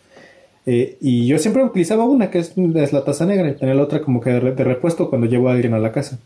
Eh, 0.64 0.96
y 1.00 1.26
yo 1.26 1.38
siempre 1.38 1.62
utilizaba 1.62 2.04
una, 2.04 2.30
que 2.30 2.38
es, 2.38 2.56
la 2.56 3.04
taza 3.04 3.26
negra, 3.26 3.48
y 3.50 3.54
tenía 3.54 3.74
la 3.74 3.82
otra 3.82 4.00
como 4.00 4.20
que 4.20 4.30
de, 4.30 4.40
repuesto 4.64 5.10
cuando 5.10 5.26
llevo 5.26 5.48
a 5.48 5.52
alguien 5.52 5.74
a 5.74 5.78
la 5.78 5.92
casa. 5.92 6.18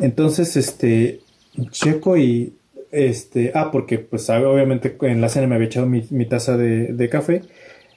Entonces, 0.00 0.56
este, 0.56 1.20
checo 1.70 2.16
y 2.16 2.54
este, 2.90 3.52
ah, 3.54 3.70
porque 3.70 3.98
pues 3.98 4.28
obviamente 4.30 4.96
en 5.02 5.20
la 5.20 5.28
cena 5.28 5.46
me 5.46 5.56
había 5.56 5.66
echado 5.66 5.86
mi, 5.86 6.04
mi 6.10 6.26
taza 6.26 6.56
de, 6.56 6.92
de 6.92 7.08
café, 7.08 7.42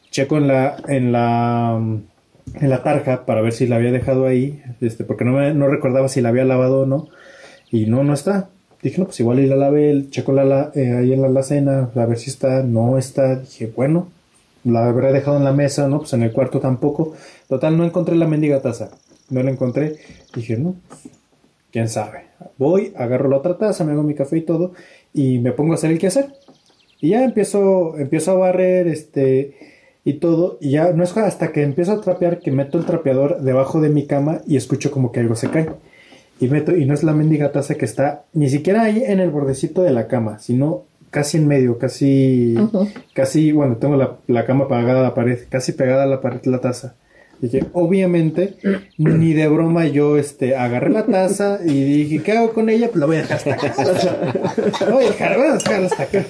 checo 0.10 0.38
en 0.38 0.48
la, 0.48 0.76
en 0.88 1.12
la, 1.12 1.80
en 2.56 2.70
la 2.70 2.84
tarja 2.84 3.26
para 3.26 3.42
ver 3.42 3.54
si 3.54 3.68
la 3.68 3.78
había 3.78 3.92
dejado 3.92 4.26
ahí, 4.26 4.62
este, 4.82 5.04
porque 5.04 5.26
no, 5.26 5.34
me, 5.34 5.54
no 5.54 5.68
recordaba 5.68 6.08
si 6.10 6.22
la 6.22 6.30
había 6.30 6.46
lavado 6.46 6.82
o 6.82 6.86
no, 6.86 7.08
y 7.72 7.86
no, 7.86 8.04
no 8.04 8.14
está. 8.14 8.50
Dije, 8.82 9.00
no, 9.00 9.06
pues 9.06 9.20
igual 9.20 9.40
y 9.40 9.48
la 9.48 9.56
lavé, 9.56 10.08
checo 10.10 10.32
la, 10.32 10.44
la 10.44 10.72
eh, 10.74 10.94
ahí 10.94 11.14
en 11.14 11.22
la 11.22 11.28
alacena, 11.28 11.90
a 11.96 12.06
ver 12.06 12.18
si 12.18 12.30
está, 12.32 12.64
no 12.64 12.98
está. 12.98 13.36
Dije, 13.36 13.72
bueno, 13.76 14.10
la 14.64 14.88
habré 14.88 15.14
dejado 15.14 15.38
en 15.38 15.44
la 15.44 15.54
mesa, 15.54 15.88
¿no? 15.88 16.00
Pues 16.00 16.14
en 16.14 16.24
el 16.24 16.32
cuarto 16.32 16.60
tampoco. 16.60 17.14
Total, 17.48 17.78
no 17.78 17.86
encontré 17.86 18.16
la 18.16 18.28
mendiga 18.28 18.62
taza. 18.62 18.90
No 19.30 19.44
la 19.44 19.52
encontré. 19.52 19.98
Dije, 20.36 20.58
no, 20.58 20.76
quién 21.72 21.90
sabe. 21.90 22.26
Voy, 22.58 22.94
agarro 22.98 23.30
la 23.30 23.38
otra 23.38 23.58
taza, 23.58 23.84
me 23.84 23.92
hago 23.92 24.04
mi 24.04 24.16
café 24.16 24.38
y 24.38 24.42
todo, 24.42 24.74
y 25.14 25.40
me 25.40 25.52
pongo 25.52 25.74
a 25.74 25.76
hacer 25.76 25.92
el 25.92 26.00
que 26.00 26.08
hacer. 26.08 26.34
Y 27.00 27.10
ya 27.10 27.24
empiezo, 27.24 27.98
empiezo 27.98 28.32
a 28.32 28.36
barrer, 28.36 28.88
este, 28.88 29.56
y 30.04 30.14
todo, 30.14 30.58
y 30.60 30.72
ya 30.72 30.94
no 30.94 31.04
es 31.04 31.16
hasta 31.16 31.52
que 31.52 31.64
empiezo 31.64 31.92
a 31.92 32.02
trapear 32.02 32.40
que 32.40 32.52
meto 32.52 32.78
el 32.78 32.86
trapeador 32.86 33.42
debajo 33.42 33.82
de 33.82 33.90
mi 33.90 34.08
cama 34.08 34.42
y 34.48 34.58
escucho 34.58 34.92
como 34.92 35.12
que 35.12 35.20
algo 35.20 35.36
se 35.36 35.50
cae. 35.50 35.70
Y 36.40 36.48
meto, 36.48 36.76
y 36.76 36.86
no 36.86 36.94
es 36.96 37.04
la 37.04 37.14
mendiga 37.14 37.52
taza 37.52 37.76
que 37.76 37.86
está 37.86 38.24
ni 38.34 38.50
siquiera 38.50 38.82
ahí 38.84 39.04
en 39.06 39.20
el 39.20 39.30
bordecito 39.30 39.84
de 39.84 39.92
la 39.92 40.08
cama, 40.08 40.40
sino 40.40 40.86
casi 41.12 41.38
en 41.38 41.48
medio, 41.48 41.78
casi, 41.78 42.56
casi, 43.14 43.52
bueno, 43.52 43.78
tengo 43.78 43.96
la, 43.96 44.18
la 44.28 44.46
cama 44.46 44.68
pegada 44.68 45.02
a 45.02 45.04
la 45.04 45.14
pared, 45.14 45.40
casi 45.50 45.74
pegada 45.74 46.04
a 46.04 46.08
la 46.08 46.22
pared 46.22 46.42
la 46.46 46.60
taza. 46.60 46.96
Dije, 47.42 47.66
obviamente, 47.74 48.56
ni 48.98 49.34
de 49.34 49.48
broma 49.48 49.88
yo 49.88 50.18
este, 50.18 50.56
agarré 50.56 50.92
la 50.92 51.08
taza 51.08 51.60
y 51.66 52.04
dije, 52.04 52.24
¿qué 52.24 52.34
hago 52.34 52.54
con 52.54 52.70
ella? 52.70 52.88
Pues 52.88 53.00
la 53.00 53.06
voy 53.08 53.16
a 53.18 53.22
dejar 53.22 53.38
hasta 53.38 53.54
acá. 53.54 53.74
voy 54.92 55.06
a 55.06 55.08
dejar, 55.08 55.38
voy 55.38 55.48
a 55.48 55.54
dejarla 55.54 55.88
hasta 55.88 56.04
acá. 56.04 56.26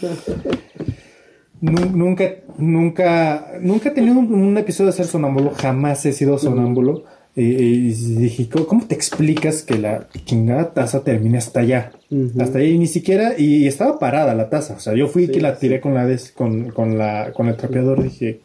Nu- 1.62 1.86
Nunca, 1.96 2.26
nunca, 2.58 3.52
nunca 3.62 3.90
he 3.90 3.92
tenido 3.92 4.18
un, 4.20 4.34
un 4.34 4.58
episodio 4.58 4.92
de 4.92 4.98
ser 4.98 5.06
sonámbulo, 5.06 5.52
jamás 5.52 6.06
he 6.06 6.12
sido 6.14 6.38
sonámbulo. 6.38 7.04
Y, 7.34 7.44
y 7.44 7.92
dije, 7.94 8.50
¿cómo, 8.50 8.86
te 8.86 8.94
explicas 8.94 9.62
que 9.62 9.78
la 9.78 10.08
chingada 10.26 10.74
taza 10.74 11.02
termine 11.04 11.38
hasta 11.38 11.62
allá? 11.62 11.94
Hasta 12.38 12.58
allá 12.60 12.68
y 12.68 12.78
ni 12.78 12.88
siquiera, 12.88 13.36
y, 13.38 13.68
estaba 13.68 14.00
parada 14.00 14.36
la 14.36 14.50
taza. 14.50 14.74
O 14.76 14.80
sea, 14.82 14.96
yo 14.96 15.08
fui 15.08 15.28
Sí, 15.28 15.32
que 15.34 15.40
la 15.42 15.54
sí. 15.54 15.62
tiré 15.62 15.80
con 15.80 15.94
la 15.94 16.06
des- 16.06 16.32
con, 16.34 16.72
con 16.72 16.98
la, 16.98 17.32
con 17.34 17.48
el 17.48 17.56
trapeador. 17.56 18.04
Dije, 18.04 18.42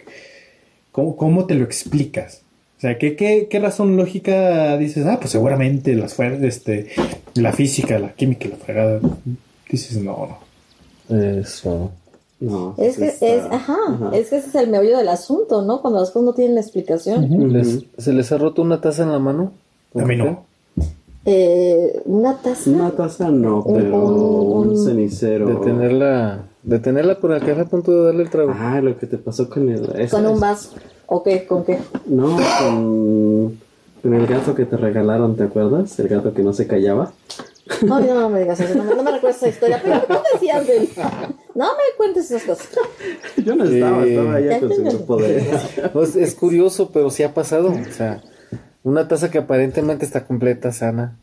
¿cómo, 0.93 1.17
cómo 1.17 1.47
te 1.47 1.55
lo 1.57 1.65
explicas? 1.65 2.43
O 2.79 2.81
sea, 2.81 2.97
¿qué, 2.99 3.17
qué, 3.17 3.49
qué 3.51 3.59
razón 3.59 3.97
lógica 3.97 4.77
dices? 4.77 5.05
Ah, 5.07 5.19
pues 5.19 5.31
seguramente 5.33 5.95
las 5.97 6.15
fuerzas, 6.15 6.43
este, 6.45 6.89
la 7.35 7.53
física, 7.53 7.99
la 7.99 8.13
química, 8.13 8.49
la 8.49 8.57
fregada. 8.57 9.01
Dices, 9.69 9.97
no, 9.97 10.39
no. 11.09 11.17
Eso. 11.41 11.91
No, 12.39 12.75
Es 12.77 12.99
que, 12.99 13.07
está- 13.09 13.27
es, 13.27 13.45
ajá, 13.51 13.77
es 14.13 14.29
que 14.29 14.37
ese 14.37 14.49
es 14.49 14.55
el 14.57 14.69
meollo 14.69 14.99
del 14.99 15.09
asunto, 15.09 15.63
¿no? 15.63 15.81
Cuando 15.81 16.01
las 16.01 16.11
cosas 16.11 16.27
no 16.27 16.33
tienen 16.35 16.55
la 16.55 16.61
explicación. 16.61 17.51
¿Les- 17.53 17.85
¿Se 17.97 18.13
les 18.13 18.31
ha 18.33 18.37
roto 18.39 18.61
una 18.63 18.81
taza 18.81 19.05
en 19.05 19.13
la 19.13 19.19
mano? 19.19 19.53
A 19.95 20.05
mí 20.05 20.17
no. 20.17 20.45
Eh, 21.25 22.03
una 22.05 22.37
taza. 22.37 22.71
Una 22.71 22.91
taza 22.91 23.31
no, 23.31 23.65
pero 23.67 23.99
un- 23.99 24.69
un 24.69 24.85
cenicero. 24.85 25.47
De 25.49 25.55
tenerla, 25.57 26.45
de 26.63 26.79
tenerla 26.79 27.13
el 27.15 27.41
café 27.41 27.61
a 27.63 27.65
punto 27.65 27.91
de 27.93 28.05
darle 28.07 28.23
el 28.25 28.31
trago. 28.31 28.53
Ah, 28.55 28.81
lo 28.83 28.97
que 28.99 29.07
te 29.07 29.17
pasó 29.19 29.49
con 29.49 29.69
el... 29.71 29.85
ese- 29.99 30.15
Con 30.15 30.27
un 30.27 30.39
vaso. 30.39 30.71
¿O 31.07 31.23
qué? 31.23 31.47
¿Con 31.47 31.65
qué? 31.65 31.79
No, 32.07 32.37
con, 32.61 33.59
con 34.03 34.15
el 34.15 34.27
gato 34.27 34.55
que 34.55 34.67
te 34.67 34.77
regalaron, 34.77 35.37
¿te 35.37 35.45
acuerdas? 35.45 35.99
El 35.99 36.09
gato 36.09 36.35
que 36.35 36.43
no 36.43 36.53
se 36.53 36.67
callaba. 36.67 37.13
No, 37.85 37.99
no, 38.01 38.15
no 38.21 38.31
me 38.31 38.41
digas 38.41 38.61
eso. 38.61 38.75
No, 38.77 38.85
me- 38.85 38.95
no 38.95 39.03
me 39.03 39.11
recuerdas 39.13 39.39
esa 39.39 39.49
historia. 39.49 39.81
Pero 39.83 40.03
tú 40.03 40.15
decías 40.35 40.67
del... 40.67 40.89
No 41.55 41.65
me 41.73 41.97
cuentes 41.97 42.31
esas 42.31 42.43
cosas. 42.45 42.69
Yo 43.45 43.57
no 43.57 43.65
estaba, 43.65 44.05
Eh, 44.05 44.11
estaba 44.11 44.35
allá 44.35 44.61
con 44.61 44.71
entendí. 44.71 44.91
sus 44.93 45.03
poderes. 45.03 45.47
No, 45.95 46.03
es, 46.03 46.35
curioso, 46.35 46.91
pero 46.93 47.11
sí 47.11 47.23
ha 47.23 47.35
pasado. 47.35 47.71
O 47.73 47.93
sea, 47.93 48.23
una 48.85 49.09
taza 49.09 49.31
que 49.31 49.39
aparentemente 49.39 50.05
está 50.05 50.27
completa, 50.27 50.71
sana, 50.73 51.17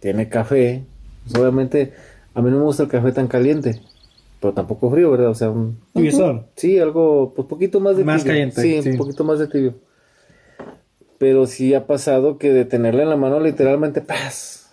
tiene 0.00 0.28
café. 0.28 0.82
Pues 1.24 1.38
obviamente, 1.40 1.92
a 2.34 2.42
mí 2.42 2.50
no 2.50 2.58
me 2.58 2.64
gusta 2.64 2.84
el 2.84 2.88
café 2.88 3.12
tan 3.12 3.28
caliente, 3.28 3.80
pero 4.40 4.54
tampoco 4.54 4.90
frío, 4.90 5.10
¿verdad? 5.10 5.28
O 5.28 5.34
sea, 5.34 5.50
un, 5.50 5.78
Tibiezón. 5.94 6.46
sí, 6.56 6.78
algo, 6.78 7.32
pues 7.36 7.46
poquito 7.46 7.80
más 7.80 7.96
de 7.96 8.04
Más 8.04 8.22
tibio. 8.22 8.32
caliente, 8.32 8.62
Sí, 8.62 8.82
sí. 8.82 8.88
un 8.90 8.96
poquito 8.96 9.24
más 9.24 9.38
de 9.38 9.46
tibio. 9.48 9.74
Pero 11.20 11.46
sí 11.46 11.74
ha 11.74 11.86
pasado 11.86 12.38
que 12.38 12.50
de 12.50 12.64
tenerla 12.64 13.02
en 13.02 13.10
la 13.10 13.16
mano, 13.16 13.40
literalmente, 13.40 14.00
¡paz! 14.00 14.70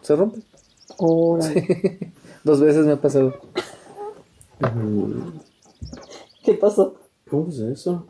Se 0.00 0.16
rompe. 0.16 0.40
Dos 2.42 2.58
veces 2.58 2.86
me 2.86 2.92
ha 2.92 3.00
pasado. 3.02 3.34
¿Qué 6.42 6.54
pasó? 6.54 6.98
¿Cómo 7.28 7.50
es 7.50 7.58
eso? 7.58 8.06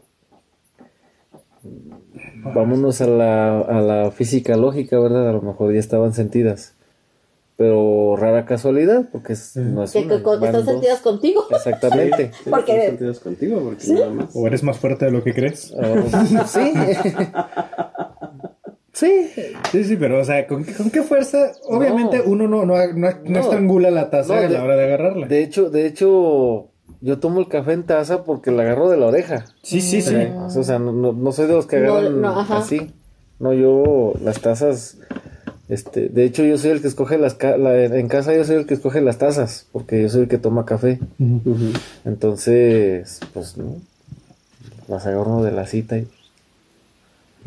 Vámonos 2.54 3.00
a 3.00 3.08
la, 3.08 3.58
a 3.58 3.80
la 3.80 4.12
física 4.12 4.56
lógica, 4.56 5.00
¿verdad? 5.00 5.28
A 5.28 5.32
lo 5.32 5.42
mejor 5.42 5.72
ya 5.72 5.80
estaban 5.80 6.12
sentidas. 6.12 6.76
Pero 7.56 8.16
rara 8.16 8.44
casualidad, 8.46 9.04
porque 9.12 9.34
es, 9.34 9.56
no 9.56 9.84
es 9.84 9.92
Que, 9.92 9.98
una, 10.00 10.16
van 10.18 10.44
están 10.44 10.64
sentidas 10.64 11.00
contigo. 11.00 11.44
Exactamente. 11.50 12.32
Sí, 12.42 12.50
Porque- 12.50 12.72
¿están 12.72 12.86
sentidos 12.88 13.20
contigo? 13.20 13.60
Porque 13.62 13.86
nada 13.92 14.10
más. 14.10 14.30
O 14.34 14.46
eres 14.46 14.62
más 14.62 14.78
fuerte 14.78 15.04
de 15.04 15.10
lo 15.12 15.22
que 15.22 15.34
crees. 15.34 15.72
Ah, 15.78 16.46
sí. 16.46 16.72
sí. 18.92 19.28
Sí, 19.70 19.84
sí, 19.84 19.96
pero, 19.96 20.20
o 20.20 20.24
sea, 20.24 20.46
¿con, 20.46 20.64
qué- 20.64 20.74
con 20.74 20.90
qué 20.90 21.02
fuerza? 21.02 21.52
Obviamente 21.64 22.18
No. 22.18 22.24
uno 22.26 22.48
no, 22.48 22.64
no, 22.66 22.74
no, 22.94 23.08
no 23.24 23.38
estrangula 23.40 23.90
la 23.90 24.10
taza 24.10 24.34
No, 24.34 24.40
a 24.46 24.48
la 24.48 24.64
hora 24.64 24.76
de 24.76 24.84
agarrarla. 24.84 25.26
De 25.28 25.42
hecho, 25.42 25.70
de 25.70 25.86
hecho, 25.86 26.68
yo 27.00 27.18
tomo 27.18 27.40
el 27.40 27.48
café 27.48 27.72
en 27.72 27.84
taza 27.84 28.24
porque 28.24 28.50
la 28.50 28.62
agarro 28.62 28.88
de 28.90 28.96
la 28.96 29.06
oreja. 29.06 29.44
Sí, 29.62 29.80
sí, 29.80 30.02
sí. 30.02 30.14
O 30.56 30.62
sea, 30.62 30.78
no, 30.78 30.92
no, 30.92 31.12
no 31.12 31.32
soy 31.32 31.46
de 31.46 31.54
los 31.54 31.66
que 31.66 31.76
agarran 31.76 32.20
no, 32.20 32.40
ajá. 32.40 32.58
así. 32.58 32.92
No, 33.38 33.52
yo 33.52 34.12
las 34.22 34.40
tazas, 34.40 34.98
este, 35.68 36.08
de 36.08 36.24
hecho 36.24 36.42
yo 36.44 36.58
soy 36.58 36.70
el 36.70 36.82
que 36.82 36.88
escoge 36.88 37.18
las, 37.18 37.34
ca- 37.34 37.56
la- 37.56 37.84
en 37.84 38.08
casa 38.08 38.34
yo 38.34 38.44
soy 38.44 38.56
el 38.56 38.66
que 38.66 38.74
escoge 38.74 39.00
las 39.00 39.18
tazas, 39.18 39.66
porque 39.72 40.02
yo 40.02 40.08
soy 40.08 40.22
el 40.22 40.28
que 40.28 40.38
toma 40.38 40.64
café. 40.66 40.98
Entonces, 42.04 43.20
pues, 43.32 43.56
no, 43.56 43.76
las 44.88 45.06
agarro 45.06 45.42
de 45.42 45.52
la 45.52 45.66
cita 45.66 45.98
y... 45.98 46.08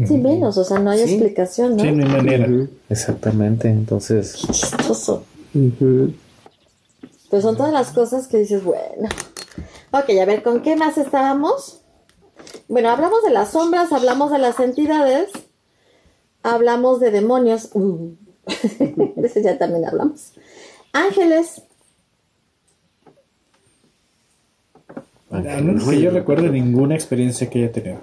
Sí, 0.06 0.18
menos. 0.18 0.58
O 0.58 0.64
sea, 0.66 0.80
no 0.80 0.92
hay 0.92 1.00
Sí. 1.06 1.14
explicación, 1.14 1.78
¿no? 1.78 1.84
Sí, 1.84 1.92
no 1.92 2.04
hay 2.06 2.12
manera. 2.12 2.50
Exactamente, 2.90 3.70
entonces, 3.70 4.34
Chistoso. 4.36 5.24
Ujú. 5.54 6.14
Pues 7.30 7.44
son 7.44 7.56
todas 7.56 7.72
las 7.72 7.92
cosas 7.92 8.28
que 8.28 8.38
dices, 8.40 8.64
bueno. 8.64 9.08
Ok, 9.92 10.10
a 10.22 10.26
ver, 10.26 10.44
¿con 10.44 10.62
qué 10.62 10.76
más 10.76 10.98
estábamos? 10.98 11.80
Bueno, 12.68 12.90
hablamos 12.90 13.24
de 13.24 13.30
las 13.32 13.52
sombras, 13.52 13.94
hablamos 13.94 14.32
de 14.32 14.40
las 14.40 14.60
entidades, 14.60 15.30
hablamos 16.46 17.00
de 17.00 17.12
demonios. 17.12 17.70
Uh. 17.74 18.16
de 18.80 19.28
eso 19.28 19.40
ya 19.40 19.58
también 19.58 19.86
hablamos. 19.86 20.34
Ángeles. 20.94 21.62
Que 25.30 26.02
yo 26.02 26.12
recuerde 26.12 26.50
ninguna 26.50 26.96
experiencia 26.96 27.50
que 27.50 27.60
haya 27.60 27.72
tenido. 27.72 28.00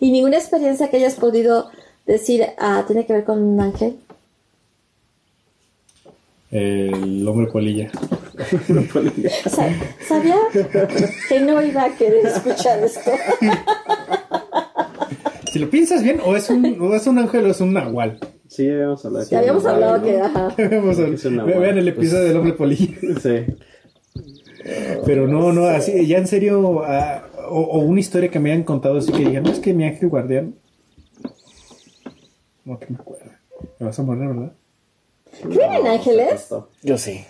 ¿Y 0.00 0.10
ninguna 0.10 0.38
experiencia 0.38 0.90
que 0.90 0.96
hayas 0.96 1.14
podido 1.14 1.70
decir, 2.06 2.46
ah, 2.58 2.84
tiene 2.86 3.06
que 3.06 3.12
ver 3.12 3.24
con 3.24 3.40
un 3.40 3.60
ángel? 3.60 3.98
El 6.50 7.26
hombre 7.28 7.46
polilla. 7.46 7.90
O 9.46 9.48
sea, 9.48 9.96
sabía 10.08 10.36
que 11.28 11.40
no 11.40 11.62
iba 11.62 11.84
a 11.84 11.94
querer 11.94 12.26
escuchar 12.26 12.82
esto. 12.82 13.12
Si 15.52 15.58
lo 15.58 15.68
piensas 15.68 16.02
bien, 16.02 16.18
o 16.24 16.34
es 16.34 16.48
un, 16.48 16.80
o 16.80 16.94
es 16.94 17.06
un 17.06 17.18
ángel 17.18 17.44
o 17.44 17.50
es 17.50 17.60
un 17.60 17.74
nahual. 17.74 18.18
Sí, 18.48 18.66
habíamos 18.70 19.04
hablado. 19.04 19.26
Ya 19.28 19.38
habíamos 19.38 19.66
hablado 19.66 20.02
que, 20.02 20.18
ajá. 20.18 20.54
Ve- 20.56 21.30
nahual. 21.30 21.60
Vean 21.60 21.76
el 21.76 21.88
episodio 21.88 22.24
del 22.24 22.36
hombre 22.38 22.54
polilla. 22.54 22.96
Sí. 23.22 23.44
Pero 25.04 25.26
no, 25.28 25.52
no, 25.52 25.66
así, 25.66 26.06
ya 26.06 26.18
en 26.18 26.26
serio, 26.26 26.82
ah, 26.84 27.24
o, 27.50 27.60
o 27.60 27.78
una 27.80 28.00
historia 28.00 28.30
que 28.30 28.38
me 28.38 28.52
hayan 28.52 28.62
contado 28.62 28.96
así 28.98 29.12
que 29.12 29.24
digan, 29.24 29.42
no 29.42 29.50
es 29.50 29.58
que 29.58 29.74
mi 29.74 29.84
ángel 29.84 30.08
guardián. 30.08 30.54
No 32.64 32.78
que 32.78 32.86
me 32.88 32.96
acuerdo. 32.96 33.30
Me 33.78 33.86
vas 33.86 33.98
a 33.98 34.02
morir, 34.04 34.28
¿verdad? 34.28 34.52
¿Creen 35.42 35.72
en 35.72 35.86
ángeles? 35.86 36.48
yo 36.82 36.96
sí. 36.96 37.24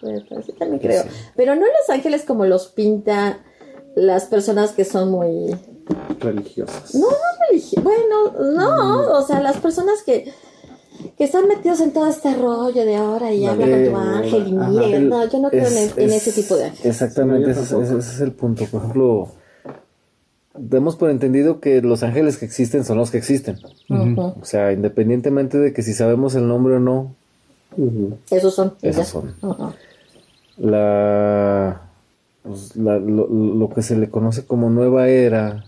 Pues, 0.00 0.22
pues, 0.28 0.46
sí, 0.46 0.52
también 0.52 0.80
creo. 0.80 1.04
Pero 1.34 1.54
no 1.54 1.62
en 1.62 1.72
los 1.72 1.90
ángeles 1.90 2.22
como 2.22 2.44
los 2.44 2.68
pinta 2.68 3.40
las 3.96 4.26
personas 4.26 4.72
que 4.72 4.84
son 4.84 5.10
muy... 5.10 5.56
Religiosas. 6.20 6.94
No, 6.94 7.06
no 7.08 7.16
religi- 7.50 7.82
Bueno, 7.82 8.52
no. 8.54 9.18
O 9.18 9.22
sea, 9.26 9.40
las 9.40 9.56
personas 9.58 10.02
que, 10.04 10.32
que 11.18 11.24
están 11.24 11.46
metidos 11.48 11.80
en 11.80 11.92
todo 11.92 12.06
este 12.06 12.34
rollo 12.34 12.84
de 12.84 12.96
ahora 12.96 13.32
y 13.32 13.44
habla 13.46 13.66
con 13.66 13.84
tu 13.84 13.96
ángel 13.96 14.46
y 14.48 14.52
mire. 14.52 15.00
No, 15.00 15.28
yo 15.28 15.38
no 15.40 15.50
creo 15.50 15.66
en, 15.66 15.76
es- 15.76 15.98
en 15.98 16.10
es- 16.10 16.26
ese 16.28 16.40
tipo 16.42 16.56
de 16.56 16.64
ángeles. 16.66 16.86
Exactamente, 16.86 17.50
ese, 17.50 17.62
es- 17.62 17.68
tampoco. 17.68 17.98
ese 17.98 18.10
es 18.14 18.20
el 18.20 18.32
punto. 18.32 18.64
Por 18.66 18.80
ejemplo, 18.80 19.28
demos 20.56 20.96
por 20.96 21.10
entendido 21.10 21.60
que 21.60 21.82
los 21.82 22.02
ángeles 22.02 22.38
que 22.38 22.46
existen 22.46 22.84
son 22.84 22.96
los 22.98 23.10
que 23.10 23.18
existen. 23.18 23.58
O 23.90 24.44
sea, 24.44 24.72
independientemente 24.72 25.58
de 25.58 25.72
que 25.72 25.82
si 25.82 25.92
sabemos 25.92 26.34
el 26.36 26.46
nombre 26.48 26.76
o 26.76 26.80
no, 26.80 27.14
Esos 28.30 28.54
son. 28.54 28.74
Esos 28.82 29.08
son. 29.08 29.34
La, 30.56 31.80
pues, 32.42 32.76
la 32.76 32.98
lo, 32.98 33.26
lo, 33.26 33.68
que 33.70 33.82
se 33.82 33.96
le 33.96 34.08
conoce 34.08 34.46
como 34.46 34.70
nueva 34.70 35.08
era 35.08 35.64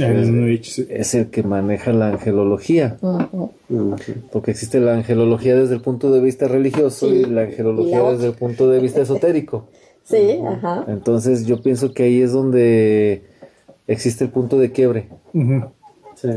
es, 0.00 0.78
es, 0.78 1.14
el 1.14 1.30
que 1.30 1.42
maneja 1.42 1.92
la 1.92 2.08
angelología. 2.08 2.98
Porque 4.32 4.50
existe 4.50 4.80
la 4.80 4.94
angelología 4.94 5.56
desde 5.56 5.74
el 5.74 5.80
punto 5.80 6.12
de 6.12 6.20
vista 6.20 6.48
religioso 6.48 7.12
y 7.12 7.24
la 7.24 7.42
angelología 7.42 8.02
desde 8.02 8.28
el 8.28 8.34
punto 8.34 8.68
de 8.68 8.80
vista 8.80 9.02
esotérico. 9.02 9.68
sí, 10.04 10.38
ajá. 10.46 10.84
Entonces 10.88 11.46
yo 11.46 11.62
pienso 11.62 11.92
que 11.92 12.04
ahí 12.04 12.22
es 12.22 12.32
donde 12.32 13.22
existe 13.86 14.24
el 14.24 14.30
punto 14.30 14.58
de 14.58 14.72
quiebre. 14.72 15.08
Sí. 16.14 16.28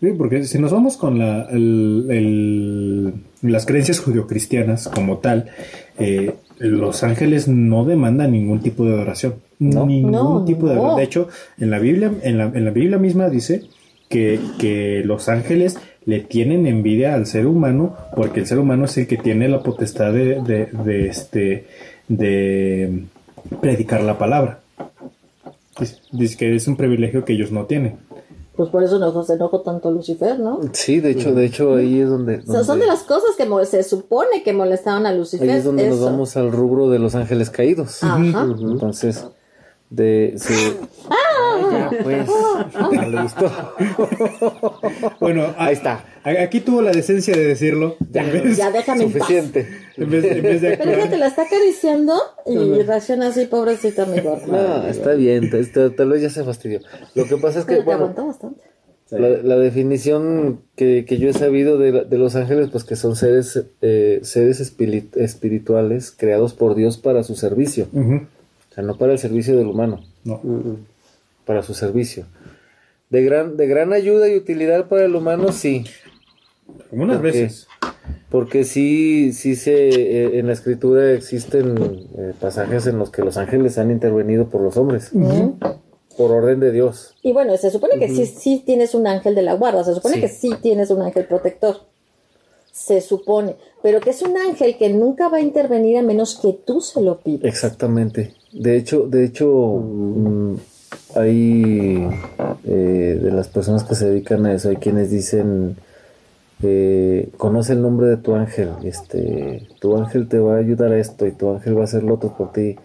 Sí, 0.00 0.12
porque 0.16 0.44
si 0.44 0.58
nos 0.58 0.72
vamos 0.72 0.96
con 0.96 1.18
la, 1.18 1.42
el, 1.50 3.12
las 3.42 3.66
creencias 3.66 4.00
judio-cristianas 4.00 4.88
como 4.88 5.18
tal, 5.18 5.50
eh, 5.98 6.36
los 6.58 7.02
ángeles 7.02 7.48
no 7.48 7.84
demandan 7.84 8.32
ningún 8.32 8.60
tipo 8.60 8.84
de 8.86 8.94
adoración. 8.94 9.34
Ningún 9.60 10.44
tipo 10.44 10.68
de. 10.68 10.74
De 10.96 11.02
hecho, 11.02 11.28
en 11.58 11.70
la 11.70 11.78
Biblia, 11.78 12.12
en 12.22 12.38
la, 12.38 12.44
en 12.44 12.64
la 12.64 12.70
Biblia 12.70 12.98
misma 12.98 13.28
dice 13.28 13.64
que, 14.08 14.40
que, 14.58 15.02
los 15.04 15.28
ángeles 15.28 15.78
le 16.06 16.20
tienen 16.20 16.66
envidia 16.66 17.14
al 17.14 17.26
ser 17.26 17.46
humano 17.46 17.94
porque 18.16 18.40
el 18.40 18.46
ser 18.46 18.58
humano 18.58 18.86
es 18.86 18.96
el 18.98 19.06
que 19.06 19.18
tiene 19.18 19.48
la 19.48 19.62
potestad 19.62 20.12
de, 20.12 20.40
de, 20.40 20.66
de 20.66 21.06
este 21.06 21.66
de 22.08 23.04
predicar 23.60 24.02
la 24.02 24.18
palabra. 24.18 24.60
Dice 26.10 26.36
que 26.36 26.54
es 26.56 26.66
un 26.66 26.76
privilegio 26.76 27.24
que 27.24 27.34
ellos 27.34 27.52
no 27.52 27.66
tienen 27.66 27.98
pues 28.60 28.68
por 28.68 28.82
eso 28.82 28.98
nos 28.98 29.30
enojó 29.30 29.62
tanto 29.62 29.90
Lucifer, 29.90 30.38
¿no? 30.38 30.60
Sí, 30.72 31.00
de 31.00 31.12
hecho, 31.12 31.32
de 31.32 31.46
hecho 31.46 31.76
ahí 31.76 32.00
es 32.00 32.10
donde, 32.10 32.42
son 32.42 32.78
de 32.78 32.84
las 32.84 33.04
cosas 33.04 33.30
que 33.34 33.48
se 33.64 33.82
supone 33.82 34.42
que 34.42 34.52
molestaban 34.52 35.06
a 35.06 35.14
Lucifer. 35.14 35.48
Ahí 35.48 35.56
es 35.56 35.64
donde 35.64 35.88
nos 35.88 36.02
vamos 36.02 36.36
al 36.36 36.52
rubro 36.52 36.90
de 36.90 36.98
los 36.98 37.14
ángeles 37.14 37.48
caídos. 37.48 38.04
Ajá. 38.04 38.46
Entonces, 38.60 39.24
de 39.90 40.36
¡Ah! 41.10 41.90
ya, 41.90 42.02
pues, 42.02 42.28
le 43.08 43.22
gustó. 43.22 43.52
bueno, 45.20 45.54
ahí 45.58 45.74
está. 45.74 46.04
Aquí 46.22 46.60
tuvo 46.60 46.80
la 46.80 46.92
decencia 46.92 47.34
de 47.34 47.44
decirlo. 47.44 47.96
Ya, 48.10 48.24
ya 48.24 48.70
déjame 48.70 49.04
Suficiente. 49.04 49.66
En 49.96 50.10
vez, 50.10 50.24
en 50.24 50.42
vez 50.42 50.62
de 50.62 50.76
Pero 50.76 50.94
fíjate, 50.94 51.18
la 51.18 51.26
está 51.26 51.42
acariciando 51.42 52.14
y 52.46 52.82
reacciona 52.82 53.28
así, 53.28 53.46
pobrecita 53.46 54.06
mi 54.06 54.20
gorda. 54.20 54.46
No, 54.46 54.86
está 54.86 55.14
bien, 55.14 55.50
tal 55.50 56.08
vez 56.08 56.22
ya 56.22 56.30
se 56.30 56.44
fastidió. 56.44 56.80
Lo 57.14 57.24
que 57.24 57.36
pasa 57.36 57.60
es 57.60 57.64
que, 57.64 57.80
bueno, 57.80 58.14
bastante. 58.14 58.62
La, 59.10 59.56
definición 59.56 60.60
que, 60.76 61.04
que, 61.04 61.18
yo 61.18 61.28
he 61.28 61.32
sabido 61.32 61.78
de, 61.78 62.04
de, 62.04 62.18
los 62.18 62.36
ángeles, 62.36 62.68
pues 62.70 62.84
que 62.84 62.94
son 62.94 63.16
seres, 63.16 63.60
eh, 63.82 64.20
seres 64.22 64.60
espirituales 64.60 66.14
creados 66.16 66.54
por 66.54 66.76
Dios 66.76 66.96
para 66.96 67.24
su 67.24 67.34
servicio. 67.34 67.88
O 68.70 68.74
sea, 68.74 68.84
no 68.84 68.96
para 68.96 69.12
el 69.12 69.18
servicio 69.18 69.56
del 69.56 69.66
humano. 69.66 70.00
No. 70.24 70.40
Para 71.44 71.62
su 71.62 71.74
servicio. 71.74 72.26
De 73.08 73.24
gran, 73.24 73.56
de 73.56 73.66
gran 73.66 73.92
ayuda 73.92 74.28
y 74.28 74.36
utilidad 74.36 74.88
para 74.88 75.04
el 75.04 75.16
humano, 75.16 75.50
sí. 75.52 75.84
Algunas 76.92 77.20
veces. 77.20 77.66
Porque 78.28 78.62
sí, 78.62 79.32
sí 79.32 79.56
se, 79.56 79.88
eh, 79.88 80.38
en 80.38 80.46
la 80.46 80.52
escritura 80.52 81.12
existen 81.12 82.06
eh, 82.16 82.32
pasajes 82.40 82.86
en 82.86 82.98
los 82.98 83.10
que 83.10 83.22
los 83.22 83.36
ángeles 83.36 83.78
han 83.78 83.90
intervenido 83.90 84.48
por 84.48 84.60
los 84.60 84.76
hombres. 84.76 85.10
Por 86.16 86.30
orden 86.30 86.60
de 86.60 86.70
Dios. 86.70 87.16
Y 87.22 87.32
bueno, 87.32 87.56
se 87.56 87.70
supone 87.70 87.98
que 87.98 88.08
sí, 88.08 88.26
sí 88.26 88.62
tienes 88.64 88.94
un 88.94 89.06
ángel 89.06 89.34
de 89.34 89.42
la 89.42 89.54
guarda, 89.54 89.82
se 89.82 89.94
supone 89.94 90.20
que 90.20 90.28
sí 90.28 90.50
tienes 90.62 90.90
un 90.90 91.02
ángel 91.02 91.24
protector. 91.24 91.78
Se 92.70 93.00
supone. 93.00 93.56
Pero 93.82 94.00
que 94.00 94.10
es 94.10 94.22
un 94.22 94.36
ángel 94.36 94.76
que 94.76 94.90
nunca 94.90 95.28
va 95.28 95.38
a 95.38 95.40
intervenir 95.40 95.98
a 95.98 96.02
menos 96.02 96.38
que 96.38 96.52
tú 96.52 96.80
se 96.80 97.00
lo 97.00 97.20
pidas. 97.20 97.44
Exactamente. 97.44 98.34
De 98.52 98.76
hecho, 98.76 99.06
de 99.08 99.24
hecho, 99.24 99.48
mm, 99.48 100.54
hay 101.14 102.08
eh, 102.64 103.18
de 103.22 103.32
las 103.32 103.48
personas 103.48 103.84
que 103.84 103.94
se 103.94 104.08
dedican 104.08 104.46
a 104.46 104.54
eso, 104.54 104.68
hay 104.68 104.76
quienes 104.76 105.10
dicen 105.10 105.76
eh, 106.62 107.30
conoce 107.38 107.72
el 107.72 107.82
nombre 107.82 108.08
de 108.08 108.16
tu 108.18 108.34
ángel, 108.34 108.70
este, 108.84 109.66
tu 109.80 109.96
ángel 109.96 110.28
te 110.28 110.38
va 110.38 110.56
a 110.56 110.58
ayudar 110.58 110.92
a 110.92 110.98
esto 110.98 111.26
y 111.26 111.32
tu 111.32 111.50
ángel 111.50 111.76
va 111.76 111.82
a 111.82 111.84
hacer 111.84 112.02
lo 112.02 112.14
otro 112.14 112.36
por 112.36 112.52
ti. 112.52 112.76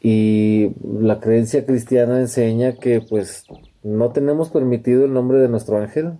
Y 0.00 0.72
la 1.00 1.20
creencia 1.20 1.66
cristiana 1.66 2.20
enseña 2.20 2.76
que 2.76 3.00
pues 3.00 3.44
no 3.82 4.10
tenemos 4.10 4.50
permitido 4.50 5.04
el 5.04 5.12
nombre 5.12 5.38
de 5.38 5.48
nuestro 5.48 5.78
ángel. 5.78 6.12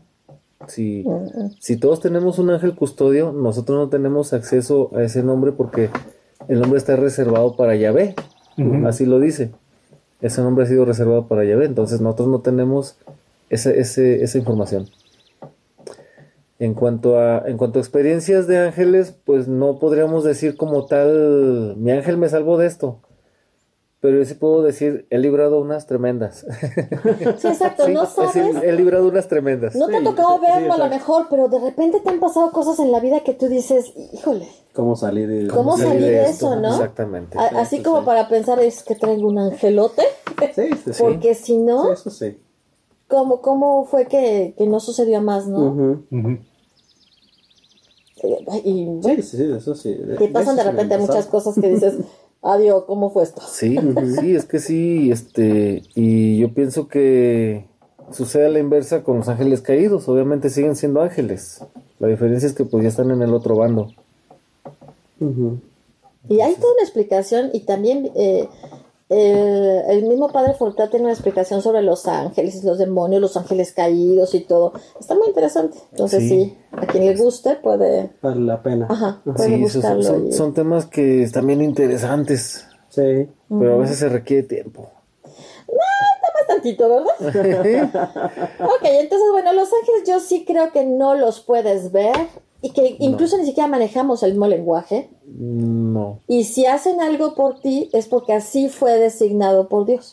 Si, 0.66 1.04
si 1.60 1.76
todos 1.76 2.00
tenemos 2.00 2.38
un 2.38 2.50
ángel 2.50 2.74
custodio, 2.74 3.32
nosotros 3.32 3.78
no 3.78 3.88
tenemos 3.88 4.32
acceso 4.32 4.90
a 4.96 5.02
ese 5.02 5.22
nombre 5.22 5.52
porque 5.52 5.90
el 6.48 6.60
nombre 6.60 6.78
está 6.78 6.96
reservado 6.96 7.56
para 7.56 7.76
Yahvé. 7.76 8.14
Así 8.86 9.04
lo 9.04 9.20
dice. 9.20 9.50
Ese 10.20 10.40
nombre 10.40 10.64
ha 10.64 10.68
sido 10.68 10.84
reservado 10.84 11.26
para 11.26 11.44
Yahvé. 11.44 11.66
Entonces 11.66 12.00
nosotros 12.00 12.28
no 12.28 12.40
tenemos 12.40 12.96
ese, 13.50 13.78
esa 14.22 14.38
información. 14.38 14.88
En 16.58 16.72
cuanto 16.72 17.18
a 17.20 17.44
en 17.46 17.58
cuanto 17.58 17.78
a 17.78 17.82
experiencias 17.82 18.46
de 18.46 18.58
ángeles, 18.58 19.14
pues 19.24 19.46
no 19.46 19.78
podríamos 19.78 20.24
decir 20.24 20.56
como 20.56 20.86
tal, 20.86 21.74
mi 21.76 21.90
ángel 21.90 22.16
me 22.16 22.30
salvó 22.30 22.56
de 22.56 22.66
esto. 22.66 22.98
Pero 24.00 24.24
sí 24.24 24.34
puedo 24.34 24.62
decir, 24.62 25.06
he 25.10 25.18
librado 25.18 25.60
unas 25.60 25.86
tremendas. 25.86 26.44
Sí, 27.38 27.48
exacto, 27.48 27.88
no 27.88 28.06
sabes. 28.06 28.56
he 28.62 28.72
librado 28.72 29.08
unas 29.08 29.28
tremendas. 29.28 29.74
No 29.74 29.88
te 29.88 29.96
ha 29.96 30.02
tocado 30.04 30.38
verlo 30.38 30.74
a 30.74 30.78
lo 30.78 30.88
mejor, 30.88 31.26
pero 31.30 31.48
de 31.48 31.58
repente 31.58 32.00
te 32.00 32.08
han 32.08 32.20
pasado 32.20 32.50
cosas 32.52 32.78
en 32.78 32.92
la 32.92 33.00
vida 33.00 33.20
que 33.20 33.32
tú 33.32 33.48
dices, 33.48 33.92
híjole. 34.12 34.48
¿Cómo 34.72 34.96
salir 34.96 35.28
de, 35.28 35.48
¿Cómo 35.48 35.76
salir 35.78 36.02
de, 36.02 36.24
eso, 36.24 36.56
no? 36.56 36.68
Exactamente. 36.68 37.38
así 37.38 37.82
como 37.82 38.04
para 38.04 38.28
pensar, 38.28 38.60
es 38.60 38.82
que 38.82 38.94
traigo 38.94 39.28
un 39.28 39.38
angelote. 39.38 40.02
Sí, 40.54 40.68
sí. 40.84 40.90
Porque 40.98 41.34
si 41.34 41.58
no. 41.58 41.92
eso 41.92 42.10
sí. 42.10 42.38
¿Cómo, 43.08 43.40
cómo 43.40 43.86
fue 43.86 44.06
que, 44.06 44.54
que 44.58 44.66
no 44.66 44.80
sucedió 44.80 45.22
más, 45.22 45.46
no? 45.46 46.02
Y, 48.64 49.00
sí, 49.02 49.22
sí, 49.22 49.52
eso 49.56 49.74
sí. 49.74 49.96
Te 50.18 50.28
pasan 50.28 50.56
de 50.56 50.64
repente 50.64 50.98
muchas 50.98 51.26
cosas 51.26 51.54
que 51.54 51.68
dices, 51.68 51.94
adiós, 52.46 52.84
¿cómo 52.86 53.10
fue 53.10 53.24
esto? 53.24 53.40
Sí, 53.40 53.78
sí, 54.20 54.34
es 54.34 54.44
que 54.44 54.58
sí, 54.58 55.10
este, 55.10 55.82
y 55.94 56.38
yo 56.38 56.52
pienso 56.54 56.88
que 56.88 57.66
sucede 58.12 58.46
a 58.46 58.50
la 58.50 58.58
inversa 58.58 59.02
con 59.02 59.18
los 59.18 59.28
ángeles 59.28 59.60
caídos, 59.60 60.08
obviamente 60.08 60.50
siguen 60.50 60.76
siendo 60.76 61.02
ángeles. 61.02 61.64
La 61.98 62.08
diferencia 62.08 62.46
es 62.46 62.52
que 62.52 62.64
pues 62.64 62.82
ya 62.82 62.88
están 62.88 63.10
en 63.10 63.22
el 63.22 63.34
otro 63.34 63.56
bando. 63.56 63.88
Y 66.28 66.40
hay 66.40 66.54
toda 66.54 66.72
una 66.74 66.82
explicación 66.82 67.50
y 67.52 67.60
también 67.60 68.10
eh, 68.14 68.48
eh, 69.08 69.82
el 69.88 70.04
mismo 70.04 70.32
padre 70.32 70.54
Fortá 70.54 70.90
tiene 70.90 71.04
una 71.04 71.12
explicación 71.12 71.62
sobre 71.62 71.80
los 71.82 72.08
ángeles, 72.08 72.64
los 72.64 72.78
demonios, 72.78 73.20
los 73.20 73.36
ángeles 73.36 73.72
caídos 73.72 74.34
y 74.34 74.40
todo. 74.40 74.72
Está 74.98 75.14
muy 75.14 75.28
interesante. 75.28 75.78
Entonces, 75.92 76.28
sí, 76.28 76.58
a 76.72 76.86
quien 76.86 77.06
le 77.06 77.14
guste 77.14 77.54
puede. 77.56 78.10
Vale 78.20 78.40
la 78.40 78.62
pena. 78.62 78.86
Ajá, 78.90 79.22
puede 79.24 79.58
buscarlo. 79.58 80.32
Son, 80.32 80.54
temas 80.54 80.86
que 80.86 81.22
están 81.22 81.46
bien 81.46 81.62
interesantes. 81.62 82.66
Sí. 82.88 83.28
Pero 83.48 83.74
a 83.74 83.78
veces 83.78 83.98
se 83.98 84.08
requiere 84.08 84.42
tiempo. 84.42 84.90
No, 85.68 85.74
está 86.16 86.32
más 86.34 86.46
tantito, 86.48 86.88
¿verdad? 86.88 88.50
ok, 88.60 88.82
entonces, 88.82 89.28
bueno, 89.30 89.52
los 89.52 89.68
ángeles 89.72 90.02
yo 90.06 90.18
sí 90.18 90.44
creo 90.44 90.72
que 90.72 90.84
no 90.84 91.14
los 91.14 91.40
puedes 91.40 91.92
ver 91.92 92.16
y 92.62 92.70
que 92.70 92.96
incluso 93.00 93.36
ni 93.38 93.44
siquiera 93.44 93.68
manejamos 93.68 94.22
el 94.22 94.32
mismo 94.32 94.48
lenguaje. 94.48 95.10
No. 95.26 96.20
Y 96.26 96.44
si 96.44 96.66
hacen 96.66 97.00
algo 97.00 97.34
por 97.34 97.60
ti 97.60 97.90
es 97.92 98.06
porque 98.06 98.32
así 98.32 98.68
fue 98.68 98.98
designado 98.98 99.68
por 99.68 99.86
Dios. 99.86 100.12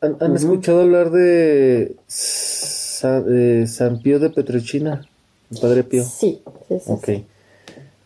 ¿Han, 0.00 0.36
escuchado 0.36 0.82
hablar 0.82 1.10
de 1.10 1.96
San, 2.06 3.98
Pío 4.02 4.20
de 4.20 4.30
Petrochina? 4.30 5.06
El 5.50 5.58
Padre 5.58 5.84
Pío. 5.84 6.04
Sí, 6.04 6.42
sí, 6.68 6.78
sí. 6.78 6.92
Ok. 6.92 7.08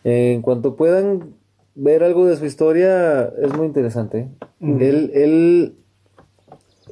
En 0.03 0.41
cuanto 0.41 0.75
puedan 0.75 1.35
ver 1.75 2.03
algo 2.03 2.25
de 2.25 2.35
su 2.35 2.45
historia, 2.45 3.31
es 3.41 3.53
muy 3.55 3.67
interesante. 3.67 4.27
Él, 4.59 5.11
él, 5.13 5.75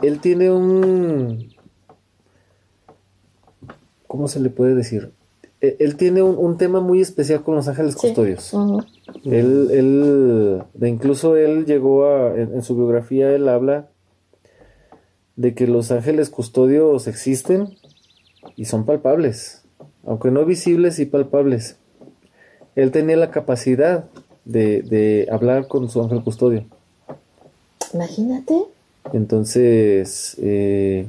él 0.01 0.19
tiene 0.19 0.51
un... 0.51 1.53
¿Cómo 4.07 4.27
se 4.27 4.39
le 4.39 4.49
puede 4.49 4.75
decir? 4.75 5.11
Eh, 5.61 5.77
él 5.79 5.95
tiene 5.95 6.21
un, 6.21 6.57
tema 6.57 6.81
muy 6.81 7.01
especial 7.01 7.41
con 7.41 7.55
los 7.55 7.67
ángeles 7.67 7.95
custodios. 7.95 8.53
Él, 9.23 9.69
él, 9.71 10.63
de 10.73 10.89
incluso 10.89 11.35
él 11.35 11.65
llegó 11.65 12.05
a, 12.05 12.35
en, 12.35 12.61
su 12.61 12.75
biografía, 12.75 13.31
él 13.33 13.47
habla 13.47 13.89
de 15.35 15.53
que 15.53 15.67
los 15.67 15.91
ángeles 15.91 16.29
custodios 16.29 17.07
existen 17.07 17.75
y 18.55 18.65
son 18.65 18.85
palpables, 18.85 19.63
aunque 20.05 20.31
no 20.31 20.45
visibles 20.45 20.99
y 20.99 21.05
palpables. 21.05 21.77
Él 22.75 22.91
tenía 22.91 23.15
la 23.15 23.31
capacidad 23.31 24.05
de, 24.43 25.27
hablar 25.31 25.67
con 25.67 25.89
su 25.89 26.01
ángel 26.01 26.23
custodio. 26.23 26.65
Imagínate. 27.93 28.55
Entonces, 29.13 30.35
eh, 30.41 31.07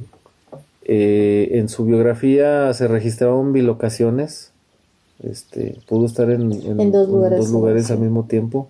eh, 0.87 1.49
en 1.59 1.69
su 1.69 1.85
biografía 1.85 2.73
se 2.73 2.87
registraron 2.87 3.53
bilocaciones 3.53 4.53
este, 5.23 5.79
pudo 5.87 6.05
estar 6.05 6.29
en, 6.29 6.51
En 6.51 6.91
dos 6.91 7.09
lugares, 7.09 7.49
lugares 7.49 7.87
sí. 7.87 7.93
al 7.93 7.99
mismo 7.99 8.25
tiempo. 8.25 8.69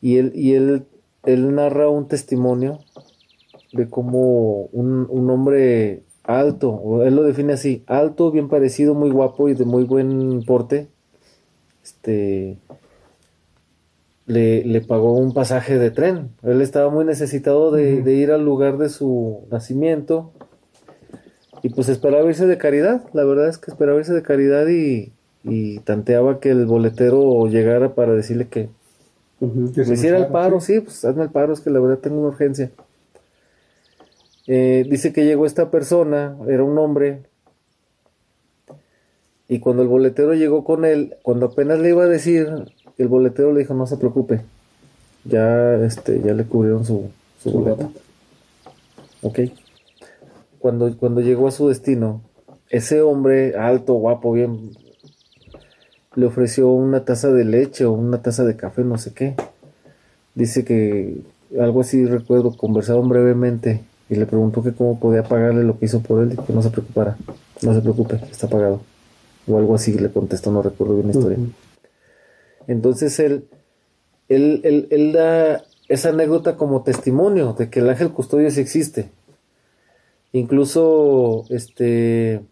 Y 0.00 0.18
él, 0.18 0.32
y 0.34 0.54
él, 0.54 0.84
él 1.24 1.54
narra 1.54 1.88
un 1.88 2.08
testimonio 2.08 2.80
de 3.72 3.88
cómo 3.88 4.68
un, 4.72 5.06
un 5.08 5.30
hombre 5.30 6.02
alto, 6.22 6.70
o 6.70 7.02
él 7.02 7.16
lo 7.16 7.22
define 7.22 7.54
así, 7.54 7.82
alto, 7.86 8.30
bien 8.30 8.48
parecido, 8.48 8.94
muy 8.94 9.10
guapo 9.10 9.48
y 9.48 9.54
de 9.54 9.64
muy 9.64 9.84
buen 9.84 10.42
porte, 10.44 10.88
este, 11.82 12.58
le, 14.26 14.64
le 14.64 14.80
pagó 14.82 15.14
un 15.14 15.32
pasaje 15.32 15.78
de 15.78 15.90
tren. 15.90 16.30
Él 16.42 16.60
estaba 16.60 16.90
muy 16.90 17.04
necesitado 17.04 17.70
de, 17.70 18.02
de 18.02 18.14
ir 18.14 18.30
al 18.30 18.44
lugar 18.44 18.78
de 18.78 18.90
su 18.90 19.40
nacimiento 19.50 20.32
y 21.64 21.70
pues 21.70 21.88
esperaba 21.88 22.28
irse 22.28 22.46
de 22.46 22.58
caridad. 22.58 23.02
La 23.12 23.24
verdad 23.24 23.48
es 23.48 23.58
que 23.58 23.72
esperaba 23.72 23.98
irse 23.98 24.12
de 24.12 24.22
caridad 24.22 24.68
y, 24.68 25.10
y 25.42 25.80
tanteaba 25.80 26.38
que 26.38 26.50
el 26.50 26.66
boletero 26.66 27.48
llegara 27.48 27.94
para 27.94 28.12
decirle 28.12 28.46
que 28.46 28.68
Ujú. 29.40 29.72
Que 29.72 29.84
se 29.84 29.90
me 29.90 29.94
hiciera 29.94 30.18
el 30.18 30.28
paro, 30.28 30.60
sí, 30.60 30.80
pues 30.80 31.04
hazme 31.04 31.24
el 31.24 31.30
paro, 31.30 31.52
es 31.52 31.60
que 31.60 31.70
la 31.70 31.80
verdad 31.80 31.98
tengo 31.98 32.18
una 32.18 32.28
urgencia. 32.28 32.70
Eh, 34.46 34.86
dice 34.88 35.12
que 35.12 35.24
llegó 35.24 35.46
esta 35.46 35.70
persona, 35.70 36.36
era 36.48 36.62
un 36.62 36.78
hombre, 36.78 37.22
y 39.48 39.58
cuando 39.58 39.82
el 39.82 39.88
boletero 39.88 40.34
llegó 40.34 40.64
con 40.64 40.84
él, 40.84 41.16
cuando 41.22 41.46
apenas 41.46 41.78
le 41.78 41.90
iba 41.90 42.04
a 42.04 42.08
decir, 42.08 42.48
el 42.96 43.08
boletero 43.08 43.52
le 43.52 43.60
dijo, 43.60 43.74
no 43.74 43.86
se 43.86 43.96
preocupe, 43.96 44.42
ya, 45.24 45.74
este, 45.84 46.20
ya 46.20 46.32
le 46.32 46.44
cubrieron 46.44 46.84
su, 46.84 47.10
su 47.42 47.50
Su 47.50 47.58
boleto. 47.58 47.92
Ok. 49.22 49.40
Cuando, 50.64 50.96
cuando 50.96 51.20
llegó 51.20 51.46
a 51.46 51.50
su 51.50 51.68
destino, 51.68 52.22
ese 52.70 53.02
hombre 53.02 53.54
alto, 53.54 53.92
guapo, 53.92 54.32
bien, 54.32 54.70
le 56.14 56.24
ofreció 56.24 56.70
una 56.70 57.04
taza 57.04 57.30
de 57.30 57.44
leche 57.44 57.84
o 57.84 57.92
una 57.92 58.22
taza 58.22 58.46
de 58.46 58.56
café, 58.56 58.82
no 58.82 58.96
sé 58.96 59.12
qué. 59.12 59.34
Dice 60.34 60.64
que 60.64 61.18
algo 61.60 61.82
así 61.82 62.06
recuerdo, 62.06 62.56
conversaron 62.56 63.10
brevemente 63.10 63.82
y 64.08 64.14
le 64.14 64.24
preguntó 64.24 64.62
que 64.62 64.72
cómo 64.72 64.98
podía 64.98 65.22
pagarle 65.22 65.64
lo 65.64 65.78
que 65.78 65.84
hizo 65.84 66.00
por 66.00 66.22
él 66.22 66.32
y 66.32 66.36
que 66.42 66.54
no 66.54 66.62
se 66.62 66.70
preocupara, 66.70 67.18
no 67.60 67.74
se 67.74 67.82
preocupe, 67.82 68.18
está 68.32 68.48
pagado. 68.48 68.80
O 69.46 69.58
algo 69.58 69.74
así 69.74 69.92
le 69.92 70.10
contestó, 70.10 70.50
no 70.50 70.62
recuerdo 70.62 70.94
bien 70.94 71.08
la 71.08 71.12
historia. 71.12 71.38
Entonces 72.68 73.20
él, 73.20 73.44
él, 74.30 74.62
él, 74.64 74.88
él 74.90 75.12
da 75.12 75.62
esa 75.90 76.08
anécdota 76.08 76.56
como 76.56 76.84
testimonio 76.84 77.52
de 77.52 77.68
que 77.68 77.80
el 77.80 77.90
ángel 77.90 78.12
custodio 78.12 78.50
sí 78.50 78.62
existe. 78.62 79.10
Incluso, 80.34 81.44
este, 81.48 82.44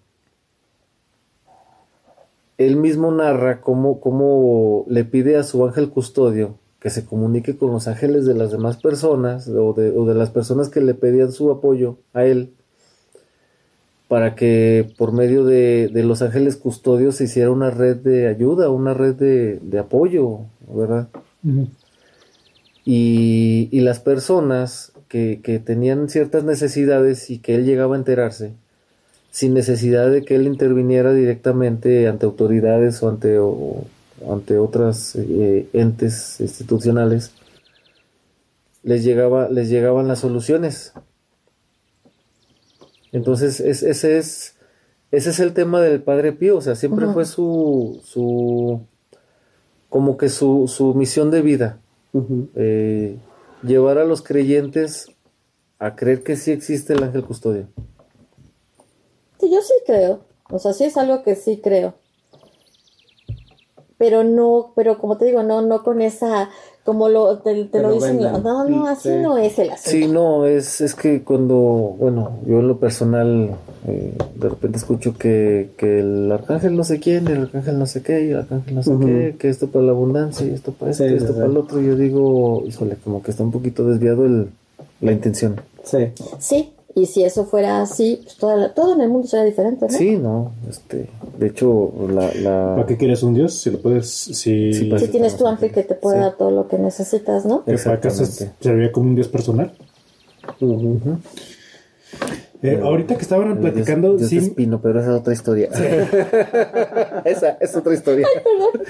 él 2.56 2.76
mismo 2.76 3.10
narra 3.10 3.60
cómo, 3.60 3.98
cómo 4.00 4.84
le 4.86 5.04
pide 5.04 5.36
a 5.36 5.42
su 5.42 5.66
ángel 5.66 5.90
custodio 5.90 6.54
que 6.78 6.90
se 6.90 7.04
comunique 7.04 7.56
con 7.56 7.72
los 7.72 7.88
ángeles 7.88 8.24
de 8.24 8.34
las 8.34 8.52
demás 8.52 8.76
personas 8.76 9.48
o 9.48 9.72
de, 9.72 9.90
o 9.90 10.06
de 10.06 10.14
las 10.14 10.30
personas 10.30 10.68
que 10.68 10.80
le 10.80 10.94
pedían 10.94 11.32
su 11.32 11.50
apoyo 11.50 11.96
a 12.14 12.24
él 12.24 12.52
para 14.06 14.36
que 14.36 14.88
por 14.96 15.10
medio 15.10 15.44
de, 15.44 15.88
de 15.92 16.04
los 16.04 16.22
ángeles 16.22 16.54
custodios 16.54 17.16
se 17.16 17.24
hiciera 17.24 17.50
una 17.50 17.70
red 17.70 17.96
de 17.96 18.28
ayuda, 18.28 18.70
una 18.70 18.94
red 18.94 19.16
de, 19.16 19.58
de 19.60 19.78
apoyo, 19.80 20.40
¿verdad? 20.68 21.08
Y, 22.84 23.68
y 23.72 23.80
las 23.80 23.98
personas 23.98 24.91
que, 25.12 25.40
que 25.42 25.58
tenían 25.58 26.08
ciertas 26.08 26.42
necesidades 26.42 27.28
y 27.28 27.38
que 27.38 27.54
él 27.54 27.66
llegaba 27.66 27.96
a 27.96 27.98
enterarse, 27.98 28.54
sin 29.30 29.52
necesidad 29.52 30.10
de 30.10 30.24
que 30.24 30.36
él 30.36 30.46
interviniera 30.46 31.12
directamente 31.12 32.08
ante 32.08 32.24
autoridades 32.24 33.02
o 33.02 33.10
ante, 33.10 33.38
o- 33.38 33.84
ante 34.26 34.56
otras 34.56 35.14
eh, 35.16 35.68
entes 35.74 36.40
institucionales, 36.40 37.32
les, 38.82 39.04
llegaba, 39.04 39.50
les 39.50 39.68
llegaban 39.68 40.08
las 40.08 40.20
soluciones. 40.20 40.94
Entonces, 43.12 43.60
es- 43.60 43.82
ese, 43.82 44.16
es, 44.16 44.54
ese 45.10 45.28
es 45.30 45.40
el 45.40 45.52
tema 45.52 45.82
del 45.82 46.00
Padre 46.00 46.32
Pío, 46.32 46.56
o 46.56 46.62
sea, 46.62 46.74
siempre 46.74 47.04
fue 47.12 47.26
su, 47.26 48.00
su, 48.02 48.80
como 49.90 50.16
que 50.16 50.30
su, 50.30 50.68
su 50.68 50.94
misión 50.94 51.30
de 51.30 51.42
vida. 51.42 51.78
Eh, 52.54 53.18
llevar 53.62 53.98
a 53.98 54.04
los 54.04 54.22
creyentes 54.22 55.10
a 55.78 55.96
creer 55.96 56.22
que 56.22 56.36
sí 56.36 56.52
existe 56.52 56.92
el 56.92 57.02
ángel 57.02 57.24
custodio. 57.24 57.68
Sí, 59.40 59.50
yo 59.50 59.60
sí 59.62 59.74
creo. 59.86 60.20
O 60.50 60.58
sea, 60.58 60.72
sí 60.72 60.84
es 60.84 60.96
algo 60.96 61.22
que 61.22 61.34
sí 61.34 61.60
creo. 61.62 61.94
Pero 63.98 64.24
no, 64.24 64.72
pero 64.76 64.98
como 64.98 65.16
te 65.16 65.24
digo, 65.24 65.42
no, 65.42 65.62
no 65.62 65.82
con 65.82 66.00
esa, 66.00 66.50
como 66.84 67.08
lo, 67.08 67.38
te, 67.38 67.54
lo 67.80 67.92
dicen, 67.92 68.18
vendan. 68.18 68.42
no, 68.42 68.64
no, 68.68 68.86
así 68.86 69.08
Sí. 69.08 69.14
no 69.22 69.38
es 69.38 69.58
el 69.58 69.70
asunto. 69.70 69.90
Sí, 69.90 70.08
no, 70.08 70.46
es, 70.46 70.80
es 70.80 70.94
que 70.96 71.22
cuando, 71.22 71.56
bueno, 71.56 72.38
yo 72.44 72.58
en 72.58 72.66
lo 72.68 72.78
personal 72.78 73.50
eh, 73.86 74.12
de 74.34 74.48
repente 74.48 74.78
escucho 74.78 75.14
que, 75.16 75.70
que 75.76 76.00
el 76.00 76.30
arcángel 76.32 76.76
no 76.76 76.82
sé 76.82 76.98
quién, 76.98 77.28
el 77.28 77.42
arcángel 77.42 77.78
no 77.78 77.86
sé 77.86 78.02
qué, 78.02 78.26
y 78.26 78.30
el 78.30 78.38
arcángel 78.38 78.74
no 78.74 78.82
sé 78.82 78.92
qué, 79.00 79.36
que 79.38 79.48
esto 79.48 79.68
para 79.68 79.84
la 79.84 79.92
abundancia 79.92 80.44
y 80.46 80.50
esto 80.50 80.72
para 80.72 80.90
esto 80.90 81.04
Sí, 81.04 81.10
y 81.12 81.16
esto 81.16 81.34
para 81.34 81.46
el 81.46 81.56
otro, 81.56 81.80
yo 81.80 81.94
digo, 81.94 82.64
híjole, 82.66 82.96
como 83.04 83.22
que 83.22 83.30
está 83.30 83.44
un 83.44 83.52
poquito 83.52 83.86
desviado 83.86 84.24
el, 84.26 84.48
la 85.00 85.12
intención. 85.12 85.60
Sí. 85.84 86.08
Sí, 86.38 86.71
y 86.94 87.06
si 87.06 87.24
eso 87.24 87.44
fuera 87.46 87.82
así, 87.82 88.20
pues 88.22 88.36
toda 88.36 88.56
la- 88.56 88.74
todo 88.74 88.94
en 88.94 89.00
el 89.00 89.08
mundo 89.08 89.26
sería 89.26 89.44
diferente, 89.44 89.86
¿no? 89.90 89.96
Sí, 89.96 90.16
no, 90.16 90.52
este, 90.68 91.08
de 91.38 91.46
hecho, 91.46 91.92
la, 92.10 92.30
la 92.34 92.74
¿Para 92.76 92.86
qué 92.86 92.96
quieres 92.96 93.22
un 93.22 93.34
Dios? 93.34 93.54
Si 93.54 93.70
lo 93.70 93.80
puedes, 93.80 94.08
si, 94.10 94.72
Sí, 94.72 94.90
Si 94.98 95.08
tienes 95.08 95.36
tu 95.36 95.46
ángel 95.46 95.70
que 95.72 95.82
te 95.82 95.94
puede 95.94 96.16
Sí. 96.16 96.22
dar 96.22 96.32
todo 96.36 96.50
lo 96.50 96.68
que 96.68 96.78
necesitas, 96.78 97.44
¿no? 97.46 97.64
que 97.64 97.76
para 97.78 97.96
acaso 97.96 98.22
Exactamente. 98.22 98.56
serviría 98.62 98.92
como 98.92 99.08
un 99.08 99.14
Dios 99.14 99.28
personal. 99.28 99.72
Eh, 102.64 102.78
ahorita 102.80 103.16
que 103.16 103.22
estaban 103.22 103.58
platicando, 103.58 104.16
Dios, 104.16 104.20
Dios 104.20 104.30
sí, 104.30 104.38
de 104.38 104.46
Espino, 104.46 104.80
pero 104.80 105.00
esa 105.00 105.10
es 105.14 105.20
otra 105.20 105.32
historia. 105.32 105.68
esa 107.24 107.56
es 107.60 107.74
otra 107.74 107.92
historia. 107.92 108.28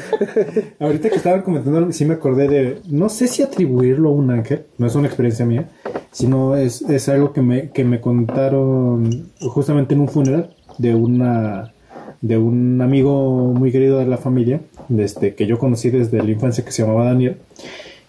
ahorita 0.78 1.08
que 1.08 1.16
estaban 1.16 1.40
comentando, 1.40 1.90
sí 1.90 2.04
me 2.04 2.14
acordé 2.14 2.48
de, 2.48 2.78
no 2.90 3.08
sé 3.08 3.28
si 3.28 3.42
atribuirlo 3.42 4.10
a 4.10 4.12
un 4.12 4.30
ángel, 4.30 4.66
no 4.76 4.86
es 4.86 4.94
una 4.94 5.06
experiencia 5.06 5.46
mía, 5.46 5.70
sino 6.12 6.56
es, 6.56 6.82
es 6.82 7.08
algo 7.08 7.32
que 7.32 7.42
me, 7.42 7.70
que 7.70 7.84
me 7.84 8.00
contaron 8.00 9.30
justamente 9.40 9.94
en 9.94 10.00
un 10.00 10.08
funeral 10.08 10.54
de 10.78 10.94
una 10.94 11.72
de 12.20 12.38
un 12.38 12.80
amigo 12.80 13.52
muy 13.52 13.72
querido 13.72 13.98
de 13.98 14.06
la 14.06 14.16
familia, 14.16 14.60
desde 14.88 15.34
que 15.34 15.46
yo 15.46 15.58
conocí 15.58 15.90
desde 15.90 16.22
la 16.22 16.30
infancia 16.30 16.64
que 16.64 16.70
se 16.70 16.82
llamaba 16.82 17.06
Daniel, 17.06 17.36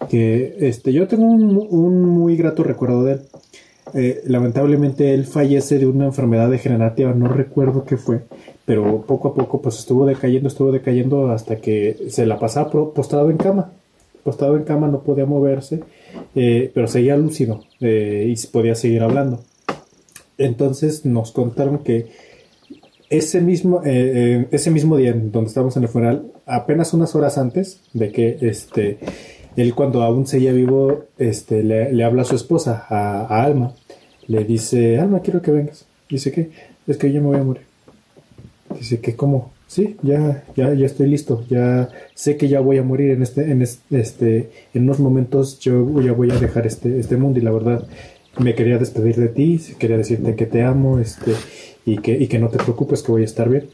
que 0.07 0.55
este 0.59 0.93
yo 0.93 1.07
tengo 1.07 1.23
un, 1.23 1.67
un 1.69 2.03
muy 2.03 2.37
grato 2.37 2.63
recuerdo 2.63 3.03
de 3.03 3.13
él. 3.13 3.21
Eh, 3.95 4.21
lamentablemente 4.25 5.13
él 5.13 5.25
fallece 5.25 5.77
de 5.77 5.87
una 5.87 6.05
enfermedad 6.05 6.49
degenerativa, 6.49 7.13
no 7.13 7.27
recuerdo 7.27 7.85
qué 7.85 7.97
fue, 7.97 8.21
pero 8.65 9.01
poco 9.01 9.29
a 9.29 9.33
poco 9.35 9.61
pues 9.61 9.79
estuvo 9.79 10.05
decayendo, 10.05 10.47
estuvo 10.47 10.71
decayendo 10.71 11.31
hasta 11.31 11.57
que 11.57 11.97
se 12.09 12.25
la 12.25 12.39
pasaba 12.39 12.71
postrado 12.93 13.29
en 13.29 13.37
cama, 13.37 13.71
postrado 14.23 14.57
en 14.57 14.63
cama, 14.63 14.87
no 14.87 15.01
podía 15.01 15.25
moverse, 15.25 15.81
eh, 16.35 16.71
pero 16.73 16.87
seguía 16.87 17.17
lúcido 17.17 17.63
eh, 17.79 18.33
y 18.33 18.47
podía 18.47 18.75
seguir 18.75 19.03
hablando. 19.03 19.41
Entonces 20.37 21.05
nos 21.05 21.31
contaron 21.31 21.79
que 21.79 22.07
ese 23.09 23.41
mismo, 23.41 23.83
eh, 23.83 23.91
eh, 24.41 24.47
ese 24.51 24.71
mismo 24.71 24.97
día 24.97 25.13
donde 25.13 25.47
estábamos 25.47 25.77
en 25.77 25.83
el 25.83 25.89
funeral, 25.89 26.31
apenas 26.45 26.93
unas 26.93 27.15
horas 27.15 27.37
antes 27.37 27.79
de 27.93 28.11
que 28.11 28.37
este, 28.41 28.97
él 29.55 29.75
cuando 29.75 30.01
aún 30.01 30.25
seguía 30.25 30.51
vivo, 30.51 31.05
este, 31.17 31.61
le, 31.63 31.93
le 31.93 32.03
habla 32.03 32.23
a 32.23 32.25
su 32.25 32.35
esposa, 32.35 32.85
a, 32.89 33.21
a 33.27 33.43
Alma, 33.43 33.73
le 34.27 34.43
dice, 34.45 34.99
Alma, 34.99 35.21
quiero 35.21 35.41
que 35.41 35.51
vengas. 35.51 35.85
Dice 36.09 36.31
que 36.31 36.49
es 36.87 36.97
que 36.97 37.11
yo 37.11 37.21
me 37.21 37.27
voy 37.27 37.37
a 37.37 37.43
morir. 37.43 37.63
Dice 38.77 38.99
que 38.99 39.15
cómo, 39.15 39.52
sí, 39.73 39.95
ya, 40.03 40.43
ya, 40.55 40.73
ya 40.73 40.85
estoy 40.85 41.07
listo, 41.07 41.43
ya 41.49 41.89
sé 42.13 42.37
que 42.37 42.47
ya 42.47 42.59
voy 42.59 42.77
a 42.77 42.83
morir 42.83 43.11
en 43.11 43.23
este, 43.23 43.51
en 43.51 43.61
es- 43.61 43.79
este, 43.91 44.49
en 44.73 44.83
unos 44.83 44.99
momentos 44.99 45.59
yo 45.59 46.01
ya 46.01 46.13
voy 46.13 46.31
a 46.31 46.35
dejar 46.39 46.67
este, 46.67 46.99
este 46.99 47.17
mundo 47.17 47.39
y 47.39 47.43
la 47.43 47.51
verdad 47.51 47.87
me 48.39 48.55
quería 48.55 48.77
despedir 48.77 49.15
de 49.17 49.27
ti, 49.29 49.59
quería 49.79 49.97
decirte 49.97 50.35
que 50.35 50.45
te 50.45 50.63
amo, 50.63 50.99
este, 50.99 51.33
y 51.85 51.97
que, 51.97 52.13
y 52.17 52.27
que 52.27 52.39
no 52.39 52.49
te 52.49 52.57
preocupes 52.57 53.03
que 53.03 53.11
voy 53.11 53.21
a 53.23 53.25
estar 53.25 53.49
bien. 53.49 53.65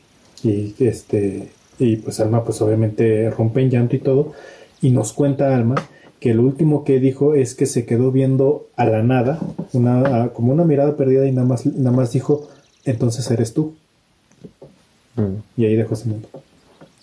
Y 0.44 0.74
este, 0.80 1.50
y 1.80 1.98
pues 1.98 2.20
Alma 2.20 2.44
pues 2.44 2.62
obviamente 2.62 3.30
rompe 3.30 3.62
en 3.62 3.70
llanto 3.70 3.96
y 3.96 4.00
todo, 4.00 4.34
y 4.82 4.92
nos 4.92 5.14
cuenta 5.14 5.56
Alma 5.56 5.76
que 6.20 6.34
lo 6.34 6.44
último 6.44 6.84
que 6.84 7.00
dijo 7.00 7.34
es 7.36 7.56
que 7.56 7.66
se 7.66 7.86
quedó 7.86 8.12
viendo 8.12 8.68
a 8.76 8.86
la 8.86 9.02
nada, 9.04 9.40
una, 9.74 10.24
a- 10.24 10.34
como 10.34 10.52
una 10.54 10.66
mirada 10.66 10.98
perdida 10.98 11.26
y 11.28 11.32
nada 11.32 11.48
más, 11.48 11.66
nada 11.66 11.96
más 11.96 12.12
dijo, 12.12 12.48
entonces 12.86 13.30
eres 13.32 13.54
tú. 13.54 13.76
Mm. 15.20 15.62
Y 15.62 15.66
ahí 15.66 15.76
dejó 15.76 15.94
ese 15.94 16.08
mundo. 16.10 16.28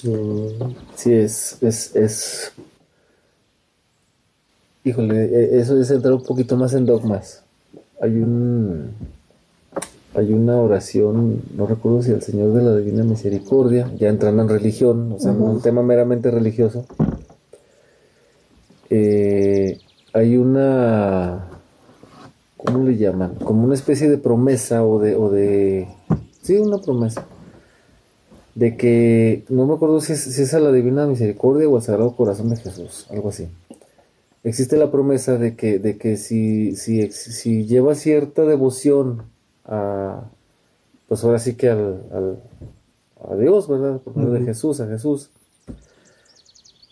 Mm, 0.05 0.75
Sí, 0.95 1.13
es, 1.13 1.59
es, 1.63 1.95
es... 1.97 2.53
Híjole, 4.85 5.25
e- 5.25 5.59
eso 5.59 5.81
es 5.81 5.91
entrar 5.91 6.15
un 6.15 6.23
poquito 6.23 6.57
más 6.57 6.73
en 6.75 6.87
dogmas. 6.87 7.43
Hay 8.01 8.13
un... 8.17 8.91
hay 10.15 10.33
una 10.33 10.57
oración, 10.57 11.43
no 11.57 11.67
recuerdo 11.67 12.03
si 12.03 12.13
el 12.13 12.23
Señor 12.23 12.53
de 12.53 12.63
la 12.63 12.77
Divina 12.77 13.03
Misericordia, 13.05 13.91
ya 13.99 14.09
entrando 14.09 14.43
en 14.43 14.49
religión, 14.49 15.13
o 15.13 15.19
sea, 15.19 15.33
un 15.33 15.61
tema 15.61 15.83
meramente 15.83 16.31
religioso. 16.31 16.87
Eh, 18.91 19.79
hay 20.13 20.37
una, 20.37 21.49
¿cómo 22.57 22.85
le 22.85 22.97
llaman? 22.97 23.35
Como 23.35 23.65
una 23.65 23.75
especie 23.75 24.09
de 24.09 24.19
promesa 24.19 24.85
o 24.85 25.01
de, 25.01 25.17
o 25.17 25.31
de, 25.31 25.89
sí, 26.43 26.57
una 26.57 26.79
promesa. 26.79 27.27
De 28.57 28.77
que, 28.77 29.45
no 29.49 29.67
me 29.67 29.75
acuerdo 29.75 30.01
si 30.01 30.15
es, 30.15 30.21
si 30.21 30.43
es 30.43 30.53
a 30.55 30.59
la 30.59 30.73
Divina 30.73 31.07
Misericordia 31.07 31.69
o 31.69 31.77
al 31.77 31.83
Sagrado 31.83 32.17
Corazón 32.17 32.51
de 32.51 32.57
Jesús, 32.57 33.07
algo 33.11 33.29
así 33.29 33.47
existe 34.47 34.77
la 34.77 34.93
promesa 34.93 35.39
de 35.39 35.57
que, 35.57 35.81
de 35.81 35.99
que 35.99 36.17
si, 36.17 36.77
si, 36.77 37.11
si 37.11 37.67
lleva 37.67 37.97
cierta 37.97 38.43
devoción 38.43 39.25
a, 39.65 40.23
pues 41.09 41.25
ahora 41.25 41.41
sí 41.41 41.55
que 41.55 41.69
al, 41.69 42.39
a 43.29 43.35
Dios, 43.35 43.69
¿verdad? 43.69 43.99
Por 43.99 44.17
medio 44.17 44.31
de 44.31 44.45
Jesús, 44.45 44.81
a 44.81 44.87
Jesús. 44.87 45.31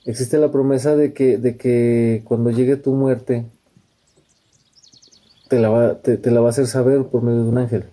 Existe 0.05 0.37
la 0.39 0.51
promesa 0.51 0.97
de 0.97 1.13
que, 1.13 1.39
de 1.39 1.57
que 1.57 2.23
cuando 2.25 2.51
llegue 2.51 2.77
tu 2.77 2.93
muerte, 2.93 3.47
te 5.49 5.61
la, 5.61 5.69
va, 5.69 5.95
te, 5.99 6.19
la 6.31 6.41
va 6.41 6.49
a 6.49 6.51
hacer 6.51 6.67
saber 6.67 7.05
por 7.05 7.23
medio 7.23 7.45
de 7.45 7.49
un 7.49 7.59
ángel. 7.59 7.85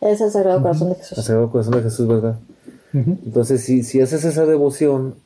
Es 0.00 0.20
el 0.22 0.30
Sagrado 0.30 0.62
Corazón 0.62 0.88
de 0.88 0.94
Jesús. 0.94 1.18
El 1.18 1.24
Sagrado 1.24 1.50
Corazón 1.50 1.74
de 1.74 1.82
Jesús, 1.82 2.08
¿verdad? 2.08 2.38
Entonces, 2.94 3.62
si, 3.62 3.82
si 3.82 4.00
haces 4.00 4.24
esa 4.24 4.46
devoción, 4.46 5.16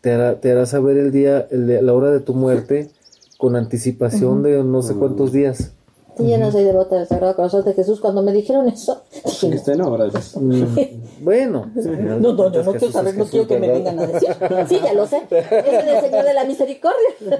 te 0.00 0.12
hará, 0.12 0.40
te 0.40 0.52
hará 0.52 0.64
saber 0.64 0.96
el 0.96 1.10
día, 1.10 1.46
el, 1.50 1.84
la 1.84 1.92
hora 1.92 2.10
de 2.10 2.20
tu 2.20 2.34
muerte 2.34 2.90
con 3.36 3.56
anticipación 3.56 4.42
de 4.42 4.62
no 4.62 4.80
sé 4.82 4.94
cuántos 4.94 5.32
días. 5.32 5.72
Sí, 6.16 6.28
yo 6.28 6.38
no 6.38 6.52
soy 6.52 6.62
devota 6.62 6.96
del 6.96 7.08
Sagrado 7.08 7.34
Corazón 7.34 7.64
de 7.64 7.74
Jesús. 7.74 8.00
Cuando 8.00 8.22
me 8.22 8.32
dijeron 8.32 8.68
eso, 8.68 9.02
dije, 9.24 9.56
este 9.56 9.74
no, 9.76 9.90
mm, 9.90 10.64
Bueno. 11.22 11.70
No, 11.74 12.32
no, 12.32 12.52
yo 12.52 12.62
no 12.62 12.72
quiero 12.72 12.92
saber, 12.92 13.16
no 13.16 13.24
quiero 13.24 13.48
que 13.48 13.58
me 13.58 13.68
vengan 13.68 13.98
a 13.98 14.06
decir. 14.06 14.28
Sí, 14.68 14.78
ya 14.82 14.92
lo 14.94 15.06
sé. 15.06 15.22
Es 15.30 15.50
el 15.50 16.00
Señor 16.00 16.24
de 16.24 16.34
la 16.34 16.44
Misericordia. 16.44 16.98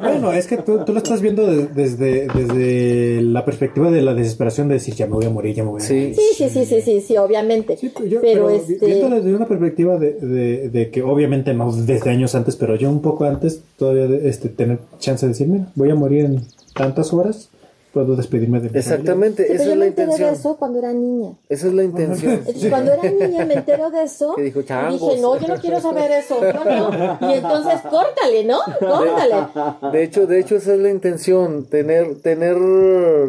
Bueno, 0.00 0.32
es 0.32 0.46
que 0.46 0.58
tú, 0.58 0.84
tú 0.84 0.92
lo 0.92 0.98
estás 0.98 1.20
viendo 1.20 1.46
desde, 1.46 2.28
desde 2.28 3.20
la 3.22 3.44
perspectiva 3.44 3.90
de 3.90 4.02
la 4.02 4.14
desesperación 4.14 4.68
de 4.68 4.74
decir, 4.74 4.94
ya 4.94 5.06
me 5.06 5.14
voy 5.14 5.26
a 5.26 5.30
morir, 5.30 5.54
ya 5.54 5.64
me 5.64 5.70
voy 5.70 5.82
a 5.82 5.84
morir. 5.84 6.14
Sí, 6.14 6.34
sí, 6.34 6.48
sí, 6.48 6.64
sí, 6.64 6.80
sí, 6.80 7.00
sí, 7.00 7.16
obviamente. 7.16 7.78
pero, 7.80 8.20
pero 8.20 8.50
este... 8.50 8.84
viendo 8.86 9.10
desde 9.10 9.34
una 9.34 9.46
perspectiva 9.46 9.98
de, 9.98 10.12
de, 10.14 10.68
de, 10.70 10.90
que 10.90 11.02
obviamente 11.02 11.52
no 11.54 11.72
desde 11.72 12.10
años 12.10 12.34
antes, 12.34 12.56
pero 12.56 12.76
yo 12.76 12.88
un 12.88 13.02
poco 13.02 13.24
antes, 13.24 13.60
todavía 13.76 14.04
este, 14.22 14.48
tener 14.48 14.78
chance 14.98 15.26
de 15.26 15.32
decir, 15.32 15.48
mira, 15.48 15.66
voy 15.74 15.90
a 15.90 15.94
morir 15.94 16.24
en 16.24 16.42
tantas 16.74 17.12
horas 17.12 17.48
puedo 17.96 18.14
despedirme 18.14 18.60
de 18.60 18.68
mi 18.68 18.78
Exactamente, 18.78 19.50
esa 19.54 19.72
es 19.72 19.76
la 19.78 19.86
intención. 19.86 20.28
de 20.28 20.36
eso 20.36 20.58
cuando 20.58 20.80
era 20.80 20.92
niña. 20.92 21.32
Esa 21.48 21.68
es 21.68 21.72
la 21.72 21.82
intención. 21.82 22.42
Cuando 22.68 22.92
era 22.92 23.02
niña 23.10 23.46
me 23.46 23.54
entero 23.54 23.90
de 23.90 24.02
eso. 24.02 24.34
Que 24.36 24.42
dijo, 24.42 24.60
y 24.60 24.92
dije, 24.92 25.20
no, 25.22 25.40
yo 25.40 25.48
no 25.48 25.56
quiero 25.58 25.80
saber 25.80 26.10
eso. 26.10 26.38
Y 26.42 27.32
entonces 27.32 27.80
córtale, 27.88 28.44
¿no? 28.44 28.58
Córtale. 28.78 29.92
De 29.92 30.02
hecho, 30.02 30.26
de 30.26 30.40
hecho 30.40 30.56
esa 30.56 30.74
es 30.74 30.78
la 30.80 30.90
intención, 30.90 31.64
tener 31.64 32.16
tener 32.20 32.58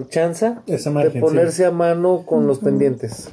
chance 0.09 0.55
de 0.65 1.21
ponerse 1.21 1.65
a 1.65 1.71
mano 1.71 2.23
con 2.25 2.45
los 2.45 2.59
pendientes. 2.59 3.31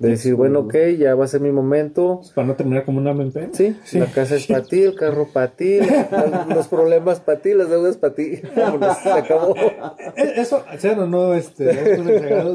De 0.00 0.08
decir, 0.08 0.34
bueno, 0.34 0.60
ok, 0.60 0.74
ya 0.98 1.14
va 1.14 1.26
a 1.26 1.28
ser 1.28 1.42
mi 1.42 1.52
momento. 1.52 2.22
Para 2.34 2.46
no 2.46 2.54
terminar 2.54 2.86
como 2.86 3.00
una 3.00 3.12
mente. 3.12 3.50
¿Sí? 3.52 3.76
la 3.98 4.06
casa 4.06 4.36
es 4.36 4.46
para 4.46 4.62
ti, 4.62 4.82
el 4.82 4.94
carro 4.94 5.28
para 5.30 5.48
ti, 5.48 5.78
los 6.54 6.68
problemas 6.68 7.20
para 7.20 7.40
ti, 7.40 7.52
las 7.52 7.68
deudas 7.68 7.98
para 7.98 8.14
ti. 8.14 8.36
se 9.02 9.10
acabó. 9.10 9.54
Eh, 10.16 10.32
eso, 10.36 10.64
sea 10.78 10.92
o 10.92 11.06
no, 11.06 11.34
este, 11.34 11.66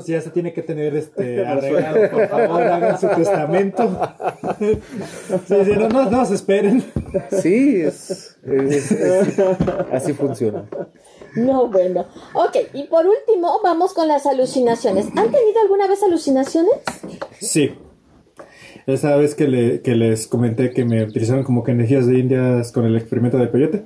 ya 0.06 0.22
se 0.22 0.30
tiene 0.32 0.52
que 0.52 0.62
tener 0.62 0.96
este 0.96 1.46
arreglado. 1.46 2.10
Por 2.12 2.28
favor, 2.28 2.64
hagan 2.64 3.00
su 3.00 3.08
testamento. 3.08 4.00
Sí, 4.60 5.56
sí, 5.66 5.72
no, 5.78 5.88
no, 5.88 6.10
no 6.10 6.26
se 6.26 6.36
esperen. 6.36 6.84
Sí, 7.42 7.82
es, 7.82 8.38
así 9.92 10.14
funciona. 10.14 10.66
No, 11.36 11.68
bueno. 11.68 12.06
Ok, 12.34 12.58
y 12.74 12.84
por 12.84 13.06
último, 13.06 13.60
vamos 13.64 13.94
con 13.94 14.08
las 14.08 14.26
alucinaciones. 14.26 15.08
¿Han 15.08 15.32
tenido 15.32 15.62
alguna 15.62 15.88
vez 15.88 16.02
alucinaciones? 16.04 16.74
Sí. 17.40 17.72
Esa 18.88 19.16
vez 19.16 19.36
que, 19.36 19.48
le, 19.48 19.82
que 19.82 19.96
les 19.96 20.28
comenté 20.28 20.72
que 20.72 20.86
me 20.86 21.04
utilizaron 21.04 21.44
como 21.44 21.64
que 21.64 21.72
energías 21.72 22.06
de 22.06 22.20
indias 22.20 22.72
con 22.72 22.86
el 22.86 22.96
experimento 22.96 23.38
del 23.38 23.50
peyote. 23.50 23.84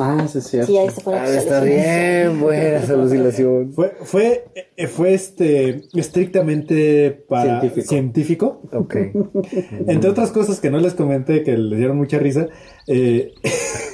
Ah, 0.00 0.26
sí, 0.28 0.40
sí. 0.40 0.62
Sí, 0.64 0.76
ahí 0.76 0.90
se 0.90 1.10
ah, 1.10 1.28
está 1.28 1.60
bien 1.60 2.40
buena 2.40 2.78
esa 2.78 2.94
alucinación. 2.94 3.72
Fue, 3.72 3.96
fue, 4.02 4.44
eh, 4.76 4.86
fue 4.88 5.14
este, 5.14 5.84
estrictamente 5.94 7.12
para 7.28 7.60
científico. 7.70 8.62
Ok. 8.72 8.96
Entre 9.86 10.10
otras 10.10 10.32
cosas 10.32 10.60
que 10.60 10.70
no 10.70 10.78
les 10.78 10.94
comenté 10.94 11.44
que 11.44 11.56
les 11.56 11.78
dieron 11.78 11.96
mucha 11.96 12.18
risa. 12.18 12.48
Eh... 12.88 13.32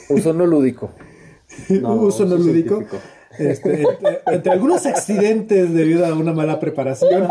Uso 0.09 0.33
no 0.33 0.47
lúdico. 0.47 0.91
uso 1.83 2.25
no 2.25 2.37
lúdico. 2.37 2.83
Este, 3.39 3.85
entre, 4.27 4.53
algunos 4.53 4.85
accidentes 4.87 5.73
debido 5.73 6.05
a 6.05 6.15
una 6.15 6.33
mala 6.33 6.61
preparación, 6.61 7.29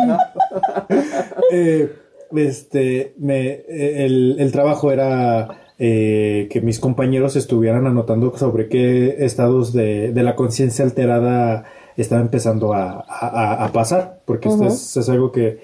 eh, 1.51 1.91
este, 2.35 3.13
me, 3.17 3.63
el, 3.67 4.49
trabajo 4.51 4.91
era 4.91 5.59
eh, 5.77 6.47
que 6.49 6.61
mis 6.61 6.79
compañeros 6.79 7.35
estuvieran 7.35 7.85
anotando 7.85 8.35
sobre 8.37 8.67
qué 8.67 9.17
estados 9.19 9.73
de, 9.73 10.11
la 10.15 10.35
conciencia 10.35 10.83
alterada 10.85 11.65
estaba 11.97 12.21
empezando 12.21 12.73
a, 12.73 13.69
pasar, 13.73 14.21
porque 14.25 14.49
esto 14.49 14.65
es, 14.65 15.09
algo 15.09 15.31
que, 15.31 15.59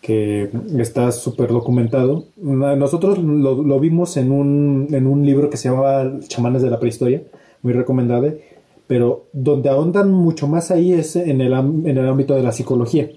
que 0.00 0.50
está 0.78 1.10
súper 1.10 1.48
documentado. 1.48 2.26
Nosotros 2.36 3.18
lo, 3.18 3.62
lo, 3.62 3.80
vimos 3.80 4.16
en 4.16 4.30
un, 4.30 4.88
en 4.92 5.06
un 5.08 5.26
libro 5.26 5.50
que 5.50 5.56
se 5.56 5.68
llamaba 5.68 6.20
Chamanes 6.28 6.62
de 6.62 6.70
la 6.70 6.78
Prehistoria 6.78 7.22
muy 7.62 7.72
recomendable, 7.72 8.42
pero 8.86 9.26
donde 9.32 9.68
ahondan 9.68 10.10
mucho 10.10 10.48
más 10.48 10.70
ahí 10.70 10.92
es 10.92 11.16
en 11.16 11.40
el, 11.40 11.52
en 11.52 11.96
el 11.96 12.08
ámbito 12.08 12.34
de 12.34 12.42
la 12.42 12.52
psicología. 12.52 13.08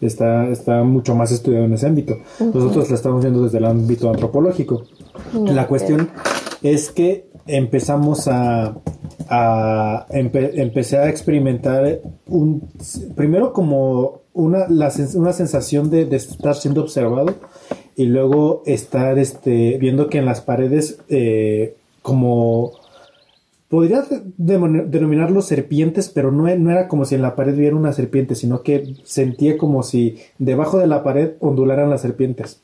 Está, 0.00 0.48
está 0.48 0.82
mucho 0.82 1.14
más 1.14 1.30
estudiado 1.30 1.66
en 1.66 1.74
ese 1.74 1.86
ámbito. 1.86 2.16
Nosotros 2.40 2.88
la 2.90 2.96
estamos 2.96 3.22
viendo 3.22 3.44
desde 3.44 3.58
el 3.58 3.66
ámbito 3.66 4.10
antropológico. 4.10 4.82
La 5.32 5.68
cuestión 5.68 6.08
es 6.62 6.90
que 6.90 7.26
empezamos 7.46 8.26
a, 8.26 8.74
a 9.28 10.06
empecé 10.10 10.98
a 10.98 11.08
experimentar 11.08 12.00
un 12.26 12.68
primero 13.14 13.52
como 13.52 14.22
una, 14.32 14.66
una 14.68 15.32
sensación 15.32 15.90
de, 15.90 16.06
de, 16.06 16.16
estar 16.16 16.54
siendo 16.54 16.82
observado 16.82 17.34
y 17.96 18.06
luego 18.06 18.62
estar 18.66 19.18
este 19.18 19.76
viendo 19.78 20.08
que 20.08 20.18
en 20.18 20.24
las 20.24 20.40
paredes 20.40 20.98
eh, 21.08 21.76
como 22.00 22.72
podría 23.72 24.04
denominarlos 24.36 25.46
serpientes, 25.46 26.10
pero 26.10 26.30
no, 26.30 26.54
no, 26.56 26.70
era 26.70 26.88
como 26.88 27.06
si 27.06 27.14
en 27.14 27.22
la 27.22 27.34
pared 27.34 27.54
hubiera 27.54 27.74
una 27.74 27.94
serpiente, 27.94 28.34
sino 28.34 28.62
que 28.62 28.96
sentía 29.02 29.56
como 29.56 29.82
si 29.82 30.18
debajo 30.38 30.76
de 30.76 30.86
la 30.86 31.02
pared 31.02 31.30
ondularan 31.40 31.88
las 31.88 32.02
serpientes. 32.02 32.60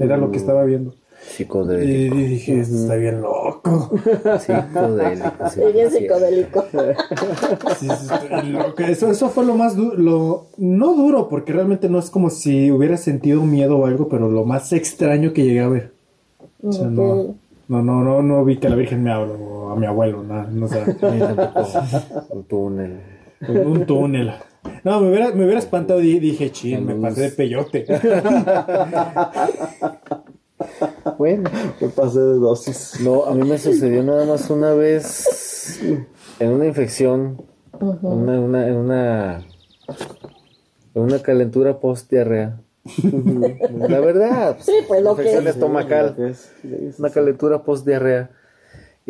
Era 0.00 0.16
lo 0.16 0.32
que 0.32 0.38
estaba 0.38 0.64
viendo. 0.64 0.96
Psicodélico. 1.20 2.16
Y 2.16 2.24
dije, 2.24 2.58
está 2.58 2.96
bien 2.96 3.20
loco. 3.20 3.92
Psicodélico. 4.40 5.48
Sí, 5.48 5.60
bien 5.72 5.90
psicodélico. 5.92 6.64
Eso, 8.78 9.12
eso 9.12 9.28
fue 9.28 9.46
lo 9.46 9.54
más 9.54 9.76
duro, 9.76 10.46
no 10.56 10.94
duro, 10.94 11.28
porque 11.28 11.52
realmente 11.52 11.88
no 11.88 12.00
es 12.00 12.10
como 12.10 12.30
si 12.30 12.72
hubiera 12.72 12.96
sentido 12.96 13.44
miedo 13.44 13.78
o 13.78 13.86
algo, 13.86 14.08
pero 14.08 14.28
lo 14.28 14.44
más 14.44 14.72
extraño 14.72 15.32
que 15.32 15.44
llegué 15.44 15.60
a 15.60 15.68
ver. 15.68 15.92
O 16.64 16.72
sea, 16.72 16.88
no 16.88 17.36
no, 17.68 17.82
no, 17.82 18.02
no, 18.02 18.22
no 18.22 18.44
vi 18.44 18.56
que 18.56 18.68
la 18.68 18.76
Virgen 18.76 19.02
me 19.02 19.12
habló 19.12 19.36
a 19.70 19.76
mi 19.76 19.86
abuelo, 19.86 20.22
nada, 20.22 20.48
no 20.50 20.68
sé. 20.68 20.84
un 22.30 22.44
túnel. 22.44 23.00
Un 23.48 23.86
túnel. 23.86 24.32
No, 24.84 25.00
me 25.00 25.10
hubiera, 25.10 25.30
me 25.32 25.44
hubiera 25.44 25.58
espantado 25.58 26.00
y 26.00 26.18
dije, 26.18 26.50
ching, 26.50 26.84
me 26.84 26.94
pasé 26.94 27.22
de 27.22 27.30
peyote. 27.30 27.86
bueno, 31.18 31.50
me 31.80 31.88
pasé 31.88 32.20
de 32.20 32.34
dosis. 32.34 33.00
No, 33.00 33.24
a 33.24 33.34
mí 33.34 33.48
me 33.48 33.58
sucedió 33.58 34.02
nada 34.02 34.24
más 34.24 34.50
una 34.50 34.72
vez 34.74 35.80
en 36.38 36.50
una 36.50 36.66
infección, 36.66 37.42
una, 37.80 38.40
una, 38.40 38.66
en 38.66 38.76
una, 38.76 39.46
en 40.94 41.02
una 41.02 41.18
calentura 41.20 41.80
post-diarrea. 41.80 42.60
La 43.88 44.00
verdad. 44.00 44.56
Sí, 44.60 44.72
pues 44.86 45.02
lo 45.02 45.16
que 45.16 45.36
estomacal. 45.36 46.34
Una 46.98 47.10
calentura 47.10 47.62
post-diarrea. 47.62 48.30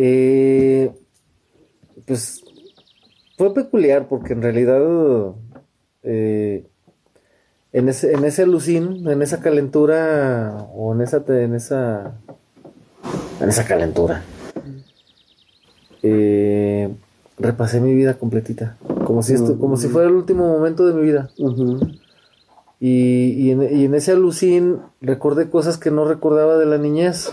Eh, 0.01 0.93
pues 2.07 2.45
fue 3.37 3.53
peculiar 3.53 4.07
porque 4.07 4.33
en 4.33 4.43
realidad 4.43 4.81
eh, 6.05 6.65
en 7.73 7.89
ese 7.89 8.12
en 8.12 8.25
ese 8.25 8.47
lucín, 8.47 9.09
en 9.09 9.23
esa 9.23 9.41
calentura 9.41 10.69
o 10.73 10.95
en 10.95 11.01
esa 11.01 11.25
en 11.27 11.53
esa 11.53 12.15
en 13.41 13.49
esa 13.49 13.65
calentura 13.65 14.23
eh, 16.05 16.95
repasé 17.37 17.81
mi 17.81 17.93
vida 17.93 18.15
completita 18.15 18.77
como 19.05 19.25
si 19.25 19.35
esto 19.35 19.59
como 19.59 19.77
si 19.77 19.89
fuera 19.89 20.07
el 20.09 20.15
último 20.15 20.47
momento 20.47 20.87
de 20.87 20.95
mi 20.95 21.03
vida. 21.03 21.31
Y, 22.81 23.33
y, 23.37 23.51
en, 23.51 23.77
y 23.77 23.87
en 23.87 23.95
ese 23.97 24.12
alucín 24.12 24.79
recordé 25.01 25.51
cosas 25.51 25.77
que 25.77 25.91
no 25.91 26.05
recordaba 26.05 26.57
de 26.57 26.66
la 26.66 26.79
niñez. 26.79 27.29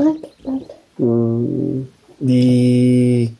Mm, 0.97 1.81
Y, 2.27 3.35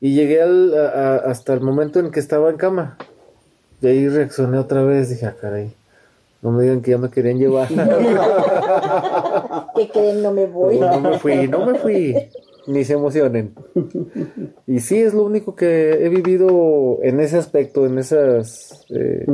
y 0.00 0.14
llegué 0.14 0.42
al, 0.42 0.74
a- 0.74 0.88
a- 0.88 1.16
hasta 1.30 1.52
el 1.52 1.60
momento 1.60 2.00
en 2.00 2.10
que 2.10 2.18
estaba 2.20 2.50
en 2.50 2.56
cama. 2.56 2.96
Y 3.80 3.86
ahí 3.86 4.08
reaccioné 4.08 4.58
otra 4.58 4.82
vez. 4.82 5.08
Dije, 5.10 5.26
ah, 5.26 5.36
caray, 5.40 5.70
no 6.42 6.50
me 6.50 6.64
digan 6.64 6.82
que 6.82 6.90
ya 6.92 6.98
me 6.98 7.10
querían 7.10 7.38
llevar. 7.38 7.68
¿Qué 9.76 9.88
creen? 9.90 10.22
No 10.22 10.32
me 10.32 10.46
voy. 10.46 10.78
no 10.80 11.00
me 11.00 11.18
fui, 11.18 11.48
no 11.48 11.66
me 11.66 11.78
fui. 11.78 12.14
Ni 12.66 12.84
se 12.84 12.94
emocionen. 12.94 13.54
Y 14.66 14.80
sí, 14.80 14.98
es 14.98 15.14
lo 15.14 15.24
único 15.24 15.54
que 15.54 16.04
he 16.04 16.08
vivido 16.08 16.98
en 17.02 17.20
ese 17.20 17.36
aspecto, 17.38 17.86
en 17.86 17.98
esas... 17.98 18.84
eh. 18.90 19.24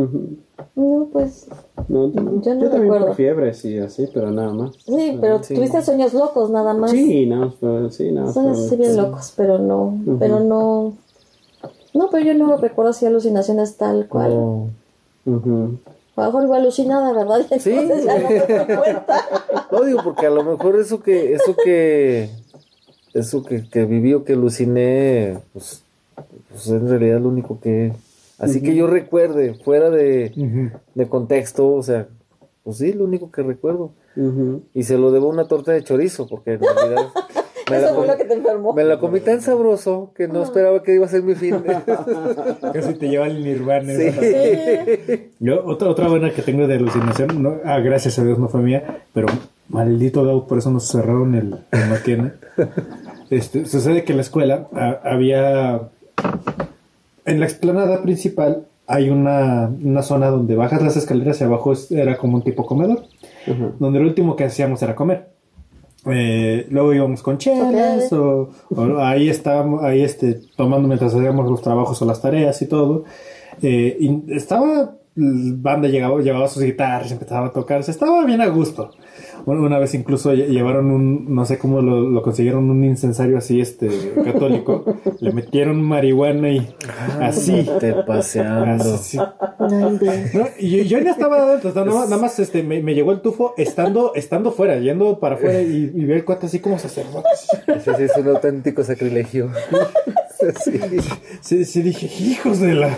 No, 0.76 1.09
pues 1.12 1.48
No, 1.88 2.09
no, 2.09 2.42
Yo 2.42 2.54
no 2.54 2.60
también 2.68 2.82
recuerdo. 2.82 3.06
por 3.09 3.16
fiebres 3.16 3.64
y 3.64 3.78
así, 3.78 4.06
pero 4.12 4.30
nada 4.30 4.52
más. 4.52 4.74
sí, 4.84 5.16
pero 5.20 5.42
Sí. 5.42 5.54
tuviste 5.54 5.80
sueños 5.82 6.12
locos 6.14 6.50
nada 6.50 6.74
más. 6.74 6.90
Sí, 6.90 7.26
no, 7.26 7.54
pero- 7.60 7.90
sí, 7.90 8.12
no. 8.12 8.30
Sueños 8.32 8.59
así 8.66 8.76
bien 8.76 8.96
locos, 8.96 9.32
pero 9.36 9.59
no, 9.59 9.98
pero 10.18 10.40
no. 10.40 10.92
No, 11.94 12.09
pero 12.10 12.24
yo 12.24 12.34
no 12.34 12.56
recuerdo 12.59 12.90
así 12.90 13.06
alucinaciones 13.06 13.76
tal 13.76 14.09
cual. 14.09 14.32
Ujú. 15.26 15.78
A 16.16 16.20
lo 16.20 16.26
mejor 16.26 16.44
iba 16.44 16.56
alucinada, 16.59 17.12
¿verdad? 17.14 17.40
Y 17.50 17.59
Sí. 17.60 17.70
entonces 17.70 18.04
ya 18.04 18.18
no 18.18 18.28
me 18.28 18.38
doy 18.38 18.76
cuenta. 18.76 19.20
No 19.72 19.84
digo 19.84 20.00
porque 20.04 20.26
a 20.26 20.30
lo 20.30 20.44
mejor 20.44 20.76
eso 20.78 21.00
que, 21.02 21.32
eso 21.32 21.56
que, 21.64 22.28
eso 23.14 23.44
que, 23.44 23.68
que 23.68 23.84
viví 23.84 24.14
o 24.14 24.24
que 24.24 24.32
aluciné, 24.34 25.39
pues, 25.52 25.82
pues 26.51 26.68
en 26.68 26.89
realidad 26.89 27.20
lo 27.20 27.28
único 27.28 27.60
que, 27.60 27.93
así 28.39 28.62
que 28.62 28.74
yo 28.74 28.86
recuerde, 28.86 29.55
fuera 29.55 29.90
de, 29.90 30.72
de 30.94 31.09
contexto, 31.09 31.72
o 31.72 31.82
sea, 31.82 32.06
pues 32.64 32.78
sí, 32.78 32.93
lo 32.93 33.05
único 33.05 33.30
que 33.30 33.43
recuerdo. 33.43 33.93
Y 34.74 34.82
se 34.82 34.98
lo 34.98 35.10
debo 35.10 35.28
una 35.28 35.48
torta 35.48 35.72
de 35.72 35.82
chorizo, 35.82 36.26
porque 36.28 36.55
en 36.55 36.60
realidad 36.60 37.09
me 37.70 37.78
la, 37.78 37.86
Eso 37.86 37.94
fue 37.94 37.94
comí, 37.94 38.09
lo 38.09 38.16
que 38.16 38.24
te 38.24 38.34
enfermó. 38.34 38.72
me 38.74 38.84
la 38.84 38.98
comí 38.98 39.20
tan 39.20 39.40
sabroso 39.40 40.12
que 40.14 40.28
no 40.28 40.43
esperaba 40.43 40.82
que 40.82 40.94
iba 40.94 41.06
a 41.06 41.09
ser 41.09 41.22
mi 41.22 41.34
fin. 41.34 41.56
Casi 42.72 42.94
te 42.94 43.09
lleva 43.09 43.24
al 43.24 43.43
nirvana. 43.43 43.94
Sí. 43.94 45.30
Yo, 45.40 45.64
otra, 45.64 45.89
otra 45.89 46.09
buena 46.09 46.30
que 46.30 46.43
tengo 46.43 46.66
de 46.66 46.74
alucinación, 46.74 47.43
no, 47.43 47.56
ah, 47.64 47.80
gracias 47.80 48.18
a 48.18 48.24
Dios 48.24 48.39
no 48.39 48.48
fue 48.48 48.60
mía, 48.60 49.02
pero 49.14 49.28
maldito 49.68 50.24
Gau, 50.24 50.47
por 50.47 50.59
eso 50.59 50.70
nos 50.70 50.89
cerraron 50.89 51.34
el, 51.34 51.56
el 51.70 51.89
Maquena. 51.90 52.34
Este, 53.30 53.64
sucede 53.66 54.05
que 54.05 54.12
en 54.12 54.18
la 54.18 54.22
escuela 54.22 54.68
ah, 54.74 54.98
había, 55.05 55.89
en 57.24 57.40
la 57.40 57.47
explanada 57.47 58.02
principal 58.02 58.66
hay 58.86 59.09
una, 59.09 59.70
una 59.82 60.02
zona 60.02 60.28
donde 60.28 60.55
bajas 60.55 60.82
las 60.82 60.97
escaleras 60.97 61.40
y 61.40 61.44
abajo 61.44 61.72
es- 61.72 61.90
era 61.90 62.18
como 62.18 62.36
un 62.36 62.43
tipo 62.43 62.66
comedor, 62.66 63.05
Ujú. 63.47 63.72
donde 63.78 64.01
lo 64.01 64.06
último 64.06 64.36
que 64.36 64.44
hacíamos 64.44 64.82
era 64.82 64.94
comer. 64.94 65.28
Eh, 66.05 66.66
luego 66.70 66.93
íbamos 66.93 67.22
con 67.22 67.39
chelas 67.39 68.12
o, 68.12 68.51
o 68.70 68.98
ahí 68.98 69.28
estábamos 69.28 69.84
ahí 69.84 70.02
este 70.02 70.40
tomando 70.56 70.89
mientras 70.89 71.14
hacíamos 71.14 71.48
los 71.48 71.62
trabajos 71.62 72.02
o 72.02 72.05
las 72.05 72.20
tareas 72.20 72.60
y 72.60 72.66
todo 72.66 73.05
Eh, 73.62 73.97
y 74.01 74.32
estaba 74.34 74.97
banda 75.14 75.86
llegaba 75.89 76.20
llevaba 76.20 76.48
sus 76.48 76.64
guitarras 76.64 77.12
empezaba 77.12 77.47
a 77.47 77.52
tocarse 77.52 77.93
estaba 77.93 78.24
bien 78.24 78.40
a 78.40 78.48
gusto 78.48 78.90
una, 79.46 79.78
vez 79.78 79.94
incluso 79.94 80.32
lle- 80.32 80.46
llevaron 80.48 80.90
un 80.90 81.34
no 81.34 81.44
sé 81.44 81.59
cómo 81.59 81.80
lo, 81.82 82.00
lo 82.00 82.22
consiguieron 82.22 82.70
un 82.70 82.84
incensario 82.84 83.38
así 83.38 83.60
este 83.60 83.88
católico 84.24 84.84
le 85.20 85.32
metieron 85.32 85.82
marihuana 85.82 86.50
y 86.50 86.74
así 87.20 87.66
Te 87.80 87.92
paseando. 87.94 88.94
así 88.94 89.18
No 89.59 89.98
yo, 90.60 90.82
yo 90.82 90.98
ya 90.98 91.10
estaba 91.10 91.36
adentro, 91.42 91.70
o 91.70 91.72
sea, 91.72 91.84
nada 91.84 91.98
más, 92.00 92.09
nada 92.10 92.22
más, 92.22 92.38
este, 92.38 92.62
me, 92.62 92.82
me 92.82 92.94
llegó 92.94 93.12
el 93.12 93.20
tufo 93.20 93.54
estando, 93.56 94.12
estando 94.14 94.52
fuera, 94.52 94.78
yendo 94.78 95.18
para 95.18 95.34
afuera 95.36 95.60
y, 95.62 95.90
y 95.94 96.04
vi 96.04 96.12
el 96.12 96.24
cuate 96.24 96.46
así 96.46 96.59
como 96.60 96.78
sacerdote. 96.78 97.28
Ese 97.66 97.94
sí 97.96 98.02
es 98.04 98.16
un 98.16 98.28
auténtico 98.28 98.82
sacrilegio. 98.84 99.50
Sí. 100.64 100.81
Sí, 101.40 101.64
sí, 101.64 101.82
dije, 101.82 102.06
hijos 102.23 102.60
de 102.60 102.74
la. 102.74 102.97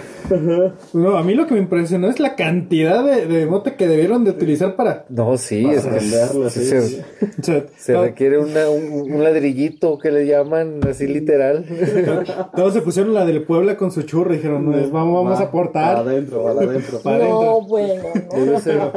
No, 0.93 1.17
a 1.19 1.23
mí 1.23 1.35
lo 1.35 1.47
que 1.47 1.55
me 1.55 1.61
impresionó 1.61 2.09
es 2.09 2.19
la 2.19 2.35
cantidad 2.35 3.05
de, 3.05 3.27
de 3.27 3.47
que 3.77 3.87
debieron 3.87 4.25
de 4.25 4.31
utilizar 4.31 4.75
para. 4.77 5.05
No, 5.09 5.37
sí, 5.37 5.65
Para 5.65 5.77
es 5.77 5.85
que 5.85 6.51
se, 6.51 7.67
sí, 7.77 7.93
requiere 7.93 8.39
una- 8.39 8.69
un, 8.71 9.13
un 9.13 9.23
ladrillito 9.23 9.99
que 9.99 10.11
le 10.11 10.27
llaman 10.27 10.81
así 10.89 11.07
literal. 11.07 11.65
todos 12.57 12.73
se 12.75 12.81
pusieron 12.81 13.13
la 13.15 13.25
del 13.27 13.43
Puebla 13.43 13.77
con 13.77 13.91
su 13.91 14.03
churro 14.03 14.33
y 14.33 14.37
dijeron, 14.37 14.65
pues, 14.71 14.91
vamos, 14.91 15.23
vamos 15.25 15.39
Va, 15.39 15.45
a 15.45 15.49
aportar. 15.49 15.97
Para 15.97 16.11
adentro, 16.11 16.43
para 16.45 16.61
adentro. 16.71 16.99
Para 17.03 17.19
No, 17.19 17.41
adentro. 17.41 17.61
bueno, 17.69 18.03
no. 18.33 18.45
Debe 18.45 18.61
ser, 18.61 18.75
debe 18.79 18.91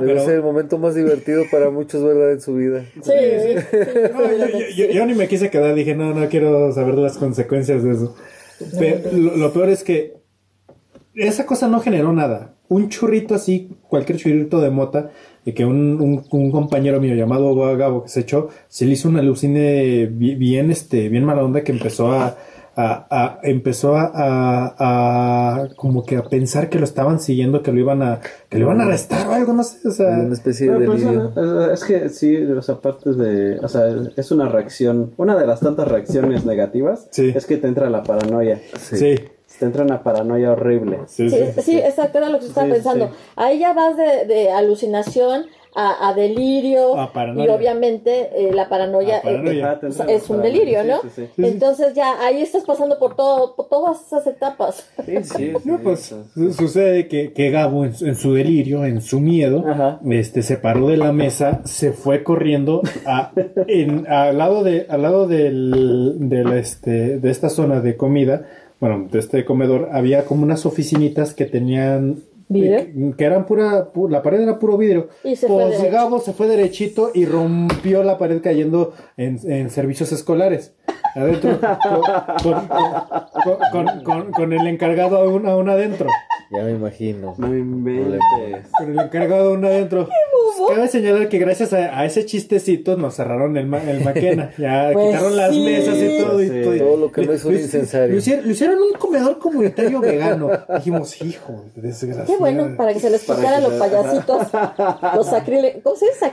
Pero- 0.00 0.24
ser 0.24 0.34
el 0.36 0.42
momento 0.42 0.78
más 0.78 0.94
divertido 0.94 1.44
para 1.50 1.70
muchos, 1.70 2.02
¿verdad? 2.04 2.32
En 2.32 2.40
su 2.40 2.54
vida. 2.54 2.84
Sí, 3.02 3.10
sí, 3.12 3.54
No, 4.12 4.22
yo, 4.30 4.46
yo- 4.58 4.66
yo- 4.86 4.92
yo 4.92 5.06
ni 5.06 5.14
me 5.14 5.28
quise 5.28 5.48
quedar, 5.50 5.74
dije, 5.74 5.94
no, 5.94 6.12
no 6.14 6.28
quiero 6.28 6.72
saber 6.72 6.96
de 6.96 7.02
las 7.02 7.16
consecuencias 7.16 7.61
lo, 9.12 9.52
peor 9.52 9.68
es 9.70 9.82
que 9.84 10.14
esa 11.14 11.46
cosa 11.46 11.68
no 11.68 11.80
generó 11.80 12.12
nada. 12.12 12.54
Un 12.68 12.88
churrito 12.88 13.34
así, 13.34 13.68
cualquier 13.88 14.18
churrito 14.18 14.60
de 14.60 14.70
mota, 14.70 15.10
de 15.44 15.52
que 15.52 15.64
un, 15.66 16.00
un- 16.00 16.50
compañero 16.50 17.00
mío 17.00 17.14
llamado 17.14 17.54
Gabo 17.76 18.02
que 18.04 18.08
se 18.08 18.20
echó, 18.20 18.48
se 18.68 18.86
le 18.86 18.92
hizo 18.92 19.08
una 19.08 19.18
alucine 19.20 20.06
bi- 20.06 20.36
bien, 20.36 20.70
este, 20.70 21.08
bien 21.08 21.24
mala 21.24 21.44
onda 21.44 21.62
que 21.64 21.72
empezó 21.72 22.12
a, 22.12 22.38
a- 22.76 23.06
a- 23.10 23.38
empezó 23.42 23.96
a, 23.96 24.10
a- 24.14 25.62
a 25.62 25.68
como 25.76 26.04
que 26.04 26.16
a 26.16 26.22
pensar 26.22 26.68
que 26.68 26.78
lo 26.78 26.84
estaban 26.84 27.20
siguiendo, 27.20 27.62
que 27.62 27.72
lo 27.72 27.78
iban 27.80 28.02
a, 28.02 28.20
que 28.48 28.58
lo 28.58 28.66
iban 28.66 28.80
a 28.80 28.84
arrestar 28.84 29.26
o 29.28 29.32
algo, 29.32 29.52
no 29.52 29.62
sé, 29.62 29.86
o 29.86 29.90
sea. 29.90 30.08
Una 30.08 30.32
especie 30.32 30.70
de 30.70 30.86
pues, 30.86 31.02
es 31.72 31.84
que 31.84 32.08
sí, 32.08 32.36
o 32.44 32.62
sea, 32.62 32.76
aparte 32.76 33.12
de, 33.12 33.58
o 33.60 33.68
sea, 33.68 33.82
es 34.16 34.30
una 34.30 34.48
reacción, 34.48 35.12
una 35.16 35.36
de 35.36 35.46
las 35.46 35.60
tantas 35.60 35.88
reacciones 35.88 36.44
negativas 36.44 37.08
Sí. 37.10 37.32
es 37.34 37.46
que 37.46 37.56
te 37.56 37.68
entra 37.68 37.90
la 37.90 38.02
paranoia, 38.02 38.60
sí, 38.78 39.16
te 39.58 39.64
entra 39.66 39.84
una 39.84 40.02
paranoia 40.02 40.52
horrible. 40.52 41.00
sí, 41.06 41.28
Sí, 41.30 41.36
sí. 41.54 41.62
sí, 41.62 41.78
exacto, 41.78 42.18
era 42.18 42.28
lo 42.30 42.38
que 42.38 42.44
yo 42.44 42.48
estaba 42.48 42.66
Sí, 42.68 42.72
pensando. 42.72 43.06
sí. 43.08 43.12
Ahí 43.36 43.58
ya 43.58 43.72
vas 43.74 43.96
de, 43.96 44.26
de 44.26 44.50
alucinación 44.50 45.44
a, 45.74 46.08
a 46.08 46.14
delirio. 46.14 46.98
A 46.98 47.12
paranoia. 47.12 47.46
Y 47.46 47.48
obviamente 47.48 48.30
eh, 48.34 48.52
la 48.52 48.68
paranoia, 48.68 49.18
eh, 49.24 49.38
la 49.54 49.80
es 50.08 50.28
un 50.30 50.42
delirio, 50.42 50.84
¿no? 50.84 51.00
sí, 51.02 51.08
sí. 51.14 51.26
sí. 51.34 51.44
Entonces 51.46 51.94
ya 51.94 52.20
ahí 52.22 52.42
estás 52.42 52.64
pasando 52.64 52.98
por 52.98 53.16
todo, 53.16 53.54
por 53.56 53.68
todas 53.68 54.06
esas 54.06 54.26
etapas. 54.26 54.86
Sí, 55.06 55.16
sí, 55.24 55.52
No, 55.64 55.78
pues 55.78 56.14
su- 56.34 56.52
sucede 56.52 57.08
que, 57.08 57.32
que 57.32 57.50
Gabo 57.50 57.84
en, 57.84 57.94
su- 57.94 58.06
en 58.06 58.14
su 58.16 58.34
delirio, 58.34 58.84
en 58.84 59.00
su 59.00 59.20
miedo, 59.20 59.64
Ajá. 59.66 60.00
este 60.10 60.42
se 60.42 60.56
paró 60.56 60.88
de 60.88 60.96
la 60.96 61.12
mesa, 61.12 61.62
se 61.64 61.92
fue 61.92 62.22
corriendo 62.22 62.82
a, 63.06 63.32
en- 63.66 64.06
al 64.08 64.36
lado 64.38 64.62
de 64.64 64.86
al 64.88 65.02
lado 65.02 65.26
del, 65.26 66.16
del, 66.28 66.52
este 66.52 67.18
de 67.18 67.30
esta 67.30 67.48
zona 67.48 67.80
de 67.80 67.96
comida, 67.96 68.46
bueno, 68.80 69.08
de 69.10 69.18
este 69.18 69.44
comedor 69.44 69.88
había 69.92 70.24
como 70.24 70.42
unas 70.42 70.66
oficinitas 70.66 71.34
que 71.34 71.46
tenían 71.46 72.24
¿Vidrio? 72.52 73.14
que, 73.16 73.24
eran 73.24 73.46
pura, 73.46 73.92
pu- 73.92 74.08
la 74.10 74.22
pared 74.22 74.40
era 74.40 74.58
puro 74.58 74.76
vidrio. 74.76 75.08
Y 75.24 75.36
se 75.36 75.46
fue 75.46 75.66
pues. 75.78 75.92
Gabo 75.92 76.20
se 76.20 76.32
fue 76.32 76.46
derechito 76.48 77.10
y 77.14 77.24
rompió 77.26 78.02
la 78.02 78.18
pared 78.18 78.40
cayendo 78.42 78.92
en, 79.16 79.38
en 79.50 79.70
servicios 79.70 80.12
escolares. 80.12 80.74
Adentro, 81.14 81.58
con, 81.62 82.02
con- 82.42 82.68
con- 83.42 83.58
con- 83.72 84.04
con- 84.04 84.32
con 84.32 84.52
el 84.52 84.66
encargado 84.66 85.18
aún, 85.18 85.46
aún 85.46 85.68
adentro. 85.68 86.08
Ya 86.54 86.64
me 86.64 86.72
imagino. 86.72 87.34
No 87.38 87.46
inventes. 87.56 88.20
Con 88.76 88.90
el 88.90 88.98
encargado 88.98 89.50
aún 89.50 89.64
adentro. 89.64 90.08
Cabe 90.68 90.86
señalar 90.88 91.28
que 91.30 91.38
gracias 91.38 91.72
a, 91.72 91.98
a 91.98 92.04
ese 92.04 92.26
chistecito 92.26 92.96
nos 92.98 93.14
cerraron 93.16 93.56
el, 93.56 93.66
ma- 93.66 93.82
el 93.82 94.04
maquena. 94.04 94.50
Ya 94.58 94.90
Pues 94.92 95.06
quitaron 95.06 95.36
las 95.36 95.56
mesas 95.56 95.96
y 95.96 96.18
todo. 96.22 96.42
Y 96.42 96.48
Sí. 96.48 96.60
todo, 96.62 96.76
y- 96.76 96.78
Todo 96.78 96.96
lo 96.98 97.10
que 97.12 97.24
no 97.26 97.32
es 97.32 97.44
un 97.46 97.54
incensario. 97.54 98.12
Lo 98.12 98.18
hicieron, 98.18 98.44
lo 98.44 98.50
hicieron 98.50 98.78
un 98.78 98.92
comedor 98.98 99.38
comunitario 99.38 100.00
vegano. 100.00 100.50
Dijimos, 100.74 101.20
hijo, 101.22 101.64
desgraciado. 101.74 102.26
Qué 102.26 102.36
bueno, 102.36 102.76
para 102.76 102.92
que 102.92 103.00
se 103.00 103.08
les 103.10 103.22
que 103.22 103.32
los 103.32 103.72
payasitos, 103.74 104.46
los 105.16 105.26
sacrílegos. 105.26 105.82
¿Cómo 105.82 105.96
se 105.96 106.06
dice? 106.12 106.30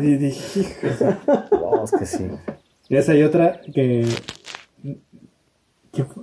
Dije, 0.00 0.60
hijo. 0.60 0.86
Vamos 1.50 1.90
que 1.92 2.06
sí. 2.06 2.26
Y 2.88 2.96
esa 2.96 3.14
y 3.14 3.22
otra 3.24 3.60
que, 3.74 4.06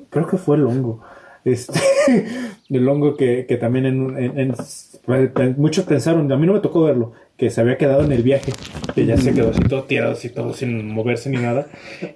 creo 0.10 0.28
que 0.28 0.38
fue 0.38 0.58
el 0.58 0.66
hongo. 0.66 1.02
Este, 1.46 1.80
el 2.70 2.88
hongo 2.88 3.16
que, 3.18 3.46
que 3.48 3.58
también 3.58 3.86
en, 3.86 4.18
en- 4.18 4.38
en- 4.40 5.56
muchos 5.58 5.84
pensaron, 5.86 6.32
a 6.32 6.38
mí 6.38 6.48
no 6.48 6.54
me 6.54 6.60
tocó 6.62 6.84
verlo, 6.84 7.12
que 7.36 7.50
se 7.50 7.60
había 7.60 7.78
quedado 7.78 8.04
en 8.06 8.12
el 8.14 8.24
viaje, 8.24 8.54
que 8.96 9.06
ya 9.06 9.18
se 9.18 9.34
quedó 9.34 9.50
así 9.50 9.60
todo 9.64 9.84
tirado, 9.84 10.14
así 10.14 10.30
todo 10.30 10.54
sin 10.54 10.88
moverse 10.94 11.30
ni 11.30 11.38
nada. 11.38 11.68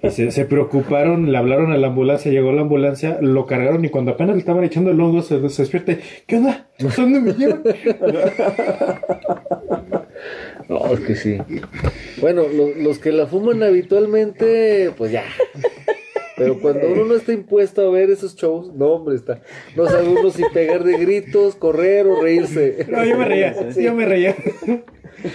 Y 0.02 0.08
se, 0.10 0.30
se 0.30 0.44
preocuparon, 0.46 1.30
le 1.30 1.36
hablaron 1.36 1.70
a 1.72 1.76
la 1.76 1.88
ambulancia, 1.88 2.30
llegó 2.32 2.52
la 2.52 2.62
ambulancia, 2.62 3.18
lo 3.20 3.44
cargaron 3.44 3.84
y 3.84 3.90
cuando 3.90 4.12
apenas 4.12 4.36
le 4.36 4.40
estaban 4.40 4.64
echando 4.64 4.90
el 4.90 5.00
hongo 5.00 5.20
se, 5.20 5.46
se 5.50 5.62
despierta. 5.62 5.96
¿Qué 6.26 6.36
onda? 6.36 6.66
¿Dónde 6.96 7.20
me 7.20 7.32
llevan? 7.34 7.62
No, 10.68 10.86
es 10.92 11.00
que 11.00 11.14
sí. 11.16 11.38
Bueno, 12.20 12.42
lo- 12.48 12.74
los 12.74 12.98
que 12.98 13.12
la 13.12 13.26
fuman 13.26 13.62
habitualmente, 13.62 14.90
pues 14.96 15.12
ya. 15.12 15.24
Pero 16.38 16.60
cuando 16.60 16.88
uno 16.88 17.04
no 17.04 17.14
está 17.14 17.32
impuesto 17.32 17.86
a 17.86 17.90
ver 17.90 18.10
esos 18.10 18.34
shows, 18.36 18.72
no, 18.74 18.86
hombre, 18.92 19.16
está. 19.16 19.40
No 19.76 19.86
sabe 19.86 20.08
uno 20.08 20.30
si 20.30 20.42
pegar 20.54 20.84
de 20.84 20.96
gritos, 20.98 21.54
correr 21.56 22.06
o 22.06 22.20
reírse. 22.22 22.86
No, 22.88 23.04
yo 23.04 23.18
me 23.18 23.24
reía, 23.24 23.70
yo 23.70 23.94
me 23.94 24.06
reía. 24.06 24.34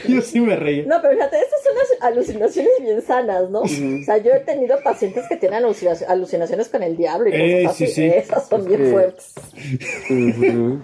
Yo 0.07 0.21
sí 0.21 0.39
me 0.39 0.55
reía. 0.55 0.85
No, 0.87 1.01
pero 1.01 1.13
fíjate, 1.15 1.35
estas 1.39 1.61
son 1.61 1.73
las 1.75 2.11
alucinaciones 2.13 2.71
bien 2.79 3.01
sanas, 3.01 3.49
¿no? 3.49 3.61
O 3.63 3.67
sea, 3.67 4.17
yo 4.17 4.31
he 4.31 4.39
tenido 4.39 4.77
pacientes 4.81 5.25
que 5.27 5.35
tienen 5.35 5.61
alucina- 5.61 5.97
alucinaciones 6.07 6.69
con 6.69 6.83
el 6.83 6.95
diablo 6.95 7.27
y 7.29 7.33
Eh, 7.33 7.63
cosas 7.63 7.77
sí, 7.77 7.83
así. 7.83 7.93
sí. 7.93 8.05
Esas 8.05 8.47
son 8.47 8.65
bien 8.65 8.85
Sí. 8.85 8.91
fuertes. 8.91 9.33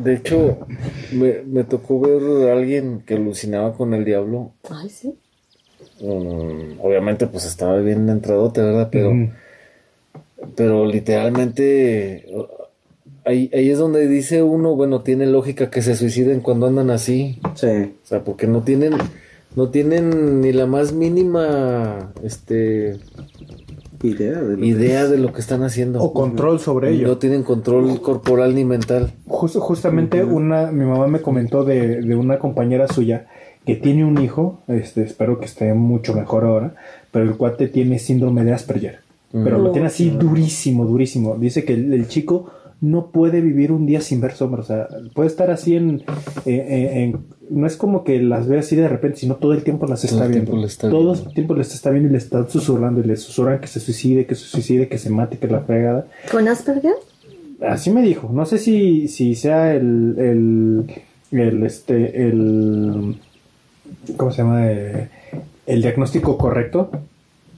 De 0.03 0.13
hecho, 0.13 0.57
me, 1.13 1.43
me 1.45 1.63
tocó 1.63 1.99
ver 2.01 2.49
a 2.49 2.53
alguien 2.53 3.01
que 3.05 3.13
alucinaba 3.15 3.73
con 3.73 3.93
el 3.93 4.03
diablo. 4.05 4.51
Ay, 4.69 4.89
sí. 4.89 5.15
Mm, 6.01 6.79
obviamente, 6.81 7.27
pues 7.27 7.45
estaba 7.45 7.77
bien 7.79 8.09
entradote, 8.09 8.61
¿verdad? 8.61 8.89
Pero. 8.91 9.11
Pero 10.56 10.86
literalmente, 10.86 12.26
ahí, 13.26 13.49
ahí 13.53 13.70
es 13.70 13.78
donde 13.78 14.07
dice 14.07 14.44
uno, 14.44 14.76
bueno, 14.76 15.02
tiene 15.02 15.26
lógica 15.28 15.70
que 15.70 15.82
se 15.82 15.95
suiciden 15.95 16.41
cuando 16.41 16.68
andan 16.68 16.90
así. 16.90 17.40
Sí. 17.56 17.68
O 18.03 18.06
sea, 18.07 18.24
porque 18.24 18.48
no 18.48 18.61
tienen, 18.64 18.94
no 19.56 19.70
tienen 19.70 20.41
ni 20.41 20.52
la 20.53 20.66
más 20.66 20.94
mínima, 20.94 22.11
este, 22.24 22.98
Idea 24.02 24.40
de 24.41 24.56
lo- 24.56 24.64
idea 24.66 25.07
de 25.07 25.18
lo 25.18 25.34
que 25.34 25.41
están 25.41 25.61
haciendo. 25.64 26.02
O 26.02 26.14
control 26.14 26.60
sobre 26.61 26.91
ello. 26.94 27.07
No 27.10 27.18
tienen 27.18 27.44
control 27.44 27.99
corporal 28.02 28.56
ni 28.56 28.64
mental. 28.64 29.11
Jus- 29.28 29.60
justamente 29.60 30.24
una, 30.24 30.72
mi 30.72 30.86
mamá 30.86 31.07
me 31.07 31.20
comentó 31.22 31.66
de, 31.66 32.02
de 32.02 32.16
una 32.16 32.40
compañera 32.40 32.88
suya 32.88 33.28
que 33.66 33.76
tiene 33.76 34.06
un 34.06 34.18
hijo, 34.24 34.61
este, 34.70 35.03
espero 35.03 35.38
que 35.40 35.45
esté 35.45 35.74
mucho 35.74 36.14
mejor 36.14 36.45
ahora, 36.45 36.76
pero 37.11 37.26
el 37.26 37.36
cuate 37.36 37.68
tiene 37.68 37.99
síndrome 37.99 38.45
de 38.45 38.53
Asperger. 38.53 38.99
Pero 39.31 39.60
lo 39.60 39.72
tiene 39.72 39.88
así 39.88 40.10
durísimo, 40.10 40.85
durísimo. 40.85 41.35
Dice 41.38 41.64
que 41.64 41.73
el, 41.73 41.93
el 41.93 42.07
chico 42.07 42.49
no 42.81 43.07
puede 43.11 43.41
vivir 43.41 43.72
un 43.72 43.85
día 43.85 44.01
sin 44.01 44.22
ver 44.22 44.31
sombras. 44.34 44.65
O 44.65 44.68
sea, 44.73 44.88
puede 45.14 45.27
estar 45.27 45.51
así 45.51 45.76
en, 45.76 46.01
en- 46.45 46.72
en- 46.73 46.97
en- 46.97 47.18
No 47.49 47.68
es 47.68 47.76
como 47.77 48.03
que 48.03 48.22
las 48.22 48.47
ve 48.47 48.57
así 48.60 48.76
de 48.76 48.88
repente, 48.88 49.18
sino 49.18 49.35
todo 49.35 49.53
el 49.53 49.64
tiempo 49.64 49.85
las 49.88 50.01
Todo 50.01 50.11
está 50.14 50.26
el 50.26 50.31
viendo. 50.31 50.51
tiempo 50.51 50.61
las 50.64 50.72
está 50.72 50.89
todo 50.89 51.11
viendo. 51.14 51.27
el 51.30 51.34
tiempo 51.35 51.56
les 51.56 51.73
está 51.76 51.89
viendo 51.89 52.10
y 52.10 52.11
le 52.14 52.18
están 52.19 52.49
susurrando 52.49 53.01
y 53.01 53.03
le 53.03 53.18
susurran 53.18 53.60
que 53.60 53.68
se 53.68 53.80
suicide, 53.80 54.26
que 54.26 54.35
se 54.35 54.45
suicide, 54.45 54.88
que 54.88 54.97
se 54.97 55.10
mate, 55.10 55.38
que 55.38 55.47
la 55.47 55.60
fregada. 55.61 56.07
¿Con 56.31 56.47
Asperger? 56.47 56.93
Así 57.68 57.89
me 57.91 58.01
dijo. 58.01 58.30
No 58.34 58.45
sé 58.45 58.57
si, 58.57 59.07
si 59.10 59.35
sea 59.35 59.73
el, 59.76 60.15
el, 60.18 61.39
el, 61.39 61.64
este, 61.64 62.27
el, 62.27 63.18
¿cómo 64.15 64.31
se 64.31 64.41
llama? 64.43 64.72
Eh, 64.72 65.10
el 65.68 65.81
diagnóstico 65.81 66.38
correcto, 66.38 66.89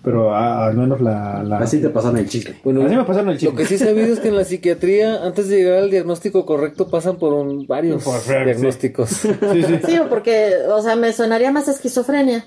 pero 0.03 0.33
a- 0.35 0.67
al 0.67 0.75
menos 0.77 0.99
la, 1.01 1.43
la- 1.43 1.57
Así 1.59 1.79
te 1.79 1.89
pasan 1.89 2.17
el 2.17 2.27
chisme. 2.27 2.55
Bueno, 2.63 2.83
Así 2.85 2.95
me 2.95 3.03
pasaron 3.03 3.29
el 3.29 3.35
Lo 3.35 3.39
chisme. 3.39 3.55
que 3.55 3.65
sí 3.65 3.75
he 3.75 3.77
sabido 3.77 4.13
es 4.13 4.19
que 4.19 4.27
en 4.29 4.35
la 4.35 4.43
psiquiatría, 4.45 5.23
antes 5.25 5.47
de 5.49 5.57
llegar 5.57 5.79
al 5.83 5.91
diagnóstico 5.91 6.45
correcto, 6.45 6.89
pasan 6.89 7.17
por 7.17 7.33
un- 7.33 7.67
varios 7.67 8.03
Por 8.03 8.19
diagnósticos. 8.45 9.09
Sí, 9.09 9.29
sí. 9.63 9.79
Sí, 9.85 9.99
porque, 10.09 10.51
o 10.69 10.81
sea, 10.81 10.95
me 10.95 11.11
sonaría 11.13 11.51
más 11.51 11.67
esquizofrenia. 11.67 12.45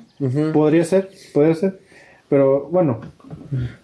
Podría 0.53 0.85
ser, 0.85 1.11
podría 1.33 1.55
ser. 1.55 1.79
Pero 2.29 2.69
bueno, 2.71 3.01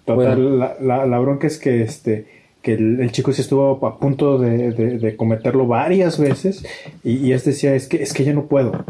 total, 0.04 0.36
Bueno. 0.36 0.56
La, 0.56 0.76
la, 0.80 1.06
la 1.06 1.18
bronca 1.18 1.46
es 1.46 1.58
que 1.58 1.82
este 1.82 2.26
que 2.62 2.74
el, 2.74 3.00
el 3.00 3.10
chico 3.10 3.32
sí 3.32 3.40
estuvo 3.40 3.86
a 3.86 3.98
punto 3.98 4.36
de, 4.38 4.72
de- 4.72 4.98
de 4.98 5.16
cometerlo 5.16 5.66
varias 5.66 6.18
veces 6.18 6.62
y, 7.02 7.12
y 7.16 7.32
él 7.32 7.40
decía, 7.42 7.74
es 7.74 7.88
que, 7.88 8.02
es 8.02 8.12
que 8.12 8.22
ya 8.24 8.34
no 8.34 8.46
puedo, 8.48 8.84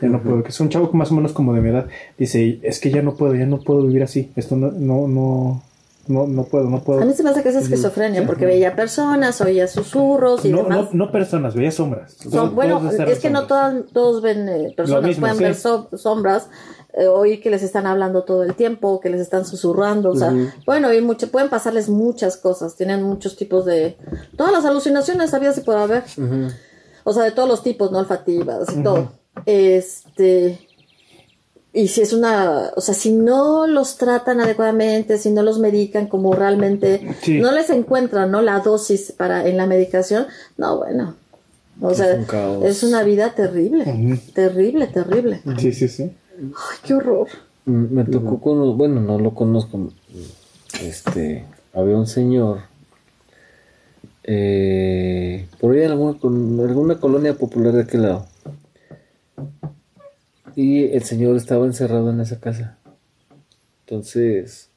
ya 0.00 0.08
no 0.08 0.22
puedo, 0.22 0.42
que 0.42 0.50
es 0.50 0.60
un 0.60 0.68
chavo 0.68 0.90
más 0.92 1.10
o 1.10 1.14
menos 1.14 1.32
como 1.32 1.52
de 1.54 1.60
mi 1.60 1.70
edad, 1.70 1.86
dice, 2.18 2.58
es 2.62 2.80
que 2.80 2.90
ya 2.90 3.02
no 3.02 3.14
puedo, 3.14 3.34
ya 3.34 3.46
no 3.46 3.58
puedo 3.60 3.82
vivir 3.82 4.02
así, 4.02 4.30
esto 4.36 4.56
no, 4.56 4.70
no, 4.72 5.08
no, 5.08 5.62
no, 6.08 6.26
no 6.26 6.44
puedo, 6.44 6.68
no 6.70 6.80
puedo. 6.84 7.00
A 7.00 7.04
mí 7.04 7.12
se 7.14 7.22
me 7.22 7.30
hace 7.30 7.42
que 7.42 7.48
es 7.48 7.56
esquizofrenia, 7.56 8.24
porque 8.26 8.46
veía 8.46 8.76
personas, 8.76 9.40
oía 9.40 9.66
susurros 9.66 10.44
y 10.44 10.50
No, 10.50 10.62
demás. 10.64 10.78
no, 10.92 11.06
no 11.06 11.12
personas, 11.12 11.54
veía 11.54 11.70
sombras. 11.72 12.12
Son- 12.12 12.30
Todos- 12.30 12.54
bueno, 12.54 12.78
todos 12.78 12.94
es 12.94 13.18
que 13.18 13.30
no 13.30 13.46
todas, 13.46 13.86
todos 13.92 14.22
ven 14.22 14.48
eh, 14.48 14.72
personas, 14.76 15.02
mismo, 15.04 15.22
pueden 15.22 15.36
sí. 15.38 15.42
ver 15.44 15.54
so- 15.56 15.88
sombras, 15.96 16.48
eh, 16.92 17.08
oír 17.08 17.42
que 17.42 17.50
les 17.50 17.62
están 17.62 17.86
hablando 17.86 18.22
todo 18.24 18.42
el 18.44 18.54
tiempo, 18.54 19.00
que 19.00 19.10
les 19.10 19.20
están 19.20 19.44
susurrando, 19.44 20.10
o 20.10 20.16
sea, 20.16 20.32
pueden 20.64 20.84
oír 20.84 21.02
mucho, 21.02 21.30
pueden 21.30 21.48
pasarles 21.50 21.88
muchas 21.88 22.36
cosas, 22.36 22.76
tienen 22.76 23.02
muchos 23.02 23.36
tipos 23.36 23.64
de, 23.64 23.96
todas 24.36 24.52
las 24.52 24.64
alucinaciones 24.64 25.34
había 25.34 25.52
si 25.52 25.62
puede 25.62 25.80
haber, 25.80 26.04
o 27.04 27.12
sea, 27.12 27.24
de 27.24 27.32
todos 27.32 27.48
los 27.48 27.62
tipos, 27.62 27.90
no 27.92 27.98
olfativas 27.98 28.68
y 28.76 28.82
todo. 28.82 29.12
Este, 29.44 30.58
y 31.72 31.88
si 31.88 32.00
es 32.00 32.12
una, 32.14 32.70
o 32.74 32.80
sea, 32.80 32.94
si 32.94 33.12
no 33.12 33.66
los 33.66 33.98
tratan 33.98 34.40
adecuadamente, 34.40 35.18
si 35.18 35.30
no 35.30 35.42
los 35.42 35.58
medican 35.58 36.06
como 36.06 36.32
realmente, 36.32 37.14
Sí. 37.22 37.38
no 37.38 37.52
les 37.52 37.68
encuentran, 37.70 38.30
¿no? 38.30 38.40
La 38.40 38.60
dosis 38.60 39.12
para, 39.12 39.46
en 39.46 39.56
la 39.58 39.66
medicación, 39.66 40.26
no, 40.56 40.78
bueno. 40.78 41.16
O 41.82 41.92
sea, 41.92 42.14
un 42.14 42.24
caos. 42.24 42.64
es 42.64 42.82
una 42.82 43.02
vida 43.02 43.34
terrible, 43.34 44.18
terrible, 44.34 44.86
terrible. 44.86 45.42
Sí, 45.58 45.72
sí, 45.74 45.88
sí. 45.88 46.04
Ay, 46.38 46.78
qué 46.84 46.94
horror. 46.94 47.28
Me 47.66 48.04
tocó 48.04 48.40
con, 48.40 48.78
bueno, 48.78 49.00
no 49.02 49.18
lo 49.18 49.34
conozco. 49.34 49.90
Este, 50.82 51.44
había 51.74 51.96
un 51.96 52.06
señor 52.06 52.60
eh, 54.24 55.46
por 55.60 55.74
ahí 55.74 55.82
en 55.82 55.90
alguna, 55.92 56.18
con- 56.18 56.60
alguna 56.60 56.98
colonia 56.98 57.34
popular 57.34 57.72
de 57.74 57.82
aquel 57.82 58.02
lado. 58.02 58.26
Y 60.54 60.84
el 60.84 61.02
señor 61.04 61.36
estaba 61.36 61.66
encerrado 61.66 62.10
en 62.10 62.20
esa 62.20 62.40
casa. 62.40 62.78
Entonces, 63.80 64.70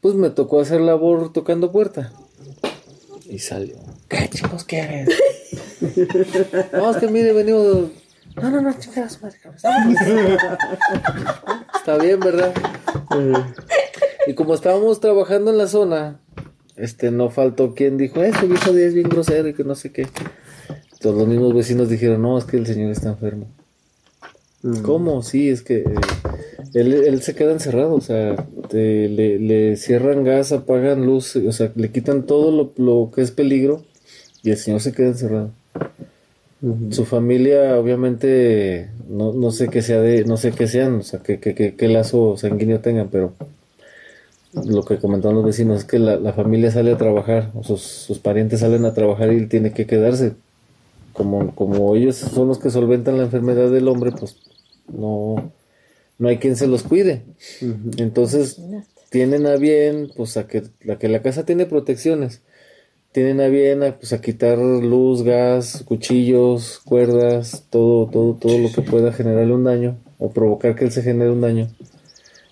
pues 0.00 0.14
me 0.14 0.30
tocó 0.30 0.60
hacer 0.60 0.80
labor 0.80 1.32
tocando 1.32 1.70
puerta. 1.70 2.12
Y 3.28 3.38
salió. 3.38 3.76
¿Qué 4.08 4.28
chicos 4.28 4.64
quieren? 4.64 5.08
Vamos 6.72 6.96
que 7.00 7.08
mire, 7.08 7.32
venimos. 7.32 7.90
No, 8.36 8.50
no, 8.50 8.60
no, 8.60 8.72
chicas, 8.78 9.20
madre. 9.22 9.38
Está 11.74 11.98
bien, 11.98 12.20
¿verdad? 12.20 12.52
Y 14.26 14.34
como 14.34 14.54
estábamos 14.54 15.00
trabajando 15.00 15.50
en 15.50 15.58
la 15.58 15.66
zona, 15.66 16.20
este 16.76 17.10
no 17.10 17.30
faltó 17.30 17.74
quien 17.74 17.96
dijo, 17.96 18.22
ese 18.22 18.46
viejo 18.46 18.72
día 18.72 18.86
es 18.86 18.94
bien 18.94 19.08
grosero 19.08 19.48
y 19.48 19.54
que 19.54 19.64
no 19.64 19.74
sé 19.74 19.92
qué. 19.92 20.08
Entonces 20.92 21.18
los 21.18 21.26
mismos 21.28 21.54
vecinos 21.54 21.88
dijeron, 21.88 22.22
no, 22.22 22.38
es 22.38 22.44
que 22.44 22.56
el 22.56 22.66
señor 22.66 22.90
está 22.90 23.10
enfermo. 23.10 23.48
¿Cómo? 24.82 25.22
Sí, 25.22 25.48
es 25.48 25.62
que 25.62 25.78
eh, 25.78 25.84
él, 26.74 26.92
él 26.92 27.22
se 27.22 27.34
queda 27.34 27.52
encerrado, 27.52 27.94
o 27.94 28.00
sea, 28.00 28.36
te- 28.68 29.08
le, 29.08 29.38
le 29.38 29.76
cierran 29.76 30.22
gas, 30.24 30.52
apagan 30.52 31.06
luz, 31.06 31.36
o 31.36 31.52
sea, 31.52 31.72
le 31.74 31.90
quitan 31.90 32.24
todo 32.26 32.50
lo, 32.52 32.72
lo 32.76 33.10
que 33.10 33.22
es 33.22 33.30
peligro 33.30 33.82
y 34.42 34.50
el 34.50 34.56
señor 34.56 34.80
se 34.80 34.92
queda 34.92 35.08
encerrado. 35.08 35.50
Su 36.90 37.06
familia, 37.06 37.78
obviamente, 37.78 38.90
no, 39.08 39.32
no 39.32 39.50
sé 39.50 39.68
qué 39.68 39.80
sea 39.80 40.00
de, 40.02 40.24
no 40.26 40.36
sé 40.36 40.52
qué 40.52 40.66
sean, 40.66 40.96
o 40.96 41.02
sea, 41.02 41.20
qué, 41.20 41.40
qué, 41.40 41.54
qué, 41.54 41.74
qué 41.74 41.88
lazo 41.88 42.36
sanguíneo 42.36 42.80
tengan, 42.80 43.08
pero 43.08 43.32
lo 44.52 44.82
que 44.84 44.98
comentaban 44.98 45.36
los 45.36 45.44
vecinos 45.44 45.78
es 45.78 45.84
que 45.84 45.98
la, 45.98 46.16
la 46.16 46.32
familia 46.32 46.70
sale 46.70 46.92
a 46.92 46.96
trabajar, 46.98 47.50
o 47.54 47.62
sus, 47.62 47.82
sus 47.82 48.18
parientes 48.18 48.60
salen 48.60 48.84
a 48.84 48.94
trabajar 48.94 49.32
y 49.32 49.36
él 49.36 49.48
tiene 49.48 49.72
que 49.72 49.86
quedarse. 49.86 50.32
Como, 51.12 51.54
como 51.54 51.94
ellos 51.96 52.16
son 52.16 52.48
los 52.48 52.58
que 52.58 52.70
solventan 52.70 53.16
la 53.18 53.24
enfermedad 53.24 53.70
del 53.70 53.88
hombre, 53.88 54.12
pues 54.12 54.36
no, 54.92 55.52
no 56.18 56.28
hay 56.28 56.38
quien 56.38 56.56
se 56.56 56.66
los 56.66 56.82
cuide. 56.82 57.22
Entonces, 57.96 58.60
tienen 59.10 59.46
a 59.46 59.56
bien, 59.56 60.10
pues 60.16 60.36
a 60.36 60.46
que, 60.46 60.64
a 60.90 60.96
que 60.96 61.08
la 61.08 61.22
casa 61.22 61.44
tiene 61.44 61.66
protecciones. 61.66 62.42
Tienen 63.12 63.40
a 63.40 63.48
bien 63.48 63.82
a, 63.82 63.96
pues, 63.96 64.12
a 64.12 64.20
quitar 64.20 64.58
luz, 64.58 65.22
gas, 65.22 65.82
cuchillos, 65.84 66.80
cuerdas, 66.84 67.64
todo, 67.70 68.06
todo, 68.06 68.34
todo 68.34 68.58
lo 68.58 68.70
que 68.70 68.82
pueda 68.82 69.12
generarle 69.12 69.52
un 69.52 69.64
daño 69.64 69.96
o 70.18 70.30
provocar 70.30 70.76
que 70.76 70.84
él 70.84 70.92
se 70.92 71.02
genere 71.02 71.30
un 71.30 71.40
daño. 71.40 71.68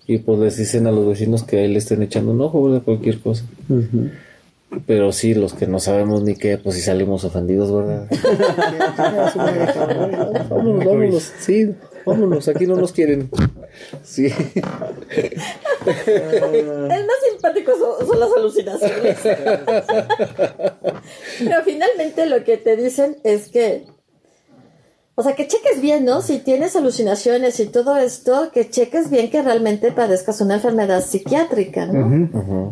Y 0.05 0.17
pues 0.17 0.39
les 0.39 0.57
dicen 0.57 0.87
a 0.87 0.91
los 0.91 1.07
vecinos 1.07 1.43
que 1.43 1.59
ahí 1.59 1.67
le 1.67 1.77
estén 1.77 2.01
echando 2.01 2.31
un 2.31 2.41
ojo, 2.41 2.63
¿verdad? 2.63 2.81
Cualquier 2.83 3.19
cosa. 3.19 3.45
Pero 4.87 5.11
sí, 5.11 5.35
los 5.35 5.53
que 5.53 5.67
no 5.67 5.79
sabemos 5.79 6.23
ni 6.23 6.35
qué, 6.35 6.57
pues 6.57 6.75
sí 6.75 6.81
salimos 6.81 7.23
ofendidos, 7.23 7.71
¿verdad? 7.71 8.07
vámonos, 10.49 10.85
vámonos, 10.85 11.31
sí, 11.39 11.75
vámonos, 12.05 12.47
aquí 12.47 12.65
no 12.65 12.75
nos 12.75 12.91
quieren. 12.91 13.29
Sí. 14.03 14.33
El 16.05 17.05
más 17.05 17.17
simpático 17.29 17.71
son, 17.77 18.07
son 18.07 18.19
las 18.19 18.29
alucinaciones. 18.35 19.17
Pero 21.39 21.63
finalmente 21.63 22.25
lo 22.25 22.43
que 22.43 22.57
te 22.57 22.75
dicen 22.75 23.17
es 23.23 23.49
que, 23.49 23.85
o 25.15 25.23
sea, 25.23 25.35
que 25.35 25.47
cheques 25.47 25.81
bien, 25.81 26.05
¿no? 26.05 26.21
Si 26.21 26.39
tienes 26.39 26.75
alucinaciones 26.75 27.59
y 27.59 27.65
todo 27.67 27.97
esto, 27.97 28.51
que 28.53 28.69
cheques 28.69 29.09
bien 29.09 29.29
que 29.29 29.41
realmente 29.41 29.91
padezcas 29.91 30.41
una 30.41 30.55
enfermedad 30.55 31.03
psiquiátrica, 31.03 31.85
¿no? 31.87 32.71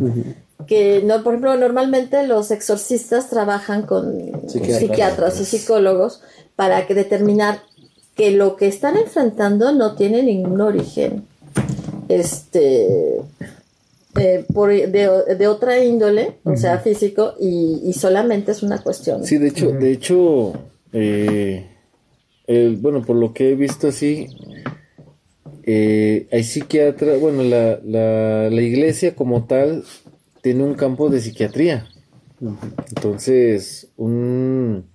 Que, 0.66 1.02
no, 1.04 1.24
por 1.24 1.34
ejemplo, 1.34 1.56
normalmente 1.56 2.26
los 2.28 2.52
exorcistas 2.52 3.30
trabajan 3.30 3.84
con 3.84 4.18
Psiquiatras. 4.48 4.80
psiquiatras 4.80 5.40
y 5.40 5.46
psicólogos 5.46 6.22
para 6.56 6.88
que 6.88 6.94
determinar 6.94 7.62
que 8.18 8.32
lo 8.32 8.56
que 8.56 8.68
están 8.68 8.98
enfrentando 8.98 9.72
no 9.72 9.96
tiene 9.96 10.24
ningún 10.24 10.60
origen 10.60 11.24
este 12.10 13.22
eh, 14.20 14.46
por, 14.52 14.70
de, 14.70 15.48
otra 15.48 15.84
índole, 15.84 16.38
o 16.44 16.58
sea, 16.58 16.80
físico, 16.80 17.36
y, 17.40 17.94
solamente 17.94 18.52
es 18.52 18.64
una 18.64 18.82
cuestión. 18.82 19.24
Sí, 19.24 19.38
de 19.38 19.50
hecho, 19.50 19.72
de 19.72 19.92
hecho, 19.92 20.54
eh, 20.92 21.68
bueno, 22.80 23.04
por 23.04 23.16
lo 23.16 23.34
que 23.34 23.52
he 23.52 23.56
visto 23.56 23.90
así, 23.90 24.28
eh, 25.64 26.28
hay 26.32 26.44
psiquiatras, 26.44 27.20
bueno, 27.20 27.44
la, 27.44 27.80
la, 27.84 28.50
la, 28.50 28.62
iglesia 28.62 29.16
como 29.16 29.46
tal 29.46 29.84
tiene 30.42 30.64
un 30.64 30.74
campo 30.74 31.10
de 31.10 31.22
psiquiatría. 31.22 31.88
Entonces, 32.96 33.90
un, 33.98 34.86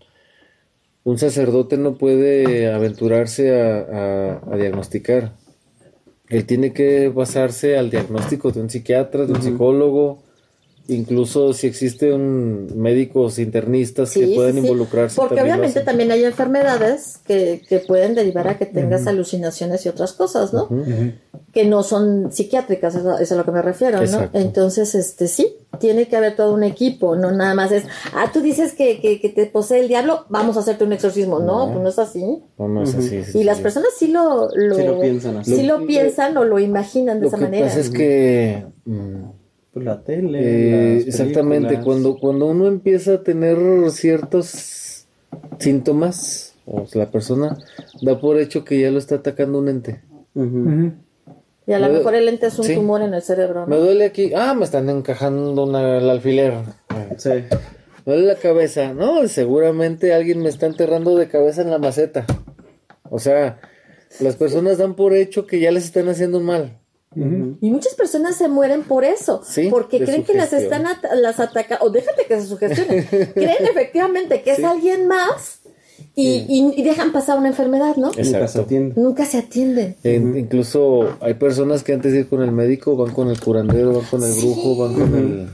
un 1.04 1.18
sacerdote 1.18 1.76
no 1.76 1.94
puede 1.94 2.72
aventurarse 2.72 3.58
a, 3.60 4.40
a 4.50 4.56
diagnosticar. 4.56 5.32
Él 6.28 6.46
tiene 6.46 6.72
que 6.72 7.08
basarse 7.08 7.76
al 7.76 7.90
diagnóstico 7.90 8.52
de 8.52 8.60
un 8.60 8.70
psiquiatra, 8.70 9.26
de 9.26 9.32
un 9.32 9.42
psicólogo, 9.42 10.22
incluso 10.88 11.52
si 11.52 11.66
existen 11.66 12.80
médicos 12.80 13.38
internistas 13.38 14.12
que 14.12 14.28
pueden 14.28 14.58
involucrarse. 14.58 15.16
Porque 15.16 15.40
obviamente 15.40 15.80
también 15.80 16.10
hay 16.10 16.24
enfermedades 16.24 17.18
que, 17.24 17.62
que, 17.68 17.78
pueden 17.78 18.14
derivar 18.14 18.48
a 18.48 18.58
que 18.58 18.66
tengas 18.66 19.06
alucinaciones 19.06 19.86
y 19.86 19.88
otras 19.88 20.12
cosas, 20.12 20.52
¿no? 20.52 20.68
Que 21.52 21.64
no 21.66 21.82
son 21.82 22.32
psiquiátricas, 22.32 22.94
eso, 22.94 23.18
es 23.18 23.30
a 23.30 23.36
lo 23.36 23.44
que 23.44 23.52
me 23.52 23.62
refiero, 23.62 24.04
¿no? 24.04 24.30
Entonces, 24.32 24.94
este 24.94 25.28
sí, 25.28 25.56
tiene 25.78 26.08
que 26.08 26.16
haber 26.16 26.34
todo 26.34 26.54
un 26.54 26.64
equipo, 26.64 27.16
no 27.16 27.30
nada 27.30 27.54
más 27.54 27.72
es, 27.72 27.84
ah, 28.14 28.30
tú 28.32 28.40
dices 28.40 28.72
que, 28.72 29.00
que, 29.00 29.28
te 29.28 29.46
posee 29.46 29.80
el 29.80 29.88
diablo, 29.88 30.26
vamos 30.28 30.56
a 30.56 30.60
hacerte 30.60 30.84
un 30.84 30.92
exorcismo. 30.92 31.38
No, 31.38 31.68
pues 31.68 31.80
no 31.80 31.88
es 31.88 31.98
así. 31.98 32.42
No, 32.58 32.82
es 32.82 32.94
así. 32.94 33.22
y 33.34 33.44
las 33.44 33.60
personas 33.60 33.90
sí 33.96 34.08
lo, 34.08 34.48
lo, 34.54 34.74
sí 34.74 34.82
lo 34.82 35.00
piensan 35.00 35.36
así. 35.36 35.56
Sí 35.56 35.62
lo, 35.62 35.86
piensan 35.86 36.36
o 36.36 36.44
lo 36.44 36.58
imaginan 36.58 37.20
de 37.20 37.28
esa 37.28 37.36
manera. 37.36 37.66
Lo 37.66 37.72
que 37.72 37.76
pasa 37.76 37.80
es 37.80 37.90
que... 37.90 38.66
Mm, 38.84 39.41
pues 39.72 39.86
la 39.86 40.02
tele. 40.02 40.38
Eh, 40.40 40.96
exactamente, 40.98 41.80
cuando, 41.80 42.18
cuando 42.18 42.46
uno 42.46 42.66
empieza 42.66 43.14
a 43.14 43.22
tener 43.22 43.56
ciertos 43.90 45.06
síntomas, 45.58 46.54
o 46.66 46.86
la 46.94 47.10
persona 47.10 47.58
da 48.02 48.20
por 48.20 48.38
hecho 48.38 48.64
que 48.64 48.80
ya 48.80 48.90
lo 48.90 48.98
está 48.98 49.16
atacando 49.16 49.58
un 49.58 49.68
ente. 49.68 50.02
Y 51.66 51.72
a 51.72 51.78
lo 51.78 51.88
mejor 51.92 52.14
el 52.14 52.28
ente 52.28 52.46
es 52.46 52.58
un 52.58 52.74
tumor 52.74 53.02
en 53.02 53.14
el 53.14 53.22
cerebro. 53.22 53.66
Me 53.66 53.76
duele 53.76 54.04
aquí, 54.04 54.32
ah, 54.34 54.54
me 54.54 54.64
están 54.64 54.90
encajando 54.90 55.64
una, 55.64 55.98
el 55.98 56.10
alfiler. 56.10 56.54
Sí. 57.16 57.30
Me 58.04 58.14
duele 58.14 58.26
la 58.26 58.36
cabeza, 58.36 58.92
no, 58.92 59.26
seguramente 59.28 60.12
alguien 60.12 60.42
me 60.42 60.48
está 60.48 60.66
enterrando 60.66 61.16
de 61.16 61.28
cabeza 61.28 61.62
en 61.62 61.70
la 61.70 61.78
maceta. 61.78 62.26
O 63.08 63.18
sea, 63.18 63.60
las 64.20 64.36
personas 64.36 64.78
dan 64.78 64.96
por 64.96 65.14
hecho 65.14 65.46
que 65.46 65.60
ya 65.60 65.70
les 65.70 65.84
están 65.84 66.08
haciendo 66.08 66.40
mal. 66.40 66.78
Y 67.14 67.70
muchas 67.70 67.94
personas 67.94 68.36
se 68.36 68.48
mueren 68.48 68.82
por 68.82 69.04
eso, 69.04 69.42
porque 69.70 70.00
creen 70.04 70.24
que 70.24 70.34
las 70.34 70.52
están 70.52 70.84
las 71.14 71.40
atacando, 71.40 71.84
o 71.84 71.90
déjate 71.90 72.26
que 72.26 72.40
se 72.40 72.46
sugestionen, 72.46 73.04
creen 73.34 73.64
efectivamente 73.64 74.42
que 74.42 74.52
es 74.52 74.64
alguien 74.64 75.06
más 75.06 75.62
y, 76.14 76.82
dejan 76.82 77.12
pasar 77.12 77.38
una 77.38 77.48
enfermedad, 77.48 77.96
¿no? 77.96 78.12
Nunca 78.12 78.48
se 78.48 78.60
atienden. 78.60 79.02
Nunca 79.02 79.24
se 79.24 79.38
atienden. 79.38 79.96
incluso 80.04 81.16
hay 81.20 81.34
personas 81.34 81.82
que 81.82 81.92
antes 81.92 82.12
de 82.12 82.20
ir 82.20 82.28
con 82.28 82.42
el 82.42 82.52
médico 82.52 82.96
van 82.96 83.12
con 83.12 83.28
el 83.30 83.40
curandero, 83.40 83.92
van 83.92 84.04
con 84.06 84.22
el 84.22 84.32
brujo, 84.32 84.76
van 84.76 84.94
con 84.94 85.14
el... 85.14 85.48